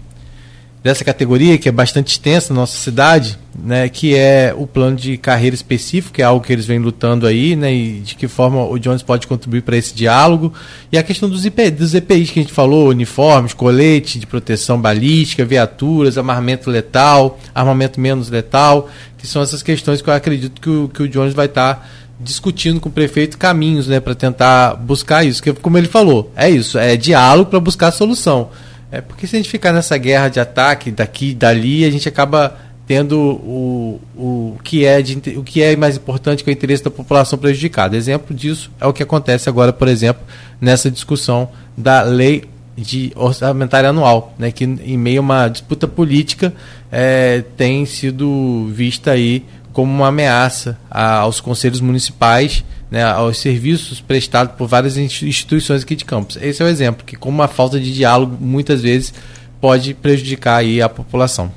dessa 0.83 1.05
categoria, 1.05 1.59
que 1.59 1.69
é 1.69 1.73
bastante 1.73 2.09
extensa 2.09 2.55
na 2.55 2.61
nossa 2.61 2.79
cidade, 2.79 3.39
né, 3.55 3.89
que 3.89 4.15
é 4.15 4.55
o 4.57 4.67
plano 4.67 4.97
de 4.97 5.17
carreira 5.17 5.55
específico, 5.55 6.15
que 6.15 6.23
é 6.23 6.25
algo 6.25 6.45
que 6.45 6.53
eles 6.53 6.67
vêm 6.67 6.79
lutando 6.79 7.27
aí, 7.27 7.57
né, 7.57 7.73
e 7.73 8.01
de 8.01 8.15
que 8.15 8.29
forma 8.29 8.65
o 8.65 8.79
Jones 8.79 9.03
pode 9.03 9.27
contribuir 9.27 9.63
para 9.63 9.77
esse 9.77 9.93
diálogo, 9.95 10.53
e 10.93 10.97
a 10.97 11.03
questão 11.03 11.29
dos, 11.29 11.45
IP, 11.45 11.71
dos 11.71 11.95
EPIs 11.95 12.31
que 12.31 12.39
a 12.39 12.43
gente 12.43 12.55
falou, 12.55 12.91
uniformes, 12.91 13.53
colete 13.53 14.19
de 14.19 14.27
proteção 14.27 14.81
balística, 14.81 15.45
viaturas, 15.45 16.17
armamento 16.17 16.71
letal, 16.71 17.39
armamento 17.53 18.01
menos 18.01 18.31
letal, 18.31 18.89
que 19.19 19.27
são 19.27 19.43
essas 19.43 19.63
questões 19.63 20.01
que 20.01 20.09
eu 20.09 20.15
acredito 20.15 20.61
que 20.61 20.71
o, 20.71 20.89
que 20.89 21.03
o 21.03 21.09
Jones 21.09 21.35
vai 21.35 21.47
estar 21.47 21.75
tá 21.75 21.89
discutindo 22.21 22.81
com 22.81 22.89
o 22.89 22.93
prefeito 22.93 23.39
caminhos 23.39 23.87
né, 23.87 24.01
para 24.01 24.15
tentar 24.15 24.75
buscar 24.75 25.25
isso. 25.25 25.43
Que, 25.43 25.53
como 25.53 25.79
ele 25.79 25.89
falou, 25.89 26.33
é 26.37 26.49
isso, 26.51 26.79
é 26.79 26.97
diálogo 26.97 27.51
para 27.51 27.61
buscar 27.61 27.91
solução. 27.91 28.51
É 28.91 29.01
porque 29.01 29.27
se 29.27 29.37
a 29.37 29.39
gente 29.39 29.51
ficar 29.51 29.73
nessa 29.73 29.97
guerra 29.99 30.29
de 30.29 30.41
ataque 30.41 30.91
daqui 30.91 31.31
e 31.31 31.35
dali, 31.35 31.85
a 31.85 31.91
gente 31.91 32.09
acaba 32.09 32.57
tendo 32.87 33.19
o, 33.21 34.01
o, 34.17 34.57
que 34.65 34.87
é 34.87 35.03
de, 35.03 35.37
o 35.37 35.45
que 35.45 35.63
é 35.63 35.77
mais 35.77 35.99
importante 35.99 36.43
que 36.43 36.49
é 36.49 36.53
o 36.53 36.57
interesse 36.57 36.83
da 36.83 36.91
população 36.91 37.39
prejudicada. 37.39 37.95
Exemplo 37.95 38.35
disso 38.35 38.71
é 38.81 38.87
o 38.87 38.95
que 38.95 39.03
acontece 39.03 39.47
agora, 39.47 39.75
por 39.75 39.89
exemplo, 39.89 40.23
nessa 40.59 40.91
discussão 40.91 41.51
da 41.77 42.01
lei 42.03 42.45
de 42.75 43.13
orçamentária 43.15 43.91
anual, 43.91 44.33
né, 44.39 44.51
que 44.51 44.65
em 44.65 44.97
meio 44.97 45.21
a 45.21 45.23
uma 45.23 45.49
disputa 45.49 45.87
política 45.87 46.55
é, 46.91 47.45
tem 47.57 47.85
sido 47.85 48.71
vista 48.73 49.11
aí 49.11 49.45
como 49.73 49.93
uma 49.93 50.09
ameaça 50.09 50.79
aos 50.91 51.41
conselhos 51.41 51.81
municipais, 51.81 52.65
né, 52.91 53.03
aos 53.05 53.39
serviços 53.39 54.01
prestados 54.01 54.55
por 54.57 54.67
várias 54.67 54.97
instituições 54.97 55.83
aqui 55.83 55.95
de 55.95 56.05
Campos. 56.05 56.39
Esse 56.41 56.63
é 56.63 56.65
o 56.65 56.69
exemplo, 56.69 57.05
que 57.05 57.17
com 57.17 57.29
uma 57.29 57.49
falta 57.49 57.79
de 57.79 57.93
diálogo, 57.93 58.37
muitas 58.41 58.83
vezes, 58.83 59.13
pode 59.61 59.95
prejudicar 59.95 60.57
aí 60.57 60.81
a 60.81 60.89
população. 60.89 61.51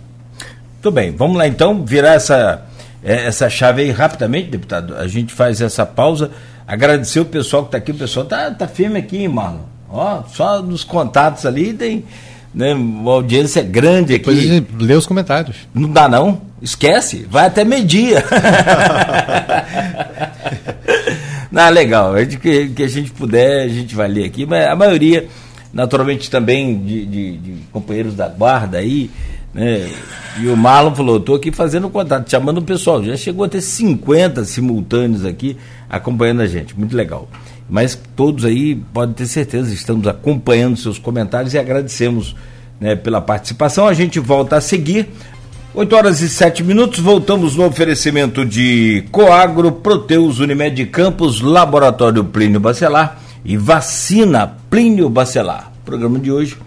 Tudo 0.82 0.94
bem, 0.94 1.12
vamos 1.12 1.38
lá 1.38 1.48
então 1.48 1.86
virar 1.86 2.14
essa, 2.14 2.64
é, 3.04 3.28
essa 3.28 3.50
chave 3.50 3.84
aí 3.84 3.92
rapidamente, 3.92 4.50
deputado. 4.50 4.96
A 4.98 5.08
gente 5.08 5.34
faz 5.34 5.62
essa 5.62 5.86
pausa. 5.86 6.32
Agradecer 6.68 7.20
o 7.20 7.26
pessoal 7.26 7.64
que 7.64 7.68
está 7.70 7.78
aqui, 7.78 7.92
o 7.92 7.96
pessoal 7.96 8.24
está 8.24 8.52
tá 8.52 8.68
firme 8.68 8.98
aqui, 8.98 9.28
Marlon. 9.28 9.60
Ó, 9.90 10.24
só 10.34 10.62
nos 10.62 10.84
contatos 10.84 11.46
ali 11.46 11.74
tem 11.74 12.06
né, 12.54 12.74
uma 12.74 13.12
audiência 13.12 13.62
grande 13.62 14.16
aqui. 14.16 14.34
Depois 14.34 14.82
lê 14.88 14.94
os 14.94 15.06
comentários. 15.06 15.58
Não 15.74 15.90
dá 15.90 16.08
não? 16.08 16.42
Esquece, 16.62 17.26
vai 17.30 17.48
até 17.48 17.64
meio-dia. 17.64 18.24
Não, 21.52 21.70
legal. 21.70 22.18
É 22.18 22.26
que, 22.26 22.70
que 22.70 22.84
a 22.84 22.88
gente 22.88 23.12
puder, 23.12 23.66
a 23.66 23.68
gente 23.68 23.94
vai 23.94 24.08
ler 24.08 24.26
aqui, 24.26 24.46
mas 24.46 24.66
a 24.68 24.76
maioria, 24.76 25.28
naturalmente, 25.74 26.32
também 26.32 26.80
de, 26.80 27.06
de, 27.06 27.38
de 27.38 27.56
companheiros 27.72 28.16
da 28.16 28.28
guarda 28.30 28.78
aí, 28.78 29.12
né? 29.54 29.90
E 30.40 30.48
o 30.48 30.56
Marlon 30.56 30.96
falou, 30.96 31.18
estou 31.18 31.36
aqui 31.36 31.52
fazendo 31.52 31.90
contato, 31.90 32.30
chamando 32.30 32.60
o 32.60 32.62
pessoal. 32.62 33.04
Já 33.04 33.18
chegou 33.18 33.44
a 33.44 33.50
ter 33.50 33.62
50 33.62 34.46
simultâneos 34.46 35.26
aqui 35.26 35.58
acompanhando 35.90 36.42
a 36.42 36.48
gente. 36.48 36.78
Muito 36.78 36.96
legal. 36.96 37.28
Mas 37.70 38.00
todos 38.16 38.46
aí, 38.46 38.76
podem 38.76 39.14
ter 39.14 39.26
certeza, 39.26 39.74
estamos 39.74 40.08
acompanhando 40.08 40.78
seus 40.78 40.98
comentários 40.98 41.54
e 41.54 41.60
agradecemos 41.60 42.36
né, 42.80 42.96
pela 42.96 43.22
participação. 43.22 43.88
A 43.88 43.94
gente 43.94 44.20
volta 44.20 44.56
a 44.56 44.62
seguir 44.62 45.10
8 45.74 45.96
horas 45.96 46.20
e 46.20 46.28
7 46.28 46.66
minutos, 46.66 47.00
voltamos 47.00 47.56
no 47.56 47.66
oferecimento 47.66 48.46
de 48.46 49.06
Coagro, 49.10 49.72
Proteus, 49.72 50.40
Unimed 50.40 50.86
Campos, 50.88 51.40
Laboratório 51.40 52.26
Plínio 52.26 52.60
Bacelar 52.60 53.22
e 53.46 53.56
Vacina 53.56 54.58
Plínio 54.70 55.10
Bacelar. 55.10 55.72
Programa 55.86 56.20
de 56.20 56.30
hoje, 56.30 56.58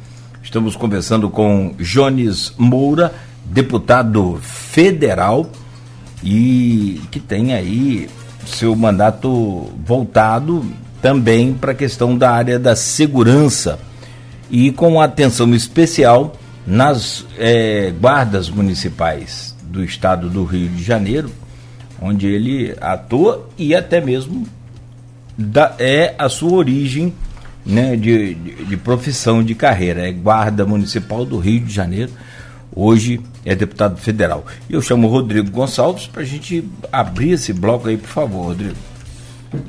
estamos 0.42 0.74
conversando 0.74 1.28
com 1.28 1.74
Jones 1.78 2.54
Moura, 2.56 3.12
deputado 3.44 4.40
federal 4.40 5.50
e 6.22 6.98
que 7.10 7.20
tem 7.20 7.52
aí 7.52 8.08
seu 8.46 8.74
mandato 8.74 9.70
voltado 9.84 10.64
também 11.02 11.52
para 11.52 11.72
a 11.72 11.74
questão 11.74 12.16
da 12.16 12.30
área 12.30 12.58
da 12.58 12.74
segurança 12.74 13.78
e 14.50 14.72
com 14.72 14.98
atenção 14.98 15.54
especial 15.54 16.34
nas 16.66 17.26
é, 17.38 17.92
guardas 18.00 18.48
municipais 18.48 19.54
do 19.64 19.84
estado 19.84 20.30
do 20.30 20.44
Rio 20.44 20.68
de 20.68 20.82
Janeiro, 20.82 21.30
onde 22.00 22.26
ele 22.26 22.74
atua 22.80 23.48
e 23.58 23.74
até 23.74 24.00
mesmo 24.00 24.46
da, 25.36 25.74
é 25.78 26.14
a 26.18 26.28
sua 26.28 26.52
origem 26.52 27.12
né, 27.64 27.96
de, 27.96 28.34
de, 28.34 28.64
de, 28.64 28.76
profissão, 28.76 29.42
de 29.42 29.54
carreira. 29.54 30.08
É 30.08 30.12
guarda 30.12 30.64
municipal 30.64 31.24
do 31.24 31.38
Rio 31.38 31.60
de 31.60 31.72
Janeiro, 31.72 32.12
hoje 32.74 33.20
é 33.44 33.54
deputado 33.54 33.96
federal. 33.96 34.46
Eu 34.68 34.80
chamo 34.80 35.08
o 35.08 35.10
Rodrigo 35.10 35.50
Gonçalves 35.50 36.06
para 36.06 36.22
a 36.22 36.26
gente 36.26 36.64
abrir 36.92 37.32
esse 37.32 37.52
bloco 37.52 37.88
aí, 37.88 37.96
por 37.96 38.08
favor, 38.08 38.46
Rodrigo. 38.46 38.76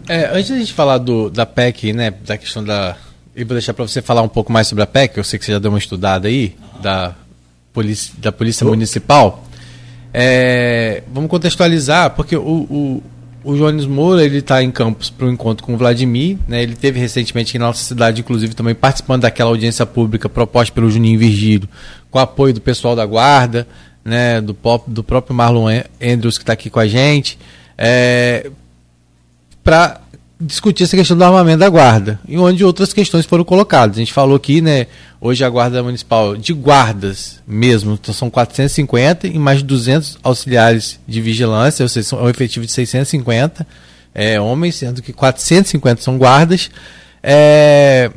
É, 0.08 0.30
antes 0.36 0.50
da 0.50 0.58
gente 0.58 0.74
falar 0.74 0.98
do, 0.98 1.30
da 1.30 1.46
PEC, 1.46 1.94
né, 1.94 2.12
da 2.12 2.38
questão 2.38 2.64
da. 2.64 2.98
Eu 3.36 3.46
vou 3.46 3.54
deixar 3.54 3.74
para 3.74 3.86
você 3.86 4.02
falar 4.02 4.22
um 4.22 4.30
pouco 4.30 4.50
mais 4.50 4.66
sobre 4.66 4.82
a 4.82 4.88
PEC, 4.88 5.18
eu 5.18 5.24
sei 5.24 5.38
que 5.38 5.44
você 5.44 5.52
já 5.52 5.60
deu 5.60 5.70
uma 5.70 5.78
estudada 5.78 6.30
aí 6.30 6.56
da 6.82 7.14
Polícia, 7.74 8.14
da 8.18 8.32
polícia 8.32 8.66
oh. 8.66 8.70
Municipal. 8.70 9.44
É, 10.14 11.04
vamos 11.12 11.30
contextualizar, 11.30 12.12
porque 12.12 12.38
o, 12.38 12.42
o, 12.42 13.04
o 13.44 13.58
Jones 13.58 13.86
Moura 13.86 14.24
ele 14.24 14.38
está 14.38 14.64
em 14.64 14.72
Campos 14.72 15.10
para 15.10 15.28
o 15.28 15.30
encontro 15.30 15.66
com 15.66 15.74
o 15.74 15.78
Vladimir. 15.78 16.38
Né, 16.48 16.64
ele 16.64 16.76
teve 16.76 16.98
recentemente 16.98 17.50
aqui 17.52 17.60
na 17.60 17.66
nossa 17.66 17.84
cidade, 17.84 18.22
inclusive, 18.22 18.54
também 18.54 18.74
participando 18.74 19.24
daquela 19.24 19.50
audiência 19.50 19.86
pública 19.86 20.30
proposta 20.30 20.74
pelo 20.74 20.90
Juninho 20.90 21.20
Virgílio, 21.20 21.68
com 22.10 22.18
apoio 22.18 22.54
do 22.54 22.62
pessoal 22.62 22.96
da 22.96 23.06
Guarda, 23.06 23.68
né, 24.06 24.40
do, 24.40 24.54
pop, 24.54 24.90
do 24.90 25.04
próprio 25.04 25.36
Marlon 25.36 25.68
Andrews, 26.02 26.38
que 26.38 26.44
está 26.44 26.54
aqui 26.54 26.70
com 26.70 26.80
a 26.80 26.88
gente. 26.88 27.38
É, 27.78 28.50
para 29.62 30.00
discutir 30.40 30.84
essa 30.84 30.98
questão 30.98 31.16
do 31.16 31.24
armamento 31.24 31.60
da 31.60 31.70
guarda, 31.70 32.20
e 32.28 32.38
onde 32.38 32.64
outras 32.64 32.92
questões 32.92 33.26
foram 33.26 33.44
colocadas. 33.44 33.98
A 33.98 34.00
gente 34.00 34.14
falou 34.14 34.36
aqui, 34.36 34.62
né, 34.62 34.88
hoje 35.20 35.44
a 35.44 35.50
guarda 35.50 35.82
municipal 35.82 36.36
de 36.36 36.54
guardas 36.54 37.42
mesmo, 37.48 37.94
então 37.94 38.14
são 38.14 38.30
450 38.30 39.28
e 39.28 39.40
mais 39.40 39.60
de 39.60 39.66
200 39.66 40.18
auxiliares 40.22 41.00
de 41.08 41.22
vigilância, 41.22 41.84
ou 41.84 41.90
seja, 41.90 42.16
é 42.16 42.20
um 42.20 42.30
efetivo 42.30 42.66
de 42.66 42.72
650 42.72 43.66
é, 44.14 44.40
homens, 44.40 44.76
sendo 44.76 45.02
que 45.02 45.14
450 45.14 46.02
são 46.02 46.18
guardas. 46.18 46.70
É, 47.24 48.12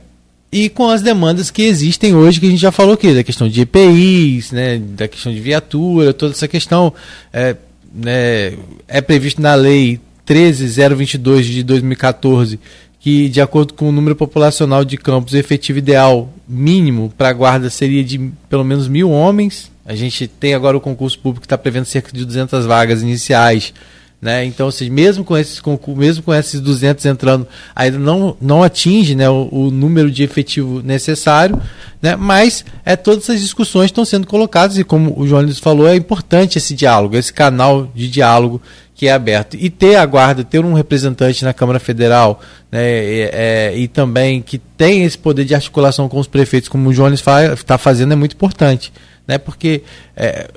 e 0.50 0.68
com 0.68 0.88
as 0.88 1.02
demandas 1.02 1.50
que 1.50 1.62
existem 1.62 2.14
hoje, 2.14 2.40
que 2.40 2.46
a 2.46 2.50
gente 2.50 2.60
já 2.60 2.72
falou 2.72 2.94
aqui, 2.94 3.14
da 3.14 3.22
questão 3.22 3.48
de 3.48 3.60
EPIs, 3.60 4.50
né, 4.50 4.78
da 4.78 5.06
questão 5.06 5.32
de 5.32 5.40
viatura, 5.40 6.12
toda 6.12 6.32
essa 6.32 6.48
questão 6.48 6.92
é, 7.32 7.54
né, 7.94 8.54
é 8.86 9.00
previsto 9.00 9.40
na 9.40 9.54
lei 9.54 10.00
13022 10.28 11.46
de 11.46 11.62
2014, 11.62 12.60
que 13.00 13.30
de 13.30 13.40
acordo 13.40 13.72
com 13.72 13.88
o 13.88 13.92
número 13.92 14.14
populacional 14.14 14.84
de 14.84 14.98
campos, 14.98 15.32
o 15.32 15.38
efetivo 15.38 15.78
ideal 15.78 16.28
mínimo 16.46 17.10
para 17.16 17.30
a 17.30 17.32
guarda 17.32 17.70
seria 17.70 18.04
de 18.04 18.18
pelo 18.46 18.62
menos 18.62 18.88
mil 18.88 19.10
homens. 19.10 19.72
A 19.86 19.94
gente 19.94 20.28
tem 20.28 20.52
agora 20.52 20.76
o 20.76 20.82
concurso 20.82 21.18
público 21.18 21.40
que 21.40 21.46
está 21.46 21.56
prevendo 21.56 21.86
cerca 21.86 22.12
de 22.12 22.26
200 22.26 22.66
vagas 22.66 23.00
iniciais. 23.00 23.72
Né? 24.20 24.44
Então, 24.44 24.70
seja, 24.70 24.92
mesmo 24.92 25.24
com 25.24 25.34
esses 25.34 25.62
mesmo 25.96 26.24
com 26.24 26.34
esses 26.34 26.60
200 26.60 27.06
entrando, 27.06 27.46
ainda 27.74 27.98
não, 27.98 28.36
não 28.38 28.62
atinge 28.62 29.14
né, 29.14 29.30
o, 29.30 29.48
o 29.50 29.70
número 29.70 30.10
de 30.10 30.24
efetivo 30.24 30.82
necessário, 30.82 31.58
né? 32.02 32.16
mas 32.16 32.64
é, 32.84 32.96
todas 32.96 33.24
essas 33.24 33.40
discussões 33.40 33.86
estão 33.86 34.04
sendo 34.04 34.26
colocadas 34.26 34.76
e 34.76 34.84
como 34.84 35.18
o 35.18 35.26
João 35.26 35.48
falou, 35.54 35.88
é 35.88 35.94
importante 35.94 36.58
esse 36.58 36.74
diálogo, 36.74 37.16
esse 37.16 37.32
canal 37.32 37.90
de 37.94 38.10
diálogo 38.10 38.60
que 38.98 39.06
é 39.06 39.12
aberto. 39.12 39.56
E 39.56 39.70
ter 39.70 39.94
a 39.94 40.04
guarda, 40.04 40.42
ter 40.42 40.64
um 40.64 40.72
representante 40.72 41.44
na 41.44 41.54
Câmara 41.54 41.78
Federal 41.78 42.42
né, 42.70 42.82
é, 42.82 43.30
é, 43.32 43.78
e 43.78 43.86
também 43.86 44.42
que 44.42 44.58
tem 44.58 45.04
esse 45.04 45.16
poder 45.16 45.44
de 45.44 45.54
articulação 45.54 46.08
com 46.08 46.18
os 46.18 46.26
prefeitos, 46.26 46.68
como 46.68 46.90
o 46.90 46.92
Jones 46.92 47.22
está 47.54 47.78
fazendo, 47.78 48.12
é 48.12 48.16
muito 48.16 48.34
importante. 48.34 48.92
Né, 49.26 49.38
porque 49.38 49.84
é, 50.16 50.48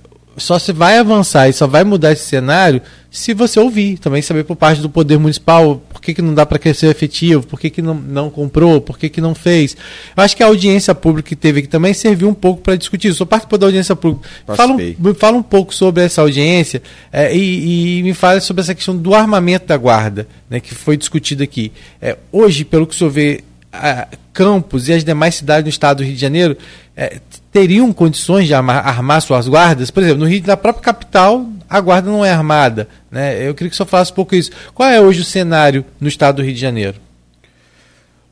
só 0.41 0.59
se 0.59 0.71
vai 0.71 0.97
avançar 0.97 1.49
e 1.49 1.53
só 1.53 1.67
vai 1.67 1.83
mudar 1.83 2.11
esse 2.11 2.25
cenário 2.25 2.81
se 3.11 3.33
você 3.33 3.59
ouvir, 3.59 3.97
também 3.97 4.21
saber 4.21 4.45
por 4.45 4.55
parte 4.55 4.81
do 4.81 4.89
poder 4.89 5.19
municipal 5.19 5.83
por 5.89 6.01
que, 6.01 6.13
que 6.13 6.21
não 6.21 6.33
dá 6.33 6.45
para 6.45 6.57
crescer 6.57 6.87
efetivo, 6.87 7.45
por 7.45 7.59
que, 7.59 7.69
que 7.69 7.81
não, 7.81 7.93
não 7.93 8.29
comprou, 8.29 8.79
por 8.79 8.97
que, 8.97 9.09
que 9.09 9.19
não 9.19 9.35
fez. 9.35 9.75
Eu 10.15 10.23
acho 10.23 10.35
que 10.35 10.41
a 10.41 10.45
audiência 10.45 10.95
pública 10.95 11.27
que 11.27 11.35
teve 11.35 11.59
aqui 11.59 11.67
também 11.67 11.93
serviu 11.93 12.29
um 12.29 12.33
pouco 12.33 12.61
para 12.61 12.77
discutir 12.77 13.09
isso. 13.09 13.21
Eu 13.21 13.27
participou 13.27 13.59
da 13.59 13.65
audiência 13.65 13.97
pública. 13.97 14.29
Fala 14.55 14.73
um, 14.73 15.13
fala 15.13 15.37
um 15.37 15.43
pouco 15.43 15.75
sobre 15.75 16.05
essa 16.05 16.21
audiência 16.21 16.81
é, 17.11 17.35
e, 17.35 17.99
e, 17.99 18.03
me 18.03 18.13
fale 18.13 18.39
sobre 18.39 18.61
essa 18.61 18.73
questão 18.73 18.95
do 18.95 19.13
armamento 19.13 19.67
da 19.67 19.75
guarda, 19.75 20.25
né, 20.49 20.61
que 20.61 20.73
foi 20.73 20.95
discutido 20.95 21.43
aqui. 21.43 21.73
É, 22.01 22.17
hoje, 22.31 22.63
pelo 22.63 22.87
que 22.87 22.95
o 22.95 22.97
senhor 22.97 23.09
vê, 23.09 23.43
a 23.73 24.07
Campos 24.33 24.87
e 24.87 24.93
as 24.93 25.03
demais 25.03 25.35
cidades 25.35 25.65
do 25.65 25.69
estado 25.69 25.97
do 25.97 26.03
Rio 26.03 26.13
de 26.13 26.21
Janeiro 26.21 26.57
é, 26.95 27.19
teriam 27.51 27.91
condições 27.91 28.47
de 28.47 28.53
armar, 28.53 28.87
armar, 28.87 29.21
suas 29.21 29.47
guardas? 29.47 29.91
Por 29.91 30.01
exemplo, 30.01 30.19
no 30.19 30.29
Rio, 30.29 30.43
na 30.45 30.57
própria 30.57 30.83
capital, 30.83 31.45
a 31.69 31.79
guarda 31.79 32.09
não 32.09 32.23
é 32.23 32.31
armada. 32.31 32.87
Né? 33.09 33.47
Eu 33.47 33.53
queria 33.53 33.69
que 33.69 33.75
senhor 33.75 33.87
falasse 33.87 34.11
um 34.11 34.15
pouco 34.15 34.35
isso. 34.35 34.51
Qual 34.73 34.87
é 34.87 34.99
hoje 34.99 35.21
o 35.21 35.25
cenário 35.25 35.85
no 35.99 36.07
estado 36.07 36.37
do 36.37 36.43
Rio 36.43 36.53
de 36.53 36.59
Janeiro? 36.59 36.97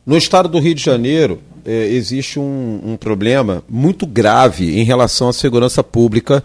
No 0.05 0.17
estado 0.17 0.49
do 0.49 0.59
Rio 0.59 0.73
de 0.73 0.83
Janeiro, 0.83 1.41
é, 1.65 1.87
existe 1.87 2.39
um, 2.39 2.81
um 2.83 2.97
problema 2.97 3.63
muito 3.69 4.07
grave 4.07 4.79
em 4.79 4.83
relação 4.83 5.29
à 5.29 5.33
segurança 5.33 5.83
pública 5.83 6.43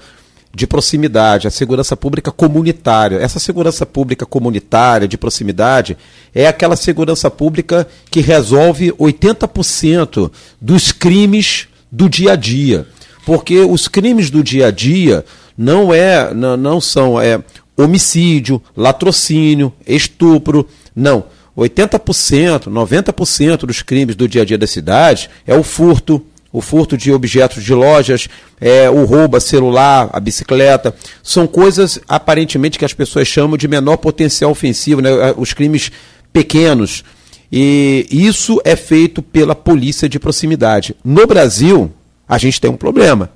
de 0.55 0.67
proximidade, 0.67 1.49
a 1.49 1.51
segurança 1.51 1.97
pública 1.97 2.31
comunitária. 2.31 3.17
Essa 3.17 3.41
segurança 3.41 3.85
pública 3.85 4.25
comunitária 4.25 5.09
de 5.09 5.19
proximidade 5.19 5.97
é 6.35 6.47
aquela 6.47 6.77
segurança 6.77 7.31
pública 7.31 7.89
que 8.11 8.21
resolve 8.21 8.93
80% 8.93 10.31
dos 10.61 10.93
crimes 10.93 11.69
do 11.95 12.09
dia 12.09 12.33
a 12.33 12.37
dia. 12.37 12.87
Porque 13.25 13.61
os 13.61 13.89
crimes 13.89 14.29
do 14.29 14.43
dia 14.43 14.67
a 14.67 14.71
dia 14.71 15.25
não 15.57 15.95
é 15.95 16.35
não, 16.35 16.57
não 16.57 16.81
são 16.81 17.21
é 17.21 17.43
homicídio, 17.77 18.61
latrocínio, 18.77 19.73
estupro, 19.87 20.69
não. 20.95 21.25
80%, 21.57 22.65
90% 22.65 23.59
dos 23.59 23.81
crimes 23.81 24.17
do 24.17 24.29
dia 24.29 24.43
a 24.43 24.45
dia 24.45 24.59
da 24.59 24.67
cidade 24.67 25.31
é 25.47 25.57
o 25.57 25.63
furto, 25.63 26.21
o 26.53 26.61
furto 26.61 26.97
de 26.97 27.13
objetos 27.13 27.63
de 27.63 27.73
lojas, 27.73 28.29
é, 28.61 28.91
o 28.91 29.05
roubo 29.05 29.37
a 29.37 29.41
celular, 29.41 30.11
a 30.13 30.19
bicicleta. 30.19 30.93
São 31.23 31.47
coisas 31.47 32.01
aparentemente 32.09 32.77
que 32.77 32.85
as 32.85 32.93
pessoas 32.93 33.29
chamam 33.29 33.57
de 33.57 33.69
menor 33.69 33.99
potencial 33.99 34.51
ofensivo, 34.51 35.01
né? 35.01 35.11
Os 35.37 35.53
crimes 35.53 35.93
pequenos. 36.33 37.05
E 37.51 38.07
isso 38.11 38.61
é 38.65 38.75
feito 38.77 39.23
pela 39.23 39.55
polícia 39.55 40.09
de 40.09 40.19
proximidade. 40.19 40.95
No 41.05 41.27
Brasil, 41.27 41.93
a 42.29 42.39
gente 42.39 42.61
tem 42.61 42.71
um 42.71 42.77
problema. 42.77 43.31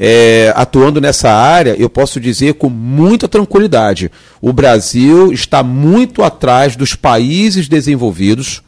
É, 0.00 0.52
atuando 0.54 1.00
nessa 1.00 1.28
área, 1.28 1.74
eu 1.76 1.90
posso 1.90 2.20
dizer 2.20 2.54
com 2.54 2.68
muita 2.68 3.26
tranquilidade: 3.26 4.10
o 4.40 4.52
Brasil 4.52 5.32
está 5.32 5.62
muito 5.62 6.22
atrás 6.22 6.76
dos 6.76 6.94
países 6.94 7.68
desenvolvidos 7.68 8.62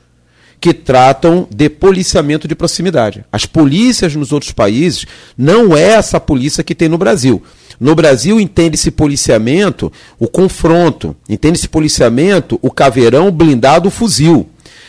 que 0.61 0.75
tratam 0.75 1.49
de 1.51 1.71
policiamento 1.71 2.47
de 2.47 2.55
proximidade. 2.55 3.25
As 3.33 3.47
polícias 3.47 4.15
nos 4.15 4.31
outros 4.31 4.53
países 4.53 5.07
não 5.37 5.75
é 5.77 5.93
essa 5.93 6.21
polícia 6.21 6.63
que 6.63 6.75
tem 6.75 6.89
no 6.89 6.99
Brasil. 6.99 7.43
No 7.81 7.95
Brasil 7.95 8.39
entende-se 8.39 8.91
policiamento 8.91 9.91
o 10.19 10.29
confronto, 10.29 11.17
entende-se 11.27 11.67
policiamento 11.67 12.59
o 12.61 12.71
caveirão, 12.71 13.31
blindado, 13.31 13.89
o 13.89 13.91
fuzil, 13.91 14.47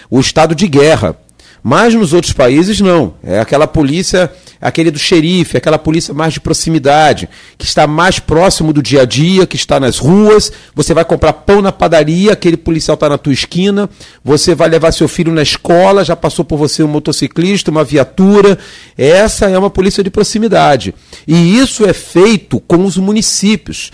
o 0.09 0.19
estado 0.19 0.53
de 0.53 0.67
guerra. 0.67 1.15
Mas 1.63 1.93
nos 1.95 2.11
outros 2.11 2.33
países 2.33 2.81
não. 2.81 3.13
É 3.23 3.39
aquela 3.39 3.65
polícia, 3.65 4.29
aquele 4.62 4.91
do 4.91 4.99
xerife, 4.99 5.57
aquela 5.57 5.80
polícia 5.80 6.14
mais 6.14 6.34
de 6.34 6.39
proximidade, 6.39 7.28
que 7.57 7.66
está 7.66 7.88
mais 7.88 8.20
próximo 8.20 8.72
do 8.72 8.82
dia 8.82 9.01
a 9.01 9.05
dia, 9.05 9.47
que 9.47 9.55
está 9.55 9.80
nas 9.80 9.97
ruas. 9.97 10.51
Você 10.76 10.93
vai 10.93 11.03
comprar 11.03 11.34
pão 11.34 11.62
na 11.62 11.72
padaria, 11.72 12.34
aquele 12.34 12.55
policial 12.55 12.93
está 12.93 13.09
na 13.09 13.18
tua 13.18 13.34
esquina. 13.34 13.89
Você 14.24 14.53
vai 14.53 14.70
levar 14.70 14.91
seu 14.91 15.07
filho 15.07 15.34
na 15.34 15.41
escola, 15.41 16.05
já 16.05 16.16
passou 16.16 16.45
por 16.45 16.57
você 16.57 16.84
um 16.84 16.88
motociclista, 16.88 17.72
uma 17.72 17.84
viatura. 17.84 18.59
Essa 18.97 19.49
é 19.49 19.57
uma 19.57 19.70
polícia 19.70 20.03
de 20.03 20.12
proximidade. 20.12 20.93
E 21.28 21.57
isso 21.57 21.84
é 21.86 21.93
feito 21.93 22.59
com 22.59 22.86
os 22.86 22.97
municípios 22.97 23.91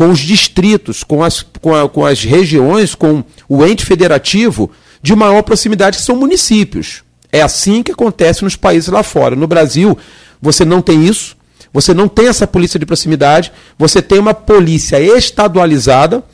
com 0.00 0.08
os 0.08 0.20
distritos, 0.20 1.04
com 1.04 1.22
as, 1.22 1.42
com, 1.60 1.74
a, 1.74 1.86
com 1.86 2.06
as 2.06 2.24
regiões, 2.24 2.94
com 2.94 3.22
o 3.46 3.66
ente 3.66 3.84
federativo 3.84 4.70
de 5.02 5.14
maior 5.14 5.42
proximidade, 5.42 5.98
que 5.98 6.02
são 6.02 6.16
municípios. 6.16 7.02
É 7.32 7.42
assim 7.42 7.82
que 7.82 7.92
acontece 7.92 8.42
nos 8.42 8.56
países 8.56 8.88
lá 8.88 9.02
fora. 9.02 9.36
No 9.36 9.46
Brasil, 9.46 9.96
você 10.40 10.64
não 10.64 10.82
tem 10.82 11.06
isso, 11.06 11.36
você 11.72 11.94
não 11.94 12.08
tem 12.08 12.28
essa 12.28 12.46
polícia 12.46 12.78
de 12.78 12.86
proximidade, 12.86 13.52
você 13.78 14.02
tem 14.02 14.18
uma 14.18 14.34
polícia 14.34 15.00
estadualizada, 15.00 16.24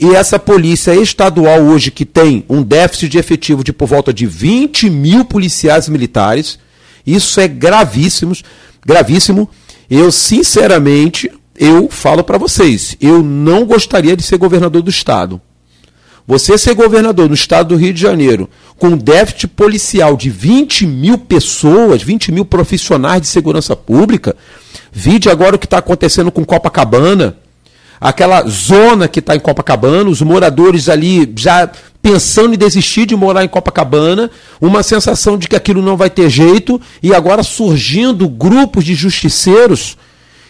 e 0.00 0.14
essa 0.14 0.38
polícia 0.38 0.94
estadual 0.94 1.60
hoje, 1.60 1.90
que 1.90 2.04
tem 2.04 2.44
um 2.48 2.62
déficit 2.62 3.10
de 3.10 3.18
efetivo 3.18 3.62
de 3.62 3.72
por 3.72 3.86
volta 3.86 4.12
de 4.12 4.26
20 4.26 4.88
mil 4.88 5.24
policiais 5.24 5.88
militares, 5.88 6.58
isso 7.06 7.40
é 7.40 7.48
gravíssimo, 7.48 8.34
gravíssimo. 8.84 9.48
Eu, 9.90 10.10
sinceramente, 10.10 11.30
eu 11.58 11.88
falo 11.90 12.24
para 12.24 12.38
vocês, 12.38 12.96
eu 13.00 13.22
não 13.22 13.66
gostaria 13.66 14.16
de 14.16 14.22
ser 14.22 14.38
governador 14.38 14.82
do 14.82 14.90
estado. 14.90 15.40
Você 16.26 16.56
ser 16.56 16.74
governador 16.74 17.28
no 17.28 17.34
estado 17.34 17.70
do 17.70 17.76
Rio 17.76 17.92
de 17.92 18.00
Janeiro 18.00 18.48
com 18.78 18.88
um 18.88 18.96
déficit 18.96 19.48
policial 19.48 20.16
de 20.16 20.30
20 20.30 20.86
mil 20.86 21.18
pessoas, 21.18 22.02
20 22.02 22.30
mil 22.30 22.44
profissionais 22.44 23.20
de 23.20 23.26
segurança 23.26 23.74
pública, 23.74 24.36
vide 24.92 25.28
agora 25.28 25.56
o 25.56 25.58
que 25.58 25.66
está 25.66 25.78
acontecendo 25.78 26.30
com 26.30 26.44
Copacabana, 26.44 27.36
aquela 28.00 28.42
zona 28.48 29.08
que 29.08 29.18
está 29.18 29.34
em 29.34 29.40
Copacabana, 29.40 30.08
os 30.08 30.22
moradores 30.22 30.88
ali 30.88 31.32
já 31.36 31.70
pensando 32.00 32.54
em 32.54 32.58
desistir 32.58 33.06
de 33.06 33.16
morar 33.16 33.44
em 33.44 33.48
Copacabana, 33.48 34.30
uma 34.60 34.82
sensação 34.82 35.36
de 35.36 35.48
que 35.48 35.56
aquilo 35.56 35.82
não 35.82 35.96
vai 35.96 36.10
ter 36.10 36.28
jeito, 36.28 36.80
e 37.02 37.14
agora 37.14 37.42
surgindo 37.42 38.28
grupos 38.28 38.84
de 38.84 38.94
justiceiros 38.94 39.96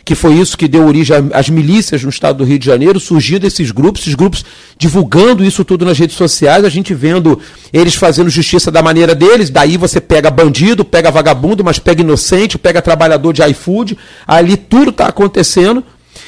que 0.04 0.14
foi 0.14 0.34
isso 0.34 0.56
que 0.56 0.66
deu 0.66 0.86
origem 0.86 1.16
às 1.32 1.48
milícias 1.48 2.02
no 2.02 2.10
estado 2.10 2.38
do 2.38 2.44
Rio 2.44 2.58
de 2.58 2.66
Janeiro, 2.66 2.98
surgindo 2.98 3.46
esses 3.46 3.70
grupos, 3.70 4.02
esses 4.02 4.14
grupos 4.14 4.44
divulgando 4.76 5.44
isso 5.44 5.64
tudo 5.64 5.84
nas 5.84 5.98
redes 5.98 6.16
sociais, 6.16 6.64
a 6.64 6.68
gente 6.68 6.92
vendo 6.92 7.38
eles 7.72 7.94
fazendo 7.94 8.28
justiça 8.28 8.70
da 8.70 8.82
maneira 8.82 9.14
deles, 9.14 9.50
daí 9.50 9.76
você 9.76 10.00
pega 10.00 10.30
bandido, 10.30 10.84
pega 10.84 11.10
vagabundo, 11.10 11.62
mas 11.62 11.78
pega 11.78 12.02
inocente, 12.02 12.58
pega 12.58 12.82
trabalhador 12.82 13.32
de 13.32 13.42
iFood, 13.50 13.96
ali 14.26 14.56
tudo 14.56 14.90
está 14.90 15.06
acontecendo, 15.06 15.84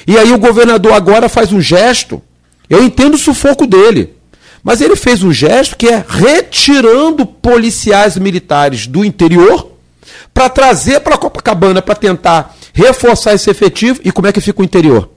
e 0.07 0.17
aí 0.17 0.33
o 0.33 0.39
governador 0.39 0.93
agora 0.93 1.29
faz 1.29 1.53
um 1.53 1.61
gesto, 1.61 2.23
eu 2.71 2.83
entendo 2.83 3.15
o 3.15 3.19
sufoco 3.19 3.67
dele, 3.67 4.15
mas 4.63 4.81
ele 4.81 4.97
fez 4.97 5.23
um 5.23 5.33
gesto 5.33 5.77
que 5.77 5.89
é 5.89 6.05
retirando 6.09 7.27
policiais 7.27 8.17
militares 8.17 8.87
do 8.87 9.05
interior 9.05 9.73
para 10.33 10.49
trazer 10.49 11.01
para 11.01 11.19
Copacabana 11.19 11.83
para 11.83 11.95
tentar 11.95 12.57
reforçar 12.75 13.33
esse 13.33 13.49
efetivo 13.49 14.01
e 14.05 14.13
como 14.13 14.27
é 14.27 14.33
que 14.33 14.41
fica 14.41 14.61
o 14.61 14.65
interior? 14.65 15.09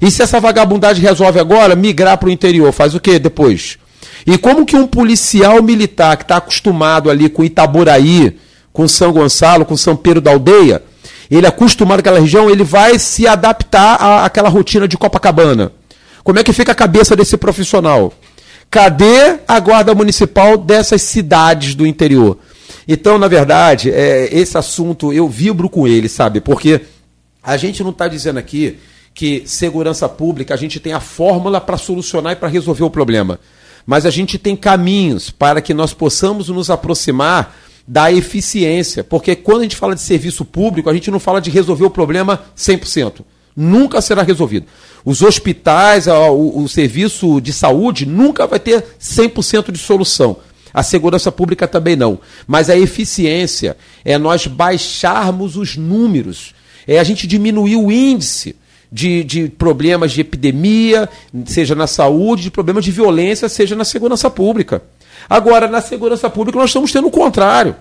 E 0.00 0.10
se 0.10 0.22
essa 0.22 0.40
vagabundagem 0.40 1.02
resolve 1.02 1.38
agora 1.38 1.76
migrar 1.76 2.18
para 2.18 2.28
o 2.28 2.32
interior, 2.32 2.72
faz 2.72 2.94
o 2.94 3.00
que 3.00 3.18
depois? 3.18 3.78
E 4.26 4.36
como 4.36 4.66
que 4.66 4.74
um 4.74 4.86
policial 4.86 5.62
militar 5.62 6.16
que 6.16 6.24
está 6.24 6.38
acostumado 6.38 7.10
ali 7.10 7.28
com 7.28 7.44
Itaboraí, 7.44 8.36
com 8.72 8.88
São 8.88 9.12
Gonçalo, 9.12 9.64
com 9.64 9.76
São 9.76 9.94
Pedro 9.94 10.20
da 10.20 10.32
Aldeia, 10.32 10.82
ele 11.30 11.46
é 11.46 11.48
acostumado 11.48 12.02
com 12.02 12.08
aquela 12.08 12.20
região, 12.20 12.50
ele 12.50 12.64
vai 12.64 12.98
se 12.98 13.26
adaptar 13.26 13.96
à, 14.00 14.24
àquela 14.24 14.48
rotina 14.48 14.88
de 14.88 14.96
Copacabana? 14.96 15.72
Como 16.24 16.38
é 16.38 16.42
que 16.42 16.52
fica 16.52 16.72
a 16.72 16.74
cabeça 16.74 17.14
desse 17.14 17.36
profissional? 17.36 18.12
Cadê 18.68 19.38
a 19.46 19.60
guarda 19.60 19.94
municipal 19.94 20.56
dessas 20.56 21.02
cidades 21.02 21.74
do 21.74 21.86
interior? 21.86 22.38
Então, 22.88 23.18
na 23.18 23.28
verdade, 23.28 23.90
é, 23.90 24.28
esse 24.32 24.56
assunto 24.56 25.12
eu 25.12 25.28
vibro 25.28 25.68
com 25.68 25.88
ele, 25.88 26.08
sabe? 26.08 26.40
Porque 26.40 26.82
a 27.42 27.56
gente 27.56 27.82
não 27.82 27.90
está 27.90 28.06
dizendo 28.06 28.38
aqui 28.38 28.78
que 29.12 29.42
segurança 29.46 30.08
pública 30.08 30.54
a 30.54 30.56
gente 30.56 30.78
tem 30.78 30.92
a 30.92 31.00
fórmula 31.00 31.60
para 31.60 31.78
solucionar 31.78 32.34
e 32.34 32.36
para 32.36 32.48
resolver 32.48 32.84
o 32.84 32.90
problema. 32.90 33.40
Mas 33.84 34.04
a 34.04 34.10
gente 34.10 34.38
tem 34.38 34.54
caminhos 34.54 35.30
para 35.30 35.60
que 35.60 35.72
nós 35.72 35.94
possamos 35.94 36.48
nos 36.48 36.70
aproximar 36.70 37.56
da 37.86 38.12
eficiência. 38.12 39.04
Porque 39.04 39.34
quando 39.34 39.60
a 39.60 39.62
gente 39.62 39.76
fala 39.76 39.94
de 39.94 40.00
serviço 40.00 40.44
público, 40.44 40.90
a 40.90 40.94
gente 40.94 41.10
não 41.10 41.20
fala 41.20 41.40
de 41.40 41.50
resolver 41.50 41.84
o 41.84 41.90
problema 41.90 42.44
100%. 42.56 43.20
Nunca 43.56 44.02
será 44.02 44.22
resolvido. 44.22 44.66
Os 45.04 45.22
hospitais, 45.22 46.06
o, 46.08 46.62
o 46.62 46.68
serviço 46.68 47.40
de 47.40 47.52
saúde 47.52 48.04
nunca 48.04 48.46
vai 48.46 48.58
ter 48.58 48.84
100% 49.00 49.70
de 49.70 49.78
solução. 49.78 50.36
A 50.76 50.82
segurança 50.82 51.32
pública 51.32 51.66
também 51.66 51.96
não. 51.96 52.18
Mas 52.46 52.68
a 52.68 52.76
eficiência 52.76 53.78
é 54.04 54.18
nós 54.18 54.46
baixarmos 54.46 55.56
os 55.56 55.74
números, 55.74 56.54
é 56.86 56.98
a 56.98 57.02
gente 57.02 57.26
diminuir 57.26 57.76
o 57.76 57.90
índice 57.90 58.54
de, 58.92 59.24
de 59.24 59.48
problemas 59.48 60.12
de 60.12 60.20
epidemia, 60.20 61.08
seja 61.46 61.74
na 61.74 61.86
saúde, 61.86 62.42
de 62.42 62.50
problemas 62.50 62.84
de 62.84 62.90
violência, 62.90 63.48
seja 63.48 63.74
na 63.74 63.86
segurança 63.86 64.28
pública. 64.28 64.82
Agora, 65.30 65.66
na 65.66 65.80
segurança 65.80 66.28
pública, 66.28 66.58
nós 66.58 66.68
estamos 66.68 66.92
tendo 66.92 67.08
o 67.08 67.10
contrário. 67.10 67.74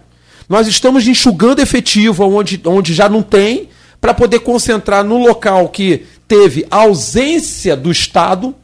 Nós 0.47 0.65
estamos 0.65 1.05
enxugando 1.05 1.59
efetivo 1.59 2.23
onde, 2.23 2.61
onde 2.63 2.93
já 2.93 3.09
não 3.09 3.21
tem, 3.21 3.67
para 3.99 4.13
poder 4.13 4.39
concentrar 4.39 5.03
no 5.03 5.17
local 5.17 5.67
que 5.67 6.05
teve 6.29 6.65
ausência 6.71 7.75
do 7.75 7.91
Estado, 7.91 8.55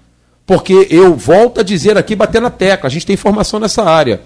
porque 0.52 0.88
eu 0.90 1.16
volto 1.16 1.62
a 1.62 1.64
dizer 1.64 1.98
aqui, 1.98 2.14
bater 2.14 2.42
na 2.42 2.50
tecla, 2.50 2.90
a 2.90 2.92
gente 2.92 3.06
tem 3.06 3.14
informação 3.14 3.58
nessa 3.58 3.84
área. 3.84 4.20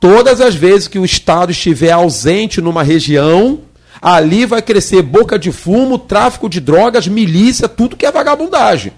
Todas 0.00 0.40
as 0.40 0.54
vezes 0.54 0.88
que 0.88 0.98
o 0.98 1.04
Estado 1.04 1.52
estiver 1.52 1.90
ausente 1.90 2.58
numa 2.62 2.82
região, 2.82 3.60
ali 4.00 4.46
vai 4.46 4.62
crescer 4.62 5.02
boca 5.02 5.38
de 5.38 5.52
fumo, 5.52 5.98
tráfico 5.98 6.48
de 6.48 6.58
drogas, 6.58 7.06
milícia, 7.06 7.68
tudo 7.68 7.98
que 7.98 8.06
é 8.06 8.10
vagabundagem. 8.10 8.94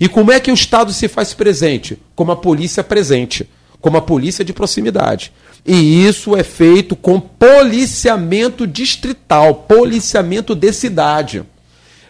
E 0.00 0.08
como 0.08 0.32
é 0.32 0.40
que 0.40 0.50
o 0.50 0.54
Estado 0.54 0.92
se 0.92 1.06
faz 1.06 1.34
presente? 1.34 1.96
Como 2.16 2.32
a 2.32 2.36
polícia 2.36 2.82
presente, 2.82 3.48
como 3.80 3.96
a 3.96 4.02
polícia 4.02 4.44
de 4.44 4.52
proximidade. 4.52 5.32
E 5.64 6.04
isso 6.04 6.34
é 6.34 6.42
feito 6.42 6.96
com 6.96 7.20
policiamento 7.20 8.66
distrital, 8.66 9.54
policiamento 9.54 10.56
de 10.56 10.72
cidade. 10.72 11.44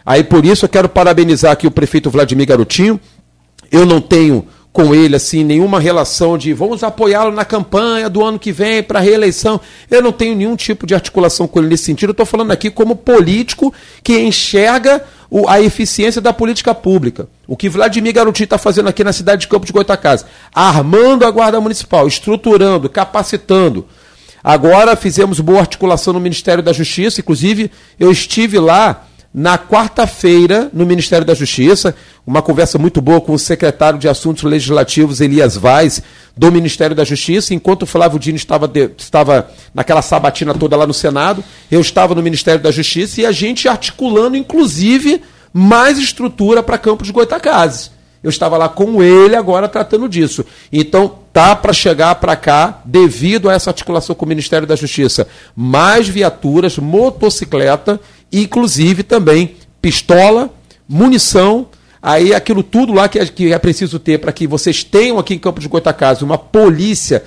Aí 0.03 0.23
por 0.23 0.43
isso 0.43 0.65
eu 0.65 0.69
quero 0.69 0.89
parabenizar 0.89 1.51
aqui 1.51 1.67
o 1.67 1.71
prefeito 1.71 2.09
Vladimir 2.09 2.47
Garotinho. 2.47 2.99
Eu 3.71 3.85
não 3.85 4.01
tenho 4.01 4.47
com 4.71 4.93
ele 4.93 5.15
assim 5.15 5.43
nenhuma 5.43 5.79
relação 5.79 6.37
de 6.37 6.53
vamos 6.53 6.83
apoiá-lo 6.83 7.31
na 7.31 7.43
campanha 7.43 8.09
do 8.09 8.23
ano 8.23 8.39
que 8.39 8.51
vem 8.51 8.83
para 8.83 8.99
a 8.99 9.01
reeleição. 9.01 9.59
Eu 9.89 10.01
não 10.01 10.11
tenho 10.11 10.35
nenhum 10.35 10.55
tipo 10.55 10.85
de 10.85 10.93
articulação 10.93 11.47
com 11.47 11.59
ele 11.59 11.69
nesse 11.69 11.85
sentido. 11.85 12.09
Eu 12.09 12.13
estou 12.13 12.25
falando 12.25 12.51
aqui 12.51 12.69
como 12.69 12.95
político 12.95 13.73
que 14.03 14.19
enxerga 14.19 15.03
a 15.47 15.61
eficiência 15.61 16.21
da 16.21 16.31
política 16.31 16.73
pública. 16.73 17.27
O 17.47 17.57
que 17.57 17.69
Vladimir 17.69 18.13
Garotinho 18.13 18.45
está 18.45 18.57
fazendo 18.57 18.89
aqui 18.89 19.03
na 19.03 19.13
cidade 19.13 19.41
de 19.41 19.47
Campo 19.47 19.65
de 19.65 19.73
Goitacazes, 19.73 20.25
armando 20.53 21.25
a 21.25 21.31
Guarda 21.31 21.59
Municipal, 21.59 22.07
estruturando, 22.07 22.89
capacitando. 22.89 23.85
Agora 24.43 24.95
fizemos 24.95 25.39
boa 25.39 25.59
articulação 25.59 26.13
no 26.13 26.19
Ministério 26.19 26.63
da 26.63 26.71
Justiça, 26.71 27.19
inclusive 27.19 27.69
eu 27.99 28.09
estive 28.11 28.57
lá 28.57 29.08
na 29.33 29.57
quarta-feira 29.57 30.69
no 30.73 30.85
Ministério 30.85 31.25
da 31.25 31.33
Justiça, 31.33 31.95
uma 32.25 32.41
conversa 32.41 32.77
muito 32.77 32.99
boa 32.99 33.21
com 33.21 33.33
o 33.33 33.39
secretário 33.39 33.99
de 33.99 34.07
Assuntos 34.07 34.43
Legislativos, 34.43 35.21
Elias 35.21 35.55
Vaz, 35.55 36.01
do 36.35 36.51
Ministério 36.51 36.95
da 36.95 37.03
Justiça, 37.03 37.53
enquanto 37.53 37.83
o 37.83 37.85
Flávio 37.85 38.17
Dino 38.19 38.37
estava, 38.37 38.67
de, 38.67 38.89
estava 38.97 39.49
naquela 39.73 40.01
sabatina 40.01 40.53
toda 40.53 40.75
lá 40.75 40.87
no 40.87 40.93
Senado, 40.93 41.43
eu 41.71 41.79
estava 41.79 42.15
no 42.15 42.23
Ministério 42.23 42.61
da 42.61 42.71
Justiça 42.71 43.21
e 43.21 43.25
a 43.25 43.31
gente 43.31 43.67
articulando, 43.67 44.35
inclusive, 44.35 45.21
mais 45.53 45.99
estrutura 45.99 46.63
para 46.63 46.77
Campos 46.77 47.07
de 47.07 47.13
Goitacazes. 47.13 47.91
Eu 48.21 48.29
estava 48.29 48.57
lá 48.57 48.67
com 48.67 49.01
ele 49.01 49.35
agora 49.35 49.69
tratando 49.69 50.09
disso. 50.09 50.45
Então, 50.73 51.19
tá 51.31 51.55
para 51.55 51.71
chegar 51.71 52.15
para 52.15 52.35
cá, 52.35 52.81
devido 52.83 53.49
a 53.49 53.53
essa 53.53 53.69
articulação 53.69 54.13
com 54.13 54.25
o 54.25 54.27
Ministério 54.27 54.67
da 54.67 54.75
Justiça, 54.75 55.27
mais 55.55 56.07
viaturas, 56.07 56.77
motocicleta 56.77 57.99
inclusive 58.31 59.03
também 59.03 59.55
pistola, 59.81 60.49
munição, 60.87 61.67
aí 62.01 62.33
aquilo 62.33 62.63
tudo 62.63 62.93
lá 62.93 63.07
que 63.07 63.19
é, 63.19 63.25
que 63.25 63.53
é 63.53 63.59
preciso 63.59 63.99
ter 63.99 64.19
para 64.19 64.31
que 64.31 64.47
vocês 64.47 64.83
tenham 64.83 65.19
aqui 65.19 65.33
em 65.33 65.39
Campo 65.39 65.59
de 65.59 65.67
Goitacazes 65.67 66.23
uma 66.23 66.37
polícia 66.37 67.23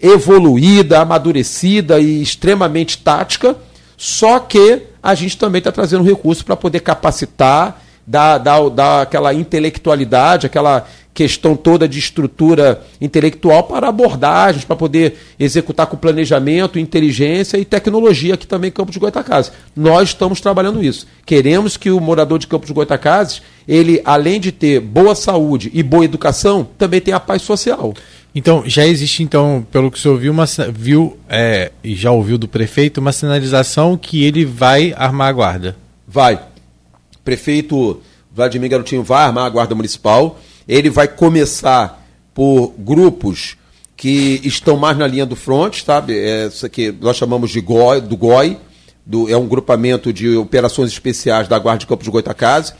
evoluída, 0.00 1.00
amadurecida 1.00 1.98
e 1.98 2.20
extremamente 2.22 2.98
tática, 2.98 3.56
só 3.96 4.38
que 4.38 4.82
a 5.02 5.14
gente 5.14 5.38
também 5.38 5.60
está 5.60 5.72
trazendo 5.72 6.04
recursos 6.04 6.42
para 6.42 6.56
poder 6.56 6.80
capacitar, 6.80 7.82
dar, 8.06 8.38
dar, 8.38 8.68
dar 8.68 9.02
aquela 9.02 9.32
intelectualidade, 9.32 10.46
aquela 10.46 10.86
questão 11.16 11.56
toda 11.56 11.88
de 11.88 11.98
estrutura 11.98 12.82
intelectual 13.00 13.62
para 13.62 13.88
abordagens, 13.88 14.66
para 14.66 14.76
poder 14.76 15.16
executar 15.40 15.86
com 15.86 15.96
planejamento, 15.96 16.78
inteligência 16.78 17.56
e 17.56 17.64
tecnologia 17.64 18.34
aqui 18.34 18.46
também 18.46 18.68
em 18.68 18.72
Campos 18.72 18.92
de 18.92 19.00
Goitacazes. 19.00 19.50
Nós 19.74 20.10
estamos 20.10 20.42
trabalhando 20.42 20.84
isso. 20.84 21.06
Queremos 21.24 21.78
que 21.78 21.90
o 21.90 21.98
morador 21.98 22.38
de 22.38 22.46
Campos 22.46 22.68
de 22.68 22.74
Goitacazes, 22.74 23.40
ele, 23.66 24.02
além 24.04 24.38
de 24.38 24.52
ter 24.52 24.78
boa 24.78 25.14
saúde 25.14 25.70
e 25.72 25.82
boa 25.82 26.04
educação, 26.04 26.68
também 26.76 27.00
tenha 27.00 27.18
paz 27.18 27.40
social. 27.40 27.94
Então, 28.34 28.62
já 28.66 28.86
existe, 28.86 29.22
então, 29.22 29.66
pelo 29.72 29.90
que 29.90 29.96
o 29.96 30.00
senhor 30.00 30.18
viu, 30.18 30.32
uma, 30.32 30.44
viu 30.70 31.16
é, 31.30 31.72
e 31.82 31.96
já 31.96 32.10
ouviu 32.10 32.36
do 32.36 32.46
prefeito, 32.46 33.00
uma 33.00 33.10
sinalização 33.10 33.96
que 33.96 34.22
ele 34.22 34.44
vai 34.44 34.92
armar 34.94 35.28
a 35.28 35.32
guarda? 35.32 35.76
Vai. 36.06 36.38
Prefeito 37.24 38.02
Vladimir 38.30 38.68
Garotinho 38.68 39.02
vai 39.02 39.24
armar 39.24 39.46
a 39.46 39.48
guarda 39.48 39.74
municipal 39.74 40.38
ele 40.68 40.90
vai 40.90 41.08
começar 41.08 42.04
por 42.34 42.74
grupos 42.78 43.56
que 43.96 44.40
estão 44.44 44.76
mais 44.76 44.98
na 44.98 45.06
linha 45.06 45.24
do 45.24 45.34
front, 45.34 45.82
sabe? 45.82 46.18
É, 46.18 46.46
isso 46.48 46.68
que 46.68 46.92
nós 47.00 47.16
chamamos 47.16 47.50
de 47.50 47.60
GOI, 47.60 48.00
do 48.02 48.16
GOI, 48.16 48.58
do, 49.04 49.30
é 49.30 49.36
um 49.36 49.46
grupamento 49.46 50.12
de 50.12 50.36
operações 50.36 50.90
especiais 50.90 51.48
da 51.48 51.58
Guarda 51.58 51.80
de 51.80 51.86
Campos 51.86 52.04
de 52.04 52.10
Goitacazes, 52.10 52.74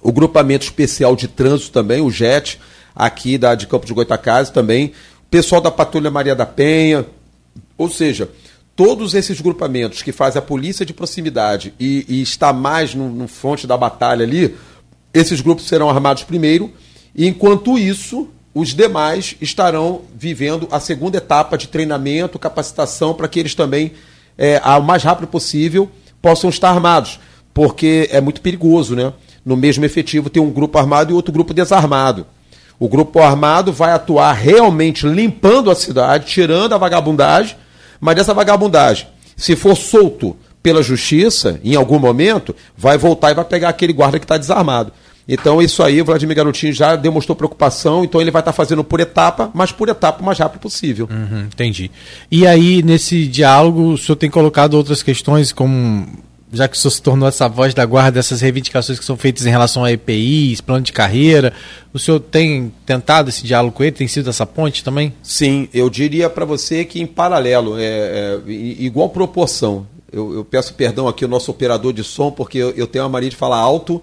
o 0.00 0.12
grupamento 0.12 0.64
especial 0.64 1.16
de 1.16 1.26
trânsito 1.26 1.72
também, 1.72 2.00
o 2.00 2.10
JET, 2.10 2.60
aqui 2.94 3.36
da 3.36 3.54
de 3.54 3.66
Campos 3.66 3.88
de 3.88 3.94
Goitacazes 3.94 4.52
também, 4.52 4.92
o 5.26 5.30
pessoal 5.30 5.60
da 5.60 5.70
Patrulha 5.70 6.10
Maria 6.10 6.34
da 6.34 6.46
Penha, 6.46 7.04
ou 7.76 7.90
seja, 7.90 8.30
todos 8.76 9.14
esses 9.14 9.40
grupamentos 9.40 10.02
que 10.02 10.12
fazem 10.12 10.38
a 10.38 10.42
polícia 10.42 10.86
de 10.86 10.92
proximidade 10.92 11.74
e, 11.80 12.04
e 12.08 12.22
está 12.22 12.52
mais 12.52 12.94
no, 12.94 13.08
no 13.08 13.26
fronte 13.26 13.66
da 13.66 13.76
batalha 13.76 14.24
ali, 14.24 14.54
esses 15.12 15.40
grupos 15.40 15.66
serão 15.66 15.90
armados 15.90 16.22
primeiro, 16.22 16.72
Enquanto 17.16 17.78
isso, 17.78 18.28
os 18.54 18.74
demais 18.74 19.36
estarão 19.40 20.02
vivendo 20.14 20.68
a 20.70 20.78
segunda 20.78 21.18
etapa 21.18 21.56
de 21.56 21.68
treinamento, 21.68 22.38
capacitação, 22.38 23.14
para 23.14 23.26
que 23.26 23.40
eles 23.40 23.54
também, 23.54 23.92
é, 24.36 24.60
ao 24.62 24.82
mais 24.82 25.02
rápido 25.02 25.26
possível, 25.26 25.90
possam 26.20 26.50
estar 26.50 26.70
armados. 26.70 27.18
Porque 27.54 28.08
é 28.12 28.20
muito 28.20 28.42
perigoso, 28.42 28.94
né? 28.94 29.12
No 29.44 29.56
mesmo 29.56 29.84
efetivo 29.84 30.28
ter 30.28 30.40
um 30.40 30.50
grupo 30.50 30.76
armado 30.78 31.10
e 31.10 31.14
outro 31.14 31.32
grupo 31.32 31.54
desarmado. 31.54 32.26
O 32.78 32.88
grupo 32.88 33.20
armado 33.20 33.72
vai 33.72 33.92
atuar 33.92 34.32
realmente 34.32 35.06
limpando 35.06 35.70
a 35.70 35.74
cidade, 35.74 36.26
tirando 36.26 36.74
a 36.74 36.78
vagabundagem, 36.78 37.56
mas 37.98 38.16
dessa 38.16 38.34
vagabundagem, 38.34 39.06
se 39.34 39.56
for 39.56 39.74
solto 39.74 40.36
pela 40.62 40.82
justiça, 40.82 41.58
em 41.64 41.74
algum 41.76 41.98
momento, 41.98 42.54
vai 42.76 42.98
voltar 42.98 43.30
e 43.30 43.34
vai 43.34 43.44
pegar 43.44 43.70
aquele 43.70 43.92
guarda 43.92 44.18
que 44.18 44.24
está 44.24 44.36
desarmado. 44.36 44.92
Então, 45.28 45.60
isso 45.60 45.82
aí, 45.82 46.00
o 46.00 46.04
Vladimir 46.04 46.36
Garotinho 46.36 46.72
já 46.72 46.94
demonstrou 46.94 47.34
preocupação, 47.34 48.04
então 48.04 48.20
ele 48.20 48.30
vai 48.30 48.40
estar 48.40 48.52
fazendo 48.52 48.84
por 48.84 49.00
etapa, 49.00 49.50
mas 49.52 49.72
por 49.72 49.88
etapa 49.88 50.22
o 50.22 50.24
mais 50.24 50.38
rápido 50.38 50.60
possível. 50.60 51.08
Uhum, 51.10 51.46
entendi. 51.46 51.90
E 52.30 52.46
aí, 52.46 52.80
nesse 52.82 53.26
diálogo, 53.26 53.92
o 53.92 53.98
senhor 53.98 54.16
tem 54.16 54.30
colocado 54.30 54.74
outras 54.74 55.02
questões, 55.02 55.50
como 55.50 56.06
já 56.52 56.68
que 56.68 56.76
o 56.76 56.80
senhor 56.80 56.92
se 56.92 57.02
tornou 57.02 57.28
essa 57.28 57.48
voz 57.48 57.74
da 57.74 57.84
guarda, 57.84 58.20
essas 58.20 58.40
reivindicações 58.40 59.00
que 59.00 59.04
são 59.04 59.16
feitas 59.16 59.44
em 59.44 59.50
relação 59.50 59.84
a 59.84 59.90
EPIs, 59.90 60.60
plano 60.60 60.84
de 60.84 60.92
carreira, 60.92 61.52
o 61.92 61.98
senhor 61.98 62.20
tem 62.20 62.72
tentado 62.84 63.28
esse 63.28 63.44
diálogo 63.44 63.76
com 63.76 63.82
ele? 63.82 63.92
Tem 63.92 64.06
sido 64.06 64.30
essa 64.30 64.46
ponte 64.46 64.84
também? 64.84 65.12
Sim, 65.22 65.68
eu 65.74 65.90
diria 65.90 66.30
para 66.30 66.44
você 66.44 66.84
que 66.84 67.00
em 67.00 67.06
paralelo, 67.06 67.76
é, 67.78 67.82
é 67.84 68.40
igual 68.46 69.08
proporção. 69.08 69.86
Eu, 70.12 70.34
eu, 70.34 70.44
peço 70.44 70.72
perdão 70.74 71.08
aqui 71.08 71.24
ao 71.24 71.30
nosso 71.30 71.50
operador 71.50 71.92
de 71.92 72.04
som, 72.04 72.30
porque 72.30 72.58
eu, 72.58 72.70
eu 72.70 72.86
tenho 72.86 73.04
a 73.04 73.08
mania 73.08 73.28
de 73.28 73.36
falar 73.36 73.58
alto 73.58 74.00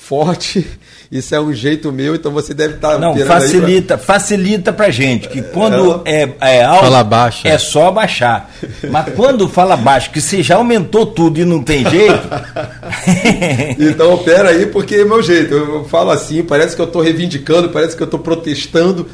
forte. 0.00 0.66
Isso 1.10 1.34
é 1.34 1.40
um 1.40 1.52
jeito 1.52 1.90
meu, 1.90 2.14
então 2.14 2.30
você 2.30 2.54
deve 2.54 2.74
estar. 2.74 2.92
Tá 2.92 2.98
Não, 2.98 3.16
facilita, 3.16 3.98
pra... 3.98 4.06
facilita 4.06 4.72
pra 4.72 4.90
gente. 4.90 5.28
Que 5.28 5.42
quando 5.42 6.02
é, 6.04 6.22
é, 6.40 6.56
é 6.58 6.64
alto, 6.64 6.84
fala 6.84 7.02
baixo, 7.02 7.48
é 7.48 7.58
só 7.58 7.88
abaixar. 7.88 8.48
Mas 8.88 9.12
quando 9.14 9.48
fala 9.48 9.76
baixo, 9.76 10.12
que 10.12 10.20
você 10.20 10.40
já 10.40 10.54
aumentou 10.54 11.06
tudo 11.06 11.40
e 11.40 11.44
não 11.44 11.64
tem 11.64 11.84
jeito. 11.90 12.28
então 13.78 14.14
opera 14.14 14.50
aí, 14.50 14.66
porque 14.66 14.94
é 14.94 15.04
meu 15.04 15.20
jeito. 15.20 15.52
Eu 15.52 15.84
falo 15.86 16.12
assim, 16.12 16.44
parece 16.44 16.76
que 16.76 16.80
eu 16.80 16.86
estou 16.86 17.02
reivindicando, 17.02 17.70
parece 17.70 17.96
que 17.96 18.02
eu 18.02 18.06
estou 18.06 18.20
protestando, 18.20 19.08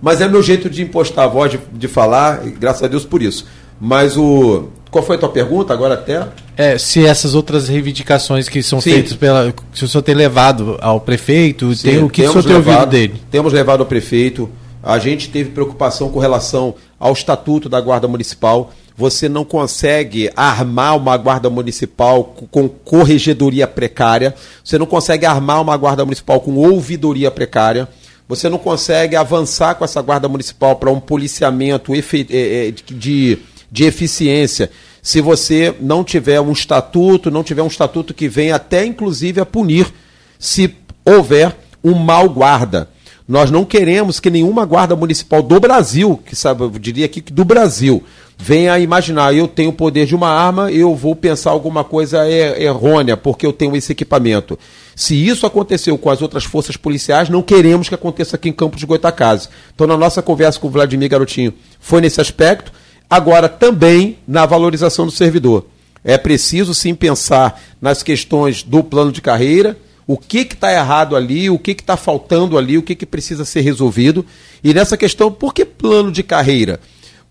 mas 0.00 0.20
é 0.20 0.28
meu 0.28 0.44
jeito 0.44 0.70
de 0.70 0.82
impostar 0.82 1.24
a 1.24 1.28
voz, 1.28 1.50
de, 1.50 1.58
de 1.72 1.88
falar, 1.88 2.46
e 2.46 2.50
graças 2.50 2.84
a 2.84 2.86
Deus 2.86 3.04
por 3.04 3.20
isso. 3.20 3.44
Mas 3.80 4.16
o. 4.16 4.68
Qual 4.90 5.04
foi 5.04 5.16
a 5.16 5.18
tua 5.18 5.28
pergunta 5.28 5.72
agora 5.72 5.94
até? 5.94 6.26
É, 6.56 6.76
se 6.76 7.06
essas 7.06 7.34
outras 7.34 7.68
reivindicações 7.68 8.48
que 8.48 8.62
são 8.62 8.80
Sim. 8.80 8.90
feitas 8.90 9.14
pela. 9.14 9.54
Se 9.72 9.84
o 9.84 9.88
senhor 9.88 10.02
tem 10.02 10.14
levado 10.14 10.76
ao 10.80 11.00
prefeito, 11.00 11.74
Sim, 11.74 11.88
tem, 11.88 12.04
o 12.04 12.10
que 12.10 12.22
o 12.22 12.30
senhor 12.30 12.44
tem 12.44 12.56
ouvido 12.56 12.86
dele? 12.86 13.14
Temos 13.30 13.52
levado 13.52 13.80
ao 13.80 13.86
prefeito. 13.86 14.50
A 14.82 14.98
gente 14.98 15.28
teve 15.28 15.50
preocupação 15.50 16.10
com 16.10 16.18
relação 16.18 16.74
ao 16.98 17.12
estatuto 17.12 17.68
da 17.68 17.80
Guarda 17.80 18.08
Municipal. 18.08 18.72
Você 18.96 19.28
não 19.28 19.44
consegue 19.44 20.30
armar 20.36 20.96
uma 20.96 21.16
guarda 21.16 21.48
municipal 21.48 22.34
com 22.50 22.68
corregedoria 22.68 23.66
precária. 23.66 24.34
Você 24.62 24.76
não 24.76 24.86
consegue 24.86 25.24
armar 25.24 25.62
uma 25.62 25.76
guarda 25.76 26.04
municipal 26.04 26.40
com 26.40 26.56
ouvidoria 26.56 27.30
precária. 27.30 27.88
Você 28.28 28.48
não 28.48 28.58
consegue 28.58 29.16
avançar 29.16 29.74
com 29.74 29.84
essa 29.84 30.00
guarda 30.00 30.28
municipal 30.28 30.76
para 30.76 30.90
um 30.90 31.00
policiamento 31.00 31.92
é, 31.94 31.98
é, 32.30 32.70
de, 32.70 33.38
de 33.70 33.84
eficiência 33.84 34.70
se 35.02 35.20
você 35.20 35.74
não 35.80 36.04
tiver 36.04 36.40
um 36.40 36.52
estatuto, 36.52 37.30
não 37.30 37.42
tiver 37.42 37.62
um 37.62 37.68
estatuto 37.68 38.12
que 38.12 38.28
venha 38.28 38.56
até 38.56 38.84
inclusive 38.84 39.40
a 39.40 39.46
punir 39.46 39.92
se 40.38 40.74
houver 41.04 41.56
um 41.82 41.94
mau 41.94 42.28
guarda. 42.28 42.88
Nós 43.26 43.50
não 43.50 43.64
queremos 43.64 44.18
que 44.18 44.28
nenhuma 44.28 44.64
guarda 44.64 44.96
municipal 44.96 45.40
do 45.40 45.60
Brasil, 45.60 46.20
que 46.26 46.34
sabe, 46.34 46.64
eu 46.64 46.70
diria 46.70 47.06
aqui 47.06 47.20
que 47.20 47.32
do 47.32 47.44
Brasil, 47.44 48.02
venha 48.36 48.72
a 48.72 48.80
imaginar, 48.80 49.32
eu 49.32 49.46
tenho 49.46 49.70
o 49.70 49.72
poder 49.72 50.04
de 50.04 50.16
uma 50.16 50.28
arma, 50.28 50.70
eu 50.72 50.96
vou 50.96 51.14
pensar 51.14 51.50
alguma 51.50 51.84
coisa 51.84 52.28
errônea 52.28 53.16
porque 53.16 53.46
eu 53.46 53.52
tenho 53.52 53.76
esse 53.76 53.92
equipamento. 53.92 54.58
Se 54.96 55.14
isso 55.14 55.46
aconteceu 55.46 55.96
com 55.96 56.10
as 56.10 56.20
outras 56.20 56.42
forças 56.42 56.76
policiais, 56.76 57.28
não 57.28 57.40
queremos 57.40 57.88
que 57.88 57.94
aconteça 57.94 58.34
aqui 58.34 58.48
em 58.48 58.52
Campos 58.52 58.80
de 58.80 58.86
Goitacazes. 58.86 59.48
Então, 59.74 59.86
na 59.86 59.96
nossa 59.96 60.20
conversa 60.20 60.58
com 60.58 60.66
o 60.66 60.70
Vladimir 60.70 61.08
Garotinho, 61.08 61.54
foi 61.78 62.00
nesse 62.00 62.20
aspecto. 62.20 62.72
Agora, 63.10 63.48
também 63.48 64.18
na 64.26 64.46
valorização 64.46 65.04
do 65.04 65.10
servidor. 65.10 65.66
É 66.04 66.16
preciso 66.16 66.72
sim 66.72 66.94
pensar 66.94 67.60
nas 67.82 68.04
questões 68.04 68.62
do 68.62 68.84
plano 68.84 69.10
de 69.10 69.20
carreira, 69.20 69.76
o 70.06 70.16
que 70.16 70.38
está 70.38 70.72
errado 70.72 71.16
ali, 71.16 71.50
o 71.50 71.58
que 71.58 71.72
está 71.72 71.96
faltando 71.96 72.56
ali, 72.56 72.78
o 72.78 72.82
que, 72.82 72.94
que 72.94 73.04
precisa 73.04 73.44
ser 73.44 73.62
resolvido. 73.62 74.24
E 74.62 74.72
nessa 74.72 74.96
questão, 74.96 75.30
por 75.30 75.52
que 75.52 75.64
plano 75.64 76.10
de 76.10 76.22
carreira? 76.22 76.80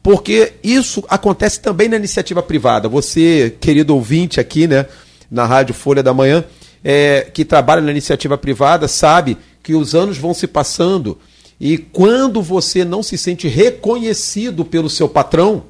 Porque 0.04 0.54
isso 0.64 1.04
acontece 1.10 1.60
também 1.60 1.88
na 1.88 1.96
iniciativa 1.96 2.44
privada. 2.44 2.88
Você, 2.88 3.56
querido 3.60 3.96
ouvinte 3.96 4.40
aqui, 4.40 4.68
né, 4.68 4.86
na 5.32 5.46
Rádio 5.46 5.74
Folha 5.74 6.04
da 6.04 6.14
Manhã, 6.14 6.44
é, 6.84 7.28
que 7.34 7.44
trabalha 7.44 7.82
na 7.82 7.92
iniciativa 7.92 8.38
privada, 8.38 8.88
sabe 8.88 9.38
que 9.64 9.74
os 9.74 9.94
anos 9.94 10.18
vão 10.18 10.34
se 10.34 10.48
passando 10.48 11.18
e 11.60 11.78
quando 11.78 12.42
você 12.42 12.86
não 12.86 13.04
se 13.04 13.18
sente 13.18 13.48
reconhecido 13.48 14.64
pelo 14.64 14.90
seu 14.90 15.10
patrão, 15.10 15.64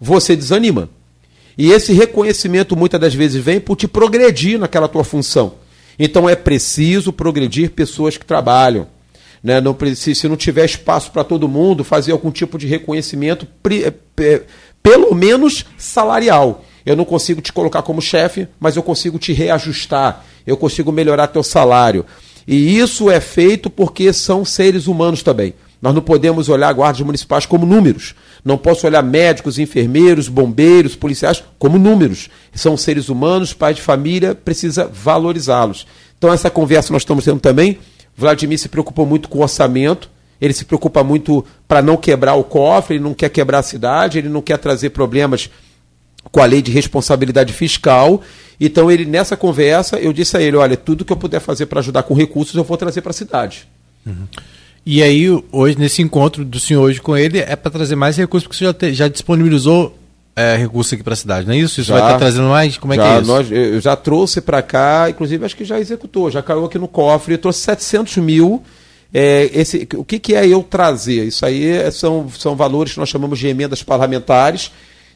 você 0.00 0.36
desanima. 0.36 0.88
E 1.56 1.72
esse 1.72 1.92
reconhecimento 1.92 2.76
muitas 2.76 3.00
das 3.00 3.14
vezes 3.14 3.42
vem 3.42 3.58
por 3.58 3.76
te 3.76 3.88
progredir 3.88 4.58
naquela 4.58 4.86
tua 4.86 5.02
função. 5.02 5.54
Então 5.98 6.28
é 6.28 6.36
preciso 6.36 7.12
progredir 7.12 7.72
pessoas 7.72 8.16
que 8.16 8.24
trabalham. 8.24 8.86
Né? 9.42 9.60
Não, 9.60 9.76
se, 9.96 10.14
se 10.14 10.28
não 10.28 10.36
tiver 10.36 10.64
espaço 10.64 11.10
para 11.10 11.24
todo 11.24 11.48
mundo, 11.48 11.82
fazer 11.82 12.12
algum 12.12 12.30
tipo 12.30 12.56
de 12.56 12.68
reconhecimento, 12.68 13.46
é, 14.20 14.42
pelo 14.80 15.12
menos 15.14 15.64
salarial. 15.76 16.64
Eu 16.86 16.96
não 16.96 17.04
consigo 17.04 17.40
te 17.40 17.52
colocar 17.52 17.82
como 17.82 18.00
chefe, 18.00 18.46
mas 18.58 18.76
eu 18.76 18.82
consigo 18.82 19.18
te 19.18 19.32
reajustar, 19.32 20.24
eu 20.46 20.56
consigo 20.56 20.92
melhorar 20.92 21.26
teu 21.26 21.42
salário. 21.42 22.06
E 22.50 22.78
isso 22.78 23.10
é 23.10 23.20
feito 23.20 23.68
porque 23.68 24.10
são 24.10 24.42
seres 24.42 24.86
humanos 24.86 25.22
também. 25.22 25.52
Nós 25.82 25.94
não 25.94 26.00
podemos 26.00 26.48
olhar 26.48 26.72
guardas 26.72 27.02
municipais 27.02 27.44
como 27.44 27.66
números. 27.66 28.14
Não 28.42 28.56
posso 28.56 28.86
olhar 28.86 29.02
médicos, 29.02 29.58
enfermeiros, 29.58 30.28
bombeiros, 30.28 30.96
policiais 30.96 31.44
como 31.58 31.78
números. 31.78 32.30
São 32.54 32.74
seres 32.74 33.10
humanos, 33.10 33.52
pais 33.52 33.76
de 33.76 33.82
família, 33.82 34.34
precisa 34.34 34.90
valorizá-los. 34.90 35.86
Então, 36.16 36.32
essa 36.32 36.48
conversa 36.48 36.90
nós 36.90 37.02
estamos 37.02 37.26
tendo 37.26 37.38
também. 37.38 37.78
Vladimir 38.16 38.58
se 38.58 38.70
preocupou 38.70 39.04
muito 39.04 39.28
com 39.28 39.40
o 39.40 39.42
orçamento, 39.42 40.10
ele 40.40 40.54
se 40.54 40.64
preocupa 40.64 41.04
muito 41.04 41.44
para 41.68 41.82
não 41.82 41.98
quebrar 41.98 42.34
o 42.34 42.44
cofre, 42.44 42.96
ele 42.96 43.04
não 43.04 43.12
quer 43.12 43.28
quebrar 43.28 43.58
a 43.58 43.62
cidade, 43.62 44.18
ele 44.18 44.28
não 44.30 44.40
quer 44.40 44.56
trazer 44.56 44.90
problemas 44.90 45.50
com 46.30 46.40
a 46.40 46.46
lei 46.46 46.62
de 46.62 46.70
responsabilidade 46.70 47.52
fiscal. 47.52 48.22
Então, 48.60 48.90
ele 48.90 49.04
nessa 49.04 49.36
conversa, 49.36 49.98
eu 49.98 50.12
disse 50.12 50.36
a 50.36 50.42
ele: 50.42 50.56
olha, 50.56 50.76
tudo 50.76 51.04
que 51.04 51.12
eu 51.12 51.16
puder 51.16 51.40
fazer 51.40 51.66
para 51.66 51.80
ajudar 51.80 52.02
com 52.02 52.14
recursos, 52.14 52.54
eu 52.54 52.64
vou 52.64 52.76
trazer 52.76 53.02
para 53.02 53.10
a 53.10 53.14
cidade. 53.14 53.68
Uhum. 54.06 54.26
E 54.84 55.02
aí, 55.02 55.28
hoje, 55.52 55.78
nesse 55.78 56.00
encontro 56.00 56.44
do 56.44 56.58
senhor 56.58 56.82
hoje 56.82 57.00
com 57.00 57.16
ele, 57.16 57.38
é 57.38 57.54
para 57.54 57.70
trazer 57.70 57.94
mais 57.94 58.16
recursos, 58.16 58.46
porque 58.46 58.56
você 58.56 58.64
já, 58.64 58.72
te, 58.72 58.94
já 58.94 59.08
disponibilizou 59.08 59.96
é, 60.34 60.56
recursos 60.56 60.92
aqui 60.92 61.02
para 61.02 61.12
a 61.12 61.16
cidade, 61.16 61.46
não 61.46 61.52
é 61.52 61.58
isso? 61.58 61.80
Isso 61.80 61.88
já, 61.88 61.94
vai 61.94 62.04
estar 62.04 62.12
tá 62.14 62.18
trazendo 62.20 62.48
mais? 62.48 62.78
Como 62.78 62.92
é 62.94 62.96
já, 62.96 63.02
que 63.02 63.08
é 63.08 63.20
isso? 63.20 63.26
Nós, 63.26 63.50
eu 63.50 63.80
já 63.80 63.96
trouxe 63.96 64.40
para 64.40 64.62
cá, 64.62 65.10
inclusive 65.10 65.44
acho 65.44 65.56
que 65.56 65.64
já 65.64 65.78
executou, 65.78 66.30
já 66.30 66.42
caiu 66.42 66.64
aqui 66.64 66.78
no 66.78 66.88
cofre, 66.88 67.34
eu 67.34 67.38
trouxe 67.38 67.60
700 67.60 68.16
mil. 68.18 68.62
É, 69.12 69.50
esse, 69.52 69.88
o 69.94 70.04
que, 70.04 70.18
que 70.18 70.34
é 70.34 70.46
eu 70.46 70.62
trazer? 70.62 71.24
Isso 71.24 71.44
aí 71.44 71.66
é, 71.66 71.90
são, 71.90 72.28
são 72.30 72.54
valores 72.54 72.92
que 72.92 73.00
nós 73.00 73.08
chamamos 73.08 73.38
de 73.38 73.46
emendas 73.48 73.82
parlamentares. 73.82 74.70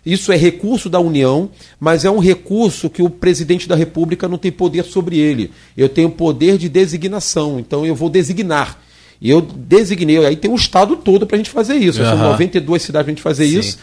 Isso 0.05 0.32
é 0.32 0.36
recurso 0.36 0.90
da 0.90 0.98
União, 0.98 1.48
mas 1.78 2.05
é 2.05 2.11
um 2.11 2.18
recurso 2.18 2.90
que 2.90 3.03
o 3.03 3.09
presidente 3.09 3.68
da 3.68 3.76
República 3.76 4.28
não 4.28 4.36
tem 4.36 4.50
poder 4.50 4.84
sobre 4.84 5.18
ele. 5.18 5.53
Eu 5.76 5.88
tenho 5.88 6.11
poder 6.11 6.59
de 6.59 6.68
designação, 6.68 7.61
então 7.61 7.86
eu 7.86 7.94
vou 7.94 8.11
designar. 8.11 8.80
E 9.20 9.30
eu 9.30 9.40
designei, 9.40 10.24
aí 10.26 10.34
tem 10.34 10.50
um 10.50 10.57
estado 10.57 10.96
todo 10.96 11.24
para 11.24 11.36
a 11.36 11.38
gente 11.38 11.50
fazer 11.50 11.76
isso. 11.76 12.03
Uhum. 12.03 12.09
São 12.09 12.18
92 12.18 12.82
cidades 12.82 13.05
para 13.05 13.12
a 13.12 13.14
gente 13.14 13.22
fazer 13.22 13.46
Sim. 13.46 13.59
isso. 13.61 13.78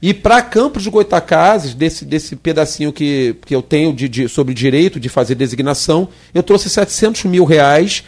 E 0.00 0.14
para 0.14 0.40
Campos 0.40 0.82
de 0.82 0.90
Goitacazes, 0.90 1.74
desse, 1.74 2.04
desse 2.04 2.36
pedacinho 2.36 2.90
que, 2.90 3.36
que 3.44 3.54
eu 3.54 3.60
tenho 3.60 3.92
de, 3.92 4.08
de, 4.08 4.28
sobre 4.28 4.54
direito 4.54 4.98
de 4.98 5.08
fazer 5.08 5.34
designação, 5.34 6.08
eu 6.32 6.42
trouxe 6.42 6.70
700 6.70 7.24
mil 7.24 7.44
reais 7.44 8.04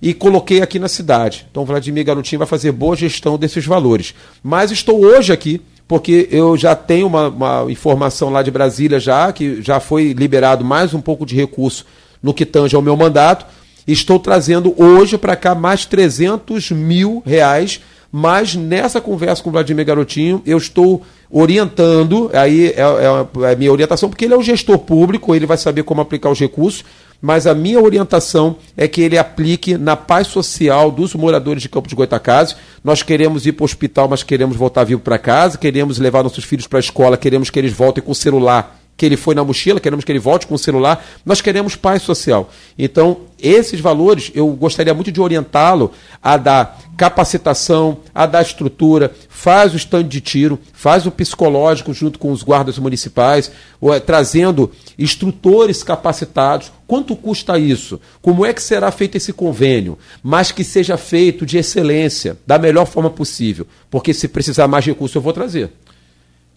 e 0.00 0.14
coloquei 0.14 0.62
aqui 0.62 0.78
na 0.78 0.88
cidade. 0.88 1.46
Então, 1.50 1.64
Vladimir 1.64 2.04
Garotinho 2.04 2.38
vai 2.38 2.46
fazer 2.46 2.70
boa 2.72 2.94
gestão 2.94 3.36
desses 3.36 3.66
valores. 3.66 4.14
Mas 4.42 4.70
estou 4.70 5.04
hoje 5.04 5.32
aqui 5.32 5.60
porque 5.90 6.28
eu 6.30 6.56
já 6.56 6.76
tenho 6.76 7.08
uma, 7.08 7.26
uma, 7.26 7.66
informação 7.68 8.30
lá 8.30 8.44
de 8.44 8.50
Brasília 8.52 9.00
já, 9.00 9.32
que 9.32 9.60
já 9.60 9.80
foi 9.80 10.12
liberado 10.12 10.64
mais 10.64 10.94
um 10.94 11.00
pouco 11.00 11.26
de 11.26 11.34
recurso 11.34 11.84
no 12.22 12.32
que 12.32 12.46
tange 12.46 12.76
ao 12.76 12.80
meu 12.80 12.96
mandato, 12.96 13.44
Estou 13.86 14.20
trazendo 14.20 14.72
hoje 14.80 15.18
para 15.18 15.34
cá 15.34 15.52
mais 15.52 15.84
300 15.84 16.70
mil 16.70 17.22
reais, 17.26 17.80
mas 18.12 18.54
nessa 18.54 19.00
conversa 19.00 19.42
com 19.42 19.48
o 19.48 19.52
Vladimir 19.52 19.84
Garotinho, 19.84 20.40
eu 20.46 20.58
estou 20.58 21.02
orientando, 21.28 22.30
aí 22.32 22.68
é, 22.68 22.80
é, 22.80 23.46
é 23.48 23.52
a 23.52 23.56
minha 23.56 23.72
orientação, 23.72 24.08
porque 24.08 24.26
ele 24.26 24.34
é 24.34 24.36
o 24.36 24.42
gestor 24.42 24.78
público, 24.78 25.34
ele 25.34 25.46
vai 25.46 25.56
saber 25.56 25.82
como 25.82 26.00
aplicar 26.00 26.30
os 26.30 26.38
recursos, 26.38 26.84
mas 27.20 27.46
a 27.46 27.54
minha 27.54 27.80
orientação 27.80 28.56
é 28.76 28.88
que 28.88 29.00
ele 29.00 29.18
aplique 29.18 29.76
na 29.76 29.96
paz 29.96 30.26
social 30.26 30.90
dos 30.90 31.14
moradores 31.14 31.62
de 31.62 31.68
Campo 31.68 31.88
de 31.88 31.94
Goitacazes. 31.94 32.56
Nós 32.82 33.02
queremos 33.02 33.46
ir 33.46 33.52
para 33.52 33.64
o 33.64 33.66
hospital, 33.66 34.08
mas 34.08 34.22
queremos 34.22 34.56
voltar 34.56 34.84
vivo 34.84 35.00
para 35.00 35.18
casa, 35.18 35.58
queremos 35.58 35.98
levar 35.98 36.22
nossos 36.22 36.44
filhos 36.44 36.66
para 36.66 36.78
a 36.78 36.80
escola, 36.80 37.16
queremos 37.16 37.50
que 37.50 37.58
eles 37.58 37.72
voltem 37.72 38.02
com 38.02 38.12
o 38.12 38.14
celular 38.14 38.79
que 39.00 39.06
ele 39.06 39.16
foi 39.16 39.34
na 39.34 39.42
mochila, 39.42 39.80
queremos 39.80 40.04
que 40.04 40.12
ele 40.12 40.18
volte 40.18 40.46
com 40.46 40.56
o 40.56 40.58
celular, 40.58 41.02
nós 41.24 41.40
queremos 41.40 41.74
paz 41.74 42.02
social. 42.02 42.50
Então, 42.78 43.22
esses 43.40 43.80
valores, 43.80 44.30
eu 44.34 44.46
gostaria 44.48 44.92
muito 44.92 45.10
de 45.10 45.22
orientá-lo 45.22 45.90
a 46.22 46.36
dar 46.36 46.78
capacitação, 46.98 48.00
a 48.14 48.26
dar 48.26 48.42
estrutura, 48.42 49.10
faz 49.26 49.72
o 49.72 49.78
stand 49.78 50.04
de 50.04 50.20
tiro, 50.20 50.58
faz 50.74 51.06
o 51.06 51.10
psicológico 51.10 51.94
junto 51.94 52.18
com 52.18 52.30
os 52.30 52.42
guardas 52.42 52.78
municipais, 52.78 53.50
é, 53.84 53.98
trazendo 54.00 54.70
instrutores 54.98 55.82
capacitados. 55.82 56.70
Quanto 56.86 57.16
custa 57.16 57.58
isso? 57.58 57.98
Como 58.20 58.44
é 58.44 58.52
que 58.52 58.62
será 58.62 58.90
feito 58.90 59.16
esse 59.16 59.32
convênio? 59.32 59.96
Mas 60.22 60.52
que 60.52 60.62
seja 60.62 60.98
feito 60.98 61.46
de 61.46 61.56
excelência, 61.56 62.36
da 62.46 62.58
melhor 62.58 62.84
forma 62.84 63.08
possível. 63.08 63.66
Porque 63.90 64.12
se 64.12 64.28
precisar 64.28 64.68
mais 64.68 64.84
recursos, 64.84 65.14
eu 65.14 65.22
vou 65.22 65.32
trazer. 65.32 65.70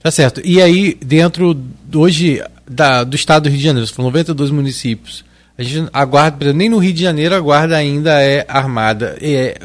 Tá 0.04 0.12
certo. 0.12 0.42
E 0.44 0.62
aí, 0.62 0.98
dentro 1.02 1.58
hoje 1.96 2.44
da, 2.70 3.06
do 3.06 3.16
estado 3.16 3.44
do 3.44 3.50
Rio 3.50 3.58
de 3.58 3.64
Janeiro, 3.64 3.88
são 3.88 4.04
92 4.04 4.52
municípios. 4.52 5.24
A 5.58 5.64
gente 5.64 5.90
aguarda, 5.94 6.52
nem 6.52 6.68
no 6.68 6.78
Rio 6.78 6.92
de 6.92 7.02
Janeiro 7.02 7.34
a 7.34 7.40
guarda 7.40 7.78
ainda 7.78 8.22
é 8.22 8.46
armada. 8.50 9.18
É, 9.22 9.58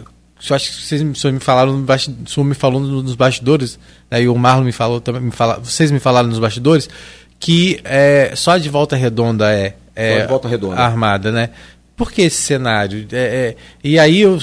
eu 0.48 0.56
acho 0.56 0.70
que 0.70 0.82
vocês 0.86 1.02
me 1.02 1.40
falaram, 1.40 1.84
o 1.84 2.28
senhor 2.28 2.46
me 2.46 2.54
falou 2.54 2.80
nos 2.80 3.16
bastidores, 3.16 3.80
né, 4.08 4.22
e 4.22 4.28
o 4.28 4.36
Marlon 4.36 4.64
me 4.64 4.72
falou 4.72 5.00
também, 5.00 5.22
me 5.22 5.30
fala, 5.32 5.58
vocês 5.58 5.90
me 5.90 5.98
falaram 5.98 6.28
nos 6.28 6.38
bastidores, 6.38 6.88
que 7.40 7.80
é, 7.82 8.32
só 8.36 8.56
de 8.58 8.68
volta 8.68 8.94
redonda 8.94 9.52
é, 9.52 9.74
é 9.96 10.26
volta 10.26 10.46
redonda. 10.46 10.76
armada, 10.76 11.32
né? 11.32 11.50
Por 11.96 12.12
que 12.12 12.22
esse 12.22 12.40
cenário? 12.40 13.04
É, 13.10 13.16
é, 13.16 13.56
e 13.82 13.98
aí, 13.98 14.20
eu, 14.20 14.38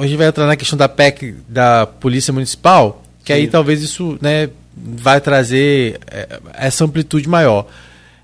hoje 0.00 0.16
vai 0.16 0.26
entrar 0.26 0.46
na 0.46 0.56
questão 0.56 0.76
da 0.76 0.88
PEC 0.88 1.36
da 1.48 1.86
Polícia 1.86 2.32
Municipal, 2.32 3.00
que 3.22 3.32
Sim. 3.32 3.40
aí 3.40 3.46
talvez 3.46 3.80
isso 3.80 4.18
né, 4.20 4.48
vai 4.76 5.20
trazer 5.20 5.98
é, 6.10 6.40
essa 6.54 6.84
amplitude 6.84 7.28
maior. 7.28 7.66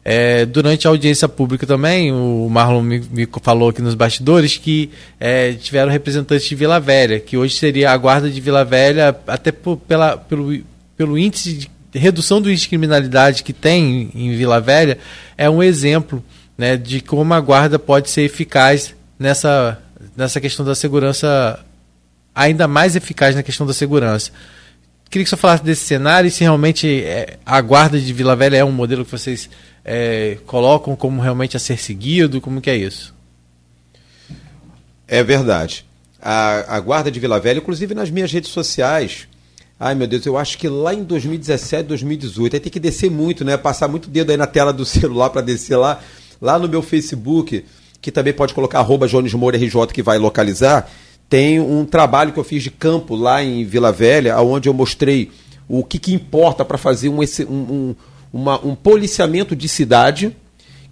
É, 0.05 0.45
durante 0.45 0.87
a 0.87 0.91
audiência 0.91 1.29
pública 1.29 1.65
também, 1.65 2.13
o 2.13 2.49
Marlon 2.51 2.83
me, 2.83 2.99
me 3.11 3.29
falou 3.41 3.69
aqui 3.69 3.81
nos 3.81 3.95
bastidores 3.95 4.57
que 4.57 4.91
é, 5.21 5.53
tiveram 5.53 5.93
representantes 5.93 6.47
de 6.49 6.55
Vila 6.57 6.81
Velha, 6.81 7.21
que 7.21 7.37
hoje 7.37 7.57
seria 7.57 7.93
a 7.93 7.97
guarda 7.97 8.29
de 8.29 8.41
Vila 8.41 8.65
Velha, 8.65 9.17
até 9.27 9.53
por, 9.53 9.77
pela, 9.77 10.17
pelo, 10.17 10.61
pelo 10.97 11.17
índice 11.17 11.55
de 11.55 11.71
redução 11.95 12.41
do 12.41 12.51
índice 12.51 12.65
de 12.65 12.71
criminalidade 12.71 13.45
que 13.45 13.53
tem 13.53 14.11
em 14.15 14.35
Vila 14.35 14.61
Velha, 14.61 14.99
é 15.39 15.49
um 15.49 15.63
exemplo 15.63 16.23
né, 16.59 16.77
de 16.77 17.01
como 17.01 17.33
a 17.33 17.41
guarda 17.41 17.79
pode 17.79 18.11
ser 18.11 18.23
eficaz 18.23 18.95
nessa, 19.19 19.79
nessa 20.17 20.41
questão 20.41 20.65
da 20.67 20.75
segurança, 20.75 21.61
ainda 22.35 22.67
mais 22.67 22.97
eficaz 22.97 23.37
na 23.37 23.43
questão 23.43 23.67
da 23.67 23.73
segurança. 23.73 24.33
Queria 25.13 25.25
que 25.25 25.29
você 25.29 25.37
falasse 25.37 25.63
desse 25.63 25.85
cenário 25.85 26.27
e 26.27 26.31
se 26.31 26.43
realmente 26.43 27.03
é, 27.05 27.37
a 27.45 27.61
guarda 27.61 28.01
de 28.01 28.11
Vila 28.15 28.35
Velha 28.35 28.57
é 28.57 28.65
um 28.65 28.73
modelo 28.73 29.05
que 29.05 29.11
vocês 29.11 29.51
é, 29.85 30.39
colocam 30.47 30.97
como 30.97 31.21
realmente 31.21 31.55
a 31.55 31.61
ser 31.61 31.79
seguido, 31.79 32.41
como 32.41 32.63
que 32.63 32.71
é 32.71 32.77
isso? 32.79 33.15
É 35.07 35.23
verdade. 35.23 35.85
A, 36.19 36.77
a 36.77 36.81
guarda 36.81 37.11
de 37.11 37.21
Vila 37.21 37.39
Velha, 37.39 37.59
inclusive 37.59 37.95
nas 37.95 38.09
minhas 38.11 38.33
redes 38.33 38.51
sociais, 38.51 39.29
Ai, 39.79 39.95
meu 39.95 40.07
Deus, 40.07 40.25
eu 40.25 40.39
acho 40.39 40.57
que 40.57 40.67
lá 40.67 40.95
em 40.95 41.05
2017, 41.05 41.89
2018, 41.89 42.55
aí 42.55 42.61
tem 42.61 42.73
que 42.73 42.81
descer 42.81 43.11
muito, 43.11 43.45
né? 43.45 43.59
Passar 43.59 43.89
muito 43.89 44.09
dedo 44.09 44.31
aí 44.31 44.37
na 44.39 44.47
tela 44.47 44.73
do 44.73 44.85
celular 44.87 45.29
para 45.29 45.43
descer 45.43 45.77
lá. 45.77 46.01
Lá 46.41 46.59
no 46.59 46.69
meu 46.69 46.81
Facebook, 46.81 47.67
que 48.01 48.11
também 48.11 48.33
pode 48.33 48.55
colocar 48.55 48.79
arroba 48.79 49.07
Jones 49.07 49.35
Moura 49.35 49.59
RJ 49.59 49.89
que 49.93 50.03
vai 50.03 50.19
localizar, 50.19 50.89
tem 51.33 51.59
um 51.59 51.87
trabalho 51.87 52.31
que 52.31 52.39
eu 52.39 52.45
fiz 52.45 52.63
de 52.63 52.71
campo 52.71 53.17
lá 53.17 53.43
em 53.43 53.65
Vila 53.65 53.91
Velha, 53.91 54.39
onde 54.43 54.69
eu 54.69 54.75
mostrei 54.75 55.31
o 55.67 55.83
que, 55.83 55.99
que 55.99 56.13
importa 56.13 56.63
para 56.63 56.77
fazer 56.77 57.09
um, 57.09 57.21
um, 57.49 57.95
uma, 58.31 58.63
um 58.63 58.75
policiamento 58.75 59.57
de 59.57 59.67
cidade 59.67 60.37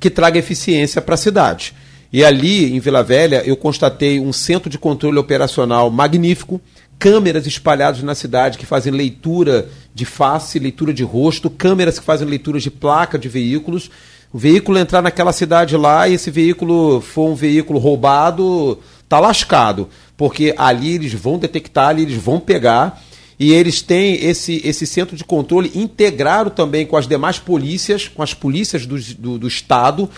que 0.00 0.08
traga 0.08 0.38
eficiência 0.38 1.02
para 1.02 1.14
a 1.14 1.18
cidade. 1.18 1.74
E 2.10 2.24
ali, 2.24 2.74
em 2.74 2.80
Vila 2.80 3.02
Velha, 3.02 3.42
eu 3.44 3.54
constatei 3.54 4.18
um 4.18 4.32
centro 4.32 4.70
de 4.70 4.78
controle 4.78 5.18
operacional 5.18 5.90
magnífico, 5.90 6.58
câmeras 6.98 7.46
espalhadas 7.46 8.02
na 8.02 8.14
cidade 8.14 8.56
que 8.56 8.64
fazem 8.64 8.94
leitura 8.94 9.68
de 9.94 10.06
face, 10.06 10.58
leitura 10.58 10.94
de 10.94 11.04
rosto, 11.04 11.50
câmeras 11.50 11.98
que 11.98 12.04
fazem 12.06 12.26
leitura 12.26 12.58
de 12.58 12.70
placa 12.70 13.18
de 13.18 13.28
veículos. 13.28 13.90
O 14.32 14.38
veículo 14.38 14.78
entrar 14.78 15.02
naquela 15.02 15.32
cidade 15.32 15.76
lá 15.76 16.08
e 16.08 16.14
esse 16.14 16.30
veículo 16.30 17.00
for 17.00 17.28
um 17.28 17.34
veículo 17.34 17.78
roubado, 17.78 18.78
tá 19.08 19.18
lascado, 19.18 19.88
porque 20.16 20.54
ali 20.56 20.94
eles 20.94 21.12
vão 21.12 21.36
detectar, 21.36 21.88
ali 21.88 22.02
eles 22.02 22.22
vão 22.22 22.38
pegar 22.38 23.02
e 23.40 23.52
eles 23.54 23.80
têm 23.80 24.22
esse, 24.22 24.60
esse 24.62 24.86
centro 24.86 25.16
de 25.16 25.24
controle 25.24 25.72
integrado 25.74 26.50
também 26.50 26.84
com 26.84 26.94
as 26.94 27.08
demais 27.08 27.38
polícias, 27.38 28.06
com 28.06 28.22
as 28.22 28.34
polícias 28.34 28.84
do, 28.84 29.00
do, 29.14 29.38
do 29.38 29.48
Estado. 29.48 30.10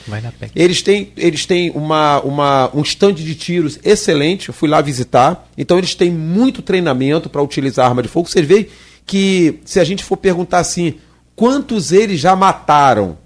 Eles 0.56 0.82
têm, 0.82 1.12
eles 1.16 1.46
têm 1.46 1.70
uma, 1.70 2.20
uma, 2.20 2.70
um 2.74 2.82
stand 2.82 3.14
de 3.14 3.34
tiros 3.36 3.78
excelente, 3.84 4.48
eu 4.48 4.54
fui 4.54 4.68
lá 4.68 4.80
visitar. 4.80 5.48
Então 5.56 5.78
eles 5.78 5.94
têm 5.94 6.10
muito 6.10 6.60
treinamento 6.62 7.30
para 7.30 7.40
utilizar 7.40 7.86
arma 7.86 8.02
de 8.02 8.08
fogo. 8.08 8.28
Vocês 8.28 8.44
veem 8.44 8.66
que 9.06 9.60
se 9.64 9.78
a 9.78 9.84
gente 9.84 10.02
for 10.02 10.16
perguntar 10.16 10.58
assim, 10.58 10.96
quantos 11.36 11.92
eles 11.92 12.20
já 12.20 12.34
mataram? 12.34 13.21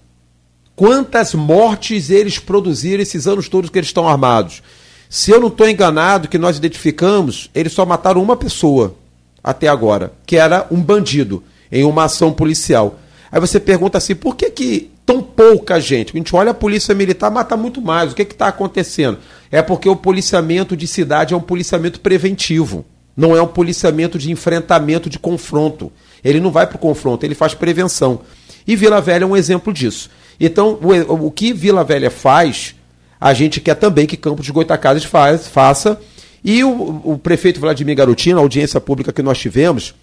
Quantas 0.77 1.33
mortes 1.33 2.11
eles 2.11 2.39
produziram 2.39 3.03
esses 3.03 3.27
anos 3.27 3.49
todos 3.49 3.71
que 3.71 3.79
eles 3.79 3.89
estão 3.89 4.07
armados? 4.07 4.63
Se 5.09 5.31
eu 5.31 5.41
não 5.41 5.49
estou 5.49 5.67
enganado, 5.67 6.29
que 6.29 6.37
nós 6.37 6.59
identificamos, 6.59 7.51
eles 7.55 7.73
só 7.73 7.87
mataram 7.87 8.23
uma 8.23 8.37
pessoa 8.37 8.95
até 9.43 9.69
agora, 9.69 10.13
que 10.27 10.37
era 10.37 10.67
um 10.71 10.83
bandido 10.83 11.43
em 11.73 11.83
uma 11.83 12.05
ação 12.05 12.31
policial. 12.31 12.99
Aí 13.33 13.41
você 13.41 13.59
pergunta 13.59 13.97
assim, 13.97 14.15
por 14.15 14.37
que, 14.37 14.51
que 14.51 14.91
tão 15.07 15.23
pouca 15.23 15.81
gente? 15.81 16.13
A 16.15 16.19
gente 16.19 16.37
olha 16.37 16.51
a 16.51 16.55
polícia 16.55 16.95
militar, 16.95 17.31
mata 17.31 17.57
muito 17.57 17.81
mais. 17.81 18.13
O 18.13 18.15
que 18.15 18.21
está 18.21 18.49
acontecendo? 18.49 19.17
É 19.51 19.63
porque 19.63 19.89
o 19.89 19.97
policiamento 19.97 20.77
de 20.77 20.87
cidade 20.87 21.33
é 21.33 21.37
um 21.37 21.41
policiamento 21.41 22.01
preventivo. 22.01 22.85
Não 23.17 23.35
é 23.35 23.41
um 23.41 23.47
policiamento 23.47 24.19
de 24.19 24.31
enfrentamento, 24.31 25.09
de 25.09 25.19
confronto. 25.19 25.91
Ele 26.23 26.39
não 26.39 26.51
vai 26.51 26.67
para 26.67 26.77
o 26.77 26.81
confronto, 26.81 27.25
ele 27.25 27.35
faz 27.35 27.55
prevenção. 27.55 28.21
E 28.67 28.77
Vila 28.77 29.01
Velha 29.01 29.25
é 29.25 29.27
um 29.27 29.37
exemplo 29.37 29.73
disso. 29.73 30.11
Então, 30.39 30.79
o, 30.83 31.27
o 31.27 31.31
que 31.31 31.53
Vila 31.53 31.85
Velha 31.85 32.11
faz, 32.11 32.75
a 33.21 33.33
gente 33.33 33.61
quer 33.61 33.75
também 33.75 34.07
que 34.07 34.17
Campos 34.17 34.45
de 34.45 34.53
Goitacazes 34.53 35.05
faz, 35.05 35.47
faça 35.47 36.01
e 36.45 36.63
o, 36.63 37.01
o 37.05 37.19
prefeito 37.19 37.59
Vladimir 37.59 37.97
Garotinho, 37.97 38.39
a 38.39 38.41
audiência 38.41 38.81
pública 38.81 39.13
que 39.13 39.23
nós 39.23 39.39
tivemos, 39.39 39.95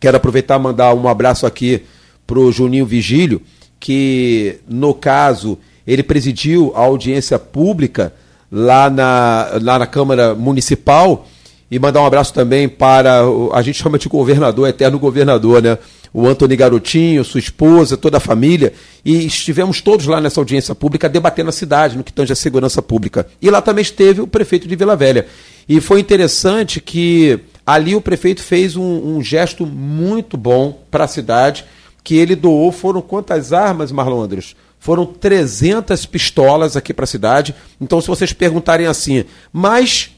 quero 0.00 0.16
aproveitar 0.16 0.58
e 0.58 0.62
mandar 0.62 0.94
um 0.94 1.06
abraço 1.06 1.46
aqui 1.46 1.82
para 2.26 2.40
o 2.40 2.50
Juninho 2.50 2.84
Vigílio, 2.84 3.40
que 3.78 4.58
no 4.68 4.92
caso 4.92 5.58
ele 5.86 6.02
presidiu 6.02 6.72
a 6.74 6.80
audiência 6.80 7.38
pública 7.38 8.12
lá 8.50 8.90
na, 8.90 9.50
lá 9.62 9.78
na 9.78 9.86
Câmara 9.86 10.34
Municipal 10.34 11.26
e 11.70 11.78
mandar 11.78 12.00
um 12.00 12.06
abraço 12.06 12.32
também 12.32 12.68
para, 12.68 13.22
a 13.52 13.62
gente 13.62 13.80
chama 13.80 13.98
de 13.98 14.08
governador, 14.08 14.68
eterno 14.68 14.98
governador, 14.98 15.62
né? 15.62 15.78
O 16.18 16.26
Antônio 16.26 16.56
Garotinho, 16.56 17.22
sua 17.22 17.40
esposa, 17.40 17.94
toda 17.94 18.16
a 18.16 18.20
família, 18.20 18.72
e 19.04 19.26
estivemos 19.26 19.82
todos 19.82 20.06
lá 20.06 20.18
nessa 20.18 20.40
audiência 20.40 20.74
pública 20.74 21.10
debatendo 21.10 21.50
a 21.50 21.52
cidade, 21.52 21.94
no 21.94 22.02
que 22.02 22.10
tange 22.10 22.32
a 22.32 22.34
segurança 22.34 22.80
pública. 22.80 23.26
E 23.42 23.50
lá 23.50 23.60
também 23.60 23.82
esteve 23.82 24.22
o 24.22 24.26
prefeito 24.26 24.66
de 24.66 24.74
Vila 24.74 24.96
Velha. 24.96 25.26
E 25.68 25.78
foi 25.78 26.00
interessante 26.00 26.80
que 26.80 27.38
ali 27.66 27.94
o 27.94 28.00
prefeito 28.00 28.42
fez 28.42 28.76
um, 28.76 29.16
um 29.16 29.22
gesto 29.22 29.66
muito 29.66 30.38
bom 30.38 30.80
para 30.90 31.04
a 31.04 31.08
cidade, 31.08 31.66
que 32.02 32.16
ele 32.16 32.34
doou, 32.34 32.72
foram 32.72 33.02
quantas 33.02 33.52
armas, 33.52 33.92
Marlon 33.92 34.22
Andres? 34.22 34.56
Foram 34.80 35.04
300 35.04 36.06
pistolas 36.06 36.78
aqui 36.78 36.94
para 36.94 37.04
a 37.04 37.06
cidade. 37.06 37.54
Então, 37.78 38.00
se 38.00 38.08
vocês 38.08 38.32
perguntarem 38.32 38.86
assim, 38.86 39.26
mas 39.52 40.12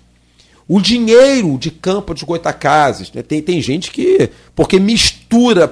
o 0.69 0.81
dinheiro 0.81 1.59
de 1.59 1.73
campo 1.73 2.15
de 2.15 2.25
Goitacazes, 2.25 3.11
né? 3.13 3.21
tem, 3.21 3.43
tem 3.43 3.61
gente 3.61 3.91
que. 3.91 4.31
Porque 4.55 4.79
mistura 4.79 5.18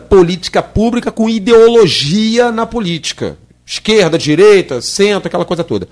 política 0.08 0.62
pública 0.62 1.10
com 1.10 1.28
ideologia 1.28 2.52
na 2.52 2.66
política. 2.66 3.38
Esquerda, 3.64 4.18
direita, 4.18 4.80
centro, 4.80 5.26
aquela 5.26 5.44
coisa 5.44 5.64
toda. 5.64 5.88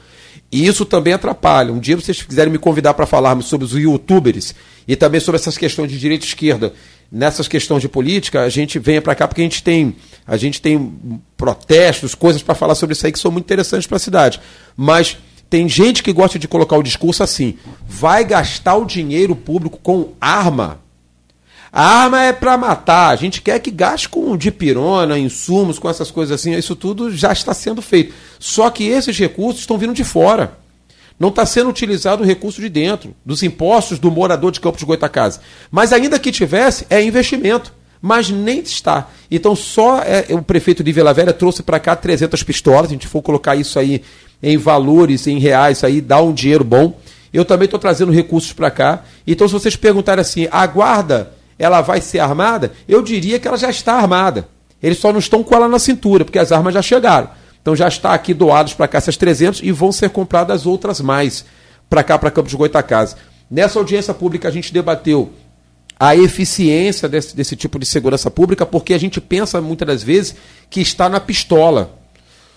E 0.52 0.66
isso 0.66 0.84
também 0.84 1.12
atrapalha. 1.12 1.72
Um 1.72 1.80
dia 1.80 1.96
vocês 1.96 2.22
quiserem 2.22 2.52
me 2.52 2.58
convidar 2.58 2.94
para 2.94 3.06
falarmos 3.06 3.46
sobre 3.46 3.64
os 3.64 3.72
youtubers 3.72 4.54
e 4.86 4.94
também 4.94 5.20
sobre 5.20 5.40
essas 5.40 5.58
questões 5.58 5.90
de 5.90 5.98
direita 5.98 6.24
e 6.24 6.28
esquerda, 6.28 6.72
nessas 7.10 7.48
questões 7.48 7.80
de 7.80 7.88
política, 7.88 8.42
a 8.42 8.48
gente 8.48 8.78
venha 8.78 9.02
para 9.02 9.14
cá 9.14 9.26
porque 9.26 9.40
a 9.40 9.44
gente 9.44 9.62
tem, 9.62 9.96
a 10.26 10.36
gente 10.36 10.60
tem 10.60 10.92
protestos, 11.36 12.14
coisas 12.14 12.42
para 12.42 12.54
falar 12.54 12.74
sobre 12.74 12.92
isso 12.92 13.06
aí 13.06 13.12
que 13.12 13.18
são 13.18 13.30
muito 13.30 13.46
interessantes 13.46 13.86
para 13.86 13.96
a 13.96 14.00
cidade. 14.00 14.40
Mas 14.76 15.16
tem 15.48 15.68
gente 15.68 16.02
que 16.02 16.12
gosta 16.12 16.38
de 16.38 16.48
colocar 16.48 16.76
o 16.76 16.82
discurso 16.82 17.22
assim: 17.22 17.56
vai 17.86 18.24
gastar 18.24 18.76
o 18.76 18.84
dinheiro 18.84 19.34
público 19.34 19.78
com 19.82 20.12
arma. 20.20 20.83
A 21.76 22.04
arma 22.04 22.22
é 22.22 22.32
para 22.32 22.56
matar. 22.56 23.08
A 23.08 23.16
gente 23.16 23.42
quer 23.42 23.58
que 23.58 23.68
gaste 23.68 24.08
com 24.08 24.36
dipirona, 24.36 25.18
insumos, 25.18 25.76
com 25.76 25.90
essas 25.90 26.08
coisas 26.08 26.40
assim. 26.40 26.54
Isso 26.54 26.76
tudo 26.76 27.10
já 27.10 27.32
está 27.32 27.52
sendo 27.52 27.82
feito. 27.82 28.14
Só 28.38 28.70
que 28.70 28.84
esses 28.84 29.18
recursos 29.18 29.62
estão 29.62 29.76
vindo 29.76 29.92
de 29.92 30.04
fora. 30.04 30.56
Não 31.18 31.30
está 31.30 31.44
sendo 31.44 31.68
utilizado 31.68 32.22
o 32.22 32.26
recurso 32.26 32.60
de 32.60 32.68
dentro, 32.68 33.12
dos 33.26 33.42
impostos 33.42 33.98
do 33.98 34.08
morador 34.08 34.52
de 34.52 34.60
Campos 34.60 34.78
de 34.78 34.86
Goitacazes. 34.86 35.40
Mas 35.68 35.92
ainda 35.92 36.16
que 36.16 36.30
tivesse, 36.30 36.86
é 36.88 37.02
investimento. 37.02 37.72
Mas 38.00 38.30
nem 38.30 38.60
está. 38.60 39.10
Então 39.28 39.56
só 39.56 39.98
é, 39.98 40.26
o 40.30 40.42
prefeito 40.42 40.84
de 40.84 40.92
Vila 40.92 41.12
Velha 41.12 41.32
trouxe 41.32 41.64
para 41.64 41.80
cá 41.80 41.96
300 41.96 42.40
pistolas. 42.44 42.86
A 42.86 42.92
gente 42.92 43.08
for 43.08 43.20
colocar 43.20 43.56
isso 43.56 43.80
aí 43.80 44.00
em 44.40 44.56
valores, 44.56 45.26
em 45.26 45.40
reais, 45.40 45.82
aí 45.82 46.00
dá 46.00 46.22
um 46.22 46.32
dinheiro 46.32 46.62
bom. 46.62 47.00
Eu 47.32 47.44
também 47.44 47.64
estou 47.64 47.80
trazendo 47.80 48.12
recursos 48.12 48.52
para 48.52 48.70
cá. 48.70 49.02
Então 49.26 49.48
se 49.48 49.52
vocês 49.52 49.74
perguntarem 49.74 50.22
assim, 50.22 50.46
a 50.52 50.64
guarda 50.68 51.32
ela 51.58 51.80
vai 51.80 52.00
ser 52.00 52.18
armada? 52.18 52.72
Eu 52.88 53.02
diria 53.02 53.38
que 53.38 53.46
ela 53.46 53.56
já 53.56 53.70
está 53.70 53.94
armada. 53.94 54.48
Eles 54.82 54.98
só 54.98 55.12
não 55.12 55.18
estão 55.18 55.42
com 55.42 55.54
ela 55.54 55.68
na 55.68 55.78
cintura, 55.78 56.24
porque 56.24 56.38
as 56.38 56.52
armas 56.52 56.74
já 56.74 56.82
chegaram. 56.82 57.30
Então 57.62 57.74
já 57.74 57.88
está 57.88 58.12
aqui 58.12 58.34
doados 58.34 58.74
para 58.74 58.86
cá 58.86 58.98
essas 58.98 59.16
300 59.16 59.62
e 59.62 59.72
vão 59.72 59.90
ser 59.90 60.10
compradas 60.10 60.66
outras 60.66 61.00
mais 61.00 61.44
para 61.88 62.02
cá, 62.02 62.18
para 62.18 62.30
Campos 62.30 62.50
de 62.50 62.56
Goitacazes. 62.56 63.16
Nessa 63.50 63.78
audiência 63.78 64.12
pública 64.12 64.48
a 64.48 64.50
gente 64.50 64.72
debateu 64.72 65.32
a 65.98 66.14
eficiência 66.14 67.08
desse, 67.08 67.34
desse 67.34 67.56
tipo 67.56 67.78
de 67.78 67.86
segurança 67.86 68.30
pública, 68.30 68.66
porque 68.66 68.92
a 68.92 68.98
gente 68.98 69.20
pensa 69.20 69.60
muitas 69.60 69.86
das 69.86 70.02
vezes 70.02 70.34
que 70.68 70.80
está 70.80 71.08
na 71.08 71.20
pistola. 71.20 71.98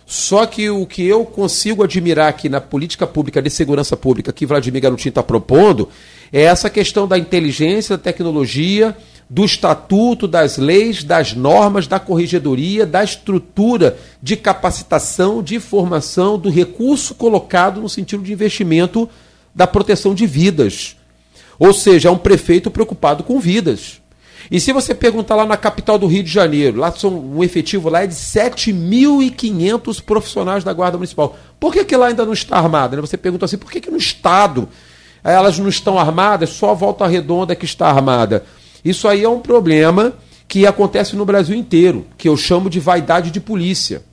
Só 0.10 0.46
que 0.46 0.70
o 0.70 0.86
que 0.86 1.06
eu 1.06 1.26
consigo 1.26 1.84
admirar 1.84 2.30
aqui 2.30 2.48
na 2.48 2.62
política 2.62 3.06
pública 3.06 3.42
de 3.42 3.50
segurança 3.50 3.98
pública 3.98 4.32
que 4.32 4.46
Vladimir 4.46 4.82
Garotinho 4.82 5.10
está 5.10 5.22
propondo 5.22 5.90
é 6.32 6.44
essa 6.44 6.70
questão 6.70 7.06
da 7.06 7.18
inteligência, 7.18 7.98
da 7.98 8.04
tecnologia, 8.04 8.96
do 9.30 9.44
estatuto, 9.44 10.26
das 10.26 10.58
leis, 10.58 11.04
das 11.04 11.34
normas, 11.34 11.88
da 11.88 12.00
corregedoria, 12.00 12.86
da 12.86 13.04
estrutura 13.04 13.98
de 14.24 14.38
capacitação, 14.38 15.44
de 15.44 15.60
formação, 15.60 16.40
do 16.40 16.50
recurso 16.50 17.14
colocado 17.14 17.82
no 17.82 17.90
sentido 17.90 18.24
de 18.24 18.32
investimento 18.32 19.10
da 19.54 19.68
proteção 19.68 20.16
de 20.16 20.26
vidas. 20.26 20.96
Ou 21.60 21.74
seja, 21.74 22.08
é 22.08 22.12
um 22.12 22.18
prefeito 22.18 22.72
preocupado 22.72 23.26
com 23.26 23.42
vidas. 23.42 24.02
E 24.50 24.60
se 24.60 24.72
você 24.72 24.96
perguntar 24.96 25.36
lá 25.36 25.46
na 25.46 25.58
capital 25.58 25.98
do 25.98 26.08
Rio 26.08 26.24
de 26.24 26.32
Janeiro, 26.32 26.80
lá 26.80 26.92
são 26.92 27.14
um 27.14 27.44
efetivo 27.44 27.90
lá 27.90 28.04
é 28.04 28.08
de 28.08 28.16
7.500 28.16 30.02
profissionais 30.02 30.64
da 30.64 30.72
Guarda 30.72 30.98
Municipal. 30.98 31.38
Por 31.60 31.74
que, 31.74 31.84
que 31.84 31.98
lá 31.98 32.08
ainda 32.08 32.26
não 32.26 32.34
está 32.34 32.58
armada? 32.58 33.00
Você 33.02 33.18
pergunta 33.18 33.46
assim, 33.46 33.58
por 33.58 33.72
que, 33.72 33.82
que 33.82 33.92
no 33.92 33.98
Estado 33.98 34.70
elas 35.24 35.60
não 35.60 35.68
estão 35.68 36.00
armadas, 36.00 36.50
só 36.52 36.72
a 36.72 36.74
Volta 36.74 37.06
Redonda 37.06 37.56
que 37.56 37.66
está 37.66 37.88
armada. 37.88 38.46
Isso 38.84 39.08
aí 39.08 39.24
é 39.24 39.30
um 39.30 39.40
problema 39.40 40.14
que 40.48 40.66
acontece 40.66 41.16
no 41.16 41.26
Brasil 41.26 41.56
inteiro, 41.56 42.06
que 42.18 42.30
eu 42.30 42.38
chamo 42.38 42.70
de 42.70 42.80
vaidade 42.80 43.32
de 43.32 43.40
polícia. 43.40 44.04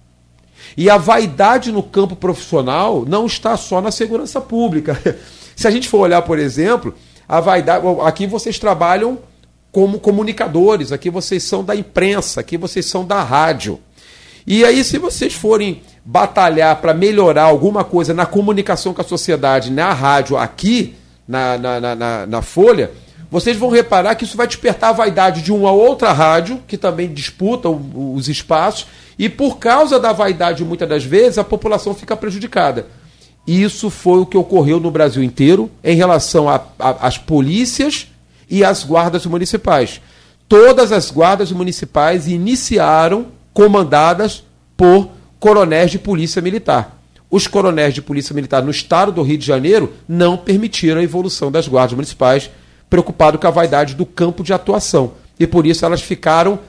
E 0.77 0.91
a 0.91 0.97
vaidade 0.97 1.71
no 1.71 1.83
campo 1.83 2.17
profissional 2.17 3.05
não 3.07 3.27
está 3.27 3.57
só 3.57 3.81
na 3.81 3.93
segurança 3.93 4.41
pública. 4.41 5.01
Se 5.55 5.69
a 5.69 5.71
gente 5.71 5.89
for 5.89 5.99
olhar, 5.99 6.23
por 6.23 6.39
exemplo, 6.39 6.95
a 7.29 7.41
vaidade. 7.41 7.87
Aqui 8.05 8.27
vocês 8.27 8.59
trabalham 8.59 9.19
como 9.75 9.99
comunicadores, 9.99 10.93
aqui 10.93 11.11
vocês 11.11 11.43
são 11.43 11.65
da 11.65 11.75
imprensa, 11.75 12.39
aqui 12.39 12.57
vocês 12.57 12.87
são 12.87 13.05
da 13.05 13.21
rádio. 13.25 13.81
E 14.47 14.65
aí, 14.65 14.85
se 14.85 14.99
vocês 14.99 15.35
forem 15.35 15.83
batalhar 16.05 16.77
para 16.81 16.95
melhorar 16.95 17.43
alguma 17.43 17.83
coisa 17.83 18.15
na 18.15 18.25
comunicação 18.25 18.95
com 18.95 19.01
a 19.01 19.05
sociedade, 19.05 19.73
na 19.73 19.93
rádio 19.93 20.37
aqui, 20.37 20.95
na, 21.27 21.59
na, 21.59 21.97
na, 21.97 22.27
na, 22.27 22.41
Folha, 22.41 22.93
vocês 23.29 23.57
vão 23.57 23.69
reparar 23.69 24.15
que 24.15 24.23
isso 24.23 24.37
vai 24.37 24.47
despertar 24.47 24.91
a 24.91 24.93
vaidade 24.93 25.43
de 25.43 25.51
uma 25.51 25.73
outra 25.73 26.13
rádio, 26.13 26.63
que 26.69 26.79
também 26.79 27.13
disputa 27.13 27.69
os 27.69 28.29
espaços, 28.29 28.87
e 29.19 29.29
por 29.29 29.59
causa 29.59 29.99
da 29.99 30.13
vaidade, 30.13 30.65
muitas 30.65 30.89
das 30.89 31.03
vezes, 31.03 31.37
a 31.37 31.43
população 31.43 31.97
fica 31.97 32.17
prejudicada. 32.17 32.87
Isso 33.45 33.91
foi 33.91 34.21
o 34.21 34.27
que 34.27 34.39
ocorreu 34.39 34.79
no 34.79 34.93
Brasil 34.93 35.23
inteiro 35.23 35.69
em 35.83 35.97
relação 35.97 36.47
às 36.79 37.19
polícias 37.19 38.07
e 38.49 38.65
às 38.65 38.85
guardas 38.85 39.27
municipais. 39.27 40.01
Todas 40.49 40.93
as 40.93 41.11
guardas 41.11 41.51
municipais 41.51 42.29
iniciaram 42.29 43.27
comandadas 43.53 44.45
por 44.77 45.11
coronéis 45.39 45.91
de 45.91 45.99
polícia 45.99 46.43
militar. 46.43 47.01
Os 47.31 47.47
coronéis 47.47 47.95
de 47.95 48.03
polícia 48.03 48.35
militar 48.35 48.63
no 48.63 48.71
estado 48.71 49.11
do 49.11 49.23
Rio 49.23 49.39
de 49.39 49.47
Janeiro 49.47 49.93
não 50.07 50.37
permitiram 50.37 51.01
a 51.01 51.05
evolução 51.05 51.51
das 51.51 51.67
guardas 51.67 51.95
municipais, 51.95 52.51
preocupado 52.89 53.39
com 53.39 53.47
a 53.47 53.51
vaidade 53.51 53.95
do 53.95 54.07
campo 54.07 54.45
de 54.45 54.53
atuação. 54.53 55.15
E 55.39 55.47
por 55.47 55.67
isso 55.67 55.85
elas 55.85 56.03
ficaram 56.03 56.61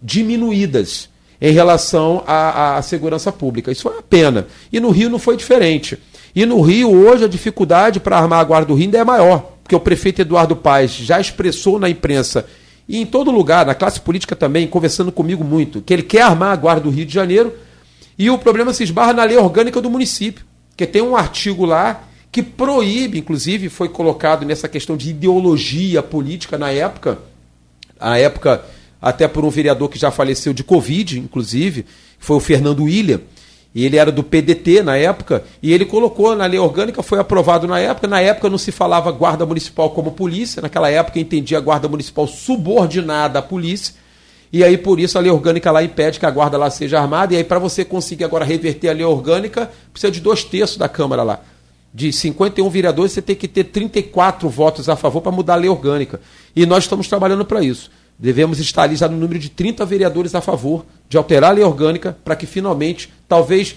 diminuídas 0.00 1.08
em 1.40 1.52
relação 1.52 2.22
à, 2.26 2.76
à 2.76 2.82
segurança 2.82 3.30
pública. 3.30 3.70
Isso 3.70 3.82
foi 3.82 3.92
uma 3.92 4.02
pena. 4.02 4.46
E 4.72 4.80
no 4.80 4.90
Rio 4.90 5.10
não 5.10 5.18
foi 5.18 5.36
diferente. 5.36 5.98
E 6.34 6.46
no 6.46 6.60
Rio, 6.60 6.90
hoje, 6.90 7.24
a 7.24 7.28
dificuldade 7.28 8.00
para 8.00 8.18
armar 8.18 8.40
a 8.40 8.44
Guarda 8.44 8.68
do 8.68 8.74
Rio 8.74 8.86
ainda 8.86 8.98
é 8.98 9.04
maior, 9.04 9.53
porque 9.64 9.74
o 9.74 9.80
prefeito 9.80 10.20
Eduardo 10.20 10.54
Paes 10.54 10.92
já 10.92 11.18
expressou 11.18 11.78
na 11.78 11.88
imprensa 11.88 12.46
e 12.86 12.98
em 12.98 13.06
todo 13.06 13.30
lugar, 13.30 13.64
na 13.64 13.74
classe 13.74 13.98
política 13.98 14.36
também, 14.36 14.68
conversando 14.68 15.10
comigo 15.10 15.42
muito, 15.42 15.80
que 15.80 15.92
ele 15.92 16.02
quer 16.02 16.20
armar 16.20 16.52
a 16.52 16.56
Guarda 16.56 16.82
do 16.82 16.90
Rio 16.90 17.06
de 17.06 17.14
Janeiro 17.14 17.52
e 18.18 18.28
o 18.28 18.36
problema 18.36 18.74
se 18.74 18.84
esbarra 18.84 19.14
na 19.14 19.24
lei 19.24 19.38
orgânica 19.38 19.80
do 19.80 19.90
município, 19.90 20.44
que 20.76 20.86
tem 20.86 21.00
um 21.00 21.16
artigo 21.16 21.64
lá 21.64 22.04
que 22.30 22.42
proíbe, 22.42 23.18
inclusive 23.18 23.70
foi 23.70 23.88
colocado 23.88 24.44
nessa 24.44 24.68
questão 24.68 24.96
de 24.96 25.10
ideologia 25.10 26.02
política 26.02 26.58
na 26.58 26.70
época, 26.70 27.18
a 27.98 28.18
época 28.18 28.62
até 29.00 29.26
por 29.26 29.44
um 29.44 29.50
vereador 29.50 29.88
que 29.88 29.98
já 29.98 30.10
faleceu 30.10 30.52
de 30.52 30.62
Covid, 30.62 31.18
inclusive, 31.18 31.86
foi 32.18 32.36
o 32.36 32.40
Fernando 32.40 32.84
William, 32.84 33.20
e 33.74 33.84
ele 33.84 33.96
era 33.96 34.12
do 34.12 34.22
PDT 34.22 34.82
na 34.82 34.96
época, 34.96 35.42
e 35.60 35.72
ele 35.72 35.84
colocou 35.84 36.36
na 36.36 36.46
lei 36.46 36.60
orgânica, 36.60 37.02
foi 37.02 37.18
aprovado 37.18 37.66
na 37.66 37.80
época. 37.80 38.06
Na 38.06 38.20
época 38.20 38.48
não 38.48 38.56
se 38.56 38.70
falava 38.70 39.10
guarda 39.10 39.44
municipal 39.44 39.90
como 39.90 40.12
polícia, 40.12 40.62
naquela 40.62 40.88
época 40.88 41.18
entendia 41.18 41.58
a 41.58 41.60
guarda 41.60 41.88
municipal 41.88 42.26
subordinada 42.28 43.40
à 43.40 43.42
polícia. 43.42 43.94
E 44.52 44.62
aí, 44.62 44.78
por 44.78 45.00
isso, 45.00 45.18
a 45.18 45.20
lei 45.20 45.32
orgânica 45.32 45.72
lá 45.72 45.82
impede 45.82 46.20
que 46.20 46.26
a 46.26 46.30
guarda 46.30 46.56
lá 46.56 46.70
seja 46.70 47.00
armada. 47.00 47.34
E 47.34 47.36
aí, 47.36 47.42
para 47.42 47.58
você 47.58 47.84
conseguir 47.84 48.22
agora 48.22 48.44
reverter 48.44 48.88
a 48.88 48.92
lei 48.92 49.04
orgânica, 49.04 49.68
precisa 49.92 50.12
de 50.12 50.20
dois 50.20 50.44
terços 50.44 50.76
da 50.76 50.88
Câmara 50.88 51.24
lá. 51.24 51.40
De 51.92 52.12
51 52.12 52.70
vereadores, 52.70 53.10
você 53.10 53.20
tem 53.20 53.34
que 53.34 53.48
ter 53.48 53.64
34 53.64 54.48
votos 54.48 54.88
a 54.88 54.94
favor 54.94 55.20
para 55.20 55.32
mudar 55.32 55.54
a 55.54 55.56
lei 55.56 55.68
orgânica. 55.68 56.20
E 56.54 56.64
nós 56.64 56.84
estamos 56.84 57.08
trabalhando 57.08 57.44
para 57.44 57.60
isso. 57.64 57.90
Devemos 58.18 58.58
estar 58.60 58.82
ali 58.82 58.96
já 58.96 59.08
no 59.08 59.16
número 59.16 59.38
de 59.38 59.48
30 59.48 59.84
vereadores 59.84 60.34
a 60.34 60.40
favor 60.40 60.84
de 61.08 61.16
alterar 61.16 61.50
a 61.50 61.54
lei 61.54 61.64
orgânica 61.64 62.16
para 62.24 62.36
que 62.36 62.46
finalmente, 62.46 63.12
talvez, 63.28 63.76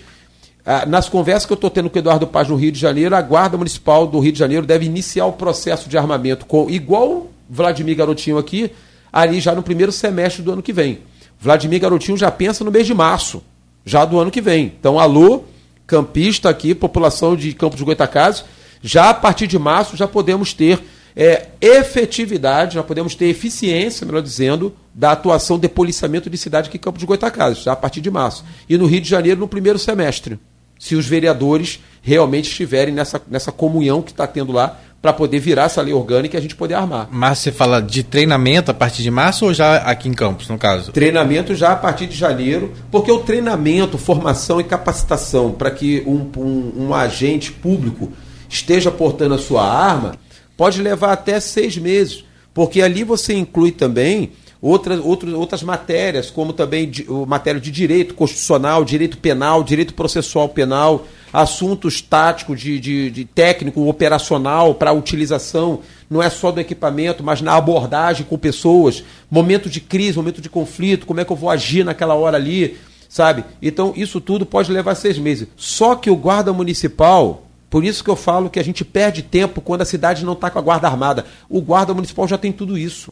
ah, 0.66 0.86
nas 0.86 1.10
conversas 1.10 1.46
que 1.46 1.54
eu 1.54 1.56
estou 1.56 1.70
tendo 1.70 1.90
com 1.90 1.98
o 1.98 2.00
Eduardo 2.00 2.28
Paz 2.28 2.48
no 2.48 2.56
Rio 2.56 2.72
de 2.72 2.80
Janeiro, 2.80 3.16
a 3.16 3.22
Guarda 3.22 3.58
Municipal 3.58 4.06
do 4.06 4.20
Rio 4.20 4.32
de 4.32 4.40
Janeiro 4.40 4.66
deve 4.66 4.86
iniciar 4.86 5.26
o 5.26 5.34
processo 5.34 5.90
de 5.90 5.98
armamento 5.98 6.46
com 6.46 6.70
igual 6.70 7.28
Vladimir 7.50 7.96
Garotinho 7.96 8.38
aqui, 8.38 8.72
ali 9.12 9.40
já 9.40 9.56
no 9.56 9.64
primeiro 9.64 9.92
semestre 9.92 10.44
do 10.44 10.52
ano 10.52 10.62
que 10.62 10.74
vem. 10.74 11.00
Vladimir 11.40 11.80
Garotinho 11.80 12.18
já 12.18 12.30
pensa 12.30 12.64
no 12.64 12.72
mês 12.72 12.86
de 12.86 12.94
março, 12.94 13.42
já 13.86 14.06
do 14.06 14.20
ano 14.20 14.32
que 14.32 14.42
vem. 14.42 14.74
Então, 14.80 15.00
alô, 15.00 15.44
campista 15.86 16.50
aqui, 16.50 16.76
população 16.76 17.36
de 17.36 17.54
Campos 17.54 17.78
de 17.78 17.86
Goitacazes, 17.86 18.44
já 18.82 19.10
a 19.10 19.14
partir 19.14 19.48
de 19.48 19.58
março 19.58 19.96
já 19.96 20.08
podemos 20.08 20.54
ter 20.54 20.80
é, 21.18 21.48
efetividade, 21.60 22.76
já 22.76 22.84
podemos 22.84 23.16
ter 23.16 23.26
eficiência, 23.26 24.06
melhor 24.06 24.22
dizendo, 24.22 24.72
da 24.94 25.14
atuação 25.14 25.58
de 25.58 25.68
policiamento 25.68 26.30
de 26.30 26.38
cidade 26.38 26.70
aqui 26.70 26.78
em 26.78 26.80
Campo 26.80 27.00
de 27.00 27.08
Goitacazes, 27.08 27.64
já 27.64 27.72
a 27.72 27.76
partir 27.76 28.02
de 28.02 28.12
março. 28.12 28.46
E 28.70 28.78
no 28.78 28.86
Rio 28.86 29.02
de 29.02 29.10
Janeiro 29.10 29.40
no 29.40 29.48
primeiro 29.48 29.80
semestre, 29.80 30.40
se 30.78 30.96
os 30.96 31.08
vereadores 31.08 31.80
realmente 32.04 32.48
estiverem 32.50 32.94
nessa, 32.94 33.20
nessa 33.28 33.52
comunhão 33.52 34.04
que 34.04 34.12
está 34.12 34.28
tendo 34.28 34.52
lá 34.52 34.80
para 35.02 35.12
poder 35.12 35.40
virar 35.40 35.64
essa 35.64 35.82
lei 35.82 35.94
orgânica 35.94 36.38
e 36.38 36.40
a 36.40 36.42
gente 36.42 36.56
poder 36.56 36.76
armar. 36.76 37.08
Mas 37.12 37.40
você 37.40 37.52
fala 37.52 37.82
de 37.82 38.04
treinamento 38.04 38.70
a 38.70 38.74
partir 38.74 39.02
de 39.02 39.10
março 39.10 39.46
ou 39.46 39.54
já 39.54 39.78
aqui 39.78 40.08
em 40.08 40.14
Campos, 40.14 40.48
no 40.48 40.58
caso? 40.58 40.92
Treinamento 40.92 41.56
já 41.56 41.72
a 41.72 41.76
partir 41.76 42.06
de 42.06 42.16
janeiro, 42.16 42.74
porque 42.92 43.12
o 43.12 43.20
treinamento, 43.20 43.98
formação 43.98 44.62
e 44.62 44.64
capacitação 44.64 45.52
para 45.52 45.72
que 45.72 46.04
um, 46.06 46.30
um, 46.38 46.88
um 46.88 46.94
agente 46.94 47.52
público 47.52 48.12
esteja 48.48 48.92
portando 48.92 49.34
a 49.34 49.40
sua 49.40 49.68
arma 49.68 50.14
pode 50.58 50.82
levar 50.82 51.14
até 51.14 51.40
seis 51.40 51.78
meses, 51.78 52.26
porque 52.54 52.82
ali 52.82 53.04
você 53.04 53.34
inclui 53.34 53.72
também 53.72 54.32
outras, 54.62 55.00
outras, 55.00 55.34
outras 55.34 55.64
matérias, 55.64 56.30
como 56.30 56.52
também 56.52 56.90
de, 56.90 57.06
matéria 57.28 57.62
de 57.62 57.72
direito 57.72 58.14
constitucional, 58.16 58.84
direito 58.84 59.18
penal, 59.18 59.64
direito 59.64 59.94
processual 59.94 60.50
penal, 60.50 61.06
assuntos 61.32 62.02
táticos 62.02 62.60
de, 62.60 62.80
de, 62.80 63.12
de 63.12 63.26
técnico 63.26 63.88
operacional 63.88 64.74
para 64.74 64.92
utilização, 64.92 65.82
não 66.10 66.24
é 66.24 66.30
só 66.30 66.52
do 66.52 66.60
equipamento, 66.60 67.24
mas 67.24 67.42
na 67.42 67.56
abordagem 67.56 68.26
com 68.26 68.38
pessoas, 68.38 69.04
momento 69.30 69.70
de 69.70 69.80
crise, 69.80 70.18
momento 70.18 70.42
de 70.42 70.50
conflito, 70.50 71.06
como 71.06 71.20
é 71.20 71.26
que 71.26 71.32
eu 71.32 71.36
vou 71.36 71.50
agir 71.50 71.84
naquela 71.84 72.16
hora 72.16 72.38
ali, 72.38 72.78
sabe? 73.10 73.44
Então, 73.62 73.94
isso 73.96 74.20
tudo 74.20 74.46
pode 74.46 74.72
levar 74.72 74.96
seis 74.96 75.18
meses. 75.18 75.48
Só 75.56 75.96
que 75.96 76.10
o 76.10 76.16
guarda 76.16 76.52
municipal, 76.54 77.47
por 77.70 77.84
isso 77.84 78.04
que 78.04 78.10
eu 78.10 78.16
falo 78.16 78.50
que 78.50 78.60
a 78.60 78.64
gente 78.64 78.86
perde 78.86 79.22
tempo 79.22 79.62
quando 79.62 79.82
a 79.82 79.86
cidade 79.86 80.24
não 80.24 80.34
está 80.34 80.50
com 80.50 80.60
a 80.60 80.62
guarda 80.62 80.88
armada. 80.88 81.26
O 81.50 81.62
guarda 81.62 81.94
municipal 81.94 82.28
já 82.28 82.38
tem 82.38 82.52
tudo 82.52 82.78
isso. 82.78 83.12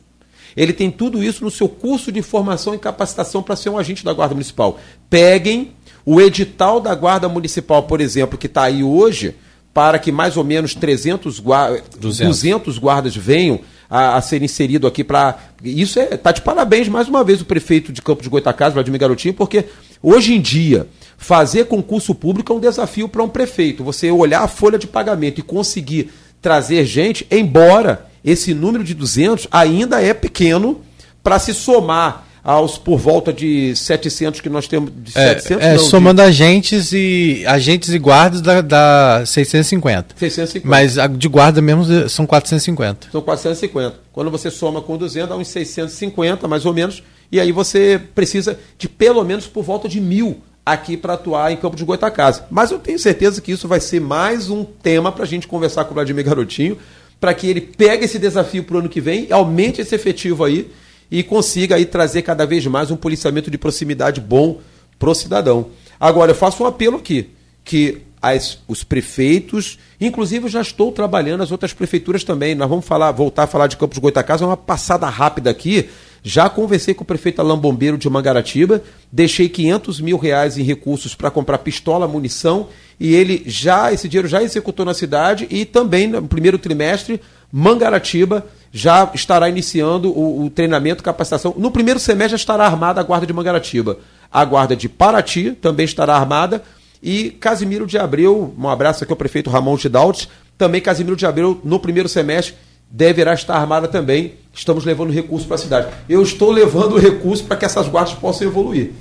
Ele 0.56 0.72
tem 0.72 0.90
tudo 0.90 1.22
isso 1.22 1.44
no 1.44 1.52
seu 1.52 1.68
curso 1.68 2.12
de 2.12 2.22
formação 2.22 2.74
e 2.74 2.80
capacitação 2.80 3.44
para 3.44 3.58
ser 3.58 3.70
um 3.70 3.78
agente 3.78 4.06
da 4.06 4.14
guarda 4.14 4.34
municipal. 4.34 4.80
Peguem 5.10 5.74
o 6.06 6.22
edital 6.22 6.80
da 6.80 6.96
guarda 6.96 7.28
municipal, 7.28 7.84
por 7.84 8.00
exemplo, 8.00 8.38
que 8.38 8.48
está 8.48 8.64
aí 8.64 8.82
hoje, 8.82 9.36
para 9.74 10.00
que 10.00 10.12
mais 10.12 10.38
ou 10.38 10.44
menos 10.44 10.74
300 10.74 11.40
guardas, 11.40 11.84
200. 12.00 12.28
200 12.28 12.78
guardas 12.78 13.16
venham 13.16 13.60
a, 13.90 14.18
a 14.18 14.22
ser 14.22 14.42
inserido 14.42 14.88
aqui 14.88 15.04
para. 15.04 15.38
Isso 15.64 16.00
é. 16.00 16.06
Tá 16.18 16.32
de 16.32 16.42
parabéns 16.42 16.88
mais 16.88 17.08
uma 17.08 17.24
vez 17.24 17.42
o 17.42 17.46
prefeito 17.46 17.92
de 17.92 18.02
Campo 18.02 18.22
de 18.22 18.30
Goitacazes, 18.30 18.74
Vladimir 18.74 19.00
Garotinho, 19.00 19.34
porque 19.34 19.66
hoje 20.02 20.34
em 20.34 20.42
dia 20.42 20.88
Fazer 21.18 21.66
concurso 21.66 22.14
público 22.14 22.52
é 22.52 22.56
um 22.56 22.60
desafio 22.60 23.08
para 23.08 23.24
um 23.24 23.30
prefeito. 23.30 23.84
Você 23.84 24.12
olhar 24.12 24.42
a 24.42 24.48
folha 24.48 24.78
de 24.78 24.86
pagamento 24.86 25.40
e 25.40 25.44
conseguir 25.44 26.12
trazer 26.42 26.86
gente, 26.86 27.26
embora 27.32 28.08
esse 28.24 28.54
número 28.54 28.84
de 28.84 28.94
200 28.94 29.48
ainda 29.52 30.02
é 30.02 30.14
pequeno 30.14 30.82
para 31.24 31.40
se 31.40 31.54
somar 31.54 32.28
aos 32.46 32.78
por 32.78 33.00
volta 33.00 33.34
de 33.34 33.76
700 33.76 34.40
que 34.40 34.50
nós 34.50 34.68
temos. 34.68 34.92
De 34.96 35.12
é, 35.18 35.34
700, 35.34 35.66
é 35.66 35.74
não, 35.74 35.80
somando 35.80 36.22
de... 36.22 36.28
agentes 36.28 36.94
e 36.94 37.44
agentes 37.48 37.90
e 37.90 37.98
guardas 37.98 38.40
da, 38.40 38.62
da 38.62 39.26
650. 39.26 40.16
650. 40.16 40.70
Mas 40.70 40.96
de 41.18 41.28
guarda 41.28 41.60
mesmo 41.60 42.08
são 42.08 42.28
450. 42.28 43.08
São 43.12 43.22
450. 43.22 43.96
Quando 44.14 44.30
você 44.30 44.52
soma 44.52 44.80
com 44.80 44.96
200, 44.96 45.28
dá 45.28 45.36
uns 45.36 45.48
650 45.48 46.48
mais 46.48 46.68
ou 46.68 46.74
menos. 46.74 47.02
E 47.32 47.40
aí 47.40 47.52
você 47.52 48.00
precisa 48.14 48.60
de 48.78 48.88
pelo 48.88 49.24
menos 49.24 49.48
por 49.48 49.64
volta 49.64 49.90
de 49.90 50.00
mil 50.00 50.38
aqui 50.64 50.96
para 50.96 51.14
atuar 51.14 51.52
em 51.52 51.58
Campo 51.58 51.76
de 51.76 51.84
Goitacazes. 51.84 52.44
Mas 52.52 52.70
eu 52.70 52.78
tenho 52.78 53.00
certeza 53.00 53.42
que 53.42 53.52
isso 53.52 53.68
vai 53.68 53.80
ser 53.80 54.00
mais 54.00 54.52
um 54.52 54.64
tema 54.64 55.12
para 55.12 55.24
a 55.24 55.28
gente 55.28 55.48
conversar 55.48 55.86
com 55.86 55.92
o 55.92 55.94
Vladimir 55.96 56.24
Garotinho, 56.24 56.78
para 57.20 57.34
que 57.34 57.48
ele 57.48 57.62
pegue 57.62 58.06
esse 58.06 58.20
desafio 58.20 58.64
para 58.64 58.76
o 58.76 58.80
ano 58.80 58.90
que 58.90 59.02
vem, 59.02 59.28
aumente 59.32 59.82
esse 59.82 59.96
efetivo 59.96 60.44
aí 60.44 60.70
e 61.10 61.24
consiga 61.24 61.76
aí 61.76 61.86
trazer 61.86 62.22
cada 62.22 62.46
vez 62.46 62.66
mais 62.66 62.92
um 62.92 62.96
policiamento 62.96 63.52
de 63.52 63.58
proximidade 63.58 64.20
bom 64.20 64.60
para 64.98 65.10
o 65.10 65.16
cidadão. 65.16 65.68
Agora, 66.00 66.32
eu 66.32 66.36
faço 66.36 66.64
um 66.64 66.66
apelo 66.66 66.98
aqui, 66.98 67.30
que 67.64 68.02
as, 68.22 68.60
os 68.68 68.84
prefeitos, 68.84 69.78
inclusive 70.02 70.46
eu 70.46 70.50
já 70.50 70.62
estou 70.62 70.92
trabalhando 70.92 71.44
as 71.44 71.52
outras 71.52 71.74
prefeituras 71.74 72.24
também. 72.24 72.56
Nós 72.56 72.70
vamos 72.70 72.86
falar, 72.86 73.12
voltar 73.12 73.44
a 73.44 73.48
falar 73.48 73.68
de 73.68 73.78
Campos 73.78 73.98
Goitacazes, 74.00 74.42
é 74.42 74.46
uma 74.46 74.58
passada 74.58 75.08
rápida 75.08 75.50
aqui. 75.50 75.90
Já 76.28 76.50
conversei 76.50 76.96
com 76.96 77.04
o 77.04 77.06
prefeito 77.06 77.40
Alain 77.40 77.56
Bombeiro 77.56 78.00
de 78.00 78.10
Mangaratiba, 78.10 78.82
deixei 79.12 79.48
500 79.48 80.02
mil 80.02 80.18
reais 80.18 80.58
em 80.58 80.64
recursos 80.64 81.14
para 81.14 81.30
comprar 81.30 81.60
pistola, 81.60 82.08
munição, 82.08 82.68
e 83.00 83.14
ele 83.14 83.44
já, 83.46 83.94
esse 83.94 84.10
dinheiro 84.10 84.28
já 84.28 84.42
executou 84.42 84.84
na 84.84 84.96
cidade 84.96 85.46
e 85.52 85.66
também 85.66 86.08
no 86.08 86.28
primeiro 86.28 86.58
trimestre, 86.58 87.22
Mangaratiba 87.52 88.44
já 88.72 89.12
estará 89.14 89.48
iniciando 89.48 90.10
o, 90.10 90.46
o 90.46 90.50
treinamento, 90.50 91.04
capacitação. 91.04 91.54
No 91.60 91.70
primeiro 91.70 92.00
semestre 92.00 92.32
já 92.32 92.38
estará 92.38 92.66
armada 92.66 93.00
a 93.00 93.04
guarda 93.04 93.28
de 93.28 93.32
Mangaratiba. 93.32 94.00
A 94.32 94.44
guarda 94.44 94.76
de 94.76 94.90
Paraty 94.90 95.52
também 95.52 95.86
estará 95.86 96.16
armada 96.16 96.64
e 97.04 97.30
Casimiro 97.30 97.86
de 97.86 98.00
Abreu, 98.00 98.52
um 98.58 98.68
abraço 98.68 99.04
aqui 99.04 99.14
ao 99.14 99.18
prefeito 99.18 99.52
Ramon 99.52 99.78
Tidalt, 99.78 100.26
também 100.58 100.82
Casimiro 100.82 101.16
de 101.16 101.28
Abreu 101.28 101.62
no 101.64 101.80
primeiro 101.80 102.10
semestre 102.10 102.56
deverá 102.96 103.34
estar 103.34 103.56
armada 103.56 103.90
também. 103.90 104.36
Estamos 104.54 104.86
levando 104.86 105.12
recurso 105.12 105.46
para 105.46 105.56
a 105.56 105.60
cidade. 105.60 105.88
Eu 106.08 106.24
estou 106.24 106.50
levando 106.50 106.98
recurso 106.98 107.44
para 107.44 107.58
que 107.58 107.66
essas 107.66 107.88
guardas 107.90 108.14
possam 108.14 108.48
evoluir. 108.48 108.92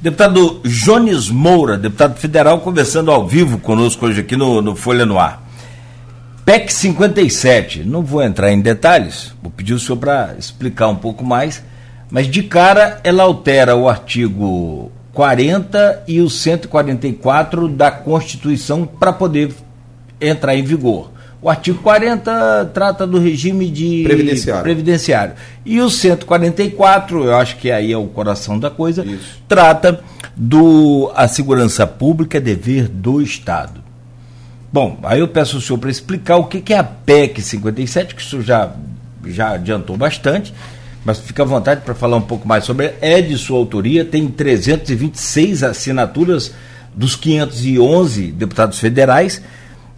Deputado 0.00 0.60
Jones 0.64 1.28
Moura, 1.28 1.76
deputado 1.76 2.16
federal, 2.18 2.60
conversando 2.60 3.10
ao 3.10 3.26
vivo 3.26 3.58
conosco 3.58 4.06
hoje 4.06 4.20
aqui 4.20 4.36
no, 4.36 4.62
no 4.62 4.74
Folha 4.74 5.04
no 5.04 5.18
Ar. 5.18 5.44
PEC 6.46 6.72
57, 6.72 7.84
não 7.84 8.02
vou 8.02 8.22
entrar 8.22 8.52
em 8.52 8.60
detalhes, 8.60 9.34
vou 9.42 9.50
pedir 9.50 9.74
o 9.74 9.80
senhor 9.80 9.98
para 9.98 10.34
explicar 10.38 10.88
um 10.88 10.96
pouco 10.96 11.24
mais, 11.24 11.62
mas 12.10 12.28
de 12.28 12.42
cara 12.44 13.00
ela 13.02 13.24
altera 13.24 13.74
o 13.74 13.88
artigo 13.88 14.92
40 15.12 16.04
e 16.06 16.20
o 16.20 16.30
144 16.30 17.68
da 17.68 17.90
Constituição 17.90 18.86
para 18.86 19.12
poder 19.12 19.52
entrar 20.20 20.54
em 20.54 20.62
vigor. 20.62 21.15
O 21.40 21.50
artigo 21.50 21.80
40 21.82 22.70
trata 22.72 23.06
do 23.06 23.18
regime 23.18 23.70
de 23.70 24.02
previdenciário. 24.04 24.62
previdenciário. 24.62 25.34
E 25.64 25.80
o 25.80 25.90
144, 25.90 27.24
eu 27.24 27.36
acho 27.36 27.56
que 27.56 27.70
aí 27.70 27.92
é 27.92 27.96
o 27.96 28.06
coração 28.06 28.58
da 28.58 28.70
coisa, 28.70 29.04
Isso. 29.04 29.40
trata 29.46 30.00
do 30.34 31.10
a 31.14 31.28
segurança 31.28 31.86
pública 31.86 32.38
é 32.38 32.40
dever 32.40 32.88
do 32.88 33.20
Estado. 33.20 33.84
Bom, 34.72 34.98
aí 35.02 35.20
eu 35.20 35.28
peço 35.28 35.56
ao 35.56 35.62
senhor 35.62 35.78
para 35.78 35.90
explicar 35.90 36.36
o 36.36 36.44
que, 36.44 36.60
que 36.60 36.74
é 36.74 36.78
a 36.78 36.84
PEC 36.84 37.40
57, 37.40 38.14
que 38.14 38.22
o 38.22 38.24
senhor 38.24 38.42
já, 38.42 38.72
já 39.26 39.52
adiantou 39.52 39.96
bastante, 39.96 40.52
mas 41.04 41.18
fica 41.18 41.42
à 41.42 41.46
vontade 41.46 41.82
para 41.82 41.94
falar 41.94 42.16
um 42.16 42.22
pouco 42.22 42.46
mais 42.46 42.64
sobre. 42.64 42.92
É 43.00 43.22
de 43.22 43.38
sua 43.38 43.58
autoria, 43.58 44.04
tem 44.04 44.26
326 44.26 45.62
assinaturas 45.62 46.52
dos 46.94 47.14
511 47.14 48.32
deputados 48.32 48.78
federais, 48.78 49.40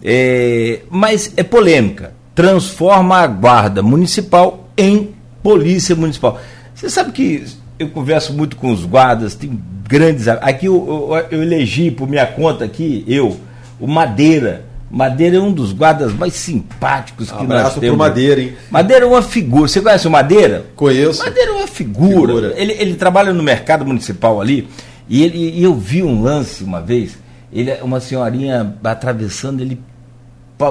é, 0.03 0.81
mas 0.91 1.33
é 1.37 1.43
polêmica. 1.43 2.13
Transforma 2.35 3.17
a 3.17 3.27
guarda 3.27 3.83
municipal 3.83 4.69
em 4.77 5.15
polícia 5.43 5.97
municipal. 5.97 6.41
Você 6.75 6.89
sabe 6.89 7.13
que 7.13 7.45
eu 7.79 7.89
converso 7.89 8.33
muito 8.33 8.57
com 8.57 8.73
os 8.73 8.85
guardas, 8.85 9.35
tem 9.35 9.61
grandes. 9.89 10.29
Aqui 10.29 10.67
eu, 10.67 11.11
eu, 11.11 11.39
eu 11.39 11.43
elegi 11.43 11.91
por 11.91 12.09
minha 12.09 12.27
conta 12.27 12.65
aqui, 12.65 13.05
eu, 13.07 13.39
o 13.81 13.87
Madeira. 13.87 14.67
Madeira 14.91 15.37
é 15.37 15.41
um 15.41 15.53
dos 15.53 15.73
guardas 15.73 16.15
mais 16.15 16.33
simpáticos 16.33 17.31
que 17.31 17.43
Abraço 17.43 17.65
nós 17.65 17.75
temos. 17.75 17.89
pro 17.89 17.97
Madeira, 17.99 18.41
hein? 18.41 18.55
Madeira 18.71 19.05
é 19.05 19.09
uma 19.09 19.21
figura. 19.21 19.69
Você 19.69 19.83
conhece 19.83 20.09
o 20.09 20.11
Madeira? 20.11 20.65
Conheço. 20.75 21.23
Madeira 21.23 21.51
é 21.51 21.55
uma 21.55 21.67
figura. 21.67 22.33
Figura. 22.33 22.55
Ele, 22.57 22.73
ele 22.73 22.95
trabalha 22.95 23.33
no 23.35 23.43
mercado 23.43 23.85
municipal 23.85 24.41
ali. 24.41 24.67
E, 25.07 25.23
ele, 25.23 25.59
e 25.59 25.63
eu 25.63 25.75
vi 25.75 26.03
um 26.03 26.23
lance 26.23 26.65
uma 26.65 26.81
vez. 26.81 27.19
Ele, 27.53 27.71
uma 27.83 28.01
senhorinha 28.01 28.77
atravessando, 28.83 29.61
ele 29.61 29.79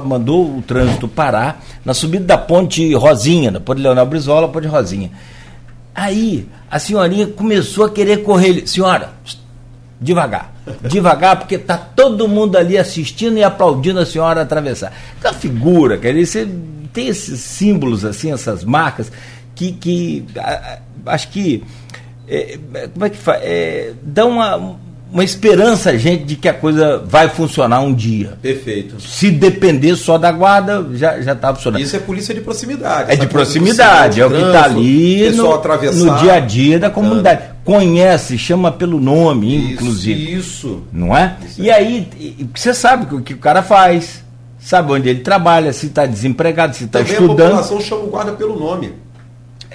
mandou 0.05 0.57
o 0.57 0.61
trânsito 0.61 1.07
parar 1.07 1.63
na 1.85 1.93
subida 1.93 2.25
da 2.25 2.37
ponte 2.37 2.93
Rosinha, 2.93 3.51
da 3.51 3.59
ponte 3.59 3.81
Leonel 3.81 4.05
Brizola, 4.05 4.47
ponte 4.47 4.67
Rosinha. 4.67 5.11
Aí 5.95 6.47
a 6.69 6.77
senhorinha 6.79 7.27
começou 7.27 7.85
a 7.85 7.89
querer 7.89 8.17
correr. 8.23 8.67
Senhora, 8.67 9.11
devagar, 9.99 10.53
devagar, 10.87 11.37
porque 11.39 11.57
tá 11.57 11.77
todo 11.77 12.27
mundo 12.27 12.55
ali 12.57 12.77
assistindo 12.77 13.37
e 13.37 13.43
aplaudindo 13.43 13.99
a 13.99 14.05
senhora 14.05 14.41
atravessar. 14.41 14.93
Uma 15.23 15.33
figura, 15.33 15.97
quer 15.97 16.13
dizer, 16.13 16.47
tem 16.93 17.07
esses 17.07 17.39
símbolos 17.39 18.05
assim, 18.05 18.31
essas 18.31 18.63
marcas 18.63 19.11
que, 19.55 19.71
que 19.71 20.25
a- 20.37 20.79
a- 21.07 21.13
acho 21.13 21.29
que 21.29 21.63
é, 22.27 22.59
é, 22.73 22.87
como 22.89 23.05
é 23.05 23.09
que 23.09 23.17
faz? 23.17 23.39
É, 23.41 23.93
dá 24.03 24.25
uma, 24.25 24.75
uma 25.11 25.23
esperança 25.23 25.97
gente 25.97 26.23
de 26.23 26.35
que 26.35 26.49
a 26.49 26.53
coisa 26.53 26.99
vai 27.05 27.29
funcionar 27.29 27.79
um 27.81 27.93
dia. 27.93 28.37
Perfeito. 28.41 28.99
Se 28.99 29.31
depender 29.31 29.95
só 29.95 30.17
da 30.17 30.31
guarda, 30.31 30.85
já 30.93 31.21
já 31.21 31.33
está 31.33 31.53
funcionando. 31.53 31.81
Isso 31.81 31.95
é 31.95 31.99
polícia 31.99 32.33
de 32.33 32.41
proximidade. 32.41 33.11
É 33.11 33.15
de 33.15 33.27
proximidade, 33.27 34.21
é 34.21 34.25
o 34.25 34.29
que 34.29 34.35
está 34.35 34.65
ali 34.65 35.31
no, 35.31 35.61
no 36.05 36.17
dia 36.19 36.33
a 36.33 36.39
dia 36.39 36.79
da 36.79 36.89
comunidade. 36.89 37.41
Conhece, 37.63 38.37
chama 38.37 38.71
pelo 38.71 38.99
nome, 38.99 39.57
Isso, 39.57 39.73
inclusive. 39.73 40.35
Isso. 40.35 40.83
Não 40.91 41.15
é? 41.15 41.35
Isso 41.45 41.61
E 41.61 41.69
aí, 41.69 42.07
você 42.55 42.73
sabe 42.73 43.13
o 43.13 43.21
que 43.21 43.33
o 43.33 43.37
cara 43.37 43.61
faz, 43.61 44.23
sabe 44.59 44.91
onde 44.93 45.09
ele 45.09 45.19
trabalha, 45.19 45.73
se 45.73 45.87
está 45.87 46.05
desempregado, 46.05 46.75
se 46.75 46.85
está 46.85 46.99
Também 46.99 47.13
a 47.15 47.19
estudando. 47.19 47.47
população 47.49 47.81
chama 47.81 48.03
o 48.03 48.07
guarda 48.07 48.31
pelo 48.33 48.57
nome. 48.57 48.93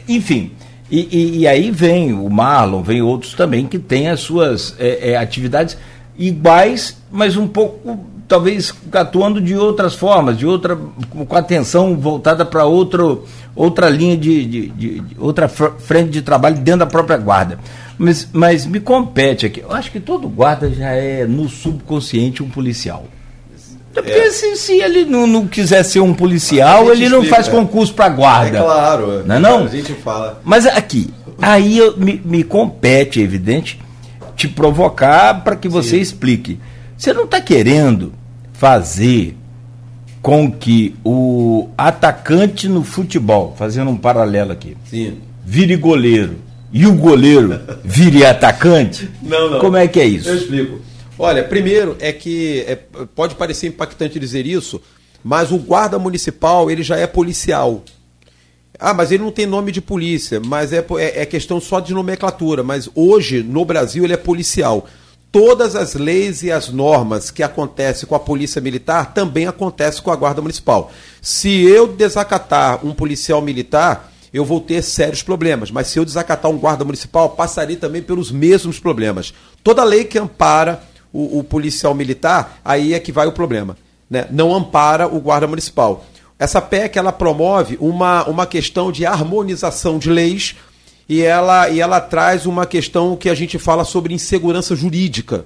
Enfim. 0.09 0.53
E, 0.93 1.09
e- 1.11 1.39
e 1.39 1.49
aí 1.49 1.71
vem 1.71 2.13
o 2.13 2.29
Marlon, 2.29 2.83
vem 2.83 3.01
outros 3.01 3.33
também 3.33 3.67
que 3.67 3.79
têm 3.79 4.11
as 4.11 4.21
suas 4.21 4.77
é, 4.79 5.13
é, 5.13 5.17
atividades 5.17 5.77
iguais, 6.19 6.99
mas 7.11 7.35
um 7.37 7.49
pouco, 7.49 7.99
talvez, 8.29 8.75
atuando 8.93 9.41
de 9.41 9.57
outras 9.57 9.95
formas, 9.95 10.37
de 10.37 10.47
outra, 10.47 10.77
com 11.09 11.35
atenção 11.35 11.97
voltada 11.97 12.45
para 12.45 12.67
outra 12.67 13.89
linha 13.89 14.17
de, 14.19 14.45
de- 14.45 14.67
de- 14.69 15.01
de- 15.01 15.17
outra 15.19 15.49
fr- 15.49 15.73
frente 15.79 16.11
de 16.11 16.21
trabalho 16.23 16.57
dentro 16.57 16.81
da 16.81 16.87
própria 16.87 17.17
guarda. 17.17 17.59
Mas, 17.99 18.29
mas 18.33 18.67
me 18.67 18.79
compete 18.81 19.47
aqui. 19.47 19.61
Eu 19.61 19.73
acho 19.73 19.91
que 19.91 20.01
todo 20.01 20.29
guarda 20.29 20.69
já 20.71 20.91
é 20.91 21.27
no 21.27 21.49
subconsciente 21.49 22.43
um 22.43 22.49
policial. 22.51 23.05
Porque 23.93 24.11
É. 24.11 24.31
se, 24.31 24.57
se 24.57 24.73
ele 24.81 25.05
não, 25.05 25.27
não 25.27 25.47
quiser 25.47 25.83
ser 25.83 26.01
um 26.01 26.15
policial, 26.15 26.91
ele 26.91 27.09
não 27.09 27.19
explica, 27.19 27.37
faz 27.37 27.49
é. 27.49 27.51
concurso 27.51 27.93
para 27.95 28.09
guarda. 28.09 28.59
É 28.59 28.63
claro. 28.63 29.23
Não 29.27 29.35
é 29.35 29.39
não? 29.39 29.65
A 29.65 29.69
gente 29.69 29.93
fala. 29.95 30.41
Mas 30.45 30.67
aqui, 30.67 31.11
aí 31.41 31.77
eu- 31.79 31.97
me, 31.97 32.21
me 32.25 32.43
compete, 32.43 33.21
é 33.21 33.23
evidente, 33.23 33.79
te 34.35 34.49
provocar 34.49 35.43
para 35.45 35.57
que 35.57 35.69
você 35.69 35.99
explique. 35.99 36.59
Você 36.97 37.13
não 37.13 37.25
está 37.25 37.41
querendo 37.41 38.13
fazer 38.53 39.37
com 40.23 40.51
que 40.51 40.95
o 41.05 41.69
atacante 41.77 42.69
no 42.69 42.85
futebol, 42.85 43.55
fazendo 43.59 43.91
um 43.91 43.97
paralelo 43.97 44.53
aqui, 44.53 44.77
Sim. 44.89 45.19
vire 45.45 45.75
goleiro 45.77 46.37
e 46.73 46.87
o 46.87 46.95
goleiro 46.95 47.61
vire 47.85 48.25
atacante? 48.25 49.11
Não, 49.21 49.51
não. 49.51 49.59
Como 49.59 49.77
é 49.77 49.87
que 49.89 49.99
é 50.01 50.05
isso? 50.07 50.29
Eu 50.29 50.37
explico. 50.37 50.81
Olha, 51.19 51.45
primeiro 51.45 51.97
é 52.01 52.13
que 52.13 52.65
é, 52.67 52.77
pode 53.15 53.35
parecer 53.35 53.69
impactante 53.69 54.19
dizer 54.19 54.47
isso, 54.47 54.81
mas 55.23 55.53
o 55.53 55.59
guarda 55.59 55.99
municipal 55.99 56.71
ele 56.71 56.83
já 56.83 56.97
é 56.97 57.07
policial. 57.07 57.83
Ah, 58.79 58.95
mas 58.95 59.13
ele 59.13 59.23
não 59.23 59.31
tem 59.31 59.47
nome 59.47 59.71
de 59.71 59.81
polícia, 59.81 60.41
mas 60.45 60.73
é, 60.73 60.85
é, 60.99 61.23
é 61.23 61.27
questão 61.27 61.61
só 61.61 61.79
de 61.79 61.95
nomenclatura. 61.95 62.63
Mas 62.63 62.89
hoje, 62.95 63.43
no 63.43 63.65
Brasil, 63.65 64.05
ele 64.05 64.15
é 64.15 64.17
policial. 64.17 64.89
Todas 65.31 65.77
as 65.77 65.95
leis 65.95 66.43
e 66.43 66.51
as 66.51 66.69
normas 66.69 67.31
que 67.31 67.43
acontecem 67.43 68.09
com 68.09 68.15
a 68.15 68.21
polícia 68.21 68.61
militar 68.61 69.15
também 69.15 69.47
acontecem 69.47 70.03
com 70.03 70.11
a 70.11 70.17
guarda 70.17 70.43
municipal. 70.43 70.91
Se 71.21 71.63
eu 71.63 71.87
desacatar 71.87 72.85
um 72.85 72.93
policial 72.93 73.41
militar, 73.41 74.13
eu 74.33 74.45
vou 74.45 74.61
ter 74.61 74.83
sérios 74.83 75.23
problemas. 75.23 75.71
Mas 75.71 75.87
se 75.87 75.99
eu 75.99 76.05
desacatar 76.05 76.51
um 76.51 76.59
guarda 76.59 76.85
municipal, 76.85 77.31
passarei 77.31 77.77
também 77.77 78.03
pelos 78.03 78.33
mesmos 78.33 78.81
problemas. 78.81 79.33
Toda 79.63 79.85
lei 79.85 80.05
que 80.05 80.19
ampara 80.19 80.83
o, 81.13 81.39
o 81.39 81.45
policial 81.45 81.95
militar, 81.95 82.59
aí 82.65 82.95
é 82.95 83.01
que 83.01 83.13
vai 83.13 83.27
o 83.27 83.33
problema. 83.33 83.77
Né? 84.09 84.27
Não 84.31 84.55
ampara 84.55 85.07
o 85.07 85.21
guarda 85.21 85.47
municipal. 85.47 86.05
Essa 86.39 86.61
PEC 86.61 86.99
ela 86.99 87.13
promove 87.13 87.77
uma, 87.81 88.25
uma 88.29 88.47
questão 88.47 88.91
de 88.91 89.07
harmonização 89.07 89.99
de 89.99 90.11
leis 90.11 90.57
e 91.09 91.23
ela, 91.23 91.69
e 91.69 91.81
ela 91.81 92.01
traz 92.01 92.47
uma 92.47 92.67
questão 92.67 93.17
que 93.17 93.29
a 93.29 93.35
gente 93.35 93.59
fala 93.59 93.85
sobre 93.85 94.13
insegurança 94.15 94.75
jurídica. 94.75 95.45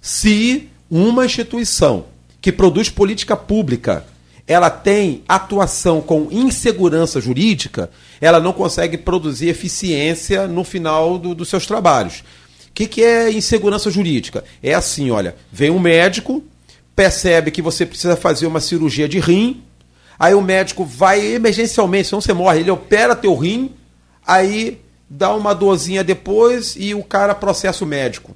Se 0.00 0.68
uma 0.90 1.24
instituição 1.24 2.06
que 2.40 2.50
produz 2.50 2.88
política 2.88 3.36
pública 3.36 4.04
ela 4.44 4.68
tem 4.68 5.22
atuação 5.28 6.00
com 6.00 6.26
insegurança 6.30 7.20
jurídica, 7.20 7.88
ela 8.20 8.40
não 8.40 8.52
consegue 8.52 8.98
produzir 8.98 9.48
eficiência 9.48 10.48
no 10.48 10.64
final 10.64 11.16
do- 11.16 11.34
dos 11.34 11.48
seus 11.48 11.64
trabalhos. 11.64 12.24
O 12.72 12.74
que, 12.74 12.86
que 12.86 13.04
é 13.04 13.30
insegurança 13.30 13.90
jurídica? 13.90 14.42
É 14.62 14.72
assim, 14.72 15.10
olha, 15.10 15.36
vem 15.52 15.70
um 15.70 15.78
médico, 15.78 16.42
percebe 16.96 17.50
que 17.50 17.60
você 17.60 17.84
precisa 17.84 18.16
fazer 18.16 18.46
uma 18.46 18.60
cirurgia 18.60 19.06
de 19.06 19.20
rim, 19.20 19.62
aí 20.18 20.32
o 20.32 20.40
médico 20.40 20.82
vai 20.82 21.34
emergencialmente, 21.34 22.08
senão 22.08 22.22
você 22.22 22.32
morre, 22.32 22.60
ele 22.60 22.70
opera 22.70 23.14
teu 23.14 23.36
rim, 23.36 23.74
aí 24.26 24.80
dá 25.08 25.34
uma 25.34 25.54
dorzinha 25.54 26.02
depois 26.02 26.74
e 26.78 26.94
o 26.94 27.04
cara 27.04 27.34
processa 27.34 27.84
o 27.84 27.86
médico. 27.86 28.34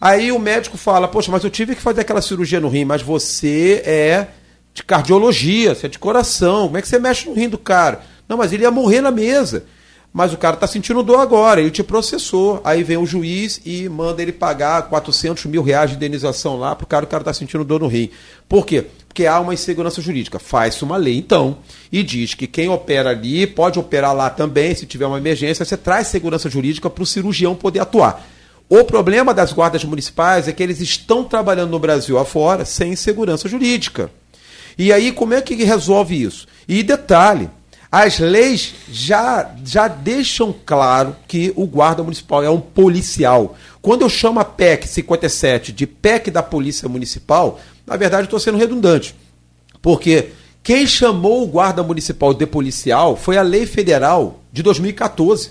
Aí 0.00 0.32
o 0.32 0.40
médico 0.40 0.76
fala, 0.76 1.06
poxa, 1.06 1.30
mas 1.30 1.44
eu 1.44 1.50
tive 1.50 1.76
que 1.76 1.80
fazer 1.80 2.00
aquela 2.00 2.20
cirurgia 2.20 2.58
no 2.58 2.68
rim, 2.68 2.84
mas 2.84 3.00
você 3.00 3.80
é 3.86 4.26
de 4.74 4.82
cardiologia, 4.82 5.72
você 5.72 5.86
é 5.86 5.88
de 5.88 6.00
coração, 6.00 6.64
como 6.66 6.78
é 6.78 6.82
que 6.82 6.88
você 6.88 6.98
mexe 6.98 7.28
no 7.28 7.34
rim 7.36 7.48
do 7.48 7.58
cara? 7.58 8.00
Não, 8.28 8.36
mas 8.36 8.52
ele 8.52 8.64
ia 8.64 8.72
morrer 8.72 9.00
na 9.00 9.12
mesa. 9.12 9.64
Mas 10.12 10.34
o 10.34 10.36
cara 10.36 10.54
está 10.54 10.66
sentindo 10.66 11.02
dor 11.02 11.20
agora, 11.20 11.60
ele 11.60 11.70
te 11.70 11.82
processou. 11.82 12.60
Aí 12.64 12.82
vem 12.82 12.98
o 12.98 13.06
juiz 13.06 13.60
e 13.64 13.88
manda 13.88 14.20
ele 14.20 14.32
pagar 14.32 14.82
400 14.82 15.46
mil 15.46 15.62
reais 15.62 15.90
de 15.90 15.96
indenização 15.96 16.58
lá 16.58 16.76
pro 16.76 16.86
cara, 16.86 17.04
o 17.04 17.08
cara 17.08 17.22
está 17.22 17.32
sentindo 17.32 17.64
dor 17.64 17.80
no 17.80 17.86
rim. 17.86 18.10
Por 18.46 18.66
quê? 18.66 18.84
Porque 19.08 19.26
há 19.26 19.40
uma 19.40 19.54
insegurança 19.54 20.02
jurídica. 20.02 20.38
Faz-se 20.38 20.84
uma 20.84 20.98
lei, 20.98 21.16
então, 21.16 21.58
e 21.90 22.02
diz 22.02 22.34
que 22.34 22.46
quem 22.46 22.68
opera 22.68 23.10
ali 23.10 23.46
pode 23.46 23.78
operar 23.78 24.14
lá 24.14 24.28
também, 24.28 24.74
se 24.74 24.84
tiver 24.84 25.06
uma 25.06 25.18
emergência, 25.18 25.64
você 25.64 25.78
traz 25.78 26.08
segurança 26.08 26.50
jurídica 26.50 26.90
para 26.90 27.02
o 27.02 27.06
cirurgião 27.06 27.54
poder 27.54 27.80
atuar. 27.80 28.26
O 28.68 28.84
problema 28.84 29.32
das 29.32 29.52
guardas 29.52 29.84
municipais 29.84 30.46
é 30.46 30.52
que 30.52 30.62
eles 30.62 30.80
estão 30.80 31.24
trabalhando 31.24 31.70
no 31.70 31.78
Brasil 31.78 32.18
afora 32.18 32.64
sem 32.64 32.96
segurança 32.96 33.48
jurídica. 33.48 34.10
E 34.78 34.92
aí, 34.92 35.12
como 35.12 35.34
é 35.34 35.40
que 35.40 35.54
resolve 35.62 36.22
isso? 36.22 36.46
E 36.66 36.82
detalhe, 36.82 37.50
as 37.92 38.18
leis 38.18 38.72
já, 38.90 39.54
já 39.62 39.86
deixam 39.86 40.54
claro 40.64 41.14
que 41.28 41.52
o 41.54 41.66
guarda 41.66 42.02
municipal 42.02 42.42
é 42.42 42.48
um 42.48 42.58
policial. 42.58 43.54
Quando 43.82 44.00
eu 44.00 44.08
chamo 44.08 44.40
a 44.40 44.46
PEC 44.46 44.88
57 44.88 45.72
de 45.72 45.86
PEC 45.86 46.30
da 46.30 46.42
Polícia 46.42 46.88
Municipal, 46.88 47.60
na 47.86 47.94
verdade 47.98 48.24
estou 48.24 48.40
sendo 48.40 48.56
redundante. 48.56 49.14
Porque 49.82 50.30
quem 50.62 50.86
chamou 50.86 51.42
o 51.42 51.46
guarda 51.46 51.82
municipal 51.82 52.32
de 52.32 52.46
policial 52.46 53.14
foi 53.14 53.36
a 53.36 53.42
lei 53.42 53.66
federal 53.66 54.40
de 54.50 54.62
2014. 54.62 55.50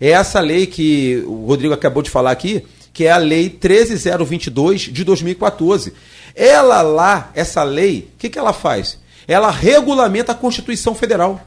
É 0.00 0.10
essa 0.10 0.38
lei 0.38 0.68
que 0.68 1.24
o 1.26 1.46
Rodrigo 1.46 1.74
acabou 1.74 2.04
de 2.04 2.10
falar 2.10 2.30
aqui, 2.30 2.64
que 2.92 3.06
é 3.06 3.10
a 3.10 3.16
lei 3.16 3.50
13022 3.50 4.82
de 4.82 5.02
2014. 5.02 5.92
Ela 6.36 6.82
lá, 6.82 7.32
essa 7.34 7.64
lei, 7.64 8.10
o 8.14 8.18
que, 8.18 8.28
que 8.28 8.38
ela 8.38 8.52
faz? 8.52 8.96
Ela 9.26 9.50
regulamenta 9.50 10.30
a 10.30 10.36
Constituição 10.36 10.94
Federal. 10.94 11.44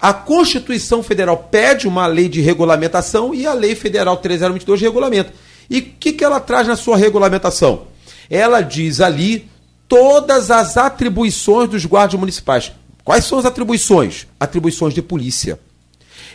A 0.00 0.12
Constituição 0.12 1.02
Federal 1.02 1.36
pede 1.50 1.86
uma 1.86 2.06
lei 2.06 2.28
de 2.28 2.40
regulamentação 2.40 3.34
e 3.34 3.46
a 3.46 3.52
Lei 3.52 3.74
Federal 3.74 4.16
3022 4.16 4.80
regulamenta. 4.80 5.32
E 5.68 5.78
o 5.78 5.82
que, 5.82 6.12
que 6.12 6.24
ela 6.24 6.40
traz 6.40 6.66
na 6.66 6.76
sua 6.76 6.96
regulamentação? 6.96 7.82
Ela 8.28 8.60
diz 8.60 9.00
ali 9.00 9.48
todas 9.88 10.50
as 10.50 10.76
atribuições 10.76 11.68
dos 11.68 11.84
guardas 11.84 12.18
municipais. 12.18 12.72
Quais 13.04 13.24
são 13.24 13.38
as 13.38 13.44
atribuições? 13.44 14.26
Atribuições 14.40 14.94
de 14.94 15.02
polícia. 15.02 15.58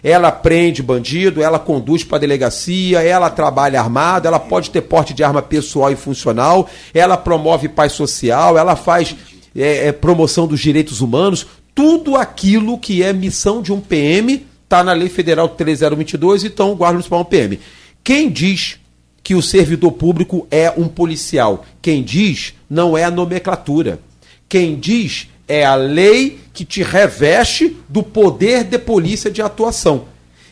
Ela 0.03 0.31
prende 0.31 0.81
bandido, 0.81 1.41
ela 1.41 1.59
conduz 1.59 2.03
para 2.03 2.17
a 2.17 2.21
delegacia, 2.21 3.01
ela 3.01 3.29
trabalha 3.29 3.81
armada, 3.81 4.27
ela 4.27 4.39
pode 4.39 4.69
ter 4.69 4.81
porte 4.81 5.13
de 5.13 5.23
arma 5.23 5.41
pessoal 5.41 5.91
e 5.91 5.95
funcional, 5.95 6.69
ela 6.93 7.17
promove 7.17 7.67
paz 7.67 7.91
social, 7.91 8.57
ela 8.57 8.77
faz 8.77 9.15
é, 9.55 9.87
é, 9.87 9.91
promoção 9.91 10.47
dos 10.47 10.59
direitos 10.59 11.01
humanos. 11.01 11.45
Tudo 11.79 12.17
aquilo 12.17 12.77
que 12.77 13.01
é 13.01 13.13
missão 13.13 13.61
de 13.61 13.71
um 13.71 13.79
PM 13.79 14.45
está 14.65 14.83
na 14.83 14.91
Lei 14.91 15.07
Federal 15.07 15.47
3022, 15.47 16.43
então 16.43 16.73
o 16.73 16.75
Guarda 16.75 16.95
Municipal 16.95 17.19
é 17.19 17.21
um 17.21 17.25
PM. 17.25 17.59
Quem 18.03 18.29
diz 18.29 18.77
que 19.23 19.33
o 19.33 19.41
servidor 19.41 19.93
público 19.93 20.45
é 20.51 20.69
um 20.75 20.89
policial? 20.89 21.65
Quem 21.81 22.03
diz 22.03 22.53
não 22.69 22.97
é 22.97 23.05
a 23.05 23.09
nomenclatura. 23.09 24.01
Quem 24.49 24.77
diz 24.77 25.29
é 25.47 25.63
a 25.63 25.75
lei 25.75 26.41
que 26.51 26.65
te 26.65 26.83
reveste 26.83 27.77
do 27.87 28.03
poder 28.03 28.65
de 28.65 28.77
polícia 28.77 29.31
de 29.31 29.41
atuação. 29.41 30.03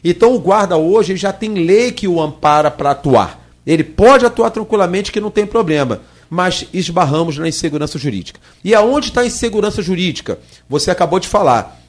Então 0.02 0.34
o 0.34 0.40
guarda 0.40 0.78
hoje 0.78 1.18
já 1.18 1.34
tem 1.34 1.56
lei 1.56 1.92
que 1.92 2.08
o 2.08 2.22
ampara 2.22 2.72
para 2.72 2.92
atuar. 2.92 3.46
Ele 3.66 3.84
pode 3.84 4.26
atuar 4.26 4.50
tranquilamente 4.50 5.12
que 5.12 5.20
não 5.20 5.30
tem 5.30 5.46
problema, 5.46 6.04
mas 6.30 6.66
esbarramos 6.74 7.38
na 7.38 7.48
insegurança 7.48 7.98
jurídica. 7.98 8.40
E 8.64 8.76
aonde 8.76 9.10
está 9.10 9.22
a 9.22 9.26
insegurança 9.26 9.82
jurídica? 9.82 10.40
Você 10.70 10.92
acabou 10.92 11.20
de 11.20 11.28
falar. 11.28 11.80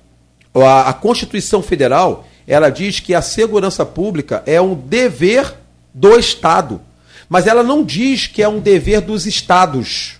A, 0.54 0.88
a 0.88 0.92
Constituição 0.92 1.62
Federal, 1.62 2.26
ela 2.46 2.70
diz 2.70 3.00
que 3.00 3.14
a 3.14 3.22
segurança 3.22 3.84
pública 3.84 4.42
é 4.46 4.60
um 4.60 4.74
dever 4.74 5.54
do 5.92 6.18
Estado. 6.18 6.80
Mas 7.28 7.46
ela 7.46 7.62
não 7.62 7.84
diz 7.84 8.26
que 8.26 8.42
é 8.42 8.48
um 8.48 8.58
dever 8.58 9.00
dos 9.00 9.26
estados. 9.26 10.18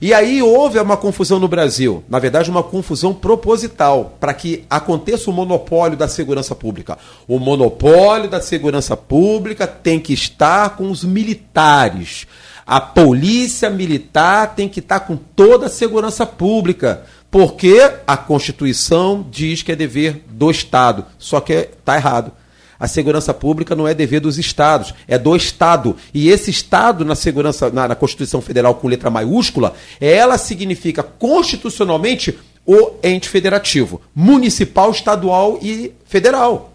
E 0.00 0.12
aí 0.12 0.42
houve 0.42 0.78
uma 0.78 0.96
confusão 0.96 1.38
no 1.38 1.46
Brasil, 1.46 2.02
na 2.08 2.18
verdade, 2.18 2.50
uma 2.50 2.62
confusão 2.62 3.14
proposital, 3.14 4.16
para 4.18 4.34
que 4.34 4.64
aconteça 4.68 5.30
o 5.30 5.32
monopólio 5.32 5.96
da 5.96 6.08
segurança 6.08 6.54
pública. 6.54 6.98
O 7.28 7.38
monopólio 7.38 8.28
da 8.28 8.40
segurança 8.40 8.96
pública 8.96 9.66
tem 9.66 10.00
que 10.00 10.12
estar 10.12 10.76
com 10.76 10.90
os 10.90 11.04
militares. 11.04 12.26
A 12.66 12.80
polícia 12.80 13.68
militar 13.68 14.54
tem 14.54 14.68
que 14.68 14.80
estar 14.80 15.00
com 15.00 15.16
toda 15.16 15.66
a 15.66 15.70
segurança 15.70 16.24
pública, 16.24 17.02
porque 17.30 17.78
a 18.06 18.16
Constituição 18.16 19.26
diz 19.30 19.62
que 19.62 19.72
é 19.72 19.76
dever 19.76 20.24
do 20.30 20.50
Estado, 20.50 21.04
só 21.18 21.40
que 21.40 21.52
está 21.52 21.96
errado. 21.96 22.32
A 22.80 22.88
segurança 22.88 23.32
pública 23.34 23.76
não 23.76 23.86
é 23.86 23.94
dever 23.94 24.20
dos 24.20 24.38
estados, 24.38 24.94
é 25.06 25.18
do 25.18 25.36
Estado. 25.36 25.96
E 26.12 26.28
esse 26.28 26.50
Estado, 26.50 27.04
na 27.04 27.14
segurança, 27.14 27.70
na, 27.70 27.88
na 27.88 27.94
Constituição 27.94 28.40
Federal 28.40 28.74
com 28.74 28.88
letra 28.88 29.10
maiúscula, 29.10 29.74
ela 30.00 30.38
significa 30.38 31.02
constitucionalmente 31.02 32.38
o 32.66 32.92
ente 33.02 33.28
federativo, 33.28 34.00
municipal, 34.14 34.90
estadual 34.90 35.58
e 35.62 35.92
federal. 36.06 36.72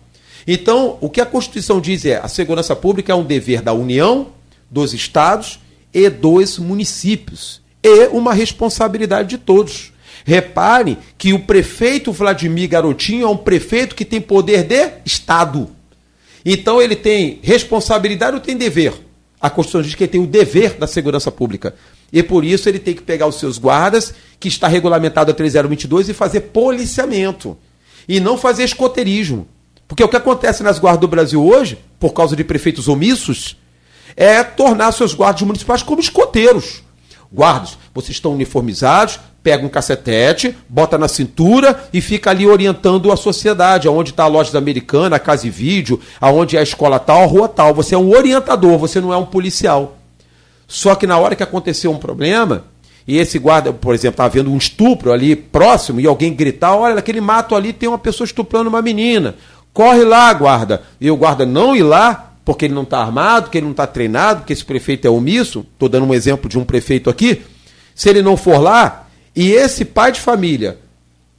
Então, 0.48 0.98
o 1.02 1.10
que 1.10 1.20
a 1.20 1.26
Constituição 1.26 1.82
diz 1.82 2.06
é: 2.06 2.18
a 2.18 2.28
segurança 2.28 2.76
pública 2.76 3.12
é 3.12 3.16
um 3.16 3.24
dever 3.24 3.62
da 3.62 3.74
União, 3.74 4.28
dos 4.70 4.94
estados 4.94 5.60
e 5.94 6.10
dos 6.10 6.60
municípios. 6.60 7.62
E 7.84 8.08
uma 8.08 8.34
responsabilidade 8.34 9.30
de 9.30 9.38
todos. 9.38 9.92
Repare 10.26 10.98
que 11.18 11.34
o 11.34 11.40
prefeito 11.40 12.12
Vladimir 12.12 12.70
Garotinho 12.70 13.26
é 13.26 13.30
um 13.30 13.38
prefeito 13.38 13.96
que 13.96 14.06
tem 14.06 14.20
poder 14.22 14.64
de 14.64 14.92
Estado. 15.06 15.70
Então 16.46 16.82
ele 16.82 16.96
tem 16.96 17.40
responsabilidade 17.42 18.36
ou 18.36 18.42
tem 18.42 18.56
dever? 18.56 18.94
A 19.42 19.50
Constituição 19.50 19.82
diz 19.82 19.96
que 19.96 20.04
ele 20.04 20.12
tem 20.12 20.22
o 20.22 20.28
dever 20.28 20.74
da 20.74 20.88
segurança 20.88 21.32
pública. 21.32 21.74
E 22.12 22.22
por 22.22 22.44
isso 22.44 22.68
ele 22.68 22.80
tem 22.80 22.94
que 22.94 23.02
pegar 23.02 23.28
os 23.28 23.40
seus 23.40 23.58
guardas, 23.58 24.14
que 24.40 24.48
está 24.48 24.68
regulamentado 24.68 25.32
a 25.32 25.34
3022, 25.34 26.10
e 26.10 26.14
fazer 26.14 26.42
policiamento. 26.42 27.58
E 28.08 28.20
não 28.20 28.38
fazer 28.38 28.64
escoteirismo. 28.64 29.48
Porque 29.88 30.04
o 30.04 30.10
que 30.10 30.18
acontece 30.18 30.62
nas 30.62 30.78
guardas 30.80 31.02
do 31.02 31.08
Brasil 31.08 31.44
hoje, 31.44 31.78
por 32.00 32.14
causa 32.14 32.36
de 32.36 32.44
prefeitos 32.44 32.88
omissos, 32.88 33.58
é 34.20 34.44
tornar 34.44 34.92
seus 34.92 35.14
guardas 35.14 35.44
municipais 35.44 35.82
como 35.82 36.02
escoteiros. 36.02 36.84
Guardas, 37.32 37.78
vocês 37.96 38.18
estão 38.18 38.34
uniformizados, 38.34 39.18
pega 39.42 39.66
um 39.66 39.70
cacetete, 39.70 40.58
bota 40.68 40.98
na 40.98 41.08
cintura 41.08 41.88
e 41.94 42.02
fica 42.02 42.30
ali 42.30 42.46
orientando 42.46 43.14
a 43.14 43.16
sociedade, 43.16 43.88
aonde 43.88 44.10
está 44.10 44.26
a 44.26 44.28
loja 44.28 44.58
americana, 44.58 45.16
a 45.16 45.20
casa 45.20 45.48
e 45.48 45.50
vídeo, 45.50 46.02
aonde 46.20 46.58
é 46.58 46.60
a 46.60 46.64
escola 46.64 47.00
tal, 47.00 47.24
a 47.24 47.26
rua 47.26 47.48
tal. 47.48 47.74
Você 47.74 47.96
é 47.96 47.98
um 47.98 48.14
orientador, 48.14 48.78
você 48.78 49.00
não 49.00 49.14
é 49.14 49.18
um 49.18 49.26
policial. 49.26 49.98
Só 50.68 50.96
que 50.96 51.08
na 51.08 51.18
hora 51.18 51.34
que 51.34 51.44
aconteceu 51.44 51.90
um 51.90 51.98
problema, 51.98 52.66
e 53.08 53.18
esse 53.18 53.40
guarda, 53.40 53.72
por 53.72 53.96
exemplo, 53.96 54.16
está 54.16 54.26
havendo 54.26 54.52
um 54.52 54.58
estupro 54.58 55.14
ali 55.14 55.34
próximo, 55.34 56.02
e 56.02 56.08
alguém 56.08 56.34
gritar, 56.34 56.76
olha, 56.76 56.96
naquele 56.96 57.22
mato 57.22 57.56
ali 57.56 57.72
tem 57.72 57.88
uma 57.88 57.98
pessoa 57.98 58.26
estuprando 58.26 58.68
uma 58.68 58.82
menina. 58.82 59.36
Corre 59.72 60.04
lá, 60.04 60.34
guarda. 60.34 60.82
E 61.00 61.10
o 61.10 61.16
guarda 61.16 61.46
não 61.46 61.74
ir 61.74 61.84
lá, 61.84 62.29
porque 62.50 62.66
ele 62.66 62.74
não 62.74 62.82
está 62.82 62.98
armado, 62.98 63.44
porque 63.44 63.60
ele 63.60 63.66
não 63.66 63.74
está 63.74 63.86
treinado, 63.86 64.40
porque 64.40 64.54
esse 64.54 64.66
prefeito 64.66 65.06
é 65.06 65.10
omisso. 65.10 65.64
Estou 65.72 65.88
dando 65.88 66.08
um 66.08 66.14
exemplo 66.16 66.50
de 66.50 66.58
um 66.58 66.66
prefeito 66.66 67.08
aqui. 67.08 67.44
Se 67.94 68.10
ele 68.10 68.24
não 68.24 68.36
for 68.36 68.60
lá, 68.60 69.08
e 69.36 69.52
esse 69.52 69.86
pai 69.86 70.12
de 70.12 70.20
família 70.20 70.80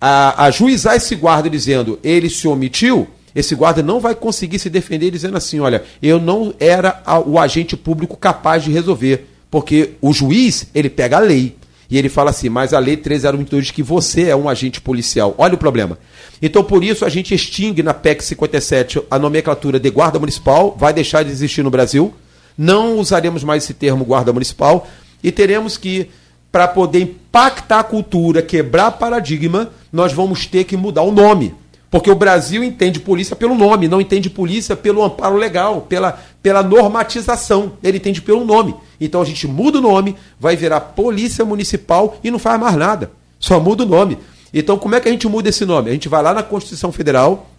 a, 0.01 0.45
ajuizar 0.45 0.95
esse 0.95 1.17
guarda 1.17 1.51
dizendo 1.51 1.99
ele 2.05 2.31
se 2.31 2.47
omitiu, 2.47 3.09
esse 3.35 3.57
guarda 3.57 3.83
não 3.83 3.99
vai 3.99 4.15
conseguir 4.15 4.61
se 4.61 4.71
defender 4.71 5.11
dizendo 5.11 5.37
assim: 5.37 5.59
olha, 5.59 5.83
eu 6.01 6.21
não 6.21 6.55
era 6.61 7.03
a, 7.05 7.19
o 7.19 7.41
agente 7.41 7.77
público 7.77 8.17
capaz 8.17 8.63
de 8.63 8.71
resolver. 8.71 9.27
Porque 9.51 9.95
o 10.01 10.13
juiz, 10.13 10.69
ele 10.73 10.89
pega 10.89 11.17
a 11.17 11.21
lei. 11.21 11.57
E 11.91 11.99
ele 11.99 12.09
fala 12.09 12.31
assim, 12.31 12.49
mas 12.49 12.73
a 12.73 12.79
lei 12.79 12.97
3022 12.97 13.65
diz 13.65 13.73
que 13.73 13.83
você 13.83 14.29
é 14.29 14.37
um 14.37 14.49
agente 14.49 14.81
policial. 14.81 15.35
Olha 15.37 15.55
o 15.55 15.59
problema. 15.59 15.99
Então, 16.41 16.63
por 16.63 16.85
isso, 16.85 17.05
a 17.05 17.09
gente 17.09 17.35
extingue 17.35 17.83
na 17.83 17.93
PEC 17.93 18.23
57 18.23 19.03
a 19.11 19.19
nomenclatura 19.19 19.81
de 19.81 19.91
guarda 19.91 20.19
municipal, 20.19 20.77
vai 20.79 20.93
deixar 20.93 21.25
de 21.25 21.31
existir 21.31 21.63
no 21.63 21.71
Brasil. 21.71 22.15
Não 22.57 22.99
usaremos 22.99 23.43
mais 23.43 23.65
esse 23.65 23.75
termo 23.75 24.05
guarda 24.05 24.33
municipal 24.33 24.87
e 25.23 25.33
teremos 25.33 25.77
que 25.77 26.09
para 26.53 26.67
poder 26.67 27.01
impactar 27.01 27.81
a 27.81 27.85
cultura, 27.85 28.43
quebrar 28.43 28.93
paradigma, 28.93 29.71
nós 29.93 30.13
vamos 30.13 30.47
ter 30.47 30.65
que 30.65 30.77
mudar 30.77 31.03
o 31.03 31.13
nome. 31.13 31.55
Porque 31.91 32.11
o 32.11 32.15
Brasil 32.15 32.63
entende 32.63 33.01
polícia 33.01 33.35
pelo 33.35 33.55
nome, 33.55 33.89
não 33.89 34.01
entende 34.01 34.31
polícia 34.31 34.77
pelo 34.77 35.03
amparo 35.03 35.37
legal, 35.37 35.83
pela, 35.83 36.21
pela 36.41 36.63
normatização. 36.63 37.73
Ele 37.83 37.97
entende 37.97 38.23
pelo 38.23 38.45
nome. 38.45 38.77
Então 39.01 39.21
a 39.21 39.25
gente 39.25 39.49
muda 39.49 39.79
o 39.79 39.83
nome, 39.83 40.15
vai 40.39 40.55
virar 40.55 40.81
Polícia 40.81 41.45
Municipal 41.45 42.17
e 42.23 42.31
não 42.31 42.39
faz 42.39 42.61
mais 42.61 42.77
nada. 42.77 43.11
Só 43.41 43.59
muda 43.59 43.83
o 43.83 43.87
nome. 43.87 44.19
Então 44.55 44.79
como 44.79 44.95
é 44.95 45.01
que 45.01 45.09
a 45.09 45.13
gente 45.13 45.27
muda 45.27 45.49
esse 45.49 45.65
nome? 45.65 45.91
A 45.91 45.93
gente 45.93 46.09
vai 46.09 46.23
lá 46.23 46.33
na 46.33 46.45
Constituição 46.45 46.93
Federal, 46.93 47.51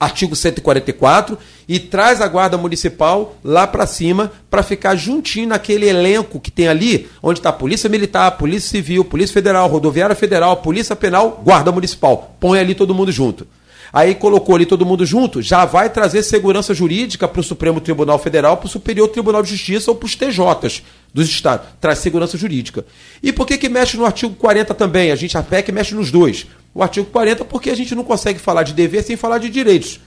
artigo 0.00 0.34
144, 0.34 1.38
e 1.68 1.78
traz 1.78 2.20
a 2.20 2.26
Guarda 2.26 2.58
Municipal 2.58 3.36
lá 3.44 3.68
para 3.68 3.86
cima 3.86 4.32
para 4.50 4.64
ficar 4.64 4.96
juntinho 4.96 5.48
naquele 5.48 5.88
elenco 5.88 6.40
que 6.40 6.50
tem 6.50 6.66
ali, 6.66 7.08
onde 7.22 7.38
está 7.38 7.52
Polícia 7.52 7.88
Militar, 7.88 8.32
Polícia 8.32 8.68
Civil, 8.68 9.04
Polícia 9.04 9.32
Federal, 9.32 9.68
Rodoviária 9.68 10.16
Federal, 10.16 10.56
Polícia 10.56 10.96
Penal, 10.96 11.40
Guarda 11.44 11.70
Municipal. 11.70 12.34
Põe 12.40 12.58
ali 12.58 12.74
todo 12.74 12.94
mundo 12.94 13.12
junto. 13.12 13.46
Aí 13.96 14.14
colocou 14.14 14.54
ali 14.54 14.66
todo 14.66 14.84
mundo 14.84 15.06
junto, 15.06 15.40
já 15.40 15.64
vai 15.64 15.88
trazer 15.88 16.22
segurança 16.22 16.74
jurídica 16.74 17.26
para 17.26 17.40
o 17.40 17.42
Supremo 17.42 17.80
Tribunal 17.80 18.18
Federal, 18.18 18.58
para 18.58 18.66
o 18.66 18.68
Superior 18.68 19.08
Tribunal 19.08 19.42
de 19.42 19.48
Justiça 19.48 19.90
ou 19.90 19.96
para 19.96 20.04
os 20.04 20.14
TJs 20.14 20.82
dos 21.14 21.26
estados. 21.26 21.68
Traz 21.80 22.00
segurança 22.00 22.36
jurídica. 22.36 22.84
E 23.22 23.32
por 23.32 23.46
que, 23.46 23.56
que 23.56 23.70
mexe 23.70 23.96
no 23.96 24.04
artigo 24.04 24.34
40 24.34 24.74
também? 24.74 25.10
A 25.10 25.16
gente, 25.16 25.38
a 25.38 25.42
PEC, 25.42 25.72
mexe 25.72 25.94
nos 25.94 26.10
dois 26.10 26.46
o 26.74 26.82
artigo 26.82 27.06
40, 27.06 27.46
porque 27.46 27.70
a 27.70 27.74
gente 27.74 27.94
não 27.94 28.04
consegue 28.04 28.38
falar 28.38 28.64
de 28.64 28.74
dever 28.74 29.02
sem 29.02 29.16
falar 29.16 29.38
de 29.38 29.48
direitos. 29.48 29.98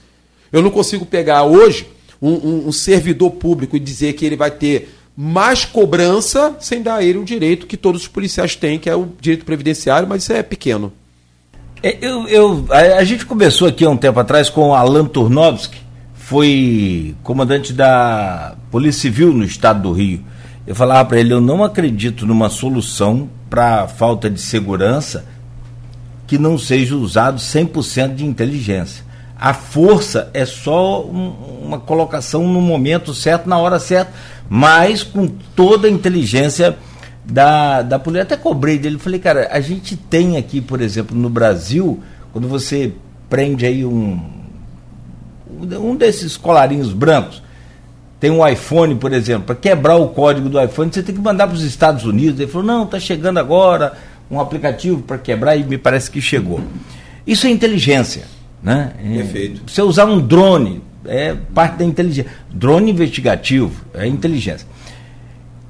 Eu 0.52 0.62
não 0.62 0.70
consigo 0.70 1.04
pegar 1.04 1.42
hoje 1.42 1.84
um, 2.22 2.30
um, 2.30 2.68
um 2.68 2.72
servidor 2.72 3.32
público 3.32 3.76
e 3.76 3.80
dizer 3.80 4.12
que 4.12 4.24
ele 4.24 4.36
vai 4.36 4.52
ter 4.52 4.88
mais 5.16 5.64
cobrança 5.64 6.56
sem 6.60 6.80
dar 6.80 6.94
a 6.94 7.02
ele 7.02 7.18
o 7.18 7.24
direito 7.24 7.66
que 7.66 7.76
todos 7.76 8.02
os 8.02 8.08
policiais 8.08 8.54
têm, 8.54 8.78
que 8.78 8.88
é 8.88 8.94
o 8.94 9.08
direito 9.20 9.44
previdenciário, 9.44 10.08
mas 10.08 10.22
isso 10.22 10.32
é 10.32 10.44
pequeno. 10.44 10.92
É, 11.82 11.96
eu, 12.02 12.28
eu, 12.28 12.66
a, 12.70 12.98
a, 12.98 13.04
gente 13.04 13.24
começou 13.24 13.66
aqui 13.66 13.86
há 13.86 13.90
um 13.90 13.96
tempo 13.96 14.20
atrás 14.20 14.50
com 14.50 14.74
Alan 14.74 15.06
Turnovski, 15.06 15.78
foi 16.14 17.14
comandante 17.22 17.72
da 17.72 18.54
Polícia 18.70 19.02
Civil 19.02 19.32
no 19.32 19.44
estado 19.44 19.82
do 19.82 19.92
Rio. 19.92 20.22
Eu 20.66 20.74
falava 20.74 21.08
para 21.08 21.18
ele: 21.18 21.32
eu 21.32 21.40
não 21.40 21.64
acredito 21.64 22.26
numa 22.26 22.50
solução 22.50 23.30
para 23.48 23.88
falta 23.88 24.28
de 24.28 24.40
segurança 24.40 25.24
que 26.26 26.38
não 26.38 26.58
seja 26.58 26.94
usado 26.94 27.38
100% 27.38 28.14
de 28.14 28.26
inteligência. 28.26 29.04
A 29.34 29.54
força 29.54 30.30
é 30.34 30.44
só 30.44 31.02
um, 31.02 31.30
uma 31.64 31.80
colocação 31.80 32.46
no 32.46 32.60
momento 32.60 33.14
certo, 33.14 33.48
na 33.48 33.56
hora 33.56 33.80
certa, 33.80 34.12
mas 34.50 35.02
com 35.02 35.26
toda 35.56 35.88
a 35.88 35.90
inteligência 35.90 36.76
da, 37.30 37.82
da 37.82 37.98
polícia. 37.98 38.22
Até 38.22 38.36
cobrei 38.36 38.78
dele, 38.78 38.98
falei, 38.98 39.20
cara, 39.20 39.48
a 39.50 39.60
gente 39.60 39.96
tem 39.96 40.36
aqui, 40.36 40.60
por 40.60 40.80
exemplo, 40.80 41.16
no 41.16 41.30
Brasil, 41.30 42.00
quando 42.32 42.48
você 42.48 42.92
prende 43.28 43.64
aí 43.64 43.84
um, 43.84 44.20
um 45.48 45.94
desses 45.94 46.36
colarinhos 46.36 46.92
brancos, 46.92 47.42
tem 48.18 48.30
um 48.30 48.46
iPhone, 48.46 48.96
por 48.96 49.12
exemplo, 49.12 49.44
para 49.44 49.54
quebrar 49.54 49.96
o 49.96 50.08
código 50.08 50.48
do 50.48 50.62
iPhone, 50.62 50.92
você 50.92 51.02
tem 51.02 51.14
que 51.14 51.20
mandar 51.20 51.46
para 51.46 51.56
os 51.56 51.62
Estados 51.62 52.04
Unidos. 52.04 52.38
Ele 52.38 52.50
falou, 52.50 52.66
não, 52.66 52.84
está 52.84 53.00
chegando 53.00 53.38
agora 53.38 53.94
um 54.30 54.38
aplicativo 54.38 55.00
para 55.00 55.16
quebrar 55.16 55.56
e 55.56 55.64
me 55.64 55.78
parece 55.78 56.10
que 56.10 56.20
chegou. 56.20 56.60
Isso 57.26 57.46
é 57.46 57.50
inteligência. 57.50 58.24
Né? 58.62 58.92
Perfeito. 59.02 59.62
Você 59.66 59.80
usar 59.80 60.04
um 60.04 60.20
drone 60.20 60.82
é 61.06 61.34
parte 61.54 61.78
da 61.78 61.84
inteligência. 61.84 62.30
Drone 62.50 62.90
investigativo 62.90 63.84
é 63.94 64.06
inteligência. 64.06 64.66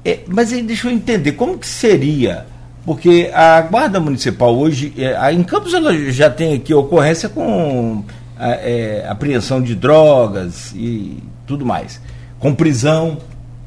É, 0.03 0.19
mas 0.27 0.51
aí 0.51 0.63
deixa 0.63 0.87
eu 0.87 0.91
entender, 0.91 1.33
como 1.33 1.57
que 1.57 1.67
seria? 1.67 2.45
Porque 2.85 3.29
a 3.33 3.61
Guarda 3.61 3.99
Municipal 3.99 4.55
hoje, 4.57 4.91
é, 4.97 5.31
em 5.31 5.43
Campos 5.43 5.73
ela 5.73 5.93
já 6.11 6.29
tem 6.29 6.55
aqui 6.55 6.73
ocorrência 6.73 7.29
com 7.29 8.03
a, 8.37 8.49
é, 8.49 9.05
apreensão 9.07 9.61
de 9.61 9.75
drogas 9.75 10.71
e 10.75 11.19
tudo 11.45 11.63
mais, 11.63 12.01
com 12.39 12.55
prisão, 12.55 13.19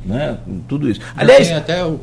né? 0.05 0.37
tudo 0.67 0.91
isso. 0.91 1.01
Aliás, 1.17 1.47
tem 1.47 1.57
até 1.57 1.85
o, 1.85 2.01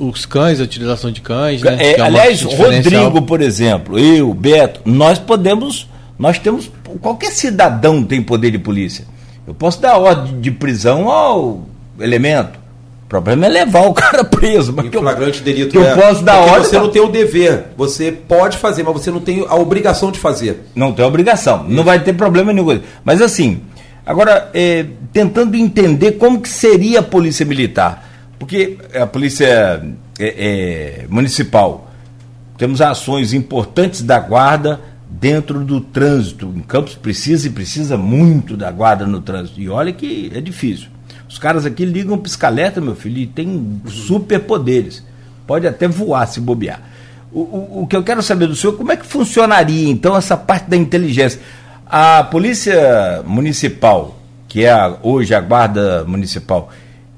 o, 0.00 0.08
os 0.08 0.24
cães, 0.24 0.58
a 0.60 0.64
utilização 0.64 1.12
de 1.12 1.20
cães, 1.20 1.62
né? 1.62 1.76
É, 1.78 1.92
é 1.92 2.00
aliás, 2.00 2.40
Rodrigo, 2.42 3.20
por 3.22 3.42
exemplo, 3.42 3.98
eu, 3.98 4.32
Beto, 4.32 4.80
nós 4.86 5.18
podemos, 5.18 5.88
nós 6.18 6.38
temos, 6.38 6.70
qualquer 7.02 7.32
cidadão 7.32 8.02
tem 8.02 8.22
poder 8.22 8.50
de 8.50 8.58
polícia. 8.58 9.04
Eu 9.46 9.54
posso 9.54 9.80
dar 9.80 9.98
ordem 9.98 10.40
de 10.40 10.50
prisão 10.50 11.10
ao 11.10 11.66
elemento. 12.00 12.65
O 13.06 13.08
problema 13.08 13.46
é 13.46 13.48
levar 13.48 13.86
o 13.86 13.94
cara 13.94 14.24
preso. 14.24 14.72
Mas 14.72 14.88
que 14.88 14.98
flagrante 14.98 15.38
eu, 15.38 15.44
delito. 15.44 15.70
Que 15.70 15.78
é. 15.78 15.92
eu 15.92 15.96
posso 15.96 16.24
dar 16.24 16.38
ordem. 16.38 16.64
Você 16.64 16.78
não 16.78 16.90
tem 16.90 17.00
o 17.00 17.08
dever. 17.08 17.66
Você 17.76 18.10
pode 18.10 18.58
fazer, 18.58 18.82
mas 18.82 18.94
você 18.94 19.10
não 19.12 19.20
tem 19.20 19.46
a 19.48 19.54
obrigação 19.54 20.10
de 20.10 20.18
fazer. 20.18 20.64
Não 20.74 20.92
tem 20.92 21.04
obrigação. 21.04 21.64
Isso. 21.64 21.74
Não 21.74 21.84
vai 21.84 22.02
ter 22.02 22.14
problema 22.14 22.52
nenhum. 22.52 22.80
Mas 23.04 23.22
assim, 23.22 23.62
agora, 24.04 24.50
é, 24.52 24.86
tentando 25.12 25.56
entender 25.56 26.12
como 26.12 26.40
que 26.40 26.48
seria 26.48 26.98
a 26.98 27.02
polícia 27.02 27.46
militar. 27.46 28.04
Porque 28.40 28.76
a 28.92 29.06
polícia 29.06 29.82
é, 30.18 31.04
é, 31.04 31.06
municipal, 31.08 31.90
temos 32.58 32.80
ações 32.80 33.32
importantes 33.32 34.02
da 34.02 34.18
guarda 34.18 34.80
dentro 35.08 35.64
do 35.64 35.80
trânsito. 35.80 36.52
Em 36.56 36.60
Campos 36.60 36.96
precisa 36.96 37.46
e 37.46 37.50
precisa 37.50 37.96
muito 37.96 38.56
da 38.56 38.70
guarda 38.72 39.06
no 39.06 39.20
trânsito. 39.20 39.60
E 39.60 39.68
olha 39.68 39.92
que 39.92 40.32
é 40.34 40.40
difícil. 40.40 40.95
Os 41.28 41.38
caras 41.38 41.66
aqui 41.66 41.84
ligam 41.84 42.16
piscaleta, 42.18 42.80
meu 42.80 42.94
filho, 42.94 43.18
e 43.18 43.26
tem 43.26 43.80
superpoderes. 43.86 45.02
Pode 45.46 45.66
até 45.66 45.88
voar 45.88 46.26
se 46.26 46.40
bobear. 46.40 46.80
O, 47.32 47.40
o, 47.40 47.82
o, 47.82 47.86
que 47.86 47.96
eu 47.96 48.02
quero 48.02 48.22
saber 48.22 48.46
do 48.46 48.54
senhor, 48.54 48.74
como 48.74 48.92
é 48.92 48.96
que 48.96 49.04
funcionaria 49.04 49.90
então 49.90 50.16
essa 50.16 50.36
parte 50.36 50.70
da 50.70 50.76
inteligência? 50.76 51.40
A 51.84 52.24
Polícia 52.24 53.22
Municipal, 53.26 54.16
que 54.48 54.64
é 54.64 54.72
a, 54.72 54.96
hoje 55.02 55.34
a 55.34 55.40
Guarda 55.40 56.04
Municipal, 56.04 56.70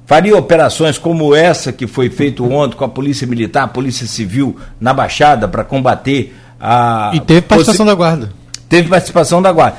faria 0.07 0.37
operações 0.37 0.99
como 0.99 1.35
essa 1.35 1.73
que 1.73 1.87
foi 1.87 2.11
feita 2.11 2.43
ontem 2.43 2.77
com 2.77 2.85
a 2.85 2.89
Polícia 2.89 3.27
Militar, 3.27 3.65
a 3.65 3.69
Polícia 3.69 4.07
Civil 4.07 4.57
na 4.81 4.93
Baixada 4.93 5.47
para 5.47 5.63
combater 5.63 6.35
a. 6.61 7.13
E 7.15 7.21
teve 7.21 7.43
participação 7.43 7.87
da 7.87 7.95
Guarda. 7.95 8.31
Teve 8.69 8.89
participação 8.89 9.41
da 9.41 9.53
Guarda. 9.53 9.77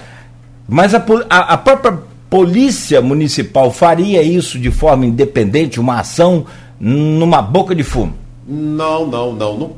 Mas 0.67 0.93
a, 0.93 1.03
a, 1.29 1.53
a 1.53 1.57
própria 1.57 1.99
polícia 2.29 3.01
municipal 3.01 3.71
faria 3.71 4.21
isso 4.21 4.59
de 4.59 4.69
forma 4.69 5.05
independente, 5.05 5.79
uma 5.79 5.99
ação 5.99 6.45
numa 6.79 7.41
boca 7.41 7.73
de 7.73 7.83
fumo? 7.83 8.13
Não, 8.47 9.05
não, 9.05 9.33
não. 9.33 9.57
Não, 9.57 9.75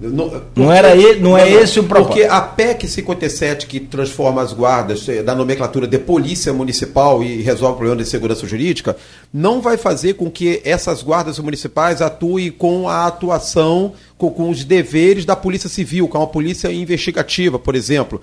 não, 0.00 0.28
porque, 0.30 0.50
não 0.54 0.72
era 0.72 0.94
ele, 0.94 1.18
não, 1.18 1.36
é 1.36 1.50
esse 1.50 1.80
o 1.80 1.82
propósito. 1.82 2.20
Porque 2.20 2.32
a 2.32 2.40
PEC 2.40 2.86
57, 2.86 3.66
que 3.66 3.80
transforma 3.80 4.40
as 4.40 4.52
guardas 4.52 5.08
eh, 5.08 5.24
da 5.24 5.34
nomenclatura 5.34 5.88
de 5.88 5.98
polícia 5.98 6.52
municipal 6.52 7.22
e 7.22 7.42
resolve 7.42 7.74
o 7.74 7.76
problema 7.76 8.02
de 8.02 8.08
segurança 8.08 8.46
jurídica, 8.46 8.96
não 9.34 9.60
vai 9.60 9.76
fazer 9.76 10.14
com 10.14 10.30
que 10.30 10.62
essas 10.64 11.02
guardas 11.02 11.40
municipais 11.40 12.00
atuem 12.00 12.52
com 12.52 12.88
a 12.88 13.06
atuação, 13.06 13.92
com, 14.16 14.30
com 14.30 14.48
os 14.48 14.62
deveres 14.62 15.24
da 15.24 15.34
polícia 15.34 15.68
civil, 15.68 16.06
com 16.06 16.22
a 16.22 16.26
polícia 16.28 16.72
investigativa, 16.72 17.58
por 17.58 17.74
exemplo 17.74 18.20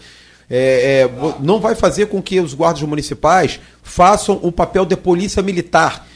é, 0.49 1.09
é, 1.09 1.09
não 1.39 1.59
vai 1.59 1.75
fazer 1.75 2.07
com 2.07 2.21
que 2.21 2.39
os 2.39 2.53
guardas 2.53 2.83
municipais 2.83 3.59
façam 3.81 4.39
o 4.41 4.51
papel 4.51 4.85
de 4.85 4.95
polícia 4.95 5.41
militar, 5.41 6.07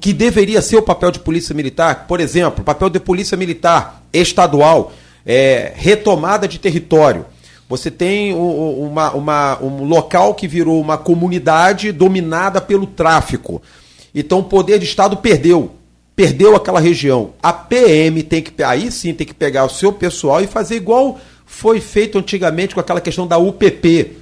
que 0.00 0.12
deveria 0.12 0.60
ser 0.62 0.76
o 0.76 0.82
papel 0.82 1.10
de 1.10 1.18
polícia 1.18 1.54
militar. 1.54 2.06
Por 2.06 2.20
exemplo, 2.20 2.64
papel 2.64 2.90
de 2.90 3.00
polícia 3.00 3.36
militar 3.36 4.02
estadual, 4.12 4.92
é, 5.24 5.72
retomada 5.74 6.46
de 6.46 6.58
território. 6.58 7.24
Você 7.68 7.90
tem 7.90 8.34
uma, 8.34 9.12
uma, 9.12 9.62
um 9.62 9.84
local 9.84 10.34
que 10.34 10.48
virou 10.48 10.80
uma 10.80 10.96
comunidade 10.96 11.92
dominada 11.92 12.62
pelo 12.62 12.86
tráfico. 12.86 13.60
Então 14.14 14.38
o 14.38 14.44
poder 14.44 14.78
de 14.78 14.86
Estado 14.86 15.18
perdeu. 15.18 15.72
Perdeu 16.16 16.56
aquela 16.56 16.80
região. 16.80 17.34
A 17.42 17.52
PM 17.52 18.22
tem 18.22 18.42
que. 18.42 18.62
Aí 18.62 18.90
sim 18.90 19.12
tem 19.12 19.26
que 19.26 19.34
pegar 19.34 19.66
o 19.66 19.68
seu 19.68 19.92
pessoal 19.92 20.42
e 20.42 20.46
fazer 20.46 20.76
igual 20.76 21.18
foi 21.48 21.80
feito 21.80 22.18
antigamente 22.18 22.74
com 22.74 22.80
aquela 22.80 23.00
questão 23.00 23.26
da 23.26 23.38
UPP, 23.38 24.18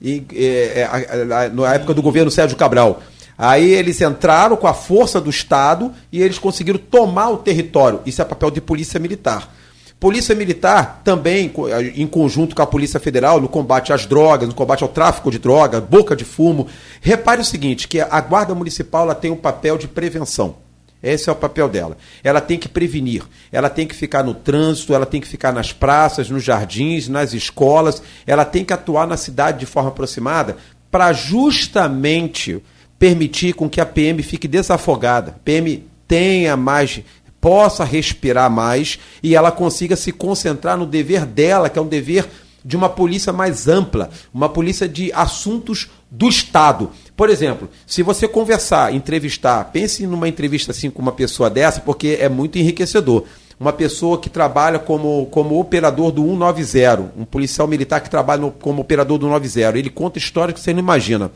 e, 0.00 0.24
é, 0.32 0.80
é, 0.80 1.48
na 1.52 1.74
época 1.74 1.92
do 1.92 2.00
governo 2.00 2.30
Sérgio 2.30 2.56
Cabral. 2.56 3.02
Aí 3.36 3.70
eles 3.72 4.00
entraram 4.00 4.56
com 4.56 4.66
a 4.66 4.72
força 4.72 5.20
do 5.20 5.28
Estado 5.28 5.92
e 6.10 6.22
eles 6.22 6.38
conseguiram 6.38 6.78
tomar 6.78 7.30
o 7.30 7.36
território. 7.36 8.00
Isso 8.06 8.22
é 8.22 8.24
papel 8.24 8.50
de 8.50 8.60
polícia 8.60 8.98
militar. 8.98 9.52
Polícia 10.00 10.32
Militar 10.32 11.00
também, 11.02 11.52
em 11.96 12.06
conjunto 12.06 12.54
com 12.54 12.62
a 12.62 12.66
Polícia 12.66 13.00
Federal, 13.00 13.40
no 13.40 13.48
combate 13.48 13.92
às 13.92 14.06
drogas, 14.06 14.48
no 14.48 14.54
combate 14.54 14.84
ao 14.84 14.88
tráfico 14.88 15.28
de 15.28 15.40
drogas, 15.40 15.82
boca 15.82 16.14
de 16.14 16.24
fumo. 16.24 16.68
Repare 17.00 17.40
o 17.40 17.44
seguinte, 17.44 17.88
que 17.88 18.00
a 18.00 18.20
Guarda 18.20 18.54
Municipal 18.54 19.02
ela 19.02 19.14
tem 19.16 19.32
um 19.32 19.36
papel 19.36 19.76
de 19.76 19.88
prevenção. 19.88 20.67
Esse 21.02 21.28
é 21.28 21.32
o 21.32 21.36
papel 21.36 21.68
dela. 21.68 21.96
Ela 22.24 22.40
tem 22.40 22.58
que 22.58 22.68
prevenir, 22.68 23.22
ela 23.52 23.70
tem 23.70 23.86
que 23.86 23.94
ficar 23.94 24.22
no 24.22 24.34
trânsito, 24.34 24.92
ela 24.92 25.06
tem 25.06 25.20
que 25.20 25.28
ficar 25.28 25.52
nas 25.52 25.72
praças, 25.72 26.28
nos 26.28 26.42
jardins, 26.42 27.08
nas 27.08 27.32
escolas, 27.32 28.02
ela 28.26 28.44
tem 28.44 28.64
que 28.64 28.72
atuar 28.72 29.06
na 29.06 29.16
cidade 29.16 29.60
de 29.60 29.66
forma 29.66 29.90
aproximada 29.90 30.56
para 30.90 31.12
justamente 31.12 32.62
permitir 32.98 33.54
com 33.54 33.68
que 33.68 33.80
a 33.80 33.86
PM 33.86 34.22
fique 34.22 34.48
desafogada. 34.48 35.30
A 35.30 35.38
PM 35.44 35.86
tenha 36.08 36.56
mais, 36.56 37.00
possa 37.40 37.84
respirar 37.84 38.50
mais 38.50 38.98
e 39.22 39.36
ela 39.36 39.52
consiga 39.52 39.94
se 39.94 40.10
concentrar 40.10 40.76
no 40.76 40.86
dever 40.86 41.24
dela, 41.24 41.68
que 41.68 41.78
é 41.78 41.82
um 41.82 41.86
dever 41.86 42.26
de 42.64 42.76
uma 42.76 42.88
polícia 42.88 43.32
mais 43.32 43.68
ampla, 43.68 44.10
uma 44.34 44.48
polícia 44.48 44.88
de 44.88 45.12
assuntos 45.12 45.88
do 46.10 46.28
Estado. 46.28 46.90
Por 47.18 47.28
exemplo, 47.30 47.68
se 47.84 48.00
você 48.00 48.28
conversar, 48.28 48.94
entrevistar, 48.94 49.64
pense 49.72 50.06
numa 50.06 50.28
entrevista 50.28 50.70
assim 50.70 50.88
com 50.88 51.02
uma 51.02 51.10
pessoa 51.10 51.50
dessa, 51.50 51.80
porque 51.80 52.16
é 52.20 52.28
muito 52.28 52.60
enriquecedor. 52.60 53.24
Uma 53.58 53.72
pessoa 53.72 54.20
que 54.20 54.30
trabalha 54.30 54.78
como, 54.78 55.26
como 55.26 55.58
operador 55.58 56.12
do 56.12 56.22
190, 56.22 57.14
um 57.18 57.24
policial 57.24 57.66
militar 57.66 58.00
que 58.00 58.08
trabalha 58.08 58.42
no, 58.42 58.52
como 58.52 58.82
operador 58.82 59.18
do 59.18 59.26
190. 59.26 59.76
Ele 59.80 59.90
conta 59.90 60.16
histórias 60.16 60.54
que 60.56 60.60
você 60.60 60.72
não 60.72 60.78
imagina. 60.78 61.32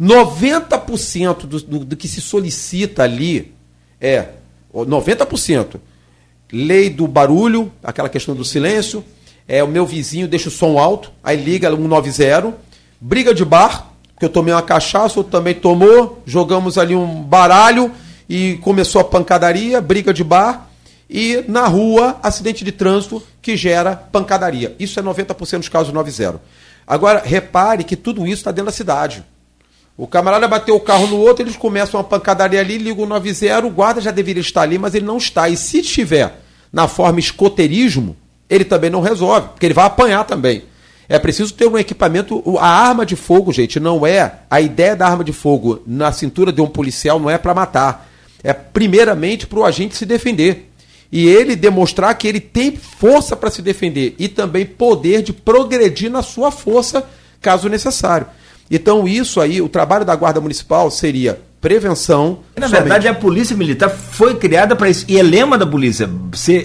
90% 0.00 1.38
do, 1.38 1.60
do, 1.60 1.78
do 1.84 1.96
que 1.96 2.06
se 2.06 2.20
solicita 2.20 3.02
ali 3.02 3.52
é 4.00 4.28
90%. 4.72 5.80
Lei 6.52 6.88
do 6.88 7.08
barulho, 7.08 7.72
aquela 7.82 8.08
questão 8.08 8.32
do 8.32 8.44
silêncio, 8.44 9.04
é 9.48 9.64
o 9.64 9.66
meu 9.66 9.84
vizinho 9.84 10.28
deixa 10.28 10.48
o 10.48 10.52
som 10.52 10.78
alto, 10.78 11.10
aí 11.20 11.36
liga 11.36 11.68
190, 11.68 12.54
briga 13.00 13.34
de 13.34 13.44
bar, 13.44 13.91
que 14.22 14.26
eu 14.26 14.30
tomei 14.30 14.54
uma 14.54 14.62
cachaça, 14.62 15.18
outro 15.18 15.32
também 15.32 15.52
tomou, 15.52 16.22
jogamos 16.24 16.78
ali 16.78 16.94
um 16.94 17.24
baralho 17.24 17.90
e 18.28 18.56
começou 18.62 19.00
a 19.00 19.04
pancadaria, 19.04 19.80
briga 19.80 20.14
de 20.14 20.22
bar, 20.22 20.70
e 21.10 21.44
na 21.48 21.66
rua, 21.66 22.20
acidente 22.22 22.64
de 22.64 22.70
trânsito 22.70 23.20
que 23.42 23.56
gera 23.56 23.96
pancadaria. 23.96 24.76
Isso 24.78 25.00
é 25.00 25.02
90% 25.02 25.58
dos 25.58 25.68
casos 25.68 25.92
90. 25.92 26.40
Agora, 26.86 27.20
repare 27.24 27.82
que 27.82 27.96
tudo 27.96 28.24
isso 28.24 28.34
está 28.36 28.52
dentro 28.52 28.66
da 28.66 28.70
cidade. 28.70 29.24
O 29.96 30.06
camarada 30.06 30.46
bateu 30.46 30.76
o 30.76 30.80
carro 30.80 31.08
no 31.08 31.18
outro, 31.18 31.42
eles 31.42 31.56
começam 31.56 31.98
uma 31.98 32.04
pancadaria 32.04 32.60
ali, 32.60 32.78
ligam 32.78 33.02
o 33.02 33.08
90, 33.08 33.66
o 33.66 33.70
guarda 33.70 34.00
já 34.00 34.12
deveria 34.12 34.40
estar 34.40 34.62
ali, 34.62 34.78
mas 34.78 34.94
ele 34.94 35.04
não 35.04 35.16
está. 35.16 35.48
E 35.48 35.56
se 35.56 35.80
estiver 35.80 36.40
na 36.72 36.86
forma 36.86 37.18
escoteirismo, 37.18 38.16
ele 38.48 38.64
também 38.64 38.88
não 38.88 39.00
resolve, 39.00 39.48
porque 39.48 39.66
ele 39.66 39.74
vai 39.74 39.86
apanhar 39.86 40.22
também. 40.22 40.62
É 41.08 41.18
preciso 41.18 41.54
ter 41.54 41.66
um 41.66 41.78
equipamento. 41.78 42.42
A 42.58 42.68
arma 42.68 43.04
de 43.04 43.16
fogo, 43.16 43.52
gente, 43.52 43.78
não 43.80 44.06
é. 44.06 44.40
A 44.50 44.60
ideia 44.60 44.96
da 44.96 45.06
arma 45.06 45.24
de 45.24 45.32
fogo 45.32 45.82
na 45.86 46.12
cintura 46.12 46.52
de 46.52 46.60
um 46.60 46.66
policial 46.66 47.18
não 47.18 47.28
é 47.28 47.38
para 47.38 47.54
matar. 47.54 48.08
É 48.42 48.52
primeiramente 48.52 49.46
para 49.46 49.58
o 49.58 49.64
agente 49.64 49.96
se 49.96 50.06
defender. 50.06 50.70
E 51.10 51.28
ele 51.28 51.54
demonstrar 51.54 52.14
que 52.14 52.26
ele 52.26 52.40
tem 52.40 52.74
força 52.74 53.36
para 53.36 53.50
se 53.50 53.60
defender 53.60 54.14
e 54.18 54.28
também 54.28 54.64
poder 54.64 55.22
de 55.22 55.32
progredir 55.32 56.10
na 56.10 56.22
sua 56.22 56.50
força, 56.50 57.04
caso 57.40 57.68
necessário. 57.68 58.26
Então, 58.70 59.06
isso 59.06 59.38
aí, 59.38 59.60
o 59.60 59.68
trabalho 59.68 60.06
da 60.06 60.16
Guarda 60.16 60.40
Municipal 60.40 60.90
seria 60.90 61.38
prevenção. 61.60 62.40
Na 62.56 62.66
somente. 62.66 62.80
verdade, 62.80 63.08
a 63.08 63.14
polícia 63.14 63.54
militar 63.54 63.90
foi 63.90 64.34
criada 64.36 64.74
para 64.74 64.88
isso. 64.88 65.04
E 65.06 65.18
é 65.18 65.22
lema 65.22 65.58
da 65.58 65.66
polícia: 65.66 66.08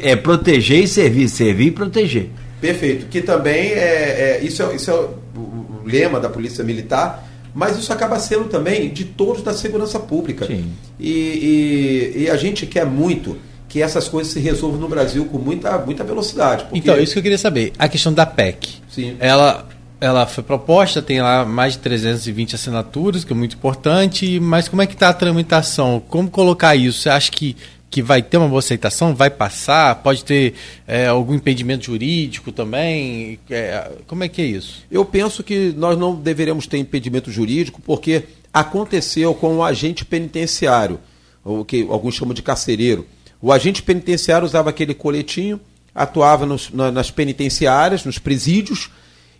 é 0.01 0.15
proteger 0.15 0.83
e 0.83 0.87
servir, 0.87 1.27
servir 1.27 1.67
e 1.67 1.71
proteger. 1.71 2.29
Perfeito. 2.59 3.07
Que 3.07 3.21
também 3.21 3.71
é, 3.71 4.37
é 4.37 4.39
isso, 4.43 4.63
é, 4.63 4.75
isso 4.75 4.89
é 4.89 4.93
o, 4.93 5.39
o 5.39 5.81
lema 5.85 6.19
da 6.19 6.29
polícia 6.29 6.63
militar 6.63 7.27
mas 7.57 7.75
isso 7.75 7.91
acaba 7.91 8.19
sendo 8.19 8.45
também 8.45 8.87
de 8.93 9.03
todos 9.03 9.41
da 9.41 9.51
segurança 9.51 9.99
pública. 9.99 10.45
Sim. 10.45 10.71
E, 10.99 12.13
e, 12.15 12.23
e, 12.23 12.29
a 12.29 12.37
gente 12.37 12.67
quer 12.67 12.85
muito 12.85 13.35
que 13.67 13.81
essas 13.81 14.07
coisas 14.07 14.31
se 14.31 14.39
resolvam 14.39 14.79
no 14.79 14.87
Brasil 14.87 15.25
com 15.25 15.39
muita, 15.39 15.75
muita 15.79 16.03
velocidade. 16.03 16.65
Porque... 16.65 16.77
Então, 16.77 16.99
isso 16.99 17.13
que 17.13 17.19
eu 17.19 17.23
queria 17.23 17.37
saber. 17.37 17.73
A 17.79 17.89
questão 17.89 18.13
da 18.13 18.27
PEC. 18.27 18.75
Sim. 18.87 19.15
Ela, 19.19 19.67
ela 19.99 20.27
foi 20.27 20.43
proposta, 20.43 21.01
tem 21.01 21.19
lá 21.19 21.45
mais 21.45 21.73
de 21.73 21.79
320 21.79 22.53
assinaturas, 22.53 23.23
que 23.23 23.33
é 23.33 23.35
muito 23.35 23.55
importante, 23.55 24.39
mas 24.39 24.67
como 24.67 24.83
é 24.83 24.85
que 24.85 24.93
está 24.93 25.09
a 25.09 25.13
tramitação? 25.13 25.99
Como 26.07 26.29
colocar 26.29 26.75
isso? 26.75 27.01
Você 27.01 27.09
acha 27.09 27.31
que 27.31 27.57
que 27.89 28.01
vai 28.01 28.21
ter 28.21 28.37
uma 28.37 28.47
boa 28.47 28.59
aceitação, 28.59 29.15
vai 29.15 29.29
passar, 29.29 29.95
pode 30.03 30.23
ter 30.23 30.53
é, 30.85 31.07
algum 31.07 31.33
impedimento 31.33 31.85
jurídico 31.85 32.51
também? 32.51 33.39
É, 33.49 33.91
como 34.05 34.23
é 34.23 34.27
que 34.27 34.41
é 34.41 34.45
isso? 34.45 34.83
Eu 34.91 35.05
penso 35.05 35.43
que 35.43 35.73
nós 35.77 35.97
não 35.97 36.13
deveremos 36.15 36.67
ter 36.67 36.77
impedimento 36.77 37.31
jurídico 37.31 37.81
porque 37.81 38.23
aconteceu 38.53 39.33
com 39.33 39.57
o 39.57 39.63
agente 39.63 40.03
penitenciário, 40.03 40.99
o 41.43 41.63
que 41.63 41.87
alguns 41.89 42.15
chamam 42.15 42.33
de 42.33 42.41
carcereiro. 42.41 43.05
O 43.41 43.51
agente 43.51 43.81
penitenciário 43.81 44.45
usava 44.45 44.69
aquele 44.69 44.93
coletinho, 44.93 45.59
atuava 45.95 46.45
nos, 46.45 46.69
nas 46.71 47.09
penitenciárias, 47.09 48.03
nos 48.03 48.19
presídios, 48.19 48.89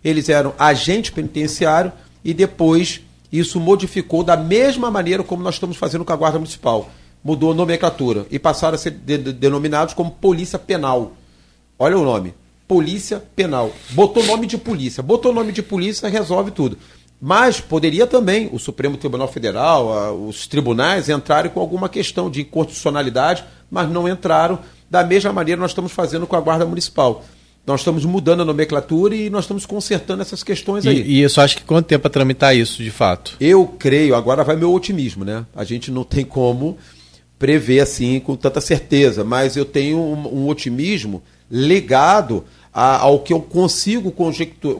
eles 0.02 0.28
eram 0.28 0.54
agente 0.58 1.12
penitenciário 1.12 1.92
e 2.24 2.32
depois 2.32 3.00
isso 3.30 3.60
modificou 3.60 4.24
da 4.24 4.36
mesma 4.36 4.90
maneira 4.90 5.22
como 5.22 5.42
nós 5.42 5.56
estamos 5.56 5.76
fazendo 5.76 6.04
com 6.04 6.12
a 6.12 6.16
Guarda 6.16 6.38
Municipal 6.38 6.90
mudou 7.28 7.52
a 7.52 7.54
nomenclatura 7.54 8.24
e 8.30 8.38
passaram 8.38 8.74
a 8.74 8.78
ser 8.78 8.90
de, 8.90 9.18
de, 9.18 9.32
denominados 9.34 9.92
como 9.92 10.10
Polícia 10.10 10.58
Penal. 10.58 11.12
Olha 11.78 11.98
o 11.98 12.02
nome. 12.02 12.32
Polícia 12.66 13.22
Penal. 13.36 13.70
Botou 13.90 14.24
nome 14.24 14.46
de 14.46 14.56
polícia. 14.56 15.02
Botou 15.02 15.30
nome 15.30 15.52
de 15.52 15.62
polícia, 15.62 16.08
resolve 16.08 16.50
tudo. 16.52 16.78
Mas 17.20 17.60
poderia 17.60 18.06
também 18.06 18.48
o 18.50 18.58
Supremo 18.58 18.96
Tribunal 18.96 19.28
Federal, 19.28 19.92
a, 19.92 20.10
os 20.10 20.46
tribunais 20.46 21.10
entrarem 21.10 21.50
com 21.50 21.60
alguma 21.60 21.86
questão 21.88 22.30
de 22.30 22.40
inconstitucionalidade, 22.40 23.44
mas 23.70 23.90
não 23.90 24.08
entraram 24.08 24.60
da 24.90 25.04
mesma 25.04 25.30
maneira 25.30 25.60
nós 25.60 25.72
estamos 25.72 25.92
fazendo 25.92 26.26
com 26.26 26.34
a 26.34 26.40
Guarda 26.40 26.64
Municipal. 26.64 27.22
Nós 27.66 27.80
estamos 27.80 28.06
mudando 28.06 28.40
a 28.40 28.44
nomenclatura 28.46 29.14
e 29.14 29.28
nós 29.28 29.44
estamos 29.44 29.66
consertando 29.66 30.22
essas 30.22 30.42
questões 30.42 30.86
aí. 30.86 31.02
E, 31.02 31.20
e 31.20 31.22
isso 31.22 31.42
acho 31.42 31.58
que 31.58 31.64
quanto 31.64 31.84
tempo 31.84 32.00
para 32.00 32.10
tramitar 32.10 32.56
isso, 32.56 32.82
de 32.82 32.90
fato? 32.90 33.36
Eu 33.38 33.66
creio, 33.66 34.14
agora 34.14 34.42
vai 34.42 34.56
meu 34.56 34.72
otimismo, 34.72 35.26
né? 35.26 35.44
A 35.54 35.64
gente 35.64 35.90
não 35.90 36.04
tem 36.04 36.24
como 36.24 36.78
prever 37.38 37.80
assim 37.80 38.18
com 38.20 38.34
tanta 38.34 38.60
certeza, 38.60 39.22
mas 39.22 39.56
eu 39.56 39.64
tenho 39.64 39.98
um, 39.98 40.42
um 40.42 40.48
otimismo 40.48 41.22
ligado 41.50 42.44
a, 42.72 42.98
ao 42.98 43.20
que 43.20 43.32
eu 43.32 43.40
consigo 43.40 44.12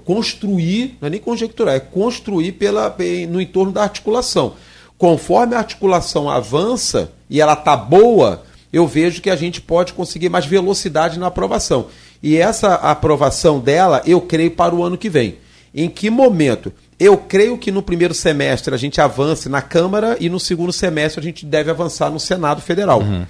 construir, 0.05 0.97
não 1.01 1.06
é 1.06 1.10
nem 1.10 1.20
conjecturar, 1.20 1.76
é 1.76 1.80
construir 1.80 2.52
pela, 2.52 2.94
no 3.28 3.40
entorno 3.40 3.72
da 3.72 3.82
articulação. 3.82 4.55
Conforme 4.97 5.55
a 5.55 5.59
articulação 5.59 6.28
avança 6.28 7.12
e 7.30 7.40
ela 7.40 7.52
está 7.52 7.76
boa, 7.76 8.43
eu 8.72 8.86
vejo 8.86 9.22
que 9.22 9.30
a 9.30 9.36
gente 9.36 9.60
pode 9.60 9.93
conseguir 9.93 10.28
mais 10.28 10.44
velocidade 10.44 11.18
na 11.18 11.28
aprovação. 11.28 11.86
E 12.22 12.36
essa 12.36 12.74
aprovação 12.74 13.60
dela, 13.60 14.02
eu 14.05 14.20
creio 14.20 14.51
para 14.51 14.74
o 14.74 14.82
ano 14.82 14.98
que 14.98 15.09
vem. 15.09 15.36
Em 15.74 15.88
que 15.88 16.10
momento? 16.10 16.72
Eu 16.98 17.16
creio 17.16 17.56
que 17.56 17.70
no 17.70 17.80
primeiro 17.80 18.12
semestre 18.12 18.74
a 18.74 18.76
gente 18.76 19.00
avance 19.00 19.48
na 19.48 19.62
Câmara 19.62 20.16
e 20.18 20.28
no 20.28 20.40
segundo 20.40 20.72
semestre 20.72 21.20
a 21.20 21.22
gente 21.22 21.46
deve 21.46 21.70
avançar 21.70 22.10
no 22.10 22.18
Senado 22.18 22.60
Federal. 22.60 23.00
Uhum. 23.00 23.24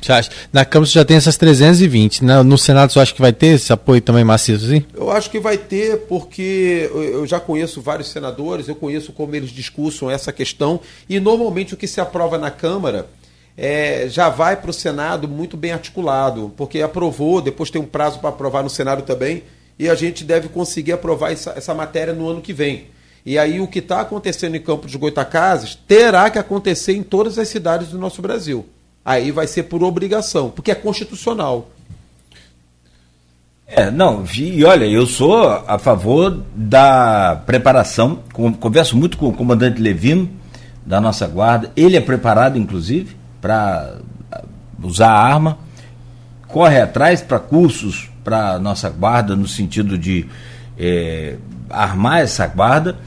Na 0.51 0.65
Câmara 0.65 0.89
você 0.89 0.95
já 0.95 1.05
tem 1.05 1.19
essas 1.19 1.37
320, 1.37 2.25
né? 2.25 2.43
no 2.43 2.57
Senado 2.57 2.93
você 2.93 3.01
acha 3.01 3.13
que 3.13 3.21
vai 3.21 3.33
ter 3.33 3.49
esse 3.49 3.71
apoio 3.71 4.01
também 4.01 4.25
maciço? 4.25 4.69
Sim? 4.69 4.85
Eu 4.95 5.11
acho 5.11 5.29
que 5.31 5.39
vai 5.39 5.59
ter, 5.59 5.99
porque 6.09 6.91
eu 6.95 7.27
já 7.27 7.39
conheço 7.39 7.83
vários 7.83 8.09
senadores, 8.09 8.69
eu 8.69 8.75
conheço 8.75 9.13
como 9.13 9.37
eles 9.37 9.51
discursam 9.51 10.11
essa 10.11 10.33
questão, 10.33 10.81
e 11.07 11.21
normalmente 11.21 11.75
o 11.75 11.77
que 11.77 11.87
se 11.87 12.01
aprova 12.01 12.39
na 12.39 12.51
Câmara 12.51 13.07
é, 13.55 14.07
já 14.09 14.31
vai 14.31 14.57
para 14.57 14.71
o 14.71 14.73
Senado 14.73 15.29
muito 15.29 15.57
bem 15.57 15.73
articulado, 15.73 16.55
porque 16.57 16.81
aprovou, 16.81 17.43
depois 17.43 17.71
tem 17.71 17.83
um 17.83 17.87
prazo 17.87 18.21
para 18.21 18.31
aprovar 18.31 18.63
no 18.63 18.71
Senado 18.71 19.03
também, 19.03 19.43
e 19.79 19.89
a 19.89 19.95
gente 19.95 20.25
deve 20.25 20.49
conseguir 20.49 20.93
aprovar 20.93 21.33
essa, 21.33 21.53
essa 21.57 21.75
matéria 21.75 22.13
no 22.13 22.29
ano 22.29 22.41
que 22.41 22.53
vem. 22.53 22.87
E 23.25 23.39
aí 23.39 23.61
o 23.61 23.69
que 23.69 23.79
está 23.79 24.01
acontecendo 24.01 24.57
em 24.57 24.63
Campo 24.63 24.87
de 24.87 24.97
Goitacazes 24.99 25.79
terá 25.87 26.31
que 26.31 26.39
acontecer 26.39 26.95
em 26.95 27.03
todas 27.03 27.39
as 27.39 27.49
cidades 27.49 27.89
do 27.89 27.99
nosso 27.99 28.23
Brasil. 28.23 28.67
Aí 29.05 29.31
vai 29.31 29.47
ser 29.47 29.65
por 29.65 29.83
obrigação, 29.83 30.51
porque 30.51 30.71
é 30.71 30.75
constitucional. 30.75 31.71
É, 33.67 33.91
não, 33.91 34.25
e 34.35 34.65
olha, 34.65 34.87
eu 34.87 35.07
sou 35.07 35.47
a 35.47 35.79
favor 35.79 36.43
da 36.55 37.43
preparação, 37.45 38.21
converso 38.59 38.97
muito 38.97 39.19
com 39.19 39.29
o 39.29 39.33
comandante 39.33 39.81
Levino, 39.81 40.29
da 40.87 41.03
nossa 41.03 41.27
guarda, 41.27 41.71
ele 41.77 41.95
é 41.95 42.01
preparado, 42.01 42.57
inclusive, 42.57 43.15
para 43.43 43.99
usar 44.83 45.11
a 45.11 45.23
arma, 45.23 45.59
corre 46.47 46.81
atrás 46.81 47.21
para 47.21 47.39
cursos 47.39 48.08
para 48.29 48.59
nossa 48.59 48.91
guarda, 48.91 49.35
no 49.35 49.49
sentido 49.49 49.97
de 49.97 50.27
é, 50.79 51.37
armar 51.71 52.21
essa 52.21 52.47
guarda 52.47 52.99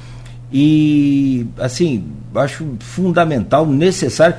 e 0.51 1.45
assim 1.59 2.03
acho 2.33 2.75
fundamental, 2.79 3.67
necessário, 3.67 4.35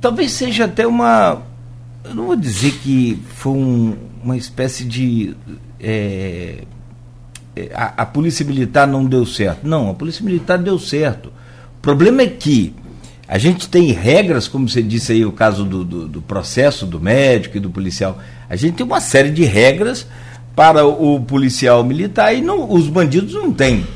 talvez 0.00 0.30
seja 0.30 0.66
até 0.66 0.86
uma, 0.86 1.42
eu 2.04 2.14
não 2.14 2.26
vou 2.26 2.36
dizer 2.36 2.72
que 2.78 3.20
foi 3.34 3.52
um, 3.52 3.96
uma 4.22 4.36
espécie 4.36 4.84
de 4.84 5.34
é, 5.80 6.62
é, 7.56 7.70
a, 7.74 8.02
a, 8.02 8.06
polícia 8.06 8.46
militar 8.46 8.86
não 8.86 9.04
deu 9.04 9.26
certo. 9.26 9.66
Não, 9.66 9.90
a 9.90 9.94
polícia 9.94 10.24
militar 10.24 10.58
deu 10.58 10.78
certo. 10.78 11.32
O 11.78 11.80
problema 11.80 12.22
é 12.22 12.26
que 12.26 12.72
a 13.28 13.36
gente 13.36 13.68
tem 13.68 13.92
regras, 13.92 14.48
como 14.48 14.66
você 14.66 14.82
disse 14.82 15.12
aí, 15.12 15.22
o 15.22 15.30
caso 15.30 15.62
do, 15.62 15.84
do, 15.84 16.08
do 16.08 16.22
processo 16.22 16.86
do 16.86 16.98
médico 16.98 17.58
e 17.58 17.60
do 17.60 17.68
policial. 17.68 18.18
A 18.48 18.56
gente 18.56 18.76
tem 18.76 18.86
uma 18.86 19.02
série 19.02 19.30
de 19.30 19.44
regras 19.44 20.06
para 20.56 20.86
o 20.86 21.20
policial 21.20 21.84
militar 21.84 22.32
e 22.32 22.40
não, 22.40 22.72
os 22.72 22.88
bandidos 22.88 23.34
não 23.34 23.52
têm. 23.52 23.86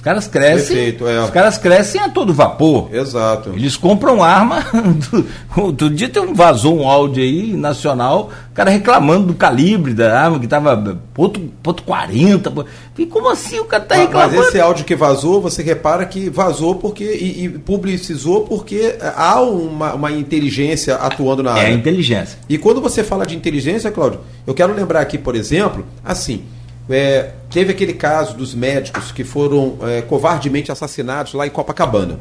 Os 0.00 0.04
caras 0.04 0.26
crescem. 0.26 0.76
Perfeito, 0.76 1.06
é. 1.06 1.22
Os 1.22 1.28
caras 1.28 1.58
crescem 1.58 2.00
a 2.00 2.08
todo 2.08 2.32
vapor. 2.32 2.88
Exato. 2.90 3.50
Eles 3.50 3.76
compram 3.76 4.24
arma. 4.24 4.64
Outro 5.54 5.90
dia 5.90 6.08
tem 6.08 6.22
um, 6.22 6.32
vazou 6.32 6.80
um 6.80 6.88
áudio 6.88 7.22
aí 7.22 7.54
nacional, 7.54 8.30
o 8.50 8.54
cara 8.54 8.70
reclamando 8.70 9.26
do 9.26 9.34
calibre 9.34 9.92
da 9.92 10.18
arma, 10.18 10.38
que 10.38 10.46
estava 10.46 10.74
ponto, 11.12 11.38
ponto 11.62 11.82
40. 11.82 12.50
E 12.96 13.04
como 13.04 13.28
assim 13.28 13.58
o 13.58 13.66
cara 13.66 13.82
está 13.82 13.94
reclamando? 13.96 14.36
Mas 14.36 14.46
esse 14.48 14.58
áudio 14.58 14.86
que 14.86 14.96
vazou, 14.96 15.38
você 15.38 15.62
repara 15.62 16.06
que 16.06 16.30
vazou 16.30 16.76
porque 16.76 17.04
e, 17.04 17.44
e 17.44 17.48
publicizou 17.50 18.46
porque 18.46 18.96
há 19.14 19.38
uma, 19.42 19.92
uma 19.92 20.10
inteligência 20.10 20.94
atuando 20.94 21.42
na 21.42 21.52
área. 21.52 21.68
É 21.68 21.72
inteligência. 21.72 22.38
E 22.48 22.56
quando 22.56 22.80
você 22.80 23.04
fala 23.04 23.26
de 23.26 23.36
inteligência, 23.36 23.90
Cláudio, 23.90 24.20
eu 24.46 24.54
quero 24.54 24.72
lembrar 24.72 25.02
aqui, 25.02 25.18
por 25.18 25.34
exemplo, 25.34 25.84
assim. 26.02 26.42
É, 26.90 27.30
teve 27.48 27.70
aquele 27.70 27.92
caso 27.92 28.36
dos 28.36 28.52
médicos 28.52 29.12
que 29.12 29.22
foram 29.22 29.78
é, 29.82 30.02
covardemente 30.02 30.72
assassinados 30.72 31.34
lá 31.34 31.46
em 31.46 31.50
Copacabana. 31.50 32.18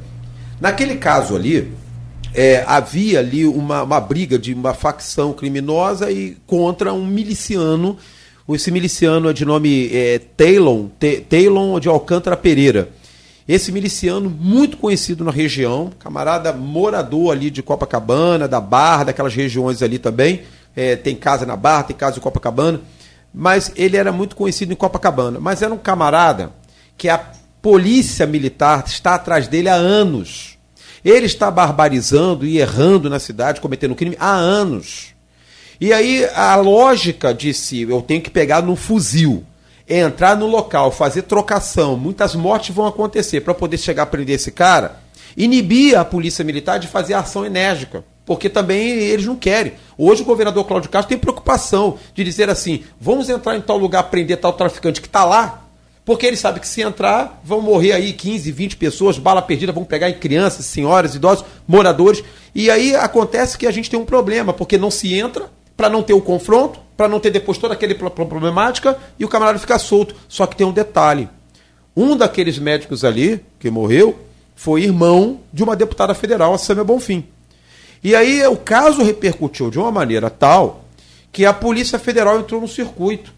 Naquele 0.62 0.96
caso 0.96 1.36
ali, 1.36 1.74
é, 2.36 2.64
havia 2.68 3.20
ali 3.20 3.46
uma, 3.46 3.82
uma 3.82 4.00
briga 4.00 4.38
de 4.38 4.54
uma 4.54 4.76
facção 4.76 5.34
criminosa 5.34 6.12
e 6.12 6.38
contra 6.46 6.94
um 6.94 7.04
miliciano. 7.04 7.98
Esse 8.48 8.70
miliciano 8.70 9.30
é 9.30 9.34
de 9.34 9.44
nome 9.44 9.90
é, 9.92 10.20
Taylor, 10.38 10.88
Taylor 11.28 11.80
de 11.80 11.90
Alcântara 11.90 12.38
Pereira. 12.38 12.90
Esse 13.48 13.72
miliciano, 13.72 14.30
muito 14.30 14.78
conhecido 14.78 15.24
na 15.24 15.32
região, 15.32 15.90
camarada 15.98 16.54
morador 16.54 17.32
ali 17.32 17.50
de 17.50 17.64
Copacabana, 17.64 18.48
da 18.48 18.62
Barra, 18.62 19.06
daquelas 19.06 19.34
regiões 19.34 19.82
ali 19.82 19.98
também. 19.98 20.42
É, 20.76 20.96
tem 20.96 21.16
casa 21.16 21.48
na 21.48 21.56
Barra, 21.56 21.84
tem 21.84 21.96
casa 21.96 22.20
em 22.20 22.22
Copacabana 22.22 22.80
mas 23.34 23.72
ele 23.76 23.98
era 23.98 24.12
muito 24.12 24.36
conhecido 24.36 24.74
em 24.74 24.76
Copacabana. 24.76 25.40
Mas 25.40 25.62
era 25.62 25.74
um 25.74 25.78
camarada 25.78 26.52
que 26.98 27.10
a 27.10 27.18
polícia 27.62 28.26
militar 28.26 28.84
está 28.88 29.16
atrás 29.16 29.48
dele 29.48 29.70
há 29.70 29.76
anos. 29.76 30.58
Ele 31.04 31.26
está 31.26 31.50
barbarizando 31.50 32.46
e 32.46 32.58
errando 32.58 33.10
na 33.10 33.20
cidade, 33.20 33.62
cometendo 33.62 33.96
crime 33.96 34.18
há 34.20 34.34
anos. 34.34 35.14
E 35.80 35.94
aí 35.94 36.26
a 36.36 36.56
lógica 36.56 37.34
disse: 37.34 37.82
eu 37.82 38.02
tenho 38.02 38.22
que 38.22 38.30
pegar 38.30 38.62
num 38.62 38.76
fuzil, 38.76 39.46
entrar 39.88 40.36
no 40.36 40.46
local, 40.46 40.92
fazer 40.92 41.22
trocação, 41.24 41.96
muitas 41.96 42.36
mortes 42.36 42.76
vão 42.76 42.86
acontecer 42.86 43.42
para 43.42 43.54
poder 43.54 43.78
chegar 43.78 44.04
a 44.04 44.08
prender 44.08 44.36
esse 44.36 44.52
cara. 44.52 45.00
Inibia 45.38 46.02
a 46.02 46.06
polícia 46.06 46.44
militar 46.44 46.80
de 46.80 46.88
fazer 46.88 47.14
ação 47.14 47.46
enérgica 47.46 48.04
porque 48.30 48.48
também 48.48 48.92
eles 48.92 49.26
não 49.26 49.36
querem. 49.36 49.74
Hoje 49.98 50.22
o 50.22 50.26
governador 50.26 50.64
Cláudio 50.64 50.88
Castro 50.88 51.10
tem 51.10 51.18
preocupação 51.18 51.98
de 52.14 52.24
dizer 52.24 52.48
assim: 52.48 52.84
vamos 53.02 53.28
entrar 53.28 53.58
em 53.58 53.62
tal 53.62 53.76
lugar, 53.76 54.04
prender 54.04 54.38
tal 54.38 54.54
traficante 54.54 55.02
que 55.02 55.08
está 55.08 55.26
lá, 55.26 55.64
Porque 56.06 56.28
ele 56.28 56.38
sabe 56.38 56.60
que 56.60 56.68
se 56.68 56.80
entrar, 56.84 57.42
vão 57.44 57.60
morrer 57.60 57.94
aí 57.94 58.14
15, 58.14 58.52
20 58.52 58.78
pessoas, 58.78 59.18
bala 59.18 59.42
perdida, 59.42 59.72
vão 59.72 59.84
pegar 59.84 60.12
em 60.12 60.14
crianças, 60.14 60.66
senhoras, 60.66 61.16
idosos, 61.16 61.44
moradores. 61.68 62.24
E 62.54 62.70
aí 62.70 62.96
acontece 62.96 63.58
que 63.58 63.66
a 63.66 63.72
gente 63.72 63.90
tem 63.90 64.00
um 64.00 64.06
problema, 64.06 64.54
porque 64.54 64.78
não 64.78 64.92
se 64.92 65.12
entra 65.16 65.50
para 65.76 65.90
não 65.90 66.04
ter 66.04 66.14
o 66.14 66.22
confronto, 66.22 66.80
para 66.96 67.08
não 67.08 67.20
ter 67.20 67.32
depois 67.32 67.58
toda 67.58 67.74
aquela 67.74 67.96
problemática 67.96 68.96
e 69.18 69.26
o 69.26 69.28
camarada 69.28 69.58
ficar 69.58 69.80
solto. 69.80 70.14
Só 70.28 70.46
que 70.46 70.56
tem 70.56 70.68
um 70.68 70.72
detalhe. 70.72 71.28
Um 71.98 72.16
daqueles 72.16 72.60
médicos 72.60 73.04
ali, 73.04 73.44
que 73.60 73.72
morreu, 73.72 74.20
foi 74.56 74.84
irmão 74.84 75.40
de 75.52 75.64
uma 75.64 75.76
deputada 75.76 76.14
federal, 76.14 76.54
a 76.54 76.60
Sâmia 76.60 76.84
Bonfim. 76.84 77.26
E 78.04 78.16
aí 78.16 78.46
o 78.48 78.58
caso 78.58 79.04
repercutiu 79.04 79.70
de 79.70 79.78
uma 79.78 79.92
maneira 79.92 80.30
tal 80.30 80.86
que 81.32 81.46
a 81.46 81.54
Polícia 81.54 82.00
Federal 82.00 82.40
entrou 82.40 82.62
no 82.62 82.68
circuito. 82.68 83.34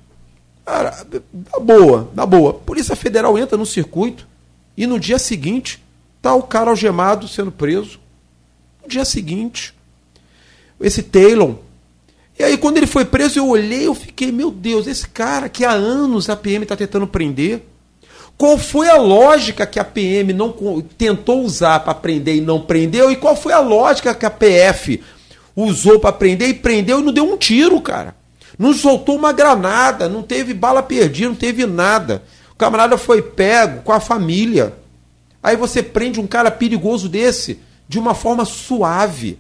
Cara, 0.65 1.05
na 1.51 1.59
boa, 1.59 2.11
na 2.13 2.25
boa. 2.25 2.53
Polícia 2.53 2.95
Federal 2.95 3.37
entra 3.37 3.57
no 3.57 3.65
circuito 3.65 4.27
e 4.77 4.85
no 4.85 4.99
dia 4.99 5.19
seguinte 5.19 5.83
tá 6.21 6.33
o 6.33 6.43
cara 6.43 6.69
algemado 6.69 7.27
sendo 7.27 7.51
preso. 7.51 7.99
No 8.81 8.87
dia 8.87 9.03
seguinte, 9.03 9.73
esse 10.79 11.03
Taylor. 11.03 11.55
E 12.37 12.43
aí 12.43 12.57
quando 12.57 12.77
ele 12.77 12.87
foi 12.87 13.05
preso, 13.05 13.39
eu 13.39 13.47
olhei, 13.47 13.87
eu 13.87 13.95
fiquei, 13.95 14.31
meu 14.31 14.51
Deus, 14.51 14.87
esse 14.87 15.07
cara 15.07 15.49
que 15.49 15.65
há 15.65 15.71
anos 15.71 16.29
a 16.29 16.35
PM 16.35 16.63
está 16.63 16.75
tentando 16.75 17.07
prender. 17.07 17.63
Qual 18.41 18.57
foi 18.57 18.89
a 18.89 18.97
lógica 18.97 19.67
que 19.67 19.79
a 19.79 19.83
PM 19.85 20.33
não 20.33 20.51
tentou 20.97 21.43
usar 21.43 21.81
para 21.81 21.93
prender 21.93 22.37
e 22.37 22.41
não 22.41 22.59
prendeu? 22.59 23.11
E 23.11 23.15
qual 23.15 23.35
foi 23.35 23.53
a 23.53 23.59
lógica 23.59 24.15
que 24.15 24.25
a 24.25 24.31
PF 24.31 24.99
usou 25.55 25.99
para 25.99 26.11
prender 26.11 26.49
e 26.49 26.53
prendeu 26.55 26.99
e 26.99 27.03
não 27.03 27.13
deu 27.13 27.31
um 27.31 27.37
tiro, 27.37 27.79
cara? 27.79 28.15
Não 28.57 28.73
soltou 28.73 29.15
uma 29.15 29.31
granada, 29.31 30.09
não 30.09 30.23
teve 30.23 30.55
bala 30.55 30.81
perdida, 30.81 31.29
não 31.29 31.35
teve 31.35 31.67
nada. 31.67 32.23
O 32.51 32.55
camarada 32.55 32.97
foi 32.97 33.21
pego 33.21 33.83
com 33.83 33.91
a 33.91 33.99
família. 33.99 34.73
Aí 35.43 35.55
você 35.55 35.83
prende 35.83 36.19
um 36.19 36.25
cara 36.25 36.49
perigoso 36.49 37.07
desse 37.07 37.59
de 37.87 37.99
uma 37.99 38.15
forma 38.15 38.43
suave, 38.43 39.37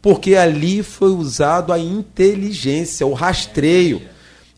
porque 0.00 0.34
ali 0.34 0.82
foi 0.82 1.10
usado 1.10 1.70
a 1.70 1.78
inteligência, 1.78 3.06
o 3.06 3.12
rastreio. 3.12 4.00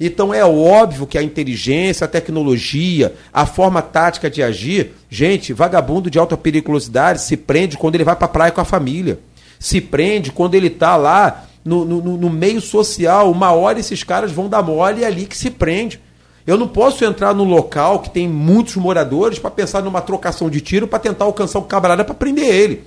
Então 0.01 0.33
é 0.33 0.43
óbvio 0.43 1.07
que 1.07 1.19
a 1.19 1.23
inteligência, 1.23 2.07
a 2.07 2.09
tecnologia, 2.09 3.15
a 3.31 3.45
forma 3.45 3.83
tática 3.83 4.31
de 4.31 4.43
agir, 4.43 4.95
gente, 5.11 5.53
vagabundo 5.53 6.11
de 6.11 6.19
alta 6.19 6.39
periculosidade 6.39 7.21
se 7.21 7.37
prende 7.37 7.77
quando 7.77 7.97
ele 7.97 8.05
vai 8.05 8.17
para 8.17 8.25
a 8.25 8.29
praia 8.29 8.51
com 8.51 8.63
a 8.63 8.65
família. 8.65 9.21
Se 9.59 9.79
prende 9.79 10.33
quando 10.33 10.55
ele 10.55 10.69
está 10.69 10.97
lá 10.97 11.45
no, 11.63 11.85
no, 11.85 12.17
no, 12.17 12.31
meio 12.31 12.63
social. 12.63 13.31
Uma 13.31 13.53
hora 13.53 13.79
esses 13.79 14.03
caras 14.03 14.33
vão 14.33 14.49
dar 14.49 14.63
mole 14.63 15.03
e 15.03 15.05
é 15.05 15.07
ali 15.07 15.27
que 15.27 15.37
se 15.37 15.51
prende. 15.51 16.01
Eu 16.47 16.57
não 16.57 16.67
posso 16.67 17.05
entrar 17.05 17.35
no 17.35 17.45
local 17.45 17.99
que 18.01 18.09
tem 18.09 18.27
muitos 18.27 18.77
moradores 18.77 19.39
para 19.39 19.51
pensar 19.51 19.83
numa 19.83 20.01
trocação 20.01 20.49
de 20.49 20.63
tiro 20.63 20.89
para 20.89 20.99
tentar 20.99 21.27
alcançar 21.27 21.59
o 21.59 21.65
camarada 21.65 22.07
para 22.07 22.15
prender 22.15 22.47
ele. 22.47 22.85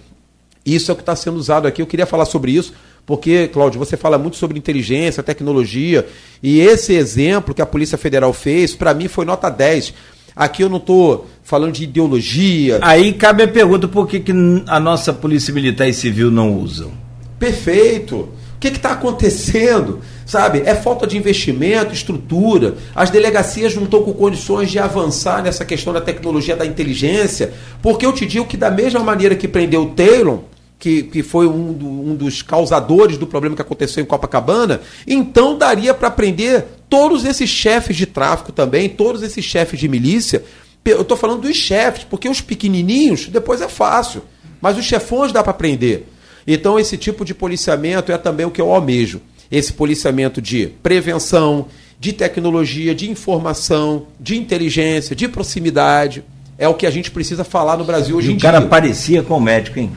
Isso 0.65 0.89
é 0.89 0.93
o 0.93 0.95
que 0.95 1.03
está 1.03 1.15
sendo 1.15 1.37
usado 1.37 1.67
aqui. 1.67 1.79
Eu 1.79 1.87
queria 1.87 2.07
falar 2.07 2.25
sobre 2.25 2.51
isso 2.51 2.73
porque, 3.05 3.49
Cláudio, 3.49 3.79
você 3.79 3.97
fala 3.97 4.17
muito 4.17 4.37
sobre 4.37 4.57
inteligência, 4.57 5.21
tecnologia, 5.21 6.07
e 6.41 6.61
esse 6.61 6.93
exemplo 6.93 7.53
que 7.53 7.61
a 7.61 7.65
Polícia 7.65 7.97
Federal 7.97 8.31
fez, 8.31 8.73
para 8.75 8.93
mim, 8.93 9.07
foi 9.07 9.25
nota 9.25 9.49
10. 9.49 9.93
Aqui 10.35 10.63
eu 10.63 10.69
não 10.69 10.77
estou 10.77 11.27
falando 11.43 11.73
de 11.73 11.83
ideologia. 11.83 12.79
Aí 12.81 13.13
cabe 13.13 13.43
a 13.43 13.47
pergunta 13.47 13.87
por 13.87 14.07
que, 14.07 14.19
que 14.19 14.31
a 14.67 14.79
nossa 14.79 15.13
Polícia 15.13 15.53
Militar 15.53 15.87
e 15.87 15.93
Civil 15.93 16.31
não 16.31 16.57
usam. 16.57 16.91
Perfeito. 17.37 18.15
O 18.15 18.59
que 18.59 18.69
está 18.69 18.93
acontecendo? 18.93 19.99
Sabe? 20.25 20.63
É 20.65 20.73
falta 20.73 21.05
de 21.05 21.17
investimento, 21.17 21.93
estrutura. 21.93 22.75
As 22.95 23.09
delegacias 23.09 23.75
não 23.75 23.83
estão 23.83 24.01
com 24.01 24.13
condições 24.13 24.71
de 24.71 24.79
avançar 24.79 25.43
nessa 25.43 25.65
questão 25.65 25.91
da 25.91 25.99
tecnologia 25.99 26.55
da 26.55 26.65
inteligência. 26.65 27.53
Porque 27.81 28.05
eu 28.05 28.13
te 28.13 28.25
digo 28.25 28.45
que, 28.45 28.55
da 28.55 28.71
mesma 28.71 29.01
maneira 29.01 29.35
que 29.35 29.47
prendeu 29.47 29.83
o 29.83 29.89
Taylor, 29.89 30.39
que, 30.83 31.03
que 31.03 31.23
foi 31.23 31.47
um, 31.47 31.71
do, 31.71 31.87
um 31.87 32.13
dos 32.13 32.41
causadores 32.41 33.17
do 33.17 33.25
problema 33.25 33.55
que 33.55 33.61
aconteceu 33.61 34.03
em 34.03 34.05
Copacabana, 34.05 34.81
então 35.07 35.57
daria 35.57 35.93
para 35.93 36.11
prender 36.11 36.65
todos 36.89 37.23
esses 37.23 37.49
chefes 37.49 37.95
de 37.95 38.05
tráfico 38.05 38.51
também, 38.51 38.89
todos 38.89 39.23
esses 39.23 39.45
chefes 39.45 39.79
de 39.79 39.87
milícia. 39.87 40.43
Eu 40.83 41.03
estou 41.03 41.15
falando 41.15 41.43
dos 41.43 41.55
chefes, 41.55 42.03
porque 42.03 42.27
os 42.27 42.41
pequenininhos 42.41 43.27
depois 43.27 43.61
é 43.61 43.69
fácil, 43.69 44.23
mas 44.59 44.77
os 44.77 44.83
chefões 44.83 45.31
dá 45.31 45.41
para 45.41 45.53
prender. 45.53 46.03
Então 46.45 46.77
esse 46.77 46.97
tipo 46.97 47.23
de 47.23 47.33
policiamento 47.33 48.11
é 48.11 48.17
também 48.17 48.45
o 48.45 48.51
que 48.51 48.59
eu 48.59 48.69
almejo. 48.69 49.21
Esse 49.49 49.71
policiamento 49.71 50.41
de 50.41 50.67
prevenção, 50.83 51.67
de 51.97 52.11
tecnologia, 52.11 52.93
de 52.93 53.09
informação, 53.09 54.07
de 54.19 54.35
inteligência, 54.35 55.15
de 55.15 55.29
proximidade. 55.29 56.25
É 56.57 56.67
o 56.67 56.73
que 56.73 56.85
a 56.85 56.91
gente 56.91 57.09
precisa 57.09 57.45
falar 57.45 57.77
no 57.77 57.85
Brasil 57.85 58.17
hoje 58.17 58.31
e 58.31 58.33
em 58.33 58.35
dia. 58.35 58.49
O 58.49 58.51
cara 58.51 58.65
parecia 58.65 59.23
com 59.23 59.37
o 59.37 59.41
médico, 59.41 59.79
hein? 59.79 59.89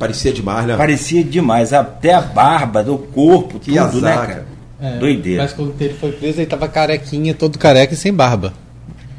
Parecia 0.00 0.32
demais, 0.32 0.66
né? 0.66 0.76
Parecia 0.78 1.22
demais. 1.22 1.74
Até 1.74 2.14
a 2.14 2.22
barba, 2.22 2.82
do 2.82 2.96
corpo, 2.96 3.60
que 3.60 3.72
tudo, 3.72 3.78
azar, 3.78 4.20
né, 4.20 4.26
cara? 4.26 4.46
É, 4.80 4.98
Doideira. 4.98 5.42
Mas 5.42 5.52
quando 5.52 5.74
ele 5.78 5.92
foi 5.92 6.10
preso, 6.12 6.40
ele 6.40 6.46
tava 6.46 6.66
carequinha, 6.68 7.34
todo 7.34 7.58
careca 7.58 7.92
e 7.92 7.96
sem 7.98 8.10
barba. 8.10 8.54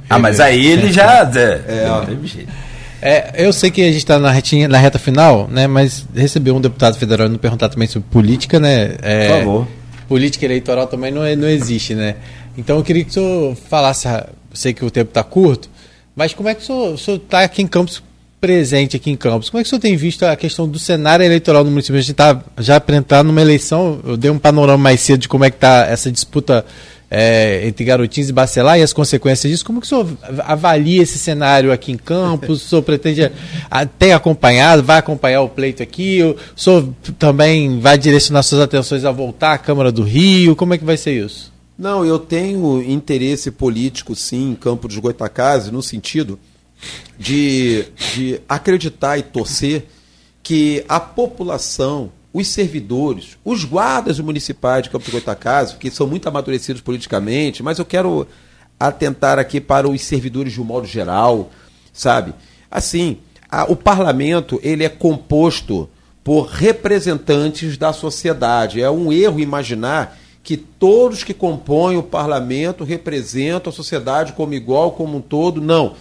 Ah, 0.09 0.17
mas 0.17 0.39
aí 0.39 0.65
ele 0.65 0.91
já. 0.91 1.21
É, 1.35 1.83
é, 1.85 2.27
jeito. 2.27 2.51
É, 2.99 3.45
eu 3.45 3.53
sei 3.53 3.69
que 3.69 3.79
a 3.83 3.85
gente 3.85 3.97
está 3.97 4.17
na, 4.17 4.33
na 4.67 4.77
reta 4.79 4.97
final, 4.97 5.47
né? 5.47 5.67
Mas 5.67 6.03
recebeu 6.15 6.55
um 6.55 6.61
deputado 6.61 6.97
federal 6.97 7.29
não 7.29 7.37
perguntar 7.37 7.69
também 7.69 7.87
sobre 7.87 8.09
política, 8.09 8.59
né? 8.59 8.95
É, 9.03 9.27
Por 9.27 9.37
favor. 9.37 9.67
Política 10.07 10.45
eleitoral 10.45 10.87
também 10.87 11.11
não, 11.11 11.23
é, 11.23 11.35
não 11.35 11.47
existe, 11.47 11.93
né? 11.93 12.15
Então 12.57 12.77
eu 12.77 12.83
queria 12.83 13.03
que 13.03 13.11
o 13.11 13.13
senhor 13.13 13.55
falasse, 13.69 14.07
sei 14.51 14.73
que 14.73 14.83
o 14.83 14.89
tempo 14.89 15.09
está 15.09 15.23
curto, 15.23 15.69
mas 16.15 16.33
como 16.33 16.49
é 16.49 16.55
que 16.55 16.63
o 16.63 16.97
senhor 16.97 17.17
está 17.17 17.43
aqui 17.43 17.61
em 17.61 17.67
Campos 17.67 18.01
presente 18.41 18.97
aqui 18.97 19.11
em 19.11 19.15
Campos. 19.15 19.51
Como 19.51 19.61
é 19.61 19.63
que 19.63 19.67
o 19.67 19.69
senhor 19.69 19.79
tem 19.79 19.95
visto 19.95 20.23
a 20.23 20.35
questão 20.35 20.67
do 20.67 20.79
cenário 20.79 21.23
eleitoral 21.23 21.63
no 21.63 21.69
município? 21.69 21.97
A 21.97 22.01
gente 22.01 22.11
está 22.11 22.43
já 22.57 22.81
para 22.81 22.95
entrar 22.95 23.23
numa 23.23 23.39
eleição, 23.39 23.99
eu 24.03 24.17
dei 24.17 24.31
um 24.31 24.39
panorama 24.39 24.81
mais 24.81 24.99
cedo 24.99 25.21
de 25.21 25.29
como 25.29 25.45
é 25.45 25.51
que 25.51 25.57
está 25.57 25.85
essa 25.85 26.11
disputa 26.11 26.65
é, 27.09 27.67
entre 27.67 27.85
Garotinhos 27.85 28.29
e 28.29 28.33
Bacelar 28.33 28.79
e 28.79 28.81
as 28.81 28.93
consequências 28.93 29.51
disso. 29.51 29.63
Como 29.63 29.79
que 29.79 29.85
o 29.85 29.87
senhor 29.87 30.07
avalia 30.39 31.03
esse 31.03 31.19
cenário 31.19 31.71
aqui 31.71 31.91
em 31.91 31.97
Campos? 31.97 32.65
O 32.65 32.67
senhor 32.69 32.81
pretende, 32.81 33.31
a, 33.69 33.85
tem 33.85 34.11
acompanhado, 34.11 34.81
vai 34.81 34.97
acompanhar 34.97 35.41
o 35.41 35.49
pleito 35.49 35.83
aqui? 35.83 36.23
O 36.23 36.35
senhor 36.59 36.89
também 37.19 37.79
vai 37.79 37.95
direcionar 37.95 38.41
suas 38.41 38.61
atenções 38.61 39.05
a 39.05 39.11
voltar 39.11 39.53
à 39.53 39.57
Câmara 39.59 39.91
do 39.91 40.01
Rio? 40.01 40.55
Como 40.55 40.73
é 40.73 40.79
que 40.79 40.85
vai 40.85 40.97
ser 40.97 41.23
isso? 41.23 41.51
Não, 41.77 42.03
eu 42.03 42.17
tenho 42.17 42.81
interesse 42.81 43.51
político, 43.51 44.15
sim, 44.15 44.51
em 44.51 44.55
Campo 44.55 44.87
dos 44.87 44.97
Goitacazes, 44.97 45.71
no 45.71 45.83
sentido 45.83 46.39
de, 47.17 47.85
de 48.13 48.41
acreditar 48.47 49.17
e 49.17 49.23
torcer 49.23 49.87
que 50.41 50.83
a 50.89 50.99
população, 50.99 52.11
os 52.33 52.47
servidores, 52.47 53.37
os 53.45 53.63
guardas 53.63 54.19
municipais 54.19 54.83
de 54.83 54.89
Campo 54.89 55.05
de 55.05 55.11
Goitacazes, 55.11 55.75
que 55.75 55.91
são 55.91 56.07
muito 56.07 56.27
amadurecidos 56.27 56.81
politicamente, 56.81 57.61
mas 57.61 57.79
eu 57.79 57.85
quero 57.85 58.27
atentar 58.79 59.37
aqui 59.37 59.61
para 59.61 59.87
os 59.87 60.01
servidores 60.01 60.53
de 60.53 60.61
um 60.61 60.65
modo 60.65 60.87
geral, 60.87 61.51
sabe? 61.93 62.33
Assim, 62.69 63.17
a, 63.49 63.65
o 63.65 63.75
parlamento 63.75 64.59
ele 64.63 64.83
é 64.83 64.89
composto 64.89 65.89
por 66.23 66.47
representantes 66.47 67.77
da 67.77 67.93
sociedade. 67.93 68.81
É 68.81 68.89
um 68.89 69.11
erro 69.11 69.39
imaginar 69.39 70.17
que 70.43 70.57
todos 70.57 71.23
que 71.23 71.33
compõem 71.33 71.97
o 71.97 72.03
parlamento 72.03 72.83
representam 72.83 73.71
a 73.71 73.75
sociedade 73.75 74.33
como 74.33 74.53
igual, 74.53 74.91
como 74.91 75.17
um 75.17 75.21
todo. 75.21 75.61
Não. 75.61 75.95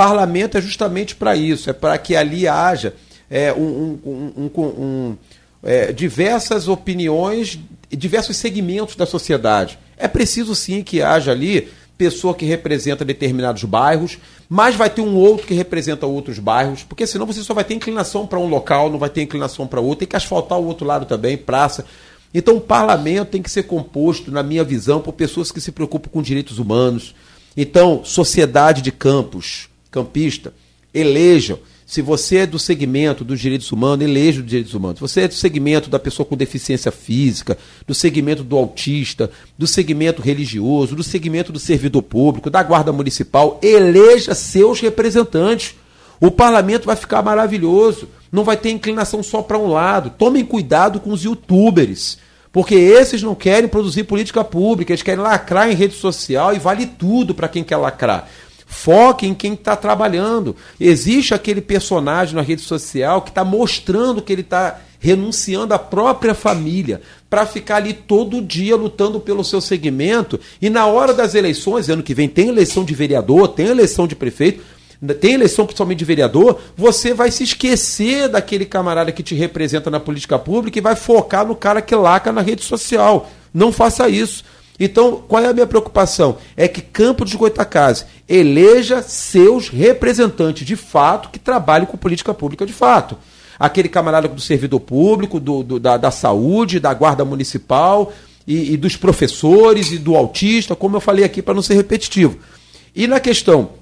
Parlamento 0.00 0.56
é 0.56 0.62
justamente 0.62 1.14
para 1.14 1.36
isso, 1.36 1.68
é 1.68 1.74
para 1.74 1.98
que 1.98 2.16
ali 2.16 2.48
haja 2.48 2.94
é, 3.30 3.52
um, 3.52 3.98
um, 4.02 4.50
um, 4.56 5.16
é, 5.62 5.92
diversas 5.92 6.68
opiniões, 6.68 7.58
diversos 7.90 8.38
segmentos 8.38 8.96
da 8.96 9.04
sociedade. 9.04 9.78
É 9.98 10.08
preciso 10.08 10.54
sim 10.54 10.82
que 10.82 11.02
haja 11.02 11.32
ali 11.32 11.68
pessoa 11.98 12.32
que 12.32 12.46
representa 12.46 13.04
determinados 13.04 13.62
bairros, 13.64 14.16
mas 14.48 14.74
vai 14.74 14.88
ter 14.88 15.02
um 15.02 15.14
outro 15.16 15.46
que 15.46 15.52
representa 15.52 16.06
outros 16.06 16.38
bairros, 16.38 16.82
porque 16.82 17.06
senão 17.06 17.26
você 17.26 17.42
só 17.42 17.52
vai 17.52 17.62
ter 17.62 17.74
inclinação 17.74 18.26
para 18.26 18.38
um 18.38 18.48
local, 18.48 18.88
não 18.88 18.98
vai 18.98 19.10
ter 19.10 19.20
inclinação 19.20 19.66
para 19.66 19.82
outro, 19.82 19.98
tem 19.98 20.08
que 20.08 20.16
asfaltar 20.16 20.58
o 20.58 20.64
outro 20.64 20.86
lado 20.86 21.04
também, 21.04 21.36
praça. 21.36 21.84
Então 22.32 22.56
o 22.56 22.60
parlamento 22.62 23.32
tem 23.32 23.42
que 23.42 23.50
ser 23.50 23.64
composto, 23.64 24.32
na 24.32 24.42
minha 24.42 24.64
visão, 24.64 25.02
por 25.02 25.12
pessoas 25.12 25.52
que 25.52 25.60
se 25.60 25.70
preocupam 25.70 26.08
com 26.10 26.22
direitos 26.22 26.58
humanos. 26.58 27.14
Então, 27.54 28.02
sociedade 28.02 28.80
de 28.80 28.92
campos, 28.92 29.68
campista, 29.90 30.52
elejam. 30.92 31.58
Se 31.86 32.00
você 32.00 32.36
é 32.36 32.46
do 32.46 32.56
segmento 32.56 33.24
dos 33.24 33.40
direitos 33.40 33.72
humanos, 33.72 34.04
eleja 34.04 34.40
os 34.40 34.46
direitos 34.46 34.74
humanos. 34.74 34.98
Se 34.98 35.00
você 35.00 35.20
é 35.22 35.28
do 35.28 35.34
segmento 35.34 35.90
da 35.90 35.98
pessoa 35.98 36.24
com 36.24 36.36
deficiência 36.36 36.92
física, 36.92 37.58
do 37.84 37.92
segmento 37.92 38.44
do 38.44 38.56
autista, 38.56 39.28
do 39.58 39.66
segmento 39.66 40.22
religioso, 40.22 40.94
do 40.94 41.02
segmento 41.02 41.50
do 41.50 41.58
servidor 41.58 42.02
público, 42.02 42.48
da 42.48 42.62
guarda 42.62 42.92
municipal, 42.92 43.58
eleja 43.60 44.36
seus 44.36 44.78
representantes. 44.78 45.74
O 46.20 46.30
parlamento 46.30 46.86
vai 46.86 46.94
ficar 46.94 47.22
maravilhoso. 47.22 48.08
Não 48.30 48.44
vai 48.44 48.56
ter 48.56 48.70
inclinação 48.70 49.20
só 49.20 49.42
para 49.42 49.58
um 49.58 49.66
lado. 49.66 50.10
Tomem 50.16 50.44
cuidado 50.44 51.00
com 51.00 51.10
os 51.10 51.24
youtubers. 51.24 52.18
Porque 52.52 52.74
esses 52.74 53.22
não 53.22 53.34
querem 53.34 53.68
produzir 53.68 54.04
política 54.04 54.42
pública, 54.42 54.92
eles 54.92 55.02
querem 55.02 55.22
lacrar 55.22 55.70
em 55.70 55.74
rede 55.74 55.94
social 55.94 56.54
e 56.54 56.58
vale 56.58 56.86
tudo 56.86 57.34
para 57.34 57.48
quem 57.48 57.62
quer 57.62 57.76
lacrar. 57.76 58.28
Foque 58.72 59.26
em 59.26 59.34
quem 59.34 59.54
está 59.54 59.74
trabalhando. 59.74 60.54
Existe 60.78 61.34
aquele 61.34 61.60
personagem 61.60 62.36
na 62.36 62.40
rede 62.40 62.62
social 62.62 63.20
que 63.20 63.30
está 63.30 63.44
mostrando 63.44 64.22
que 64.22 64.32
ele 64.32 64.42
está 64.42 64.78
renunciando 65.00 65.74
à 65.74 65.78
própria 65.78 66.34
família 66.34 67.02
para 67.28 67.44
ficar 67.44 67.76
ali 67.76 67.92
todo 67.92 68.40
dia 68.40 68.76
lutando 68.76 69.18
pelo 69.18 69.42
seu 69.42 69.60
segmento. 69.60 70.38
E 70.62 70.70
na 70.70 70.86
hora 70.86 71.12
das 71.12 71.34
eleições, 71.34 71.90
ano 71.90 72.02
que 72.02 72.14
vem 72.14 72.28
tem 72.28 72.48
eleição 72.48 72.84
de 72.84 72.94
vereador, 72.94 73.48
tem 73.48 73.66
eleição 73.66 74.06
de 74.06 74.14
prefeito, 74.14 74.62
tem 75.20 75.34
eleição 75.34 75.66
principalmente 75.66 75.98
de 75.98 76.04
vereador, 76.04 76.60
você 76.76 77.12
vai 77.12 77.32
se 77.32 77.42
esquecer 77.42 78.28
daquele 78.28 78.64
camarada 78.64 79.10
que 79.10 79.22
te 79.22 79.34
representa 79.34 79.90
na 79.90 79.98
política 79.98 80.38
pública 80.38 80.78
e 80.78 80.82
vai 80.82 80.94
focar 80.94 81.44
no 81.44 81.56
cara 81.56 81.82
que 81.82 81.94
laca 81.94 82.30
na 82.30 82.40
rede 82.40 82.62
social. 82.62 83.28
Não 83.52 83.72
faça 83.72 84.08
isso. 84.08 84.44
Então, 84.82 85.22
qual 85.28 85.44
é 85.44 85.46
a 85.46 85.52
minha 85.52 85.66
preocupação? 85.66 86.38
É 86.56 86.66
que 86.66 86.80
Campo 86.80 87.26
de 87.26 87.36
Goitacazes 87.36 88.06
eleja 88.26 89.02
seus 89.02 89.68
representantes 89.68 90.66
de 90.66 90.74
fato 90.74 91.28
que 91.28 91.38
trabalhem 91.38 91.86
com 91.86 91.98
política 91.98 92.32
pública 92.32 92.64
de 92.64 92.72
fato. 92.72 93.18
Aquele 93.58 93.90
camarada 93.90 94.26
do 94.26 94.40
servidor 94.40 94.80
público, 94.80 95.38
do, 95.38 95.62
do 95.62 95.78
da, 95.78 95.98
da, 95.98 96.10
saúde, 96.10 96.80
da 96.80 96.94
guarda 96.94 97.26
municipal 97.26 98.10
e, 98.46 98.72
e 98.72 98.76
dos 98.78 98.96
professores 98.96 99.92
e 99.92 99.98
do 99.98 100.16
autista, 100.16 100.74
como 100.74 100.96
eu 100.96 101.00
falei 101.00 101.26
aqui 101.26 101.42
para 101.42 101.52
não 101.52 101.60
ser 101.60 101.74
repetitivo. 101.74 102.38
E 102.96 103.06
na 103.06 103.20
questão 103.20 103.72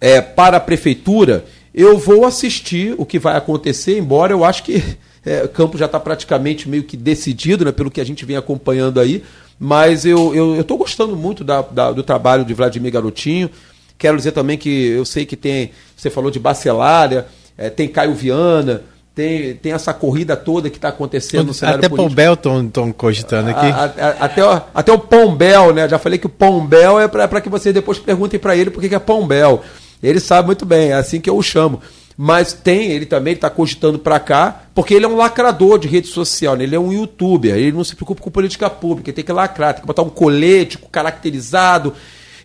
é, 0.00 0.20
para 0.20 0.56
a 0.56 0.60
prefeitura, 0.60 1.44
eu 1.72 1.96
vou 1.96 2.26
assistir 2.26 2.96
o 2.98 3.06
que 3.06 3.20
vai 3.20 3.36
acontecer, 3.36 3.96
embora 3.96 4.32
eu 4.32 4.44
acho 4.44 4.64
que 4.64 4.82
é, 5.24 5.44
o 5.44 5.48
campo 5.48 5.78
já 5.78 5.86
está 5.86 6.00
praticamente 6.00 6.68
meio 6.68 6.82
que 6.82 6.96
decidido, 6.96 7.64
né, 7.64 7.70
pelo 7.70 7.92
que 7.92 8.00
a 8.00 8.04
gente 8.04 8.24
vem 8.24 8.36
acompanhando 8.36 8.98
aí. 8.98 9.22
Mas 9.64 10.04
eu 10.04 10.60
estou 10.60 10.76
gostando 10.76 11.14
muito 11.14 11.44
da, 11.44 11.62
da, 11.62 11.92
do 11.92 12.02
trabalho 12.02 12.44
de 12.44 12.52
Vladimir 12.52 12.90
Garotinho. 12.90 13.48
Quero 13.96 14.16
dizer 14.16 14.32
também 14.32 14.58
que 14.58 14.88
eu 14.88 15.04
sei 15.04 15.24
que 15.24 15.36
tem. 15.36 15.70
Você 15.96 16.10
falou 16.10 16.32
de 16.32 16.40
Bacelária, 16.40 17.28
é, 17.56 17.70
tem 17.70 17.86
Caio 17.86 18.12
Viana, 18.12 18.82
tem, 19.14 19.54
tem 19.54 19.72
essa 19.72 19.94
corrida 19.94 20.36
toda 20.36 20.68
que 20.68 20.78
está 20.78 20.88
acontecendo 20.88 21.46
no 21.46 21.54
cenário 21.54 21.78
até 21.78 21.88
político. 21.88 22.12
Até 22.12 22.34
Pombel 22.34 22.64
estão 22.64 22.90
cogitando 22.90 23.50
aqui. 23.50 23.66
A, 23.66 23.84
a, 23.84 24.08
até, 24.24 24.44
o, 24.44 24.62
até 24.74 24.92
o 24.92 24.98
Pombel, 24.98 25.72
né? 25.72 25.88
Já 25.88 25.96
falei 25.96 26.18
que 26.18 26.26
o 26.26 26.28
Pombel 26.28 26.98
é 26.98 27.06
para 27.06 27.40
que 27.40 27.48
vocês 27.48 27.72
depois 27.72 28.00
perguntem 28.00 28.40
para 28.40 28.56
ele 28.56 28.68
por 28.68 28.82
que 28.82 28.92
é 28.92 28.98
Pombel. 28.98 29.62
Ele 30.02 30.18
sabe 30.18 30.46
muito 30.46 30.66
bem, 30.66 30.90
é 30.90 30.94
assim 30.94 31.20
que 31.20 31.30
eu 31.30 31.36
o 31.36 31.42
chamo. 31.42 31.80
Mas 32.24 32.52
tem, 32.52 32.92
ele 32.92 33.04
também 33.04 33.34
está 33.34 33.50
cogitando 33.50 33.98
para 33.98 34.20
cá, 34.20 34.62
porque 34.76 34.94
ele 34.94 35.04
é 35.04 35.08
um 35.08 35.16
lacrador 35.16 35.76
de 35.76 35.88
rede 35.88 36.06
social, 36.06 36.54
né? 36.54 36.62
ele 36.62 36.76
é 36.76 36.78
um 36.78 36.92
youtuber, 36.92 37.56
ele 37.56 37.72
não 37.72 37.82
se 37.82 37.96
preocupa 37.96 38.22
com 38.22 38.30
política 38.30 38.70
pública, 38.70 39.10
ele 39.10 39.16
tem 39.16 39.24
que 39.24 39.32
lacrar, 39.32 39.74
tem 39.74 39.80
que 39.80 39.86
botar 39.88 40.02
um 40.02 40.08
colete 40.08 40.78
caracterizado. 40.92 41.92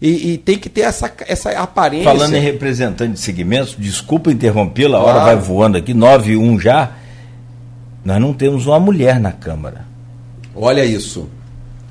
E, 0.01 0.31
e, 0.33 0.37
tem 0.39 0.57
que 0.57 0.67
ter 0.67 0.81
essa, 0.81 1.13
essa 1.27 1.51
aparência. 1.51 2.11
Falando 2.11 2.33
em 2.33 2.39
representante 2.39 3.13
de 3.13 3.19
segmentos, 3.19 3.75
desculpa 3.77 4.31
interrompê-la, 4.31 4.97
a 4.97 5.03
hora 5.03 5.19
vai 5.19 5.35
voando 5.35 5.77
aqui, 5.77 5.93
9 5.93 6.31
e 6.31 6.37
1 6.37 6.59
já. 6.59 6.93
Nós 8.03 8.19
não 8.19 8.33
temos 8.33 8.65
uma 8.65 8.79
mulher 8.79 9.19
na 9.19 9.31
Câmara. 9.31 9.85
Olha 10.55 10.83
isso. 10.83 11.29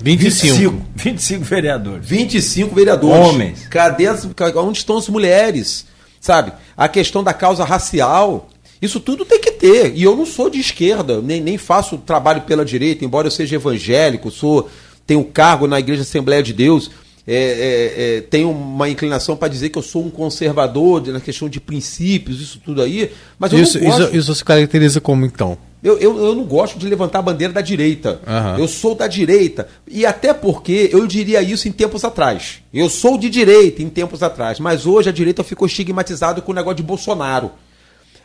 25. 0.02 0.54
25, 0.56 0.86
25 0.96 1.44
vereadores. 1.44 2.08
25 2.08 2.74
vereadores. 2.74 3.28
Homens. 3.28 3.68
Cadê 3.68 4.08
as, 4.08 4.28
onde 4.56 4.78
estão 4.78 4.98
as 4.98 5.08
mulheres? 5.08 5.86
Sabe? 6.20 6.52
A 6.77 6.89
questão 6.89 7.24
da 7.24 7.32
causa 7.32 7.65
racial. 7.65 8.48
Isso 8.81 9.01
tudo 9.01 9.24
tem 9.24 9.40
que 9.40 9.53
ter. 9.53 9.93
E 9.97 10.03
eu 10.03 10.15
não 10.15 10.27
sou 10.27 10.51
de 10.51 10.61
esquerda, 10.61 11.20
nem, 11.23 11.40
nem 11.40 11.57
faço 11.57 11.97
trabalho 11.97 12.43
pela 12.43 12.65
direita, 12.65 13.05
embora 13.05 13.27
eu 13.27 13.31
seja 13.31 13.57
evangélico, 13.57 14.31
sou 14.31 14.69
tenho 15.07 15.24
cargo 15.24 15.66
na 15.66 15.78
Igreja 15.78 16.03
Assembleia 16.03 16.43
de 16.43 16.53
Deus. 16.53 16.90
É, 17.28 17.35
é, 17.35 18.16
é, 18.16 18.20
tenho 18.20 18.51
uma 18.51 18.89
inclinação 18.89 19.36
para 19.36 19.48
dizer 19.48 19.70
que 19.70 19.78
eu 19.78 19.82
sou 19.82 20.05
um 20.05 20.11
conservador 20.11 21.05
na 21.09 21.20
questão 21.20 21.48
de 21.48 21.59
princípios, 21.59 22.40
isso 22.40 22.61
tudo 22.65 22.82
aí. 22.82 23.11
Mas 23.39 23.53
eu 23.53 23.59
isso, 23.59 23.81
gosto... 23.81 24.03
isso, 24.03 24.16
isso 24.16 24.35
se 24.35 24.44
caracteriza 24.44 25.01
como 25.01 25.24
então? 25.24 25.59
Eu, 25.86 25.96
eu, 25.98 26.18
eu, 26.18 26.34
não 26.34 26.42
gosto 26.42 26.80
de 26.80 26.88
levantar 26.88 27.20
a 27.20 27.22
bandeira 27.22 27.52
da 27.52 27.60
direita. 27.60 28.20
Uhum. 28.26 28.58
Eu 28.58 28.66
sou 28.66 28.92
da 28.92 29.06
direita. 29.06 29.68
E 29.86 30.04
até 30.04 30.34
porque 30.34 30.90
eu 30.92 31.06
diria 31.06 31.40
isso 31.40 31.68
em 31.68 31.70
tempos 31.70 32.04
atrás. 32.04 32.60
Eu 32.74 32.90
sou 32.90 33.16
de 33.16 33.30
direita 33.30 33.84
em 33.84 33.88
tempos 33.88 34.20
atrás. 34.20 34.58
Mas 34.58 34.84
hoje 34.84 35.08
a 35.08 35.12
direita 35.12 35.44
ficou 35.44 35.64
estigmatizada 35.64 36.40
com 36.40 36.50
o 36.50 36.54
negócio 36.56 36.78
de 36.78 36.82
Bolsonaro. 36.82 37.52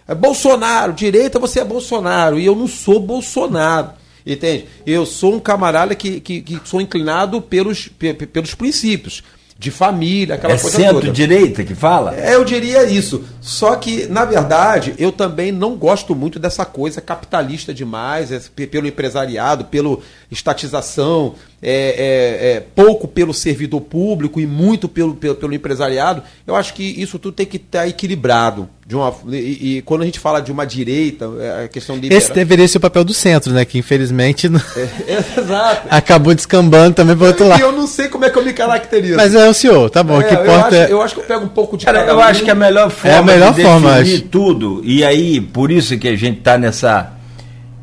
É 0.07 0.15
Bolsonaro, 0.15 0.93
direita 0.93 1.37
você 1.37 1.59
é 1.59 1.63
Bolsonaro. 1.63 2.39
E 2.39 2.47
eu 2.47 2.55
não 2.55 2.67
sou 2.67 2.99
Bolsonaro. 2.99 3.91
Entende? 4.25 4.65
Eu 4.83 5.05
sou 5.05 5.35
um 5.35 5.39
camarada 5.39 5.93
que, 5.93 6.19
que, 6.19 6.41
que 6.41 6.61
sou 6.65 6.81
inclinado 6.81 7.43
pelos, 7.43 7.87
pelos 8.33 8.55
princípios 8.55 9.21
de 9.61 9.69
família, 9.69 10.33
aquela 10.33 10.55
é 10.55 10.57
coisa 10.57 10.75
centro-direita 10.75 11.63
que 11.63 11.75
fala? 11.75 12.15
É, 12.15 12.33
eu 12.33 12.43
diria 12.43 12.83
isso. 12.83 13.23
Só 13.39 13.75
que, 13.75 14.07
na 14.07 14.25
verdade, 14.25 14.95
eu 14.97 15.11
também 15.11 15.51
não 15.51 15.75
gosto 15.75 16.15
muito 16.15 16.39
dessa 16.39 16.65
coisa 16.65 16.99
capitalista 16.99 17.71
demais, 17.71 18.31
é, 18.31 18.39
pelo 18.65 18.87
empresariado, 18.87 19.65
pelo 19.65 20.01
estatização, 20.31 21.35
é, 21.63 21.69
é, 21.71 22.55
é, 22.55 22.59
pouco 22.59 23.07
pelo 23.07 23.33
servidor 23.33 23.81
público 23.81 24.39
e 24.39 24.47
muito 24.47 24.89
pelo, 24.89 25.13
pelo, 25.13 25.35
pelo, 25.35 25.53
empresariado. 25.53 26.23
Eu 26.47 26.55
acho 26.55 26.73
que 26.73 26.83
isso 26.83 27.19
tudo 27.19 27.35
tem 27.35 27.45
que 27.45 27.57
estar 27.57 27.87
equilibrado. 27.87 28.67
De 28.85 28.95
uma, 28.95 29.13
e, 29.29 29.77
e 29.77 29.81
quando 29.83 30.01
a 30.01 30.05
gente 30.05 30.19
fala 30.19 30.41
de 30.41 30.51
uma 30.51 30.65
direita, 30.65 31.29
é, 31.39 31.65
a 31.65 31.67
questão 31.67 31.99
de. 31.99 32.11
Esse 32.11 32.33
deveria 32.33 32.67
ser 32.67 32.79
o 32.79 32.81
papel 32.81 33.03
do 33.03 33.13
centro, 33.13 33.53
né? 33.53 33.63
Que 33.63 33.77
infelizmente 33.77 34.49
não... 34.49 34.59
É, 34.75 35.39
exato. 35.39 35.87
acabou 35.89 36.33
descambando 36.33 36.95
também 36.95 37.15
para 37.15 37.27
outro 37.27 37.47
lado. 37.47 37.59
E 37.59 37.61
eu 37.61 37.71
não 37.71 37.85
sei 37.85 38.09
como 38.09 38.25
é 38.25 38.29
que 38.31 38.37
eu 38.39 38.43
me 38.43 38.53
caracterizo. 38.53 39.15
Mas 39.15 39.35
é 39.35 39.47
o 39.47 39.53
senhor, 39.53 39.89
tá 39.91 40.01
bom. 40.01 40.21
que 40.21 40.33
eu, 40.33 40.51
acho, 40.51 40.75
eu 40.75 41.01
acho 41.01 41.13
que 41.13 41.21
eu 41.21 41.25
pego 41.25 41.45
um 41.45 41.49
pouco 41.49 41.77
de. 41.77 41.85
Cara, 41.85 42.05
eu 42.05 42.17
um. 42.17 42.21
acho 42.21 42.43
que 42.43 42.49
a 42.49 42.55
melhor 42.55 42.89
forma 42.89 43.15
é 43.15 43.19
a 43.19 43.21
melhor 43.21 43.53
de 43.53 43.61
forma, 43.61 43.93
definir 43.97 44.15
acho. 44.15 44.23
tudo, 44.23 44.81
e 44.83 45.05
aí 45.05 45.39
por 45.39 45.69
isso 45.71 45.97
que 45.99 46.07
a 46.07 46.15
gente 46.15 46.39
está 46.39 46.57
nessa, 46.57 47.13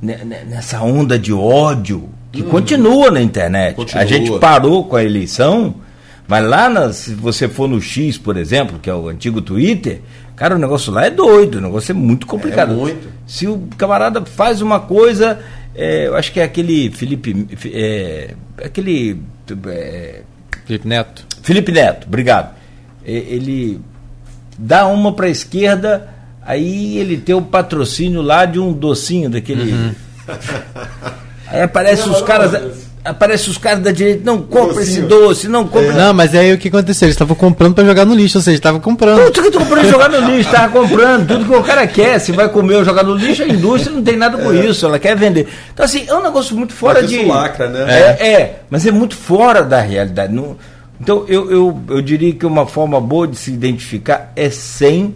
nessa 0.03 0.83
onda 0.83 1.17
de 1.17 1.33
ódio 1.33 2.18
que 2.33 2.43
hum. 2.43 2.49
continua 2.49 3.11
na 3.11 3.21
internet. 3.21 3.75
Continua. 3.75 4.03
A 4.03 4.07
gente 4.07 4.39
parou 4.39 4.85
com 4.85 4.97
a 4.97 5.05
eleição, 5.05 5.75
mas 6.27 6.45
lá, 6.47 6.69
na, 6.69 6.93
se 6.93 7.15
você 7.15 7.49
for 7.49 7.69
no 7.69 7.81
X, 7.81 8.19
por 8.19 8.37
exemplo, 8.37 8.79
que 8.79 8.91
é 8.91 8.95
o 8.95 9.09
antigo 9.09 9.41
Twitter, 9.41 10.01
cara, 10.37 10.55
o 10.55 10.59
negócio 10.59 10.93
lá 10.93 11.07
é 11.07 11.11
doido, 11.11 11.57
o 11.59 11.61
negócio 11.61 11.93
é 11.93 11.95
muito 11.95 12.27
complicado. 12.27 12.73
É 12.73 12.77
muito. 12.77 13.09
Se 13.27 13.47
o 13.47 13.69
camarada 13.77 14.25
faz 14.25 14.61
uma 14.61 14.81
coisa, 14.81 15.41
é, 15.75 16.07
eu 16.07 16.17
acho 16.17 16.33
que 16.33 16.41
é 16.41 16.45
aquele 16.45 16.91
Felipe. 16.91 17.47
É, 17.73 18.35
aquele. 18.63 19.23
É, 19.67 20.21
Felipe 20.67 20.87
Neto. 20.87 21.27
Felipe 21.43 21.73
Neto, 21.73 22.07
obrigado. 22.07 22.55
Ele 23.05 23.81
dá 24.59 24.87
uma 24.87 25.15
para 25.15 25.27
a 25.27 25.31
esquerda, 25.31 26.11
aí 26.43 26.99
ele 26.99 27.17
tem 27.17 27.35
o 27.35 27.41
patrocínio 27.41 28.21
lá 28.21 28.45
de 28.45 28.59
um 28.59 28.71
docinho 28.71 29.31
daquele. 29.31 29.73
Uhum. 29.73 29.95
Aí 31.51 31.63
aparece 31.63 32.09
os 32.09 32.23
caras. 32.23 32.89
Aparece 33.05 33.49
os 33.49 33.57
caras 33.57 33.81
da 33.81 33.91
direita, 33.91 34.23
não 34.25 34.43
compra 34.43 34.83
esse 34.83 35.01
doce, 35.01 35.49
não 35.49 35.67
compra. 35.67 35.93
É. 35.93 35.93
Não, 35.93 36.13
mas 36.13 36.35
aí 36.35 36.53
o 36.53 36.59
que 36.59 36.69
aconteceu? 36.69 37.07
Eles 37.07 37.15
estavam 37.15 37.35
comprando 37.35 37.73
para 37.73 37.85
jogar 37.85 38.05
no 38.05 38.15
lixo, 38.15 38.37
ou 38.37 38.43
seja, 38.43 38.57
estavam 38.57 38.81
comprando. 38.81 39.25
Tudo 39.31 39.45
que 39.45 39.51
tu 39.51 39.59
comprou 39.61 39.83
jogar 39.85 40.11
no 40.11 40.19
lixo, 40.31 40.51
estava 40.51 40.69
comprando. 40.79 41.27
Tudo 41.27 41.45
que 41.47 41.55
o 41.55 41.63
cara 41.63 41.87
quer, 41.87 42.19
se 42.19 42.33
vai 42.33 42.51
comer 42.51 42.75
ou 42.75 42.85
jogar 42.85 43.05
no 43.05 43.15
lixo, 43.15 43.45
a 43.45 43.49
indústria 43.49 43.95
não 43.95 44.03
tem 44.03 44.17
nada 44.17 44.37
com 44.37 44.53
é. 44.53 44.67
isso, 44.67 44.85
ela 44.85 44.99
quer 44.99 45.17
vender. 45.17 45.49
Então, 45.73 45.87
assim, 45.87 46.05
é 46.07 46.15
um 46.15 46.23
negócio 46.23 46.55
muito 46.55 46.75
fora 46.75 47.01
mas 47.01 47.09
de. 47.09 47.25
lacra, 47.25 47.69
né? 47.69 47.87
É, 47.89 48.29
é, 48.29 48.61
mas 48.69 48.85
é 48.85 48.91
muito 48.91 49.17
fora 49.17 49.63
da 49.63 49.81
realidade. 49.81 50.35
Não... 50.35 50.57
Então, 51.01 51.25
eu, 51.29 51.51
eu, 51.51 51.81
eu 51.89 52.03
diria 52.03 52.35
que 52.35 52.45
uma 52.45 52.67
forma 52.67 53.01
boa 53.01 53.27
de 53.27 53.37
se 53.37 53.53
identificar 53.53 54.33
é 54.37 54.51
sem 54.51 55.15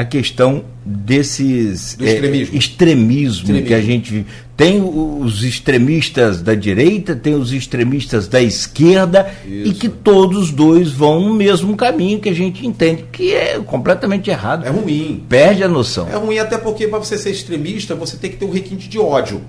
a 0.00 0.04
questão 0.04 0.64
desses 0.84 1.92
extremismo. 1.92 2.54
É, 2.54 2.58
extremismo, 2.58 3.42
extremismo, 3.42 3.66
que 3.66 3.74
a 3.74 3.80
gente 3.82 4.26
tem 4.56 4.82
os 4.82 5.44
extremistas 5.44 6.40
da 6.40 6.54
direita, 6.54 7.14
tem 7.14 7.34
os 7.34 7.52
extremistas 7.52 8.26
da 8.26 8.40
esquerda 8.40 9.30
Isso. 9.44 9.70
e 9.70 9.74
que 9.74 9.88
todos 9.90 10.50
dois 10.50 10.90
vão 10.90 11.20
no 11.20 11.34
mesmo 11.34 11.76
caminho 11.76 12.18
que 12.18 12.30
a 12.30 12.34
gente 12.34 12.66
entende 12.66 13.04
que 13.12 13.34
é 13.34 13.58
completamente 13.58 14.30
errado. 14.30 14.66
É 14.66 14.70
ruim. 14.70 15.22
Perde 15.28 15.62
a 15.62 15.68
noção. 15.68 16.08
É 16.08 16.16
ruim 16.16 16.38
até 16.38 16.56
porque 16.56 16.88
para 16.88 16.98
você 16.98 17.18
ser 17.18 17.30
extremista 17.30 17.94
você 17.94 18.16
tem 18.16 18.30
que 18.30 18.38
ter 18.38 18.46
um 18.46 18.50
requinte 18.50 18.88
de 18.88 18.98
ódio. 18.98 19.42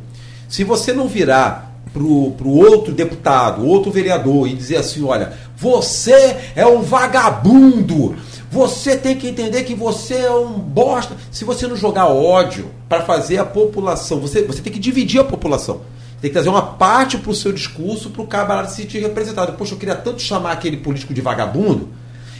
Se 0.49 0.65
você 0.65 0.91
não 0.91 1.07
virar 1.07 1.81
para 1.93 2.03
o 2.03 2.57
outro 2.57 2.93
deputado, 2.93 3.65
outro 3.65 3.89
vereador 3.89 4.47
e 4.47 4.53
dizer 4.53 4.77
assim, 4.77 5.03
olha, 5.03 5.33
você 5.57 6.37
é 6.55 6.65
um 6.65 6.81
vagabundo, 6.81 8.15
você 8.51 8.97
tem 8.97 9.15
que 9.15 9.29
entender 9.29 9.63
que 9.63 9.73
você 9.73 10.15
é 10.15 10.31
um 10.31 10.59
bosta. 10.59 11.15
Se 11.31 11.45
você 11.45 11.65
não 11.67 11.77
jogar 11.77 12.07
ódio 12.07 12.69
para 12.89 13.01
fazer 13.01 13.37
a 13.37 13.45
população, 13.45 14.19
você, 14.19 14.41
você 14.41 14.61
tem 14.61 14.73
que 14.73 14.79
dividir 14.79 15.21
a 15.21 15.23
população. 15.23 15.81
Tem 16.19 16.29
que 16.29 16.33
trazer 16.33 16.49
uma 16.49 16.61
parte 16.61 17.17
para 17.17 17.31
o 17.31 17.35
seu 17.35 17.53
discurso 17.53 18.09
para 18.09 18.21
o 18.21 18.27
camarada 18.27 18.67
se 18.67 18.81
sentir 18.81 18.99
representado. 18.99 19.53
Poxa, 19.53 19.73
eu 19.73 19.77
queria 19.77 19.95
tanto 19.95 20.21
chamar 20.21 20.51
aquele 20.51 20.75
político 20.75 21.13
de 21.13 21.21
vagabundo. 21.21 21.87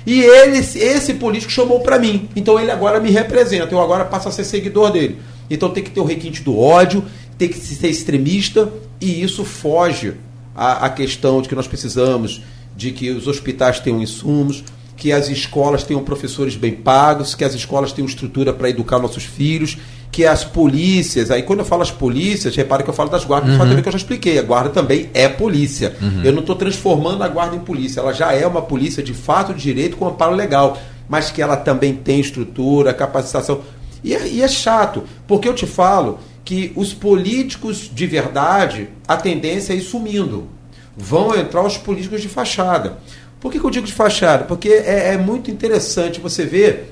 E 0.05 0.19
ele, 0.21 0.57
esse 0.57 1.13
político 1.13 1.51
chamou 1.51 1.79
para 1.79 1.97
mim. 1.97 2.27
Então 2.35 2.59
ele 2.59 2.71
agora 2.71 2.99
me 2.99 3.09
representa. 3.09 3.73
Eu 3.73 3.79
agora 3.79 4.03
passo 4.03 4.27
a 4.27 4.31
ser 4.31 4.43
seguidor 4.43 4.91
dele. 4.91 5.17
Então 5.49 5.69
tem 5.69 5.81
que 5.81 5.91
ter 5.91 6.01
o 6.01 6.05
requinte 6.05 6.43
do 6.43 6.59
ódio, 6.59 7.05
tem 7.37 7.47
que 7.47 7.57
ser 7.57 7.87
extremista. 7.87 8.69
E 8.99 9.23
isso 9.23 9.45
foge 9.45 10.15
à, 10.53 10.85
à 10.85 10.89
questão 10.89 11.41
de 11.41 11.47
que 11.47 11.55
nós 11.55 11.67
precisamos 11.67 12.41
de 12.75 12.91
que 12.91 13.09
os 13.11 13.27
hospitais 13.27 13.79
tenham 13.79 14.01
insumos, 14.01 14.63
que 15.01 15.11
as 15.11 15.29
escolas 15.29 15.83
tenham 15.83 16.03
professores 16.03 16.55
bem 16.55 16.73
pagos, 16.73 17.33
que 17.33 17.43
as 17.43 17.55
escolas 17.55 17.91
tenham 17.91 18.07
estrutura 18.07 18.53
para 18.53 18.69
educar 18.69 18.99
nossos 18.99 19.23
filhos, 19.23 19.79
que 20.11 20.27
as 20.27 20.43
polícias, 20.43 21.31
aí 21.31 21.41
quando 21.41 21.61
eu 21.61 21.65
falo 21.65 21.81
as 21.81 21.89
polícias, 21.89 22.55
repare 22.55 22.83
que 22.83 22.89
eu 22.91 22.93
falo 22.93 23.09
das 23.09 23.25
guardas, 23.25 23.49
uhum. 23.49 23.81
que 23.81 23.87
eu 23.87 23.93
já 23.93 23.97
expliquei, 23.97 24.37
a 24.37 24.43
guarda 24.43 24.69
também 24.69 25.09
é 25.11 25.27
polícia. 25.27 25.95
Uhum. 25.99 26.21
Eu 26.23 26.31
não 26.31 26.41
estou 26.41 26.55
transformando 26.55 27.23
a 27.23 27.27
guarda 27.27 27.55
em 27.55 27.61
polícia, 27.61 27.99
ela 27.99 28.13
já 28.13 28.31
é 28.31 28.45
uma 28.45 28.61
polícia 28.61 29.01
de 29.01 29.11
fato 29.11 29.55
de 29.55 29.63
direito 29.63 29.97
com 29.97 30.07
amparo 30.07 30.35
legal, 30.35 30.77
mas 31.09 31.31
que 31.31 31.41
ela 31.41 31.57
também 31.57 31.95
tem 31.95 32.19
estrutura, 32.19 32.93
capacitação. 32.93 33.61
E 34.03 34.13
é, 34.13 34.27
e 34.27 34.43
é 34.43 34.47
chato, 34.47 35.03
porque 35.25 35.49
eu 35.49 35.55
te 35.55 35.65
falo 35.65 36.19
que 36.45 36.71
os 36.75 36.93
políticos 36.93 37.89
de 37.91 38.05
verdade, 38.05 38.87
a 39.07 39.17
tendência 39.17 39.73
é 39.73 39.77
ir 39.77 39.81
sumindo. 39.81 40.47
Vão 40.95 41.33
entrar 41.35 41.65
os 41.65 41.77
políticos 41.77 42.21
de 42.21 42.27
fachada. 42.27 42.99
Por 43.41 43.51
que, 43.51 43.59
que 43.59 43.65
eu 43.65 43.71
digo 43.71 43.85
de 43.85 43.93
fachada? 43.93 44.45
Porque 44.45 44.69
é, 44.69 45.15
é 45.15 45.17
muito 45.17 45.51
interessante 45.51 46.21
você 46.21 46.45
ver 46.45 46.91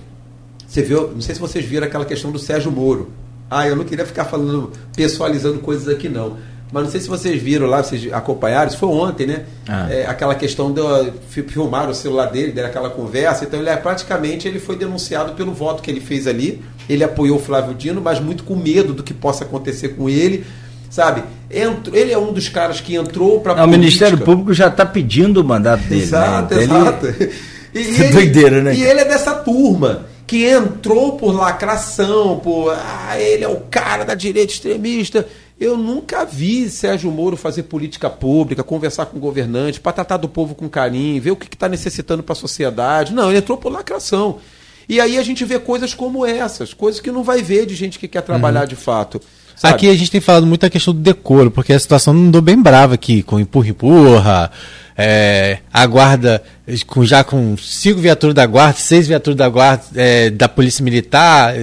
você 0.69 0.83
viu, 0.83 1.09
não 1.11 1.21
sei 1.21 1.33
se 1.33 1.41
vocês 1.41 1.65
viram 1.65 1.87
aquela 1.87 2.05
questão 2.05 2.31
do 2.31 2.37
Sérgio 2.37 2.71
Moro. 2.71 3.09
Ah, 3.49 3.67
eu 3.67 3.75
não 3.75 3.83
queria 3.83 4.05
ficar 4.05 4.25
falando, 4.25 4.71
pessoalizando 4.95 5.57
coisas 5.57 5.87
aqui 5.87 6.07
não. 6.07 6.37
Mas 6.71 6.83
não 6.83 6.91
sei 6.91 7.01
se 7.01 7.09
vocês 7.09 7.41
viram 7.41 7.65
lá, 7.65 7.81
vocês 7.81 8.13
acompanharam, 8.13 8.67
isso 8.67 8.77
foi 8.77 8.89
ontem, 8.89 9.25
né? 9.25 9.45
Ah. 9.67 9.91
É, 9.91 10.05
aquela 10.05 10.35
questão 10.35 10.71
de 10.71 11.11
filmar 11.27 11.89
o 11.89 11.95
celular 11.95 12.27
dele, 12.27 12.51
daquela 12.51 12.91
conversa. 12.91 13.45
Então 13.45 13.59
ele 13.59 13.69
é 13.69 13.75
praticamente 13.75 14.47
ele 14.47 14.59
foi 14.59 14.75
denunciado 14.75 15.33
pelo 15.33 15.51
voto 15.51 15.81
que 15.81 15.89
ele 15.89 15.99
fez 15.99 16.27
ali. 16.27 16.61
Ele 16.87 17.03
apoiou 17.03 17.37
o 17.37 17.41
Flávio 17.41 17.73
Dino, 17.73 17.99
mas 17.99 18.19
muito 18.19 18.43
com 18.43 18.55
medo 18.55 18.93
do 18.93 19.01
que 19.01 19.13
possa 19.13 19.45
acontecer 19.45 19.89
com 19.89 20.07
ele. 20.07 20.45
Sabe? 20.89 21.23
Entrou, 21.51 21.95
ele 21.95 22.11
é 22.11 22.17
um 22.17 22.33
dos 22.33 22.49
caras 22.49 22.81
que 22.81 22.95
entrou 22.95 23.41
para 23.41 23.63
O 23.63 23.67
Ministério 23.67 24.17
Público 24.17 24.53
já 24.53 24.67
está 24.67 24.85
pedindo 24.85 25.41
o 25.41 25.43
mandato 25.43 25.83
dele. 25.83 26.01
Exato, 26.01 26.55
né? 26.55 26.63
Então 26.63 26.81
exato. 26.81 27.05
Ele... 27.15 27.33
E, 27.71 27.79
e 27.79 28.01
ele, 28.01 28.13
doideira, 28.13 28.63
né? 28.63 28.73
E 28.73 28.81
ele 28.81 29.01
é 29.01 29.05
dessa 29.05 29.31
turma 29.35 30.07
que 30.25 30.43
entrou 30.43 31.17
por 31.17 31.31
lacração, 31.31 32.39
por 32.39 32.71
ah, 32.71 33.19
ele 33.19 33.43
é 33.43 33.47
o 33.47 33.61
cara 33.69 34.03
da 34.03 34.15
direita 34.15 34.51
extremista. 34.51 35.27
Eu 35.59 35.77
nunca 35.77 36.25
vi 36.25 36.69
Sérgio 36.69 37.11
Moro 37.11 37.35
fazer 37.35 37.63
política 37.63 38.09
pública, 38.09 38.63
conversar 38.63 39.07
com 39.07 39.19
governantes, 39.19 39.77
para 39.77 39.91
tratar 39.91 40.17
do 40.17 40.29
povo 40.29 40.55
com 40.55 40.69
carinho, 40.69 41.21
ver 41.21 41.31
o 41.31 41.35
que 41.35 41.53
está 41.53 41.67
necessitando 41.67 42.23
para 42.23 42.33
a 42.33 42.35
sociedade. 42.35 43.13
Não, 43.13 43.29
ele 43.29 43.39
entrou 43.39 43.57
por 43.57 43.71
lacração. 43.71 44.39
E 44.87 44.99
aí 44.99 45.17
a 45.17 45.23
gente 45.23 45.43
vê 45.45 45.59
coisas 45.59 45.93
como 45.93 46.25
essas, 46.25 46.73
coisas 46.73 47.01
que 47.01 47.11
não 47.11 47.23
vai 47.23 47.41
ver 47.43 47.65
de 47.65 47.75
gente 47.75 47.99
que 47.99 48.07
quer 48.07 48.21
trabalhar 48.21 48.61
uhum. 48.61 48.67
de 48.67 48.75
fato. 48.75 49.21
Sabe? 49.59 49.73
Aqui 49.73 49.89
a 49.89 49.93
gente 49.93 50.09
tem 50.09 50.21
falado 50.21 50.47
muito 50.47 50.65
a 50.65 50.69
questão 50.69 50.93
do 50.93 51.01
decoro, 51.01 51.51
porque 51.51 51.73
a 51.73 51.79
situação 51.79 52.13
não 52.13 52.27
andou 52.27 52.41
bem 52.41 52.59
brava 52.61 52.93
aqui, 52.93 53.21
com 53.21 53.37
empurra-empurra, 53.37 54.49
é, 54.97 55.57
a 55.73 55.85
guarda 55.85 56.41
com, 56.87 57.03
já 57.03 57.25
com 57.25 57.57
cinco 57.57 57.99
viaturas 57.99 58.33
da 58.33 58.45
guarda, 58.45 58.79
seis 58.79 59.05
viaturas 59.05 59.37
da 59.37 59.49
guarda 59.49 59.83
é, 59.97 60.29
da 60.29 60.47
polícia 60.47 60.81
militar 60.81 61.53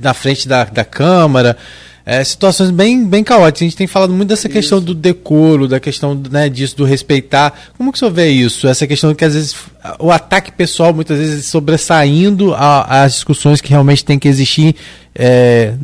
na 0.00 0.14
frente 0.14 0.48
da, 0.48 0.64
da 0.64 0.82
Câmara. 0.82 1.58
É, 2.06 2.24
situações 2.24 2.70
bem, 2.70 3.06
bem 3.06 3.22
caóticas. 3.22 3.60
A 3.60 3.64
gente 3.64 3.76
tem 3.76 3.86
falado 3.86 4.14
muito 4.14 4.30
dessa 4.30 4.48
isso. 4.48 4.54
questão 4.54 4.80
do 4.80 4.94
decoro, 4.94 5.68
da 5.68 5.78
questão 5.78 6.20
né, 6.30 6.48
disso, 6.48 6.74
do 6.74 6.84
respeitar. 6.84 7.52
Como 7.76 7.92
que 7.92 7.96
o 7.96 7.98
senhor 7.98 8.12
vê 8.12 8.30
isso? 8.30 8.66
Essa 8.66 8.86
questão 8.86 9.14
que 9.14 9.26
às 9.26 9.34
vezes 9.34 9.54
o 9.98 10.10
ataque 10.10 10.50
pessoal 10.50 10.94
muitas 10.94 11.18
vezes 11.18 11.44
sobressaindo 11.46 12.54
às 12.56 13.12
discussões 13.12 13.60
que 13.60 13.68
realmente 13.68 14.04
tem 14.06 14.18
que 14.18 14.26
existir 14.26 14.74
é, 15.14 15.74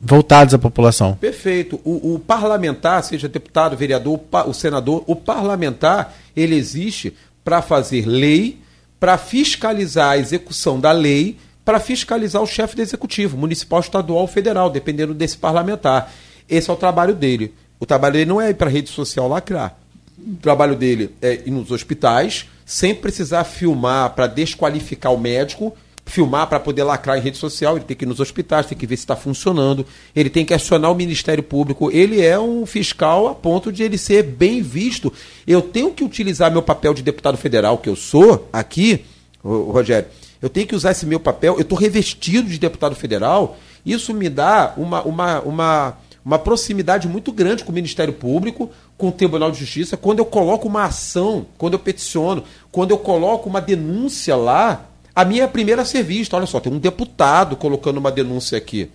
voltados 0.00 0.54
à 0.54 0.58
população. 0.58 1.14
Perfeito. 1.14 1.80
O, 1.84 2.14
o, 2.14 2.18
parlamentar, 2.18 3.04
seja 3.04 3.28
deputado, 3.28 3.76
vereador, 3.76 4.20
o 4.46 4.54
senador, 4.54 5.04
o 5.06 5.14
parlamentar, 5.14 6.14
ele 6.34 6.56
existe 6.56 7.14
para 7.44 7.60
fazer 7.60 8.06
lei, 8.06 8.58
para 8.98 9.18
fiscalizar 9.18 10.12
a 10.12 10.18
execução 10.18 10.80
da 10.80 10.92
lei, 10.92 11.36
para 11.64 11.78
fiscalizar 11.78 12.42
o 12.42 12.46
chefe 12.46 12.76
do 12.76 12.82
executivo, 12.82 13.36
municipal, 13.36 13.80
estadual, 13.80 14.26
federal, 14.26 14.70
dependendo 14.70 15.12
desse 15.12 15.36
parlamentar. 15.36 16.12
Esse 16.48 16.70
é 16.70 16.72
o 16.72 16.76
trabalho 16.76 17.14
dele. 17.14 17.54
O 17.78 17.86
trabalho 17.86 18.14
dele 18.14 18.26
não 18.26 18.40
é 18.40 18.50
ir 18.50 18.54
para 18.54 18.68
a 18.68 18.72
rede 18.72 18.88
social 18.90 19.28
lacrar. 19.28 19.78
O 20.18 20.36
trabalho 20.36 20.74
dele 20.74 21.14
é 21.20 21.42
ir 21.46 21.50
nos 21.50 21.70
hospitais, 21.70 22.46
sem 22.64 22.94
precisar 22.94 23.44
filmar 23.44 24.10
para 24.10 24.26
desqualificar 24.26 25.12
o 25.12 25.18
médico 25.18 25.74
filmar 26.10 26.48
para 26.48 26.58
poder 26.60 26.82
lacrar 26.82 27.16
em 27.16 27.20
rede 27.20 27.38
social, 27.38 27.76
ele 27.76 27.84
tem 27.84 27.96
que 27.96 28.04
ir 28.04 28.08
nos 28.08 28.20
hospitais, 28.20 28.66
tem 28.66 28.76
que 28.76 28.86
ver 28.86 28.96
se 28.96 29.04
está 29.04 29.16
funcionando, 29.16 29.86
ele 30.14 30.28
tem 30.28 30.44
que 30.44 30.52
acionar 30.52 30.90
o 30.90 30.94
Ministério 30.94 31.42
Público. 31.42 31.90
Ele 31.90 32.20
é 32.20 32.38
um 32.38 32.66
fiscal 32.66 33.28
a 33.28 33.34
ponto 33.34 33.72
de 33.72 33.82
ele 33.82 33.96
ser 33.96 34.22
bem 34.22 34.60
visto. 34.60 35.12
Eu 35.46 35.62
tenho 35.62 35.92
que 35.92 36.04
utilizar 36.04 36.50
meu 36.50 36.62
papel 36.62 36.92
de 36.92 37.02
deputado 37.02 37.38
federal, 37.38 37.78
que 37.78 37.88
eu 37.88 37.96
sou 37.96 38.48
aqui, 38.52 39.04
Rogério, 39.42 40.08
eu 40.42 40.48
tenho 40.48 40.66
que 40.66 40.74
usar 40.74 40.90
esse 40.90 41.06
meu 41.06 41.20
papel, 41.20 41.54
eu 41.54 41.62
estou 41.62 41.78
revestido 41.78 42.48
de 42.48 42.58
deputado 42.58 42.94
federal, 42.94 43.56
isso 43.84 44.12
me 44.12 44.28
dá 44.28 44.74
uma, 44.76 45.02
uma, 45.02 45.40
uma, 45.40 45.98
uma 46.24 46.38
proximidade 46.38 47.06
muito 47.08 47.30
grande 47.32 47.64
com 47.64 47.72
o 47.72 47.74
Ministério 47.74 48.12
Público, 48.12 48.70
com 48.98 49.08
o 49.08 49.12
Tribunal 49.12 49.50
de 49.50 49.58
Justiça, 49.58 49.96
quando 49.96 50.18
eu 50.18 50.24
coloco 50.24 50.66
uma 50.66 50.84
ação, 50.84 51.46
quando 51.56 51.74
eu 51.74 51.78
peticiono, 51.78 52.42
quando 52.70 52.90
eu 52.90 52.98
coloco 52.98 53.48
uma 53.48 53.60
denúncia 53.60 54.36
lá, 54.36 54.89
a 55.14 55.24
minha 55.24 55.42
é 55.42 55.44
a 55.44 55.48
primeira 55.48 55.82
a 55.82 55.84
ser 55.84 56.02
vista. 56.02 56.36
Olha 56.36 56.46
só, 56.46 56.60
tem 56.60 56.72
um 56.72 56.78
deputado 56.78 57.56
colocando 57.56 57.98
uma 57.98 58.10
denúncia 58.10 58.56
aqui. 58.56 58.90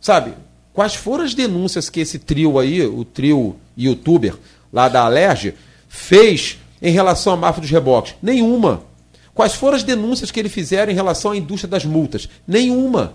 Sabe? 0.00 0.34
Quais 0.72 0.94
foram 0.94 1.24
as 1.24 1.34
denúncias 1.34 1.88
que 1.88 2.00
esse 2.00 2.18
trio 2.18 2.58
aí, 2.58 2.82
o 2.86 3.04
trio 3.04 3.56
youtuber 3.76 4.34
lá 4.72 4.88
da 4.88 5.02
Alerj, 5.02 5.54
fez 5.88 6.58
em 6.82 6.90
relação 6.90 7.32
à 7.32 7.36
máfia 7.36 7.62
dos 7.62 7.70
reboques? 7.70 8.14
Nenhuma. 8.22 8.82
Quais 9.34 9.54
foram 9.54 9.76
as 9.76 9.82
denúncias 9.82 10.30
que 10.30 10.38
ele 10.38 10.48
fizeram 10.48 10.92
em 10.92 10.94
relação 10.94 11.32
à 11.32 11.36
indústria 11.36 11.70
das 11.70 11.84
multas? 11.84 12.28
Nenhuma. 12.46 13.14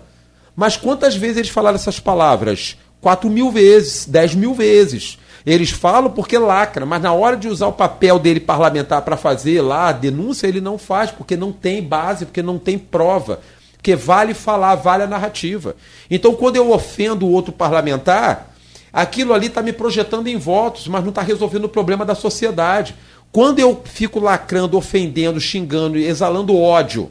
Mas 0.54 0.76
quantas 0.76 1.16
vezes 1.16 1.36
eles 1.36 1.50
falaram 1.50 1.76
essas 1.76 1.98
palavras? 1.98 2.76
Quatro 3.00 3.30
mil 3.30 3.50
vezes, 3.50 4.06
dez 4.06 4.34
mil 4.34 4.54
vezes. 4.54 5.18
Eles 5.44 5.70
falam 5.70 6.10
porque 6.10 6.38
lacra, 6.38 6.86
mas 6.86 7.02
na 7.02 7.12
hora 7.12 7.36
de 7.36 7.48
usar 7.48 7.66
o 7.66 7.72
papel 7.72 8.18
dele 8.18 8.40
parlamentar 8.40 9.02
para 9.02 9.16
fazer 9.16 9.60
lá 9.60 9.88
a 9.88 9.92
denúncia, 9.92 10.46
ele 10.46 10.60
não 10.60 10.78
faz, 10.78 11.10
porque 11.10 11.36
não 11.36 11.52
tem 11.52 11.82
base, 11.82 12.26
porque 12.26 12.42
não 12.42 12.58
tem 12.58 12.78
prova. 12.78 13.40
Porque 13.72 13.96
vale 13.96 14.32
falar, 14.34 14.76
vale 14.76 15.02
a 15.02 15.08
narrativa. 15.08 15.74
Então, 16.08 16.34
quando 16.34 16.54
eu 16.54 16.70
ofendo 16.70 17.26
o 17.26 17.32
outro 17.32 17.52
parlamentar, 17.52 18.54
aquilo 18.92 19.34
ali 19.34 19.48
está 19.48 19.60
me 19.60 19.72
projetando 19.72 20.28
em 20.28 20.36
votos, 20.36 20.86
mas 20.86 21.02
não 21.02 21.08
está 21.08 21.22
resolvendo 21.22 21.64
o 21.64 21.68
problema 21.68 22.04
da 22.04 22.14
sociedade. 22.14 22.94
Quando 23.32 23.58
eu 23.58 23.82
fico 23.84 24.20
lacrando, 24.20 24.76
ofendendo, 24.76 25.40
xingando, 25.40 25.98
exalando 25.98 26.56
ódio 26.56 27.10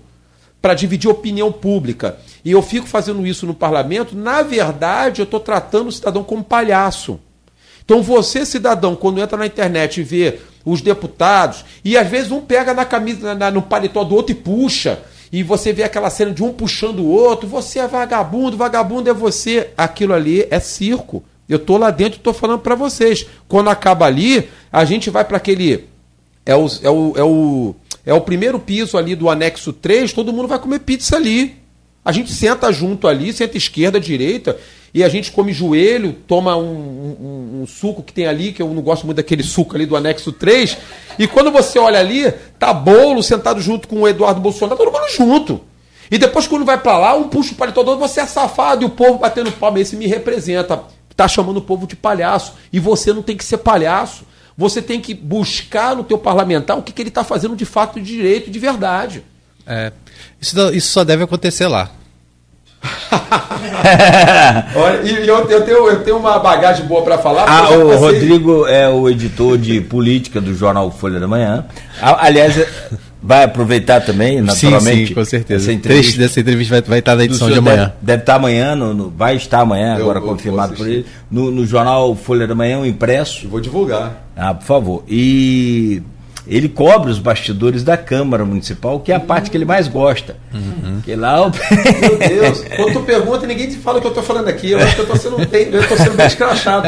para 0.61 0.73
dividir 0.73 1.09
opinião 1.09 1.51
pública, 1.51 2.17
e 2.45 2.51
eu 2.51 2.61
fico 2.61 2.87
fazendo 2.87 3.25
isso 3.27 3.45
no 3.45 3.53
parlamento, 3.53 4.15
na 4.15 4.43
verdade 4.43 5.19
eu 5.19 5.25
estou 5.25 5.39
tratando 5.39 5.87
o 5.87 5.91
cidadão 5.91 6.23
como 6.23 6.43
palhaço. 6.43 7.19
Então 7.91 8.01
você, 8.01 8.45
cidadão, 8.45 8.95
quando 8.95 9.19
entra 9.19 9.38
na 9.38 9.45
internet 9.45 9.99
e 9.99 10.03
vê 10.03 10.39
os 10.63 10.80
deputados, 10.80 11.65
e 11.84 11.97
às 11.97 12.07
vezes 12.07 12.31
um 12.31 12.39
pega 12.39 12.73
na 12.73 12.85
camisa, 12.85 13.35
na, 13.35 13.51
no 13.51 13.61
paletó 13.61 14.05
do 14.05 14.15
outro 14.15 14.31
e 14.31 14.35
puxa, 14.35 15.01
e 15.30 15.43
você 15.43 15.73
vê 15.73 15.84
aquela 15.84 16.09
cena 16.09 16.31
de 16.31 16.41
um 16.41 16.53
puxando 16.53 16.99
o 16.99 17.09
outro, 17.09 17.49
você 17.49 17.80
é 17.80 17.88
vagabundo, 17.89 18.55
vagabundo 18.55 19.09
é 19.09 19.13
você. 19.13 19.72
Aquilo 19.77 20.13
ali 20.13 20.47
é 20.49 20.57
circo. 20.61 21.22
Eu 21.49 21.59
tô 21.59 21.76
lá 21.76 21.91
dentro 21.91 22.18
e 22.18 22.22
tô 22.22 22.31
falando 22.31 22.59
para 22.59 22.76
vocês. 22.76 23.27
Quando 23.45 23.69
acaba 23.69 24.05
ali, 24.05 24.49
a 24.72 24.85
gente 24.85 25.09
vai 25.09 25.26
para 25.26 25.35
aquele. 25.35 25.89
É 26.45 26.55
o, 26.55 26.68
é, 26.81 26.89
o, 26.89 27.13
é, 27.18 27.23
o, 27.23 27.76
é 28.05 28.13
o 28.13 28.22
primeiro 28.22 28.57
piso 28.57 28.97
ali 28.97 29.18
do 29.18 29.30
anexo 29.30 29.73
3, 29.73 30.13
todo 30.13 30.31
mundo 30.31 30.47
vai 30.47 30.59
comer 30.59 30.80
pizza 30.80 31.18
ali. 31.18 31.60
A 32.03 32.11
gente 32.11 32.31
senta 32.31 32.71
junto 32.71 33.07
ali, 33.07 33.31
senta 33.31 33.57
esquerda, 33.57 33.99
direita, 33.99 34.57
e 34.93 35.03
a 35.03 35.09
gente 35.09 35.31
come 35.31 35.53
joelho, 35.53 36.13
toma 36.27 36.57
um, 36.57 36.63
um, 36.63 37.61
um, 37.61 37.67
suco 37.67 38.03
que 38.03 38.11
tem 38.11 38.25
ali, 38.25 38.51
que 38.51 38.61
eu 38.61 38.67
não 38.73 38.81
gosto 38.81 39.05
muito 39.05 39.17
daquele 39.17 39.43
suco 39.43 39.75
ali 39.75 39.85
do 39.85 39.95
anexo 39.95 40.31
3, 40.31 40.77
e 41.17 41.27
quando 41.27 41.51
você 41.51 41.79
olha 41.79 41.99
ali, 41.99 42.31
tá 42.57 42.73
bolo 42.73 43.21
sentado 43.21 43.61
junto 43.61 43.87
com 43.87 44.01
o 44.01 44.07
Eduardo 44.07 44.41
Bolsonaro, 44.41 44.77
tá 44.77 44.83
todo 44.83 44.91
mundo 44.91 45.09
junto. 45.11 45.61
E 46.11 46.17
depois, 46.17 46.45
quando 46.45 46.65
vai 46.65 46.77
para 46.77 46.97
lá, 46.97 47.15
um 47.15 47.29
puxa 47.29 47.53
o 47.53 47.55
paletó 47.55 47.83
do 47.83 47.97
você 47.97 48.19
é 48.19 48.25
safado, 48.25 48.83
e 48.83 48.85
o 48.85 48.89
povo 48.89 49.17
batendo 49.17 49.49
palma, 49.53 49.79
esse 49.79 49.95
me 49.95 50.07
representa. 50.07 50.83
Tá 51.15 51.25
chamando 51.27 51.57
o 51.57 51.61
povo 51.61 51.87
de 51.87 51.95
palhaço. 51.95 52.53
E 52.73 52.79
você 52.79 53.13
não 53.13 53.21
tem 53.21 53.37
que 53.37 53.45
ser 53.45 53.59
palhaço. 53.59 54.25
Você 54.57 54.81
tem 54.81 54.99
que 54.99 55.13
buscar 55.13 55.95
no 55.95 56.03
teu 56.03 56.17
parlamentar 56.17 56.77
o 56.77 56.81
que, 56.81 56.91
que 56.91 57.01
ele 57.01 57.09
está 57.09 57.23
fazendo 57.23 57.55
de 57.55 57.63
fato 57.63 57.99
de 57.99 58.05
direito, 58.05 58.51
de 58.51 58.59
verdade. 58.59 59.23
É, 59.65 59.91
isso, 60.39 60.73
isso 60.73 60.88
só 60.89 61.03
deve 61.03 61.23
acontecer 61.23 61.68
lá. 61.68 61.89
Olha, 64.76 65.02
e 65.03 65.27
eu, 65.27 65.38
eu, 65.49 65.61
tenho, 65.61 65.88
eu 65.88 66.03
tenho 66.03 66.18
uma 66.18 66.39
bagagem 66.39 66.85
boa 66.85 67.03
para 67.03 67.18
falar. 67.19 67.45
Ah, 67.48 67.69
o 67.69 67.89
passei... 67.89 67.98
Rodrigo 67.98 68.65
é 68.65 68.89
o 68.89 69.07
editor 69.10 69.57
de 69.57 69.81
política 69.81 70.41
do 70.41 70.53
jornal 70.56 70.89
Folha 70.91 71.19
da 71.19 71.27
Manhã. 71.27 71.65
Aliás, 72.02 72.56
vai 73.22 73.43
aproveitar 73.43 74.02
também, 74.02 74.41
naturalmente. 74.41 74.98
Sim, 74.98 75.07
sim 75.07 75.14
com 75.14 75.26
certeza. 75.26 75.65
Essa 75.65 75.73
entrevista, 75.73 76.19
dessa 76.19 76.39
entrevista 76.39 76.73
vai, 76.73 76.81
vai 76.81 76.99
estar 76.99 77.15
na 77.15 77.23
edição 77.23 77.52
de 77.52 77.60
amanhã. 77.60 77.85
Deve, 77.85 77.93
deve 78.02 78.22
estar 78.23 78.35
amanhã, 78.35 78.76
no, 78.76 78.93
no, 78.93 79.10
vai 79.10 79.35
estar 79.35 79.60
amanhã, 79.60 79.95
eu, 79.95 80.02
agora 80.02 80.19
eu, 80.19 80.23
confirmado 80.23 80.73
por 80.73 80.88
ele, 80.88 81.06
no, 81.30 81.52
no 81.52 81.65
jornal 81.65 82.15
Folha 82.15 82.48
da 82.48 82.56
Manhã, 82.56 82.80
o 82.80 82.85
impresso. 82.85 83.48
vou 83.48 83.60
divulgar. 83.60 84.23
Ah, 84.35 84.53
por 84.56 84.65
favor. 84.65 85.03
E 85.07 86.02
ele 86.51 86.67
cobre 86.67 87.09
os 87.09 87.17
bastidores 87.17 87.81
da 87.81 87.95
Câmara 87.95 88.43
Municipal, 88.43 88.99
que 88.99 89.09
é 89.09 89.15
a 89.15 89.19
uhum. 89.19 89.25
parte 89.25 89.49
que 89.49 89.55
ele 89.55 89.63
mais 89.63 89.87
gosta. 89.87 90.35
Uhum. 90.53 90.99
Que 91.01 91.15
lá 91.15 91.47
o... 91.47 91.49
Meu 91.49 92.17
Deus, 92.17 92.65
quando 92.75 92.93
tu 92.93 92.99
pergunta, 93.03 93.47
ninguém 93.47 93.69
te 93.69 93.77
fala 93.77 93.99
o 93.99 94.01
que 94.01 94.07
eu 94.07 94.11
estou 94.11 94.23
falando 94.23 94.49
aqui. 94.49 94.71
Eu 94.71 94.79
acho 94.79 94.95
que 94.95 94.99
eu 94.99 95.15
estou 95.15 95.17
sendo, 95.17 95.55
eu 95.55 95.87
tô 95.87 95.95
sendo 95.95 96.17
bem 96.17 96.27
escrachado. 96.27 96.85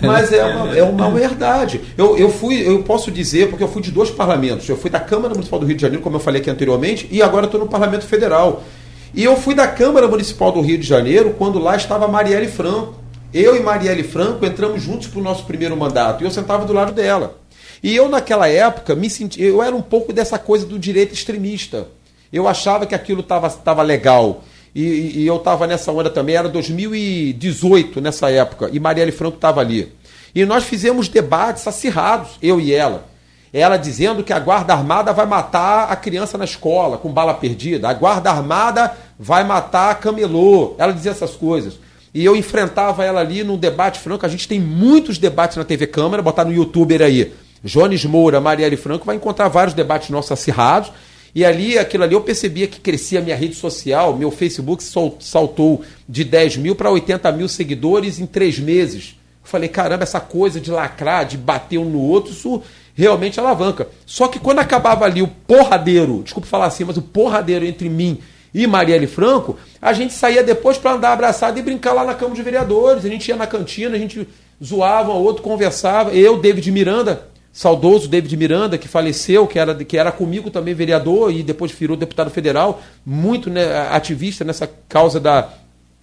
Mas 0.00 0.32
é 0.32 0.42
uma, 0.42 0.76
é 0.78 0.82
uma 0.82 1.10
verdade. 1.10 1.82
Eu, 1.98 2.16
eu 2.16 2.30
fui, 2.30 2.66
eu 2.66 2.82
posso 2.82 3.10
dizer, 3.10 3.50
porque 3.50 3.62
eu 3.62 3.68
fui 3.68 3.82
de 3.82 3.90
dois 3.90 4.10
parlamentos. 4.10 4.66
Eu 4.70 4.76
fui 4.76 4.88
da 4.88 5.00
Câmara 5.00 5.34
Municipal 5.34 5.60
do 5.60 5.66
Rio 5.66 5.76
de 5.76 5.82
Janeiro, 5.82 6.02
como 6.02 6.16
eu 6.16 6.20
falei 6.20 6.40
aqui 6.40 6.48
anteriormente, 6.48 7.06
e 7.10 7.22
agora 7.22 7.44
estou 7.44 7.60
no 7.60 7.66
Parlamento 7.66 8.06
Federal. 8.06 8.64
E 9.12 9.22
eu 9.22 9.36
fui 9.36 9.54
da 9.54 9.66
Câmara 9.66 10.08
Municipal 10.08 10.50
do 10.50 10.62
Rio 10.62 10.78
de 10.78 10.86
Janeiro 10.86 11.34
quando 11.36 11.58
lá 11.58 11.76
estava 11.76 12.08
Marielle 12.08 12.48
Franco. 12.48 12.94
Eu 13.34 13.54
e 13.54 13.60
Marielle 13.60 14.02
Franco 14.02 14.46
entramos 14.46 14.82
juntos 14.82 15.08
para 15.08 15.20
o 15.20 15.22
nosso 15.22 15.44
primeiro 15.44 15.76
mandato 15.76 16.22
e 16.22 16.26
eu 16.26 16.30
sentava 16.30 16.64
do 16.64 16.72
lado 16.72 16.92
dela. 16.92 17.43
E 17.84 17.94
eu, 17.94 18.08
naquela 18.08 18.48
época, 18.48 18.94
me 18.94 19.10
senti. 19.10 19.42
Eu 19.42 19.62
era 19.62 19.76
um 19.76 19.82
pouco 19.82 20.10
dessa 20.10 20.38
coisa 20.38 20.64
do 20.64 20.78
direito 20.78 21.12
extremista. 21.12 21.86
Eu 22.32 22.48
achava 22.48 22.86
que 22.86 22.94
aquilo 22.94 23.20
estava 23.20 23.82
legal. 23.82 24.42
E, 24.74 25.20
e 25.20 25.26
eu 25.26 25.36
estava 25.36 25.66
nessa 25.66 25.92
onda 25.92 26.08
também, 26.08 26.34
era 26.34 26.48
2018 26.48 28.00
nessa 28.00 28.30
época, 28.30 28.70
e 28.72 28.80
Marielle 28.80 29.12
Franco 29.12 29.36
estava 29.36 29.60
ali. 29.60 29.92
E 30.34 30.46
nós 30.46 30.64
fizemos 30.64 31.08
debates 31.08 31.68
acirrados, 31.68 32.38
eu 32.42 32.58
e 32.58 32.74
ela. 32.74 33.06
Ela 33.52 33.76
dizendo 33.76 34.24
que 34.24 34.32
a 34.32 34.38
guarda 34.38 34.72
armada 34.72 35.12
vai 35.12 35.26
matar 35.26 35.92
a 35.92 35.94
criança 35.94 36.38
na 36.38 36.44
escola 36.44 36.96
com 36.96 37.12
bala 37.12 37.34
perdida, 37.34 37.90
a 37.90 37.92
guarda 37.92 38.30
armada 38.30 38.96
vai 39.18 39.44
matar 39.44 39.90
a 39.90 39.94
camelô. 39.94 40.74
Ela 40.78 40.92
dizia 40.92 41.10
essas 41.12 41.32
coisas. 41.32 41.74
E 42.14 42.24
eu 42.24 42.34
enfrentava 42.34 43.04
ela 43.04 43.20
ali 43.20 43.44
num 43.44 43.58
debate 43.58 44.00
franco. 44.00 44.24
A 44.24 44.28
gente 44.28 44.48
tem 44.48 44.58
muitos 44.58 45.18
debates 45.18 45.58
na 45.58 45.64
TV 45.64 45.86
Câmara, 45.86 46.22
botar 46.22 46.46
no 46.46 46.52
youtuber 46.52 47.02
aí. 47.02 47.32
Jones 47.64 48.04
Moura, 48.04 48.40
Marielle 48.40 48.76
Franco, 48.76 49.06
vai 49.06 49.16
encontrar 49.16 49.48
vários 49.48 49.74
debates 49.74 50.10
nossos 50.10 50.30
acirrados. 50.30 50.92
E 51.34 51.44
ali, 51.44 51.76
aquilo 51.78 52.04
ali, 52.04 52.14
eu 52.14 52.20
percebia 52.20 52.68
que 52.68 52.78
crescia 52.78 53.18
a 53.18 53.22
minha 53.22 53.34
rede 53.34 53.56
social, 53.56 54.16
meu 54.16 54.30
Facebook 54.30 54.84
saltou 55.18 55.82
de 56.08 56.22
10 56.22 56.58
mil 56.58 56.76
para 56.76 56.90
80 56.90 57.32
mil 57.32 57.48
seguidores 57.48 58.20
em 58.20 58.26
três 58.26 58.58
meses. 58.58 59.16
Eu 59.42 59.48
falei, 59.48 59.68
caramba, 59.68 60.04
essa 60.04 60.20
coisa 60.20 60.60
de 60.60 60.70
lacrar, 60.70 61.26
de 61.26 61.36
bater 61.36 61.78
um 61.78 61.86
no 61.86 62.00
outro, 62.00 62.32
isso 62.32 62.62
realmente 62.94 63.40
alavanca. 63.40 63.88
Só 64.06 64.28
que 64.28 64.38
quando 64.38 64.60
acabava 64.60 65.04
ali 65.04 65.22
o 65.22 65.26
porradeiro, 65.26 66.22
desculpa 66.22 66.46
falar 66.46 66.66
assim, 66.66 66.84
mas 66.84 66.96
o 66.96 67.02
porradeiro 67.02 67.64
entre 67.64 67.88
mim 67.88 68.20
e 68.54 68.68
Marielle 68.68 69.08
Franco, 69.08 69.58
a 69.82 69.92
gente 69.92 70.14
saía 70.14 70.42
depois 70.44 70.78
para 70.78 70.92
andar 70.92 71.12
abraçado 71.12 71.58
e 71.58 71.62
brincar 71.62 71.92
lá 71.92 72.04
na 72.04 72.14
Câmara 72.14 72.36
de 72.36 72.42
Vereadores. 72.42 73.04
A 73.04 73.08
gente 73.08 73.26
ia 73.28 73.34
na 73.34 73.48
cantina, 73.48 73.96
a 73.96 73.98
gente 73.98 74.28
zoava 74.64 75.10
um 75.12 75.16
outro, 75.16 75.42
conversava. 75.42 76.12
Eu, 76.12 76.38
David 76.38 76.70
Miranda, 76.70 77.26
saudoso 77.54 78.08
David 78.08 78.36
Miranda, 78.36 78.76
que 78.76 78.88
faleceu, 78.88 79.46
que 79.46 79.60
era, 79.60 79.72
que 79.76 79.96
era 79.96 80.10
comigo 80.10 80.50
também 80.50 80.74
vereador 80.74 81.32
e 81.32 81.40
depois 81.40 81.70
virou 81.70 81.96
deputado 81.96 82.28
federal, 82.28 82.82
muito 83.06 83.48
né, 83.48 83.88
ativista 83.90 84.44
nessa 84.44 84.68
causa 84.88 85.20
da 85.20 85.48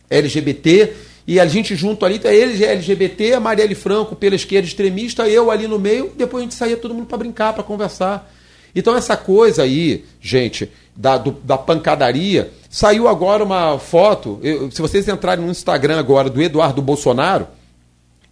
LGBT. 0.09 0.93
E 1.27 1.41
a 1.41 1.45
gente 1.45 1.75
junto 1.75 2.05
ali, 2.05 2.19
tá 2.19 2.33
ele 2.33 2.63
LGBT, 2.63 3.33
a 3.33 3.39
Marielle 3.41 3.75
Franco 3.75 4.15
pela 4.15 4.33
esquerda 4.33 4.65
extremista, 4.65 5.27
eu 5.27 5.51
ali 5.51 5.67
no 5.67 5.77
meio, 5.77 6.13
depois 6.17 6.41
a 6.41 6.45
gente 6.45 6.55
saía 6.55 6.77
todo 6.77 6.93
mundo 6.93 7.05
para 7.05 7.17
brincar, 7.17 7.51
para 7.51 7.63
conversar. 7.63 8.31
Então 8.73 8.95
essa 8.95 9.17
coisa 9.17 9.63
aí, 9.63 10.05
gente, 10.21 10.71
da, 10.95 11.17
do, 11.17 11.31
da 11.43 11.57
pancadaria, 11.57 12.49
saiu 12.69 13.09
agora 13.09 13.43
uma 13.43 13.77
foto, 13.77 14.39
eu, 14.41 14.71
se 14.71 14.81
vocês 14.81 15.05
entrarem 15.05 15.43
no 15.43 15.51
Instagram 15.51 15.99
agora 15.99 16.29
do 16.29 16.41
Eduardo 16.41 16.81
Bolsonaro, 16.81 17.45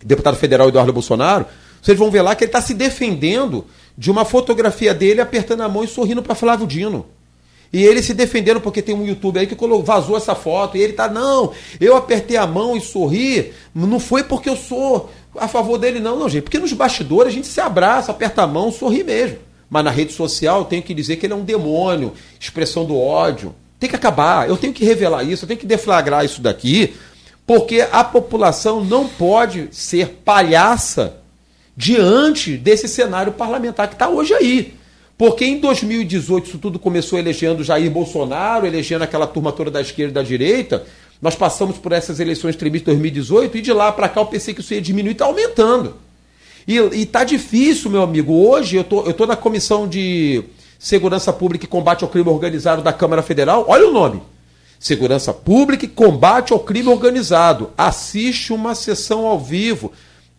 deputado 0.02 0.38
federal 0.38 0.70
Eduardo 0.70 0.94
Bolsonaro, 0.94 1.46
vocês 1.82 1.98
vão 1.98 2.12
ver 2.12 2.22
lá 2.22 2.36
que 2.36 2.44
ele 2.44 2.50
está 2.50 2.62
se 2.62 2.74
defendendo 2.74 3.66
de 3.98 4.10
uma 4.10 4.26
fotografia 4.26 4.94
dele 4.94 5.22
apertando 5.22 5.62
a 5.62 5.70
mão 5.70 5.84
e 5.84 5.88
sorrindo 5.88 6.24
para 6.24 6.36
Flávio 6.36 6.68
Dino. 6.68 7.06
E 7.72 7.84
ele 7.84 8.02
se 8.02 8.14
defendendo 8.14 8.60
porque 8.60 8.82
tem 8.82 8.96
um 8.96 9.06
YouTube 9.06 9.40
aí 9.40 9.46
que 9.46 9.56
vazou 9.84 10.18
essa 10.18 10.34
foto. 10.34 10.76
E 10.76 10.82
ele 10.82 10.94
tá, 10.94 11.08
não, 11.08 11.52
eu 11.80 11.96
apertei 11.96 12.36
a 12.36 12.48
mão 12.48 12.76
e 12.76 12.82
sorri. 12.82 13.54
Não 13.74 14.00
foi 14.00 14.24
porque 14.24 14.50
eu 14.50 14.56
sou 14.56 15.10
a 15.38 15.48
favor 15.48 15.78
dele, 15.78 16.00
não, 16.00 16.18
não, 16.18 16.28
gente. 16.28 16.44
Porque 16.44 16.58
nos 16.58 16.74
bastidores 16.74 17.32
a 17.32 17.36
gente 17.36 17.48
se 17.48 17.62
abraça, 17.62 18.12
aperta 18.12 18.42
a 18.42 18.48
mão, 18.48 18.72
sorri 18.72 19.04
mesmo. 19.04 19.38
Mas 19.70 19.84
na 19.84 19.92
rede 19.92 20.14
social 20.14 20.60
eu 20.60 20.66
tenho 20.66 20.82
que 20.82 20.96
dizer 20.96 21.18
que 21.18 21.28
ele 21.28 21.34
é 21.34 21.36
um 21.36 21.44
demônio, 21.44 22.14
expressão 22.40 22.86
do 22.86 22.98
ódio. 22.98 23.54
Tem 23.80 23.90
que 23.90 23.96
acabar. 23.96 24.50
Eu 24.50 24.58
tenho 24.58 24.74
que 24.74 24.84
revelar 24.84 25.24
isso, 25.24 25.46
eu 25.46 25.48
tenho 25.48 25.60
que 25.60 25.68
deflagrar 25.68 26.26
isso 26.26 26.42
daqui, 26.42 26.96
porque 27.46 27.88
a 27.92 28.04
população 28.04 28.84
não 28.84 29.08
pode 29.08 29.70
ser 29.72 30.22
palhaça 30.26 31.19
diante 31.80 32.58
desse 32.58 32.90
cenário 32.90 33.32
parlamentar 33.32 33.88
que 33.88 33.96
está 33.96 34.10
hoje 34.10 34.34
aí. 34.34 34.74
Porque 35.18 35.46
em 35.46 35.60
2018 35.62 36.50
isso 36.50 36.58
tudo 36.58 36.78
começou 36.78 37.18
elegendo 37.18 37.64
Jair 37.64 37.90
Bolsonaro, 37.90 38.68
elegendo 38.68 39.04
aquela 39.04 39.26
turma 39.26 39.54
toda 39.54 39.72
da 39.72 39.80
esquerda 39.80 40.12
e 40.12 40.14
da 40.16 40.22
direita. 40.22 40.86
Nós 41.22 41.36
passamos 41.36 41.78
por 41.78 41.94
essas 41.94 42.20
eleições 42.20 42.56
extremistas 42.56 42.94
de 42.94 43.00
2018 43.00 43.58
e 43.58 43.62
de 43.62 43.72
lá 43.72 43.94
para 43.94 44.10
cá 44.10 44.20
eu 44.20 44.26
pensei 44.26 44.54
que 44.54 44.60
isso 44.60 44.74
ia 44.74 44.82
diminuir, 44.82 45.14
está 45.14 45.24
aumentando. 45.24 45.96
E, 46.68 46.76
está 47.02 47.24
difícil, 47.24 47.90
meu 47.90 48.04
amigo. 48.04 48.34
Hoje 48.34 48.76
eu 48.76 48.84
tô, 48.84 49.06
eu 49.06 49.14
tô 49.14 49.26
na 49.26 49.38
comissão 49.38 49.88
de 49.88 50.44
Segurança 50.78 51.32
Pública 51.32 51.64
e 51.64 51.68
Combate 51.68 52.04
ao 52.04 52.10
Crime 52.10 52.28
Organizado 52.28 52.82
da 52.82 52.92
Câmara 52.92 53.22
Federal. 53.22 53.64
Olha 53.70 53.88
o 53.88 53.94
nome. 53.94 54.22
Segurança 54.78 55.34
Pública 55.34 55.86
e 55.86 55.90
Combate 55.90 56.52
ao 56.52 56.60
Crime 56.60 56.90
Organizado. 56.90 57.72
Assiste 57.78 58.52
uma 58.52 58.76
sessão 58.76 59.26
ao 59.26 59.40
vivo. 59.40 59.94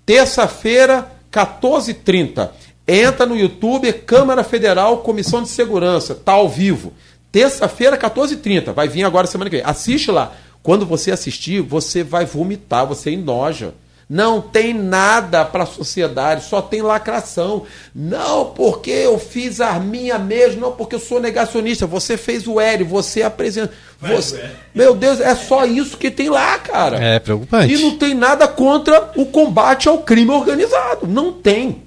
Terça-feira, 0.05 1.11
14h30. 1.33 2.51
Entra 2.87 3.25
no 3.25 3.37
YouTube, 3.37 3.93
Câmara 3.93 4.43
Federal, 4.43 4.99
Comissão 4.99 5.43
de 5.43 5.49
Segurança, 5.49 6.15
tá 6.15 6.33
ao 6.33 6.49
vivo. 6.49 6.93
Terça-feira, 7.31 7.97
14h30. 7.97 8.73
Vai 8.73 8.89
vir 8.89 9.05
agora 9.05 9.27
semana 9.27 9.49
que 9.49 9.57
vem. 9.57 9.65
Assiste 9.65 10.11
lá. 10.11 10.33
Quando 10.63 10.85
você 10.85 11.11
assistir, 11.11 11.61
você 11.61 12.03
vai 12.03 12.27
vomitar, 12.27 12.87
você 12.87 13.11
enoja. 13.11 13.75
Não 14.11 14.41
tem 14.41 14.75
nada 14.75 15.45
para 15.45 15.63
a 15.63 15.67
sociedade, 15.67 16.43
só 16.43 16.61
tem 16.61 16.83
lacração. 16.83 17.63
Não 17.95 18.47
porque 18.47 18.91
eu 18.91 19.21
fiz 19.21 19.61
a 19.61 19.79
minha 19.79 20.19
mesmo, 20.19 20.61
não 20.61 20.73
porque 20.73 20.97
eu 20.97 21.01
sou 21.01 21.21
negacionista. 21.21 21.87
Você 21.87 22.17
fez 22.17 22.45
o 22.49 22.59
L, 22.59 22.83
você 22.83 23.23
apresenta. 23.23 23.73
Você... 24.01 24.51
Meu 24.75 24.97
Deus, 24.97 25.21
é 25.21 25.33
só 25.37 25.65
isso 25.65 25.97
que 25.97 26.11
tem 26.11 26.29
lá, 26.29 26.59
cara. 26.59 26.97
É 26.97 27.21
preocupante. 27.21 27.73
E 27.73 27.79
não 27.79 27.97
tem 27.97 28.13
nada 28.13 28.49
contra 28.49 29.13
o 29.15 29.27
combate 29.27 29.89
ao 29.89 29.99
crime 29.99 30.33
organizado. 30.33 31.07
Não 31.07 31.33
tem. 31.33 31.85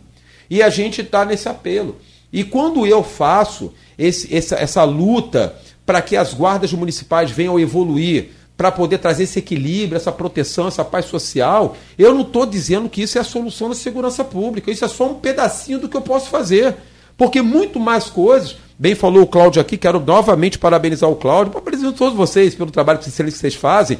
E 0.49 0.63
a 0.63 0.69
gente 0.69 1.01
está 1.01 1.25
nesse 1.25 1.49
apelo. 1.49 1.97
E 2.31 2.45
quando 2.45 2.87
eu 2.87 3.03
faço 3.03 3.73
esse, 3.97 4.33
essa, 4.33 4.55
essa 4.55 4.83
luta 4.85 5.55
para 5.85 6.01
que 6.01 6.15
as 6.15 6.33
guardas 6.33 6.71
municipais 6.71 7.31
venham 7.31 7.59
evoluir, 7.59 8.29
para 8.55 8.71
poder 8.71 8.99
trazer 8.99 9.23
esse 9.23 9.39
equilíbrio, 9.39 9.97
essa 9.97 10.11
proteção, 10.11 10.67
essa 10.67 10.85
paz 10.85 11.05
social, 11.05 11.75
eu 11.97 12.13
não 12.13 12.21
estou 12.21 12.45
dizendo 12.45 12.87
que 12.87 13.01
isso 13.01 13.17
é 13.17 13.21
a 13.21 13.23
solução 13.23 13.69
da 13.69 13.75
segurança 13.75 14.23
pública. 14.23 14.71
Isso 14.71 14.85
é 14.85 14.87
só 14.87 15.09
um 15.09 15.15
pedacinho 15.15 15.79
do 15.79 15.89
que 15.89 15.97
eu 15.97 16.01
posso 16.01 16.29
fazer. 16.29 16.75
Porque 17.17 17.41
muito 17.41 17.79
mais 17.79 18.05
coisas, 18.05 18.57
bem 18.77 18.95
falou 18.95 19.23
o 19.23 19.27
Cláudio 19.27 19.61
aqui, 19.61 19.77
quero 19.77 19.99
novamente 19.99 20.57
parabenizar 20.57 21.09
o 21.09 21.15
Cláudio, 21.15 21.53
parabenizar 21.53 21.93
todos 21.93 22.15
vocês 22.15 22.55
pelo 22.55 22.71
trabalho 22.71 22.99
que 22.99 23.09
vocês 23.09 23.55
fazem. 23.55 23.99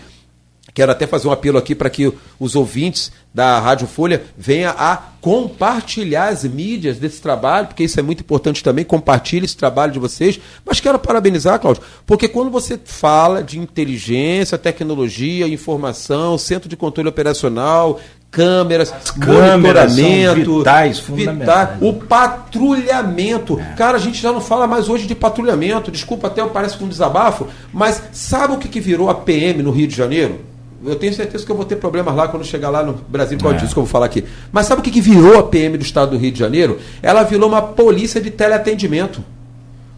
Quero 0.73 0.91
até 0.91 1.05
fazer 1.05 1.27
um 1.27 1.31
apelo 1.31 1.57
aqui 1.57 1.75
para 1.75 1.89
que 1.89 2.11
os 2.39 2.55
ouvintes 2.55 3.11
da 3.33 3.59
Rádio 3.59 3.87
Folha 3.87 4.23
venham 4.37 4.73
a 4.77 4.97
compartilhar 5.21 6.29
as 6.29 6.43
mídias 6.43 6.97
desse 6.97 7.21
trabalho, 7.21 7.67
porque 7.67 7.83
isso 7.83 7.99
é 7.99 8.03
muito 8.03 8.21
importante 8.21 8.63
também, 8.63 8.83
compartilhe 8.83 9.45
esse 9.45 9.55
trabalho 9.55 9.91
de 9.91 9.99
vocês. 9.99 10.39
Mas 10.65 10.79
quero 10.79 10.99
parabenizar, 10.99 11.59
Cláudio, 11.59 11.83
porque 12.05 12.27
quando 12.27 12.51
você 12.51 12.79
fala 12.83 13.43
de 13.43 13.59
inteligência, 13.59 14.57
tecnologia, 14.57 15.47
informação, 15.47 16.37
centro 16.37 16.67
de 16.67 16.75
controle 16.75 17.09
operacional, 17.09 17.99
câmeras, 18.33 18.91
As 18.91 19.15
monitoramento, 19.15 20.57
vitais, 20.57 20.99
vitais, 20.99 21.69
o 21.81 21.93
patrulhamento. 21.93 23.59
É. 23.59 23.73
Cara, 23.75 23.97
a 23.97 23.99
gente 23.99 24.19
já 24.19 24.31
não 24.31 24.41
fala 24.41 24.65
mais 24.65 24.89
hoje 24.89 25.05
de 25.05 25.13
patrulhamento. 25.13 25.91
Desculpa, 25.91 26.27
até 26.27 26.43
parece 26.45 26.75
com 26.75 26.85
um 26.85 26.89
desabafo, 26.89 27.47
mas 27.71 28.01
sabe 28.11 28.53
o 28.53 28.57
que, 28.57 28.67
que 28.67 28.79
virou 28.79 29.09
a 29.09 29.15
PM 29.15 29.61
no 29.61 29.71
Rio 29.71 29.87
de 29.87 29.95
Janeiro? 29.95 30.52
Eu 30.85 30.95
tenho 30.95 31.14
certeza 31.14 31.45
que 31.45 31.51
eu 31.51 31.55
vou 31.55 31.65
ter 31.65 31.77
problemas 31.77 32.14
lá 32.15 32.27
quando 32.27 32.45
chegar 32.45 32.69
lá 32.69 32.84
no 32.84 32.93
Brasil 32.93 33.38
causa 33.38 33.57
é. 33.57 33.60
disso 33.60 33.73
que 33.73 33.80
eu 33.80 33.84
vou 33.84 33.91
falar 33.91 34.07
aqui. 34.07 34.23
Mas 34.51 34.68
sabe 34.68 34.81
o 34.81 34.84
que, 34.84 34.91
que 34.91 35.01
virou 35.01 35.39
a 35.39 35.43
PM 35.43 35.77
do 35.77 35.84
estado 35.84 36.11
do 36.11 36.18
Rio 36.18 36.31
de 36.31 36.39
Janeiro? 36.39 36.80
Ela 37.01 37.23
virou 37.23 37.47
uma 37.47 37.61
polícia 37.61 38.19
de 38.19 38.30
teleatendimento. 38.30 39.23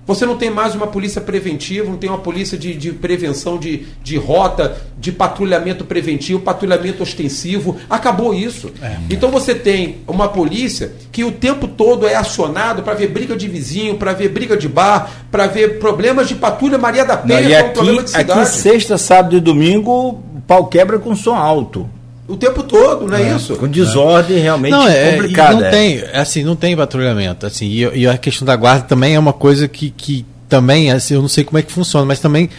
Você 0.08 0.24
não 0.24 0.38
tem 0.38 0.52
mais 0.52 0.76
uma 0.76 0.86
polícia 0.86 1.20
preventiva, 1.20 1.90
não 1.90 1.98
tem 1.98 2.10
uma 2.10 2.20
polícia 2.20 2.56
de, 2.56 2.76
de 2.76 2.92
prevenção 2.92 3.58
de, 3.58 3.88
de 4.04 4.18
rota, 4.18 4.78
de 5.00 5.12
patrulhamento 5.12 5.84
preventivo, 5.84 6.40
patrulhamento 6.42 7.02
ostensivo. 7.02 7.78
Acabou 7.90 8.32
isso. 8.32 8.72
É, 8.82 8.98
então 9.10 9.32
você 9.32 9.56
tem 9.56 9.98
uma 10.08 10.28
polícia 10.28 10.92
que 11.12 11.24
o 11.24 11.32
tempo 11.32 11.68
todo 11.68 12.06
é 12.06 12.14
acionado 12.14 12.84
para 12.84 12.94
ver 12.94 13.08
briga 13.08 13.36
de 13.36 13.48
vizinho, 13.48 13.96
para 13.96 14.14
ver 14.14 14.30
briga 14.30 14.56
de 14.56 14.70
bar, 14.70 15.10
para 15.32 15.48
ver 15.48 15.80
problemas 15.80 16.28
de 16.28 16.36
patrulha 16.36 16.78
Maria 16.78 17.04
da 17.04 17.18
Penha, 17.18 17.42
não, 17.42 17.50
e 17.50 17.56
aqui, 17.56 17.70
um 17.70 17.74
problema 17.74 18.04
de 18.04 18.10
cidade. 18.12 18.40
Aqui, 18.40 18.50
sexta, 18.50 18.98
sábado 19.00 19.36
e 19.36 19.40
domingo, 19.40 20.24
pau 20.48 20.68
quebra 20.68 21.00
com 21.00 21.16
som 21.16 21.36
alto. 21.36 21.90
o 22.28 22.36
tempo 22.36 22.64
todo, 22.64 23.08
não 23.08 23.18
é, 23.18 23.24
é 23.24 23.36
isso? 23.36 23.56
Com 23.56 23.68
desordem 23.68 24.40
realmente 24.40 24.72
não, 24.72 24.88
é, 24.88 25.12
complicada. 25.12 25.54
Não 25.56 25.66
é. 25.66 25.70
tem, 25.70 26.04
assim, 26.14 26.44
não 26.44 26.56
tem 26.56 26.76
patrulhamento, 26.76 27.46
assim, 27.46 27.68
e, 27.68 28.00
e, 28.00 28.08
a 28.08 28.18
questão 28.18 28.46
da 28.46 28.56
guarda 28.56 28.86
também 28.86 29.16
é 29.16 29.20
uma 29.20 29.34
coisa 29.34 29.68
que, 29.68 29.92
que 29.92 30.26
também, 30.50 30.92
assim, 30.92 31.16
eu 31.16 31.22
não 31.22 31.30
sei 31.30 31.44
como 31.44 31.58
é 31.58 31.62
que 31.62 31.72
funciona, 31.72 32.06
mas 32.06 32.20
também 32.20 32.50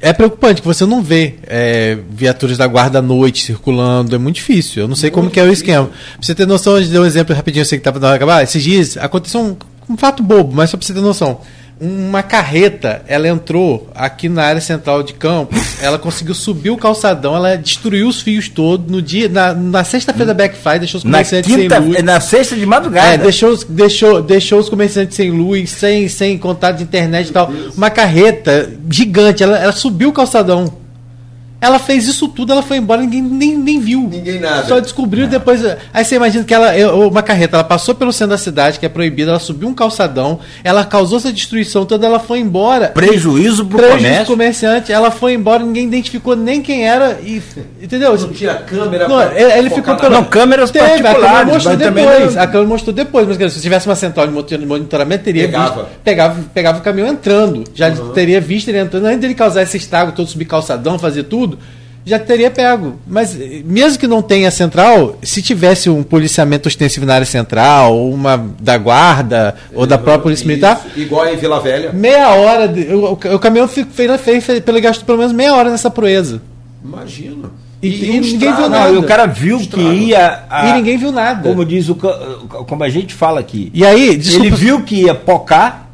é 0.00 0.12
preocupante 0.12 0.60
que 0.60 0.66
você 0.66 0.84
não 0.84 1.02
vê 1.02 1.36
é, 1.46 1.98
viaturas 2.10 2.58
da 2.58 2.66
guarda 2.66 2.98
à 2.98 3.02
noite 3.02 3.44
circulando, 3.44 4.14
é 4.14 4.18
muito 4.18 4.36
difícil. 4.36 4.82
Eu 4.82 4.88
não 4.88 4.94
sei 4.94 5.10
muito 5.10 5.14
como 5.14 5.30
que 5.30 5.40
é 5.40 5.42
o 5.42 5.50
esquema. 5.50 5.86
Pra 5.86 5.94
você 6.20 6.34
ter 6.34 6.46
noção, 6.46 6.80
de 6.80 6.88
dar 6.88 7.00
um 7.00 7.06
exemplo 7.06 7.34
rapidinho, 7.34 7.62
eu 7.62 7.66
sei 7.66 7.78
que 7.78 7.88
estava 7.88 7.98
na 7.98 8.14
acabar. 8.14 8.42
Esses 8.42 8.62
dias 8.62 8.96
aconteceu 8.98 9.40
um, 9.40 9.56
um 9.88 9.96
fato 9.96 10.22
bobo, 10.22 10.54
mas 10.54 10.70
só 10.70 10.76
para 10.76 10.86
você 10.86 10.92
ter 10.92 11.00
noção 11.00 11.40
uma 11.78 12.22
carreta, 12.22 13.02
ela 13.06 13.28
entrou 13.28 13.90
aqui 13.94 14.28
na 14.28 14.44
área 14.44 14.60
central 14.60 15.02
de 15.02 15.12
Campos, 15.12 15.82
ela 15.82 15.98
conseguiu 15.98 16.34
subir 16.34 16.70
o 16.70 16.76
calçadão, 16.76 17.36
ela 17.36 17.56
destruiu 17.56 18.08
os 18.08 18.22
fios 18.22 18.48
todos 18.48 18.90
no 18.90 19.02
dia, 19.02 19.28
na, 19.28 19.52
na 19.52 19.84
sexta-feira 19.84 20.26
da 20.26 20.34
Black 20.34 20.56
Friday, 20.56 20.80
deixou 20.80 20.98
os 20.98 21.04
comerciantes 21.04 21.54
quinta, 21.54 21.76
sem 21.76 21.84
luz. 21.86 22.02
Na 22.02 22.20
sexta 22.20 22.56
de 22.56 22.64
madrugada. 22.64 23.14
É, 23.14 23.18
deixou, 23.18 23.56
deixou, 23.68 24.22
deixou 24.22 24.58
os 24.58 24.68
comerciantes 24.68 25.16
sem 25.16 25.30
luz, 25.30 25.70
sem, 25.70 26.08
sem 26.08 26.38
contato 26.38 26.78
de 26.78 26.84
internet 26.84 27.28
e 27.28 27.32
tal. 27.32 27.52
Uma 27.76 27.90
carreta 27.90 28.72
gigante, 28.90 29.42
ela, 29.42 29.58
ela 29.58 29.72
subiu 29.72 30.08
o 30.08 30.12
calçadão. 30.12 30.85
Ela 31.58 31.78
fez 31.78 32.06
isso 32.06 32.28
tudo, 32.28 32.52
ela 32.52 32.62
foi 32.62 32.76
embora, 32.76 33.00
ninguém 33.00 33.22
nem, 33.22 33.56
nem 33.56 33.80
viu. 33.80 34.08
Ninguém 34.10 34.38
nada. 34.38 34.66
Só 34.66 34.78
descobriu 34.78 35.26
depois. 35.26 35.64
Aí 35.92 36.04
você 36.04 36.16
imagina 36.16 36.44
que 36.44 36.52
ela, 36.52 36.72
uma 36.94 37.22
carreta, 37.22 37.56
ela 37.56 37.64
passou 37.64 37.94
pelo 37.94 38.12
centro 38.12 38.30
da 38.30 38.38
cidade, 38.38 38.78
que 38.78 38.84
é 38.84 38.88
proibida, 38.90 39.30
ela 39.30 39.40
subiu 39.40 39.66
um 39.66 39.74
calçadão, 39.74 40.38
ela 40.62 40.84
causou 40.84 41.16
essa 41.16 41.32
destruição 41.32 41.86
toda, 41.86 42.06
ela 42.06 42.18
foi 42.18 42.40
embora. 42.40 42.88
Prejuízo 42.88 43.64
pro 43.64 43.78
prejuízo 43.78 44.02
comércio. 44.02 44.26
comerciante, 44.26 44.92
ela 44.92 45.10
foi 45.10 45.32
embora, 45.32 45.62
ninguém 45.62 45.86
identificou 45.86 46.36
nem 46.36 46.60
quem 46.60 46.86
era. 46.86 47.18
E, 47.22 47.42
entendeu? 47.80 48.16
Não 48.18 48.28
tinha 48.28 48.54
câmera. 48.56 49.08
Não, 49.08 49.22
ele 49.32 49.70
ficou 49.70 49.96
pelo... 49.96 50.10
Não, 50.10 50.24
câmeras 50.24 50.70
Teve, 50.70 51.02
particulares. 51.02 51.24
A 51.24 51.30
câmera 51.30 51.54
mostrou 51.54 51.76
depois. 51.76 52.36
A 52.36 52.46
câmera 52.46 52.68
mostrou 52.68 52.94
depois, 52.94 53.26
mas 53.26 53.52
se 53.54 53.62
tivesse 53.62 53.88
uma 53.88 53.96
central 53.96 54.26
de 54.26 54.66
monitoramento, 54.66 55.24
teria 55.24 55.46
pegava. 55.46 55.84
Visto, 55.84 55.88
pegava, 56.04 56.40
pegava 56.52 56.78
o 56.78 56.82
caminhão 56.82 57.08
entrando. 57.08 57.64
Já 57.74 57.88
uhum. 57.88 58.12
teria 58.12 58.42
visto 58.42 58.68
ele 58.68 58.78
entrando, 58.78 59.06
antes 59.06 59.20
dele 59.20 59.34
causar 59.34 59.62
esse 59.62 59.78
estrago 59.78 60.12
todo, 60.12 60.28
subir 60.28 60.44
calçadão, 60.44 60.98
fazer 60.98 61.22
tudo 61.22 61.45
já 62.06 62.20
teria 62.20 62.50
pego. 62.50 62.94
Mas 63.06 63.36
mesmo 63.64 63.98
que 63.98 64.06
não 64.06 64.22
tenha 64.22 64.50
central, 64.50 65.18
se 65.22 65.42
tivesse 65.42 65.90
um 65.90 66.04
policiamento 66.04 66.68
ostensivo 66.68 67.04
na 67.04 67.14
área 67.14 67.26
central, 67.26 67.94
ou 67.94 68.14
uma 68.14 68.36
da 68.60 68.78
guarda, 68.78 69.56
ou 69.74 69.84
da 69.84 69.98
própria 69.98 70.22
polícia 70.22 70.42
isso, 70.42 70.48
militar. 70.48 70.86
Igual 70.96 71.26
em 71.26 71.36
Vila 71.36 71.60
Velha. 71.60 71.92
Meia 71.92 72.28
hora. 72.28 72.68
De, 72.68 72.94
o, 72.94 73.12
o, 73.12 73.38
caminhão 73.40 73.66
fez, 73.66 73.86
fez, 73.92 74.44
fez, 74.44 74.60
pelo 74.60 74.80
gasto 74.80 75.04
pelo 75.04 75.18
menos 75.18 75.32
meia 75.32 75.54
hora 75.54 75.68
nessa 75.68 75.90
proeza. 75.90 76.40
Imagina. 76.84 77.50
E, 77.82 77.88
e, 77.88 78.16
e 78.16 78.20
ninguém 78.20 78.54
viu 78.54 78.68
nada. 78.68 78.92
Não, 78.92 79.00
o 79.00 79.02
cara 79.02 79.26
viu 79.26 79.58
que 79.58 79.80
ia. 79.80 80.44
A, 80.48 80.68
e 80.68 80.72
ninguém 80.74 80.96
viu 80.96 81.10
nada. 81.10 81.48
Como 81.48 81.64
diz 81.64 81.88
o. 81.88 81.96
Como 81.96 82.84
a 82.84 82.88
gente 82.88 83.14
fala 83.14 83.40
aqui. 83.40 83.70
E 83.74 83.84
aí, 83.84 84.16
desculpa, 84.16 84.46
ele 84.46 84.56
viu 84.56 84.82
que 84.82 85.02
ia 85.02 85.14
pocar. 85.14 85.90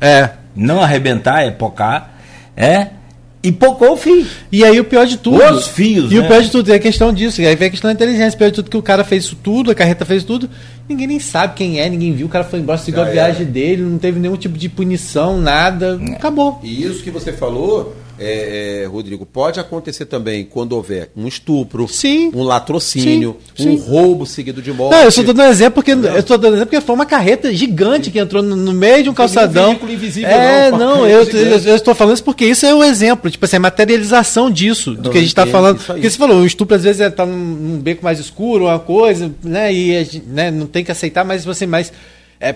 É. 0.00 0.30
Não 0.54 0.80
arrebentar, 0.80 1.42
é 1.42 1.50
pocar. 1.50 2.16
É. 2.56 2.88
E 3.46 3.52
pocou 3.52 3.92
o 3.92 3.96
fio. 3.96 4.26
E 4.50 4.64
aí 4.64 4.80
o 4.80 4.84
pior 4.84 5.06
de 5.06 5.18
tudo. 5.18 5.36
Os 5.36 5.68
fios. 5.68 6.10
E 6.10 6.16
né? 6.16 6.20
o 6.20 6.26
pior 6.26 6.42
de 6.42 6.50
tudo 6.50 6.72
é 6.72 6.74
a 6.74 6.80
questão 6.80 7.12
disso. 7.12 7.40
E 7.40 7.46
aí 7.46 7.54
vem 7.54 7.68
a 7.68 7.70
questão 7.70 7.88
da 7.88 7.94
inteligência. 7.94 8.34
O 8.34 8.38
pior 8.38 8.48
de 8.48 8.54
tudo 8.54 8.66
é 8.66 8.70
que 8.70 8.76
o 8.76 8.82
cara 8.82 9.04
fez 9.04 9.24
isso 9.24 9.36
tudo, 9.40 9.70
a 9.70 9.74
carreta 9.74 10.04
fez 10.04 10.24
tudo. 10.24 10.50
Ninguém 10.88 11.06
nem 11.06 11.20
sabe 11.20 11.54
quem 11.54 11.78
é, 11.78 11.88
ninguém 11.88 12.12
viu. 12.12 12.26
O 12.26 12.28
cara 12.28 12.44
foi 12.44 12.58
embora, 12.58 12.76
seguiu 12.76 13.02
a 13.02 13.04
viagem 13.04 13.46
dele, 13.46 13.82
não 13.82 13.98
teve 13.98 14.18
nenhum 14.18 14.36
tipo 14.36 14.58
de 14.58 14.68
punição, 14.68 15.40
nada. 15.40 16.00
Acabou. 16.12 16.58
E 16.60 16.82
isso 16.82 17.04
que 17.04 17.10
você 17.10 17.32
falou 17.32 17.94
é, 18.18 18.82
é, 18.82 18.86
Rodrigo, 18.86 19.26
pode 19.26 19.60
acontecer 19.60 20.06
também 20.06 20.44
quando 20.44 20.72
houver 20.72 21.10
um 21.16 21.26
estupro, 21.26 21.86
sim, 21.88 22.30
um 22.34 22.42
latrocínio, 22.42 23.36
sim, 23.54 23.70
um 23.70 23.78
sim. 23.78 23.90
roubo 23.90 24.26
seguido 24.26 24.62
de 24.62 24.72
morte. 24.72 24.96
Não, 24.96 25.02
eu 25.02 25.08
estou 25.08 25.24
dando 25.24 25.40
um 25.42 25.50
exemplo 25.50 25.74
porque 25.82 25.92
eu 25.92 26.18
estou 26.18 26.38
dando 26.38 26.54
exemplo 26.54 26.70
porque 26.70 26.84
foi 26.84 26.94
uma 26.94 27.06
carreta 27.06 27.52
gigante 27.54 28.10
que 28.10 28.18
entrou 28.18 28.42
no, 28.42 28.56
no 28.56 28.72
meio 28.72 29.02
de 29.02 29.10
um 29.10 29.14
calçadão. 29.14 29.78
Um 29.82 29.88
invisível, 29.90 30.30
é, 30.30 30.70
não, 30.70 30.78
não 30.78 31.06
eu, 31.06 31.22
estou 31.22 31.94
falando 31.94 32.14
isso 32.14 32.24
porque 32.24 32.44
isso 32.44 32.64
é 32.66 32.74
um 32.74 32.82
exemplo, 32.82 33.30
tipo 33.30 33.44
assim, 33.44 33.56
a 33.56 33.60
materialização 33.60 34.50
disso, 34.50 34.94
do 34.94 35.10
que 35.10 35.18
a 35.18 35.20
gente 35.20 35.30
está 35.30 35.46
falando. 35.46 35.78
Porque 35.78 36.08
você 36.08 36.16
falou, 36.16 36.38
o 36.38 36.46
estupro 36.46 36.76
às 36.76 36.84
vezes 36.84 37.00
está 37.00 37.22
é, 37.22 37.26
num, 37.26 37.36
num 37.36 37.78
beco 37.78 38.04
mais 38.04 38.18
escuro, 38.18 38.64
uma 38.64 38.78
coisa, 38.78 39.30
né? 39.42 39.72
E 39.72 40.22
né, 40.26 40.50
não 40.50 40.66
tem 40.66 40.84
que 40.84 40.92
aceitar, 40.92 41.24
mas 41.24 41.44
você 41.44 41.66
mais 41.66 41.92
é, 42.38 42.54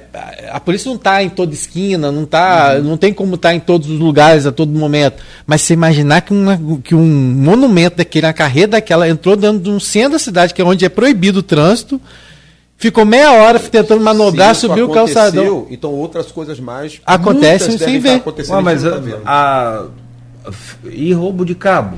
a 0.51 0.61
polícia 0.61 0.89
não 0.89 0.97
está 0.97 1.23
em 1.23 1.31
toda 1.31 1.55
esquina, 1.55 2.13
não 2.13 2.27
tá, 2.27 2.75
uhum. 2.77 2.83
não 2.83 2.97
tem 2.97 3.15
como 3.15 3.35
estar 3.35 3.49
tá 3.51 3.55
em 3.55 3.61
todos 3.61 3.89
os 3.89 3.99
lugares 3.99 4.47
a 4.47 4.53
todo 4.53 4.71
momento. 4.71 5.23
Mas 5.47 5.63
você 5.63 5.73
imaginar 5.73 6.21
que, 6.21 6.33
uma, 6.33 6.61
que 6.85 6.95
um 6.95 7.07
monumento 7.07 7.97
daquele, 7.97 8.27
uma 8.27 8.33
carreira 8.33 8.73
daquela, 8.73 9.09
entrou 9.09 9.37
dentro 9.37 9.59
de 9.59 9.71
um 9.71 9.81
centro 9.81 10.13
da 10.13 10.19
cidade, 10.19 10.53
que 10.53 10.61
é 10.61 10.65
onde 10.65 10.85
é 10.85 10.89
proibido 10.89 11.39
o 11.39 11.43
trânsito, 11.43 11.99
ficou 12.77 13.07
meia 13.07 13.33
hora 13.33 13.59
tentando 13.59 14.03
manobrar, 14.03 14.55
subiu 14.55 14.87
o 14.87 14.93
calçadão. 14.93 15.67
Então 15.71 15.93
outras 15.93 16.31
coisas 16.31 16.61
mais 16.61 17.01
acontecem 17.07 17.79
sem 17.79 17.99
ver. 17.99 18.23
Ué, 18.51 18.61
mas 18.61 18.85
a, 18.85 19.01
a, 19.25 19.85
e 20.91 21.13
roubo 21.15 21.45
de 21.45 21.55
cabo? 21.55 21.97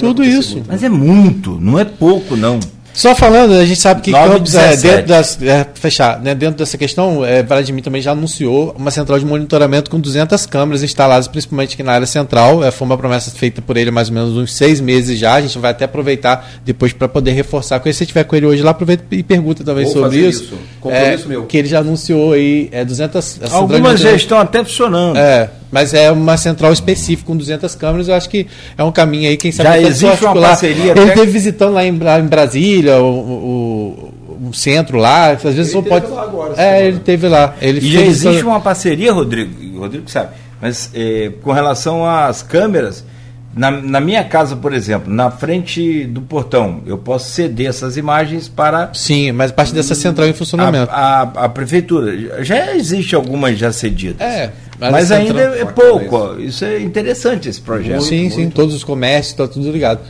Tudo 0.00 0.24
isso. 0.24 0.62
Mas 0.66 0.82
é 0.82 0.88
muito, 0.88 1.58
não 1.60 1.78
é 1.78 1.84
pouco, 1.84 2.36
não. 2.36 2.58
Só 2.94 3.12
falando, 3.12 3.54
a 3.54 3.66
gente 3.66 3.80
sabe 3.80 4.00
que 4.00 4.12
Campos, 4.12 4.54
é, 4.54 4.76
dentro 4.76 5.08
das, 5.08 5.42
é, 5.42 5.66
fechar, 5.74 6.20
né, 6.20 6.32
dentro 6.32 6.58
dessa 6.58 6.78
questão, 6.78 7.24
é, 7.24 7.42
Vladimir 7.42 7.82
também 7.82 8.00
já 8.00 8.12
anunciou 8.12 8.72
uma 8.78 8.90
central 8.92 9.18
de 9.18 9.26
monitoramento 9.26 9.90
com 9.90 9.98
200 9.98 10.46
câmeras 10.46 10.80
instaladas, 10.84 11.26
principalmente 11.26 11.74
aqui 11.74 11.82
na 11.82 11.92
área 11.92 12.06
central. 12.06 12.62
É, 12.62 12.70
foi 12.70 12.86
uma 12.86 12.96
promessa 12.96 13.32
feita 13.32 13.60
por 13.60 13.76
ele 13.76 13.90
há 13.90 13.92
mais 13.92 14.08
ou 14.08 14.14
menos 14.14 14.36
uns 14.36 14.54
seis 14.54 14.80
meses 14.80 15.18
já. 15.18 15.34
A 15.34 15.40
gente 15.40 15.58
vai 15.58 15.72
até 15.72 15.86
aproveitar 15.86 16.48
depois 16.64 16.92
para 16.92 17.08
poder 17.08 17.32
reforçar. 17.32 17.82
Se 17.82 17.92
você 17.92 18.06
tiver 18.06 18.22
com 18.24 18.36
ele 18.36 18.46
hoje 18.46 18.62
lá, 18.62 18.70
aproveita 18.70 19.04
e 19.10 19.24
pergunta 19.24 19.64
também 19.64 19.84
Vou 19.84 19.92
sobre 19.92 20.20
isso. 20.20 20.44
isso. 20.44 20.58
Compromisso 20.80 21.24
é, 21.24 21.28
meu. 21.28 21.46
Que 21.46 21.58
ele 21.58 21.68
já 21.68 21.80
anunciou 21.80 22.32
aí 22.32 22.68
é, 22.70 22.84
200. 22.84 23.40
Algumas 23.50 24.00
já 24.00 24.12
estão 24.12 24.38
até 24.38 24.62
funcionando. 24.62 25.18
É, 25.18 25.50
mas 25.74 25.92
é 25.92 26.08
uma 26.08 26.36
central 26.36 26.72
específica 26.72 27.26
com 27.26 27.36
200 27.36 27.74
câmeras. 27.74 28.06
Eu 28.06 28.14
acho 28.14 28.30
que 28.30 28.46
é 28.78 28.84
um 28.84 28.92
caminho 28.92 29.28
aí, 29.28 29.36
quem 29.36 29.50
sabe. 29.50 29.70
Já 29.70 29.80
existe 29.80 30.24
uma 30.24 30.40
parceria. 30.40 30.92
Ele 30.92 31.08
esteve 31.08 31.32
visitando 31.32 31.74
lá 31.74 31.84
em, 31.84 31.98
lá 31.98 32.20
em 32.20 32.26
Brasília, 32.26 32.98
o, 32.98 33.08
o, 33.08 34.14
o, 34.50 34.54
centro 34.54 34.96
lá. 34.96 35.32
Às 35.32 35.42
vezes 35.42 35.74
ele 35.74 35.82
pode. 35.82 36.06
Lá 36.06 36.22
agora, 36.22 36.54
é, 36.56 36.86
ele 36.86 37.00
teve 37.00 37.26
lá. 37.26 37.56
Ele 37.60 37.80
e 37.80 37.92
já 37.92 38.02
existe 38.02 38.44
uma 38.44 38.60
parceria, 38.60 39.12
Rodrigo. 39.12 39.80
Rodrigo 39.80 40.08
sabe. 40.08 40.28
Mas 40.62 40.90
é, 40.94 41.32
com 41.42 41.50
relação 41.50 42.06
às 42.06 42.40
câmeras 42.40 43.04
na, 43.52 43.72
na, 43.72 44.00
minha 44.00 44.22
casa, 44.22 44.54
por 44.54 44.72
exemplo, 44.72 45.12
na 45.12 45.28
frente 45.28 46.04
do 46.04 46.20
portão, 46.20 46.82
eu 46.86 46.98
posso 46.98 47.30
ceder 47.30 47.68
essas 47.68 47.96
imagens 47.96 48.48
para. 48.48 48.90
Sim, 48.94 49.32
mas 49.32 49.50
parte 49.50 49.74
dessa 49.74 49.94
central 49.96 50.28
em 50.28 50.32
funcionamento. 50.32 50.90
A, 50.92 51.22
a, 51.22 51.44
a 51.44 51.48
prefeitura. 51.48 52.44
Já 52.44 52.74
existe 52.76 53.14
algumas 53.14 53.58
já 53.58 53.72
cedidas. 53.72 54.20
É, 54.20 54.52
mas, 54.90 55.10
mas 55.10 55.12
ainda 55.12 55.40
é 55.40 55.64
pouco. 55.64 56.40
Isso 56.40 56.64
é 56.64 56.80
interessante 56.80 57.48
esse 57.48 57.60
projeto. 57.60 58.02
Sim, 58.02 58.22
muito. 58.22 58.34
sim, 58.36 58.50
todos 58.50 58.74
os 58.74 58.84
comércios, 58.84 59.32
está 59.32 59.48
tudo 59.48 59.70
ligado. 59.70 60.00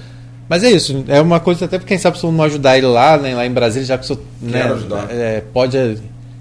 Mas 0.48 0.62
é 0.62 0.70
isso, 0.70 1.04
é 1.08 1.20
uma 1.20 1.40
coisa 1.40 1.64
até 1.64 1.78
quem 1.78 1.96
sabe 1.96 2.18
se 2.18 2.26
não 2.26 2.42
ajudar 2.42 2.76
ele 2.76 2.86
lá, 2.86 3.16
né, 3.16 3.34
lá 3.34 3.46
em 3.46 3.50
Brasília, 3.50 3.86
já 3.86 3.96
que 3.96 4.04
o 4.04 4.06
senhor 4.06 4.20
né, 4.42 4.60
é, 5.10 5.42
pode 5.52 5.78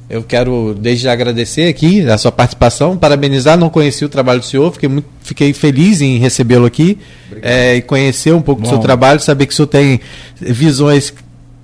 eu 0.09 0.21
quero 0.21 0.75
desde 0.75 1.05
já 1.05 1.13
agradecer 1.13 1.67
aqui 1.67 2.07
a 2.07 2.17
sua 2.17 2.31
participação, 2.31 2.97
parabenizar, 2.97 3.57
não 3.57 3.69
conheci 3.69 4.03
o 4.05 4.09
trabalho 4.09 4.41
do 4.41 4.45
senhor, 4.45 4.71
fiquei, 4.71 4.89
muito, 4.89 5.07
fiquei 5.21 5.53
feliz 5.53 6.01
em 6.01 6.17
recebê-lo 6.17 6.65
aqui 6.65 6.99
é, 7.41 7.77
e 7.77 7.81
conhecer 7.81 8.33
um 8.33 8.41
pouco 8.41 8.61
Bom. 8.61 8.67
do 8.67 8.69
seu 8.69 8.79
trabalho, 8.79 9.19
saber 9.19 9.47
que 9.47 9.53
o 9.53 9.55
senhor 9.55 9.67
tem 9.67 9.99
visões 10.39 11.13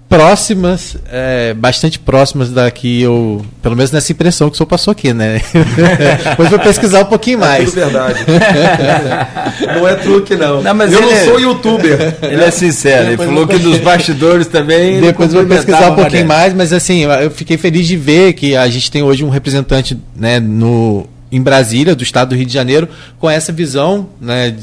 próximas, 0.10 0.98
é, 1.11 1.53
bastante 1.53 1.99
próximas 1.99 2.49
daqui, 2.49 2.99
eu, 3.03 3.45
pelo 3.61 3.76
menos 3.76 3.91
nessa 3.91 4.11
impressão 4.11 4.49
que 4.49 4.56
o 4.56 4.57
senhor 4.57 4.65
passou 4.65 4.91
aqui, 4.91 5.14
né? 5.14 5.40
Depois 6.31 6.49
vou 6.49 6.57
pesquisar 6.57 7.02
um 7.02 7.06
pouquinho 7.06 7.38
é 7.38 7.41
mais. 7.41 7.77
É 7.77 7.80
verdade. 7.80 8.19
não 9.76 9.88
é 9.88 9.95
truque, 9.95 10.36
não. 10.36 10.64
não 10.64 10.73
mas 10.73 10.91
eu 10.91 11.02
não 11.02 11.11
é, 11.11 11.26
sou 11.26 11.40
youtuber. 11.40 12.18
Ele 12.23 12.44
é 12.44 12.49
sincero, 12.49 13.10
ele 13.10 13.18
falou 13.18 13.48
que 13.48 13.60
dos 13.60 13.77
bastidores 13.77 14.48
também. 14.48 14.99
Depois 14.99 15.31
vou 15.31 15.45
pesquisar 15.45 15.91
um 15.91 15.95
pouquinho 15.95 16.26
mais, 16.26 16.53
mas 16.53 16.73
assim, 16.73 17.03
eu 17.03 17.30
fiquei 17.30 17.57
feliz 17.57 17.86
de 17.86 17.95
ver 17.95 18.34
que 18.34 18.56
a 18.56 18.68
gente 18.68 18.90
tem 18.90 19.03
hoje 19.03 19.23
um 19.23 19.30
representante 19.30 19.98
né, 20.15 20.40
no, 20.40 21.07
em 21.31 21.41
Brasília, 21.41 21.95
do 21.95 22.03
estado 22.03 22.30
do 22.30 22.35
Rio 22.35 22.45
de 22.45 22.53
Janeiro, 22.53 22.88
com 23.19 23.30
essa 23.30 23.51
visão 23.51 24.10
né, 24.19 24.56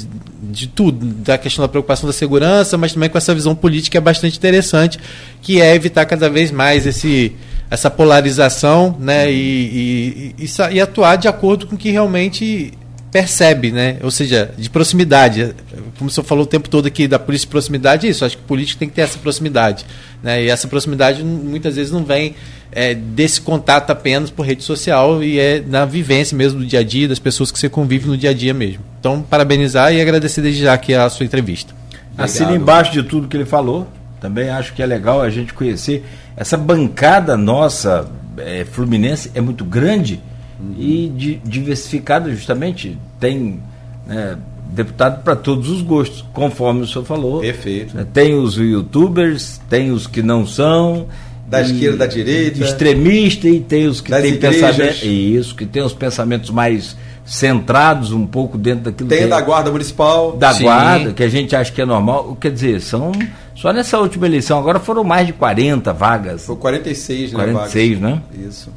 de 0.43 0.66
tudo, 0.66 1.06
da 1.06 1.38
questão 1.38 1.62
da 1.62 1.68
preocupação 1.68 2.06
da 2.06 2.12
segurança, 2.12 2.76
mas 2.76 2.93
também 2.93 3.09
com 3.09 3.18
essa 3.18 3.34
visão 3.34 3.55
política 3.55 3.93
que 3.93 3.98
é 3.98 4.01
bastante 4.01 4.36
interessante, 4.36 4.98
que 5.43 5.60
é 5.60 5.74
evitar 5.74 6.05
cada 6.06 6.28
vez 6.28 6.51
mais 6.51 6.86
esse, 6.86 7.32
essa 7.70 7.90
polarização 7.90 8.97
né, 8.98 9.30
e, 9.30 10.34
e, 10.38 10.44
e, 10.44 10.74
e 10.74 10.80
atuar 10.80 11.16
de 11.16 11.28
acordo 11.28 11.66
com 11.66 11.74
o 11.74 11.78
que 11.78 11.90
realmente 11.90 12.72
percebe, 13.16 13.72
né? 13.72 13.97
Ou 14.02 14.10
seja, 14.10 14.51
de 14.59 14.68
proximidade. 14.68 15.55
Como 15.97 16.10
o 16.10 16.12
senhor 16.12 16.26
falou 16.26 16.44
o 16.44 16.47
tempo 16.47 16.68
todo 16.68 16.86
aqui 16.86 17.09
da 17.09 17.18
polícia 17.18 17.47
de 17.47 17.51
proximidade, 17.51 18.06
é 18.06 18.10
isso. 18.10 18.24
Acho 18.24 18.36
que 18.36 18.43
o 18.43 18.47
político 18.47 18.78
tem 18.78 18.90
que 18.90 18.94
ter 18.94 19.02
essa 19.02 19.18
proximidade. 19.18 19.86
Né? 20.22 20.44
E 20.44 20.51
essa 20.51 20.68
proximidade 20.68 21.24
muitas 21.24 21.76
vezes 21.76 21.90
não 21.90 22.05
vem 22.05 22.34
é, 22.72 22.94
desse 22.94 23.40
contato 23.40 23.90
apenas 23.90 24.30
por 24.30 24.44
rede 24.44 24.62
social 24.62 25.22
e 25.22 25.38
é 25.38 25.62
na 25.66 25.84
vivência 25.84 26.36
mesmo 26.36 26.60
do 26.60 26.66
dia 26.66 26.80
a 26.80 26.84
dia, 26.84 27.09
das 27.09 27.18
pessoas 27.18 27.51
que 27.51 27.59
você 27.59 27.68
convive 27.68 28.09
no 28.09 28.16
dia 28.16 28.30
a 28.30 28.34
dia 28.34 28.52
mesmo. 28.52 28.82
Então, 29.01 29.22
parabenizar 29.22 29.93
e 29.94 30.01
agradecer 30.01 30.43
desde 30.43 30.62
já 30.62 30.74
aqui 30.74 30.94
a 30.94 31.09
sua 31.09 31.24
entrevista. 31.24 31.74
Assina 32.16 32.55
embaixo 32.55 32.93
de 32.93 33.02
tudo 33.02 33.28
que 33.28 33.36
ele 33.36 33.44
falou. 33.44 33.86
Também 34.20 34.48
acho 34.48 34.72
que 34.72 34.82
é 34.82 34.86
legal 34.86 35.20
a 35.20 35.28
gente 35.28 35.52
conhecer. 35.52 36.05
Essa 36.36 36.56
bancada 36.56 37.36
nossa, 37.36 38.09
é, 38.38 38.64
Fluminense, 38.64 39.30
é 39.34 39.40
muito 39.40 39.64
grande 39.64 40.20
uhum. 40.59 40.74
e 40.78 41.12
di 41.14 41.40
diversificada, 41.44 42.30
justamente. 42.30 42.98
Tem 43.20 43.60
né, 44.06 44.36
deputado 44.70 45.22
para 45.22 45.36
todos 45.36 45.68
os 45.68 45.82
gostos, 45.82 46.24
conforme 46.32 46.82
o 46.82 46.86
senhor 46.86 47.05
falou. 47.05 47.40
Perfeito. 47.40 48.05
Tem 48.06 48.34
os 48.34 48.56
youtubers, 48.56 49.60
tem 49.68 49.90
os 49.90 50.06
que 50.06 50.22
não 50.22 50.47
são. 50.47 51.06
Da 51.48 51.60
esquerda, 51.60 51.98
da 51.98 52.06
direita. 52.06 52.62
Extremista 52.62 53.48
e 53.48 53.60
tem 53.60 53.86
os 53.86 54.01
que 54.01 54.10
têm 54.10 54.36
pensamentos. 54.36 55.02
Isso, 55.02 55.55
que 55.55 55.64
tem 55.64 55.82
os 55.82 55.93
pensamentos 55.93 56.51
mais 56.51 56.97
centrados 57.24 58.12
um 58.12 58.27
pouco 58.27 58.56
dentro 58.59 58.85
daquilo 58.85 59.09
tem 59.09 59.18
que. 59.18 59.24
Tem 59.24 59.31
da 59.31 59.40
Guarda 59.40 59.70
Municipal. 59.70 60.36
Da 60.36 60.52
Sim. 60.52 60.64
Guarda, 60.64 61.12
que 61.12 61.23
a 61.23 61.28
gente 61.28 61.55
acha 61.55 61.73
que 61.73 61.81
é 61.81 61.86
normal. 61.86 62.36
Quer 62.40 62.52
dizer, 62.52 62.81
são. 62.81 63.12
Só 63.55 63.73
nessa 63.73 63.98
última 63.98 64.27
eleição, 64.27 64.59
agora 64.59 64.78
foram 64.78 65.02
mais 65.02 65.27
de 65.27 65.32
40 65.32 65.93
vagas. 65.93 66.44
Foi 66.44 66.56
46, 66.56 67.32
né? 67.32 67.39
46, 67.39 67.98
vagas. 67.98 68.16
né? 68.16 68.23
Isso. 68.48 68.70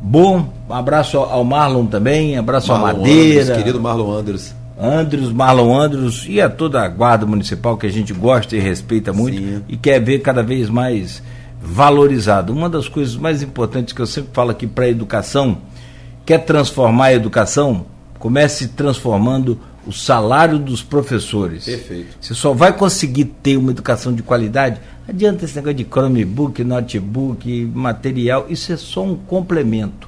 Bom, 0.00 0.52
um 0.68 0.72
abraço 0.74 1.18
ao 1.18 1.42
Marlon 1.42 1.86
também, 1.86 2.36
abraço 2.36 2.68
Marlon 2.68 2.88
ao 2.88 2.96
Madeira. 2.98 3.42
Andres, 3.42 3.56
querido 3.56 3.80
Marlon 3.80 4.12
Andros. 4.12 4.54
Andros, 4.80 5.32
Marlon 5.32 5.76
Andros 5.76 6.24
e 6.28 6.40
a 6.40 6.48
toda 6.48 6.80
a 6.80 6.88
guarda 6.88 7.26
municipal 7.26 7.76
que 7.76 7.86
a 7.86 7.90
gente 7.90 8.12
gosta 8.12 8.54
e 8.54 8.60
respeita 8.60 9.12
muito 9.12 9.38
Sim. 9.38 9.62
e 9.68 9.76
quer 9.76 10.00
ver 10.00 10.20
cada 10.20 10.40
vez 10.40 10.70
mais 10.70 11.20
valorizado. 11.60 12.52
Uma 12.52 12.68
das 12.68 12.88
coisas 12.88 13.16
mais 13.16 13.42
importantes 13.42 13.92
que 13.92 14.00
eu 14.00 14.06
sempre 14.06 14.30
falo 14.32 14.50
aqui 14.50 14.66
para 14.66 14.84
a 14.84 14.88
educação 14.88 15.58
Quer 16.28 16.44
transformar 16.44 17.06
a 17.06 17.14
educação? 17.14 17.86
Comece 18.18 18.68
transformando 18.68 19.58
o 19.86 19.92
salário 19.94 20.58
dos 20.58 20.82
professores. 20.82 21.64
Perfeito. 21.64 22.18
Você 22.20 22.34
só 22.34 22.52
vai 22.52 22.70
conseguir 22.70 23.24
ter 23.24 23.56
uma 23.56 23.70
educação 23.70 24.12
de 24.12 24.22
qualidade. 24.22 24.78
Adianta 25.08 25.46
esse 25.46 25.56
negócio 25.56 25.76
de 25.78 25.84
Chromebook, 25.84 26.62
notebook, 26.62 27.70
material. 27.74 28.44
Isso 28.50 28.70
é 28.70 28.76
só 28.76 29.04
um 29.04 29.16
complemento. 29.16 30.06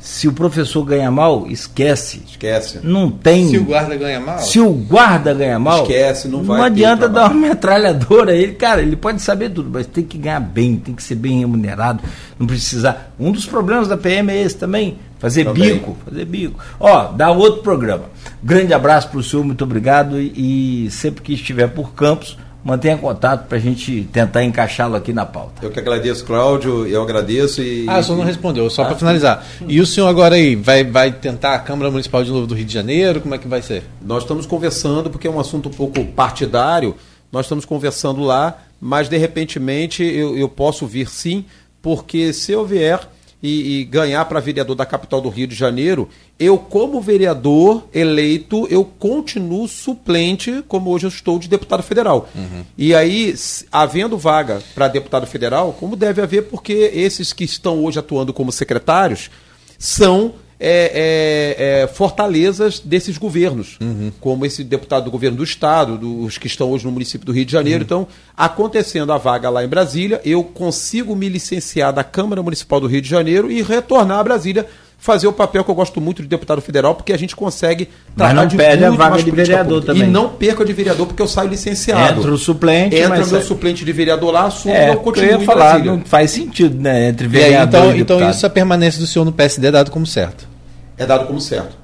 Se 0.00 0.26
o 0.26 0.32
professor 0.32 0.82
ganha 0.82 1.10
mal, 1.10 1.46
esquece. 1.46 2.22
Esquece. 2.26 2.80
Não 2.82 3.10
tem. 3.10 3.50
Se 3.50 3.58
o 3.58 3.64
guarda 3.64 3.96
ganha 3.96 4.18
mal. 4.18 4.38
Se 4.38 4.58
o 4.58 4.72
guarda 4.72 5.34
ganha 5.34 5.58
mal. 5.58 5.82
Esquece, 5.82 6.26
não 6.26 6.42
vai. 6.42 6.56
Não 6.56 6.64
adianta 6.64 7.06
dar 7.06 7.30
uma 7.30 7.48
metralhadora 7.48 8.34
ele. 8.34 8.54
Cara, 8.54 8.80
ele 8.80 8.96
pode 8.96 9.20
saber 9.20 9.50
tudo, 9.50 9.68
mas 9.70 9.86
tem 9.86 10.02
que 10.02 10.16
ganhar 10.16 10.40
bem, 10.40 10.76
tem 10.76 10.94
que 10.94 11.02
ser 11.02 11.16
bem 11.16 11.40
remunerado. 11.40 12.02
Não 12.38 12.46
precisar. 12.46 13.12
Um 13.20 13.30
dos 13.30 13.44
problemas 13.44 13.88
da 13.88 13.96
PM 13.98 14.32
é 14.32 14.42
esse 14.42 14.56
também. 14.56 14.96
Fazer 15.18 15.44
também. 15.44 15.74
bico. 15.74 15.94
Fazer 16.02 16.24
bico. 16.24 16.58
Ó, 16.80 17.08
dá 17.08 17.30
outro 17.30 17.62
programa. 17.62 18.04
Grande 18.42 18.72
abraço 18.72 19.10
para 19.10 19.18
o 19.18 19.22
senhor, 19.22 19.44
muito 19.44 19.62
obrigado. 19.62 20.18
E, 20.18 20.86
e 20.86 20.90
sempre 20.90 21.20
que 21.20 21.34
estiver 21.34 21.68
por 21.68 21.92
Campos 21.92 22.38
mantenha 22.62 22.96
contato 22.96 23.46
para 23.46 23.58
a 23.58 23.60
gente 23.60 24.08
tentar 24.12 24.44
encaixá-lo 24.44 24.96
aqui 24.96 25.12
na 25.12 25.24
pauta. 25.24 25.64
Eu 25.64 25.70
que 25.70 25.78
agradeço, 25.78 26.24
Cláudio, 26.24 26.86
eu 26.86 27.02
agradeço 27.02 27.62
e... 27.62 27.86
Ah, 27.88 27.98
o 27.98 28.02
senhor 28.02 28.18
não 28.18 28.24
respondeu, 28.24 28.68
só 28.68 28.82
ah, 28.82 28.86
para 28.86 28.96
finalizar. 28.96 29.46
E 29.66 29.80
o 29.80 29.86
senhor 29.86 30.08
agora 30.08 30.34
aí, 30.34 30.54
vai, 30.54 30.84
vai 30.84 31.12
tentar 31.12 31.54
a 31.54 31.58
Câmara 31.58 31.90
Municipal 31.90 32.22
de 32.22 32.30
novo 32.30 32.46
do 32.46 32.54
Rio 32.54 32.64
de 32.64 32.72
Janeiro, 32.72 33.20
como 33.20 33.34
é 33.34 33.38
que 33.38 33.48
vai 33.48 33.62
ser? 33.62 33.84
Nós 34.02 34.22
estamos 34.22 34.46
conversando, 34.46 35.10
porque 35.10 35.26
é 35.26 35.30
um 35.30 35.40
assunto 35.40 35.68
um 35.68 35.72
pouco 35.72 36.04
partidário, 36.04 36.94
nós 37.32 37.46
estamos 37.46 37.64
conversando 37.64 38.22
lá, 38.22 38.58
mas 38.80 39.08
de 39.08 39.16
repentemente 39.16 40.02
eu, 40.02 40.36
eu 40.36 40.48
posso 40.48 40.86
vir 40.86 41.08
sim, 41.08 41.44
porque 41.80 42.32
se 42.32 42.52
eu 42.52 42.66
vier 42.66 43.00
e, 43.42 43.80
e 43.80 43.84
ganhar 43.84 44.24
para 44.26 44.40
vereador 44.40 44.76
da 44.76 44.84
capital 44.84 45.20
do 45.20 45.28
Rio 45.28 45.46
de 45.46 45.54
Janeiro, 45.54 46.08
eu, 46.38 46.58
como 46.58 47.00
vereador 47.00 47.84
eleito, 47.92 48.66
eu 48.70 48.84
continuo 48.84 49.66
suplente, 49.68 50.62
como 50.68 50.90
hoje 50.90 51.06
eu 51.06 51.08
estou, 51.08 51.38
de 51.38 51.48
deputado 51.48 51.82
federal. 51.82 52.28
Uhum. 52.34 52.64
E 52.76 52.94
aí, 52.94 53.34
havendo 53.70 54.18
vaga 54.18 54.62
para 54.74 54.88
deputado 54.88 55.26
federal, 55.26 55.74
como 55.78 55.96
deve 55.96 56.22
haver, 56.22 56.48
porque 56.48 56.90
esses 56.94 57.32
que 57.32 57.44
estão 57.44 57.84
hoje 57.84 57.98
atuando 57.98 58.32
como 58.32 58.52
secretários 58.52 59.30
são 59.78 60.34
é, 60.60 61.56
é, 61.56 61.82
é, 61.82 61.86
fortalezas 61.86 62.78
desses 62.78 63.16
governos, 63.16 63.78
uhum. 63.80 64.12
como 64.20 64.44
esse 64.44 64.62
deputado 64.62 65.04
do 65.04 65.10
governo 65.10 65.38
do 65.38 65.44
Estado, 65.44 65.96
dos 65.96 66.36
que 66.36 66.46
estão 66.46 66.70
hoje 66.70 66.84
no 66.84 66.92
município 66.92 67.24
do 67.24 67.32
Rio 67.32 67.46
de 67.46 67.52
Janeiro. 67.52 67.78
Uhum. 67.78 67.84
Então, 67.84 68.08
acontecendo 68.36 69.10
a 69.10 69.16
vaga 69.16 69.48
lá 69.48 69.64
em 69.64 69.68
Brasília, 69.68 70.20
eu 70.22 70.44
consigo 70.44 71.16
me 71.16 71.30
licenciar 71.30 71.94
da 71.94 72.04
Câmara 72.04 72.42
Municipal 72.42 72.78
do 72.78 72.86
Rio 72.86 73.00
de 73.00 73.08
Janeiro 73.08 73.50
e 73.50 73.62
retornar 73.62 74.18
a 74.18 74.22
Brasília 74.22 74.66
fazer 74.98 75.26
o 75.26 75.32
papel 75.32 75.64
que 75.64 75.70
eu 75.70 75.74
gosto 75.74 75.98
muito 75.98 76.20
de 76.20 76.28
deputado 76.28 76.60
federal, 76.60 76.94
porque 76.94 77.10
a 77.10 77.16
gente 77.16 77.34
consegue 77.34 77.88
Mas 78.14 78.34
não 78.34 78.46
perde 78.46 78.84
a 78.84 78.90
vaga 78.90 79.22
de 79.22 79.30
vereador 79.30 79.82
também. 79.82 80.02
E 80.02 80.06
não 80.06 80.28
perca 80.28 80.62
de 80.62 80.74
vereador, 80.74 81.06
porque 81.06 81.22
eu 81.22 81.26
saio 81.26 81.48
licenciado. 81.48 82.20
Entra 82.20 82.30
o 82.30 82.36
suplente. 82.36 82.96
Entra 82.96 83.26
meu 83.26 83.42
suplente 83.42 83.82
de 83.82 83.92
vereador 83.92 84.30
lá, 84.30 84.44
assumo 84.44 84.74
é, 84.74 84.88
e 84.88 84.92
eu 84.92 84.96
continuo 84.98 85.30
eu 85.30 85.40
ia 85.40 85.46
falar, 85.46 85.82
não 85.82 86.02
faz 86.04 86.32
sentido, 86.32 86.78
né? 86.78 87.08
Entre 87.08 87.26
vereador 87.26 87.80
aí, 87.80 88.00
então, 88.00 88.18
e 88.18 88.20
Então 88.20 88.30
isso 88.30 88.44
a 88.44 88.50
permanência 88.50 89.00
do 89.00 89.06
senhor 89.06 89.24
no 89.24 89.32
PSD 89.32 89.68
é 89.68 89.70
dado 89.70 89.90
como 89.90 90.06
certo 90.06 90.49
é 91.00 91.06
dado 91.06 91.26
como 91.26 91.40
certo. 91.40 91.76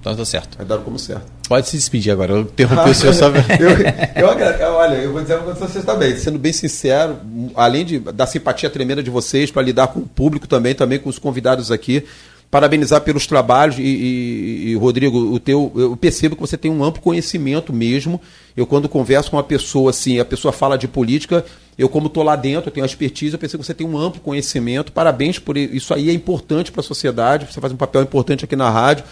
Então 0.00 0.12
está 0.12 0.24
certo. 0.24 0.62
É 0.62 0.64
dado 0.64 0.82
como 0.82 0.98
certo. 0.98 1.26
Pode 1.48 1.68
se 1.68 1.76
despedir 1.76 2.12
agora. 2.12 2.32
Eu 2.32 2.40
interrompi 2.40 2.88
o 2.90 2.94
senhor 2.94 3.12
só. 3.12 3.26
eu, 3.28 4.26
eu, 4.26 4.72
olha, 4.74 4.94
eu 4.94 5.12
vou 5.12 5.20
dizer 5.20 5.38
para 5.38 5.52
vocês 5.52 5.84
também, 5.84 6.16
sendo 6.16 6.38
bem 6.38 6.52
sincero, 6.52 7.18
além 7.54 7.84
de, 7.84 7.98
da 7.98 8.26
simpatia 8.26 8.70
tremenda 8.70 9.02
de 9.02 9.10
vocês 9.10 9.50
para 9.50 9.62
lidar 9.62 9.88
com 9.88 10.00
o 10.00 10.06
público 10.06 10.46
também, 10.46 10.74
também 10.74 10.98
com 10.98 11.10
os 11.10 11.18
convidados 11.18 11.70
aqui, 11.70 12.04
parabenizar 12.50 13.00
pelos 13.00 13.26
trabalhos 13.26 13.78
e, 13.78 13.82
e, 13.82 14.70
e, 14.70 14.74
Rodrigo, 14.76 15.18
o 15.18 15.38
teu, 15.38 15.72
eu 15.74 15.96
percebo 15.96 16.36
que 16.36 16.40
você 16.40 16.56
tem 16.56 16.70
um 16.70 16.82
amplo 16.84 17.02
conhecimento 17.02 17.72
mesmo. 17.72 18.20
Eu 18.56 18.66
quando 18.66 18.88
converso 18.88 19.30
com 19.30 19.36
uma 19.36 19.42
pessoa 19.42 19.90
assim, 19.90 20.18
a 20.20 20.24
pessoa 20.24 20.52
fala 20.52 20.78
de 20.78 20.86
política, 20.88 21.44
eu 21.76 21.88
como 21.88 22.06
estou 22.06 22.22
lá 22.22 22.36
dentro, 22.36 22.68
eu 22.68 22.72
tenho 22.72 22.86
expertise, 22.86 23.34
eu 23.34 23.38
percebo 23.38 23.62
que 23.62 23.66
você 23.66 23.74
tem 23.74 23.86
um 23.86 23.98
amplo 23.98 24.20
conhecimento. 24.20 24.92
Parabéns 24.92 25.38
por 25.38 25.56
isso 25.56 25.92
aí 25.92 26.08
é 26.08 26.12
importante 26.12 26.72
para 26.72 26.80
a 26.80 26.84
sociedade. 26.84 27.46
Você 27.52 27.60
faz 27.60 27.72
um 27.72 27.76
papel 27.76 28.02
importante 28.02 28.44
aqui 28.44 28.56
na 28.56 28.70
rádio. 28.70 29.04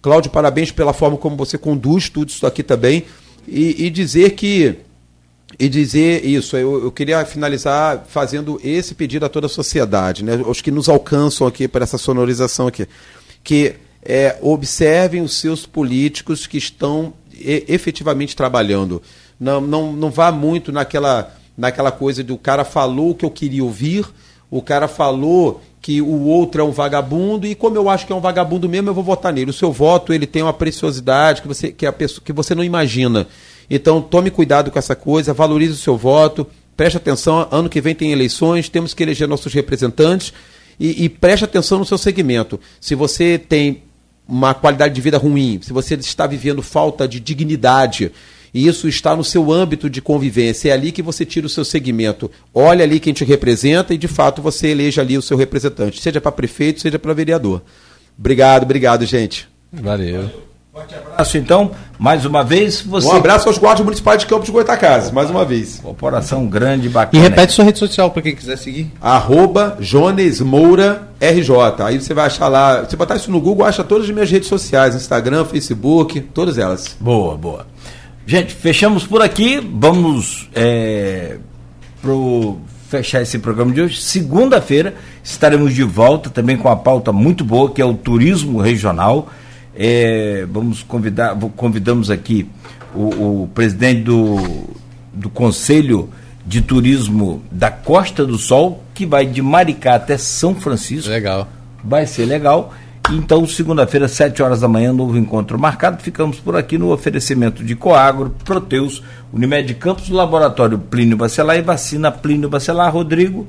Cláudio, 0.00 0.30
parabéns 0.30 0.70
pela 0.70 0.92
forma 0.92 1.16
como 1.16 1.36
você 1.36 1.58
conduz 1.58 2.08
tudo 2.08 2.28
isso 2.28 2.46
aqui 2.46 2.62
também 2.62 3.04
e, 3.46 3.86
e 3.86 3.90
dizer 3.90 4.30
que 4.30 4.76
e 5.58 5.68
dizer 5.68 6.24
isso, 6.24 6.56
eu, 6.56 6.84
eu, 6.84 6.92
queria 6.92 7.24
finalizar 7.24 8.04
fazendo 8.06 8.60
esse 8.62 8.94
pedido 8.94 9.26
a 9.26 9.28
toda 9.28 9.46
a 9.46 9.50
sociedade, 9.50 10.22
né, 10.22 10.40
os 10.46 10.60
que 10.60 10.70
nos 10.70 10.88
alcançam 10.88 11.46
aqui 11.46 11.66
por 11.66 11.82
essa 11.82 11.98
sonorização 11.98 12.68
aqui, 12.68 12.86
que 13.42 13.74
é, 14.02 14.36
observem 14.40 15.20
os 15.20 15.34
seus 15.34 15.66
políticos 15.66 16.46
que 16.46 16.58
estão 16.58 17.12
e, 17.34 17.64
efetivamente 17.66 18.36
trabalhando. 18.36 19.02
Não, 19.38 19.60
não, 19.60 19.92
não 19.92 20.10
vá 20.10 20.30
muito 20.30 20.70
naquela, 20.70 21.34
naquela 21.56 21.90
coisa 21.90 22.22
do 22.22 22.38
cara 22.38 22.64
falou 22.64 23.10
o 23.10 23.14
que 23.14 23.24
eu 23.24 23.30
queria 23.30 23.64
ouvir, 23.64 24.06
o 24.48 24.62
cara 24.62 24.86
falou 24.86 25.60
que 25.82 26.00
o 26.00 26.24
outro 26.24 26.60
é 26.60 26.64
um 26.64 26.70
vagabundo 26.70 27.46
e 27.46 27.54
como 27.54 27.76
eu 27.76 27.88
acho 27.88 28.06
que 28.06 28.12
é 28.12 28.16
um 28.16 28.20
vagabundo 28.20 28.68
mesmo, 28.68 28.90
eu 28.90 28.94
vou 28.94 29.04
votar 29.04 29.32
nele. 29.32 29.50
O 29.50 29.54
seu 29.54 29.72
voto 29.72 30.12
ele 30.12 30.26
tem 30.26 30.42
uma 30.42 30.52
preciosidade 30.52 31.42
que 31.42 31.48
você, 31.48 31.72
que 31.72 31.84
a 31.84 31.92
pessoa, 31.92 32.22
que 32.24 32.32
você 32.32 32.54
não 32.54 32.62
imagina. 32.62 33.26
Então, 33.70 34.00
tome 34.00 34.30
cuidado 34.30 34.70
com 34.70 34.78
essa 34.78 34.96
coisa, 34.96 35.34
valorize 35.34 35.72
o 35.72 35.76
seu 35.76 35.96
voto, 35.96 36.46
preste 36.76 36.96
atenção. 36.96 37.46
Ano 37.50 37.68
que 37.68 37.80
vem 37.80 37.94
tem 37.94 38.12
eleições, 38.12 38.68
temos 38.68 38.94
que 38.94 39.02
eleger 39.02 39.28
nossos 39.28 39.52
representantes 39.52 40.32
e, 40.78 41.04
e 41.04 41.08
preste 41.08 41.44
atenção 41.44 41.78
no 41.78 41.84
seu 41.84 41.98
segmento. 41.98 42.58
Se 42.80 42.94
você 42.94 43.38
tem 43.38 43.82
uma 44.26 44.54
qualidade 44.54 44.94
de 44.94 45.00
vida 45.00 45.18
ruim, 45.18 45.58
se 45.62 45.72
você 45.72 45.94
está 45.94 46.26
vivendo 46.26 46.62
falta 46.62 47.08
de 47.08 47.18
dignidade, 47.18 48.12
e 48.52 48.66
isso 48.66 48.88
está 48.88 49.14
no 49.14 49.24
seu 49.24 49.52
âmbito 49.52 49.90
de 49.90 50.00
convivência, 50.00 50.70
é 50.70 50.72
ali 50.72 50.92
que 50.92 51.02
você 51.02 51.24
tira 51.24 51.46
o 51.46 51.50
seu 51.50 51.64
segmento. 51.64 52.30
Olha 52.52 52.84
ali 52.84 53.00
quem 53.00 53.12
te 53.12 53.24
representa 53.24 53.94
e, 53.94 53.98
de 53.98 54.08
fato, 54.08 54.40
você 54.40 54.68
eleja 54.68 55.02
ali 55.02 55.16
o 55.18 55.22
seu 55.22 55.36
representante, 55.36 56.00
seja 56.00 56.20
para 56.20 56.32
prefeito, 56.32 56.80
seja 56.80 56.98
para 56.98 57.12
vereador. 57.12 57.62
Obrigado, 58.18 58.64
obrigado, 58.64 59.04
gente. 59.04 59.48
Valeu. 59.72 60.47
Forte 60.78 60.94
abraço, 60.94 61.36
então, 61.36 61.72
mais 61.98 62.24
uma 62.24 62.44
vez. 62.44 62.82
Você... 62.82 63.08
Um 63.08 63.16
abraço 63.16 63.48
aos 63.48 63.58
guardas 63.58 63.84
municipais 63.84 64.20
de 64.20 64.28
Campos 64.28 64.46
de 64.46 64.52
Goitacazes, 64.52 65.10
mais 65.10 65.28
uma 65.28 65.44
vez. 65.44 65.80
Corporação 65.82 66.46
grande, 66.46 66.88
bacana. 66.88 67.20
E 67.20 67.28
repete 67.28 67.52
sua 67.52 67.64
rede 67.64 67.80
social 67.80 68.12
para 68.12 68.22
quem 68.22 68.32
quiser 68.32 68.56
seguir. 68.56 68.92
Arroba 69.00 69.76
Jones 69.80 70.40
Moura 70.40 71.08
RJ. 71.20 71.84
Aí 71.84 72.00
você 72.00 72.14
vai 72.14 72.26
achar 72.26 72.46
lá. 72.46 72.86
Se 72.88 72.94
botar 72.94 73.16
isso 73.16 73.28
no 73.28 73.40
Google, 73.40 73.66
acha 73.66 73.82
todas 73.82 74.04
as 74.04 74.10
minhas 74.12 74.30
redes 74.30 74.48
sociais: 74.48 74.94
Instagram, 74.94 75.44
Facebook, 75.46 76.20
todas 76.20 76.58
elas. 76.58 76.96
Boa, 77.00 77.36
boa. 77.36 77.66
Gente, 78.24 78.54
fechamos 78.54 79.04
por 79.04 79.20
aqui. 79.20 79.60
Vamos 79.60 80.48
é, 80.54 81.38
pro 82.00 82.56
fechar 82.88 83.20
esse 83.20 83.40
programa 83.40 83.72
de 83.72 83.80
hoje. 83.80 84.00
Segunda-feira 84.00 84.94
estaremos 85.24 85.74
de 85.74 85.82
volta 85.82 86.30
também 86.30 86.56
com 86.56 86.68
a 86.68 86.76
pauta 86.76 87.10
muito 87.10 87.44
boa, 87.44 87.68
que 87.68 87.82
é 87.82 87.84
o 87.84 87.94
turismo 87.94 88.60
regional. 88.60 89.28
É, 89.80 90.44
vamos 90.50 90.82
convidar, 90.82 91.36
convidamos 91.54 92.10
aqui 92.10 92.50
o, 92.92 93.42
o 93.42 93.50
presidente 93.54 94.02
do, 94.02 94.36
do 95.14 95.30
Conselho 95.30 96.10
de 96.44 96.60
Turismo 96.60 97.44
da 97.48 97.70
Costa 97.70 98.26
do 98.26 98.36
Sol, 98.36 98.82
que 98.92 99.06
vai 99.06 99.24
de 99.24 99.40
Maricá 99.40 99.94
até 99.94 100.18
São 100.18 100.52
Francisco. 100.52 101.08
Legal. 101.08 101.46
Vai 101.84 102.06
ser 102.06 102.24
legal. 102.24 102.74
Então, 103.10 103.46
segunda-feira, 103.46 104.08
7 104.08 104.42
horas 104.42 104.60
da 104.60 104.68
manhã, 104.68 104.92
novo 104.92 105.16
encontro 105.16 105.56
marcado. 105.58 106.02
Ficamos 106.02 106.40
por 106.40 106.56
aqui 106.56 106.76
no 106.76 106.92
oferecimento 106.92 107.62
de 107.62 107.76
Coagro, 107.76 108.34
Proteus, 108.44 109.02
Unimed 109.32 109.72
Campos, 109.74 110.08
Laboratório 110.08 110.76
Plínio 110.76 111.16
Bacelar 111.16 111.56
e 111.56 111.62
Vacina 111.62 112.10
Plínio 112.10 112.48
Bacelar. 112.48 112.92
Rodrigo, 112.92 113.46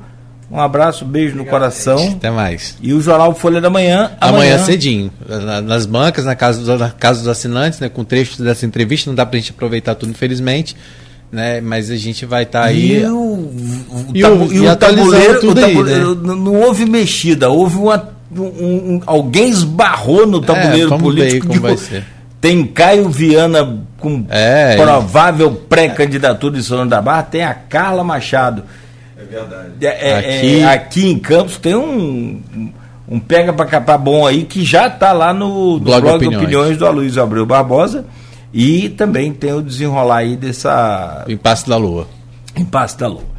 um 0.51 0.59
abraço, 0.59 1.05
beijo 1.05 1.33
Obrigado, 1.33 1.45
no 1.45 1.51
coração. 1.51 1.97
Gente. 1.97 2.15
Até 2.15 2.31
mais. 2.31 2.75
E 2.81 2.93
o 2.93 3.01
Jornal 3.01 3.33
Folha 3.35 3.61
da 3.61 3.69
Manhã. 3.69 4.11
Amanhã, 4.19 4.55
amanhã 4.55 4.65
cedinho. 4.65 5.11
nas 5.65 5.85
bancas, 5.85 6.25
na 6.25 6.35
casa, 6.35 6.59
dos, 6.59 6.79
na 6.79 6.89
casa 6.89 7.19
dos 7.19 7.27
assinantes, 7.27 7.79
né, 7.79 7.89
com 7.89 8.03
trechos 8.03 8.37
dessa 8.37 8.65
entrevista. 8.65 9.09
Não 9.09 9.15
dá 9.15 9.25
para 9.25 9.37
a 9.37 9.39
gente 9.39 9.51
aproveitar 9.51 9.95
tudo, 9.95 10.11
infelizmente 10.11 10.75
né? 11.31 11.61
Mas 11.61 11.91
a 11.91 11.95
gente 11.95 12.25
vai 12.25 12.43
estar 12.43 12.61
tá 12.61 12.65
aí. 12.67 13.01
E 13.01 13.05
o, 13.05 13.17
o, 13.17 14.05
e 14.13 14.23
o, 14.23 14.53
e 14.53 14.67
o 14.67 14.75
tabuleiro, 14.75 15.39
tudo 15.39 15.51
o 15.51 15.61
tabuleiro 15.61 16.09
aí, 16.09 16.15
né? 16.15 16.35
não 16.35 16.55
houve 16.55 16.85
mexida, 16.85 17.49
houve 17.49 17.77
uma, 17.77 18.09
um, 18.35 18.43
um, 18.43 19.01
alguém 19.05 19.49
esbarrou 19.49 20.25
no 20.25 20.39
é, 20.39 20.41
tabuleiro 20.41 20.93
é, 20.93 20.97
político. 20.97 21.47
Ver 21.47 21.59
como 21.59 21.61
vai 21.61 21.77
ser. 21.77 22.05
Tem 22.41 22.65
Caio 22.65 23.09
Viana 23.09 23.83
com 23.97 24.25
é, 24.29 24.77
provável 24.77 25.51
pré-candidatura 25.51 26.55
de 26.55 26.63
Solano 26.63 26.89
da 26.89 27.01
Barra, 27.01 27.23
tem 27.23 27.43
a 27.43 27.53
Carla 27.53 28.03
Machado. 28.03 28.63
É 29.31 29.35
verdade. 29.35 29.85
É, 29.85 30.09
é, 30.09 30.17
aqui... 30.17 30.63
aqui 30.63 31.11
em 31.11 31.19
Campos 31.19 31.57
tem 31.57 31.75
um, 31.75 32.41
um 33.07 33.19
pega 33.19 33.53
para 33.53 33.65
capar 33.65 33.97
bom 33.97 34.25
aí 34.25 34.43
que 34.43 34.63
já 34.63 34.87
está 34.87 35.11
lá 35.11 35.33
no, 35.33 35.73
no 35.73 35.79
blog, 35.79 36.01
blog 36.01 36.15
Opiniões. 36.15 36.43
Opiniões 36.43 36.77
do 36.77 36.85
Aloysio 36.85 37.23
Abreu 37.23 37.45
Barbosa. 37.45 38.05
E 38.53 38.89
também 38.89 39.31
tem 39.31 39.53
o 39.53 39.61
desenrolar 39.61 40.17
aí 40.17 40.35
dessa. 40.35 41.23
Impasse 41.27 41.69
da 41.69 41.77
Lua. 41.77 42.07
Impasse 42.55 42.97
da 42.97 43.07
Lua. 43.07 43.29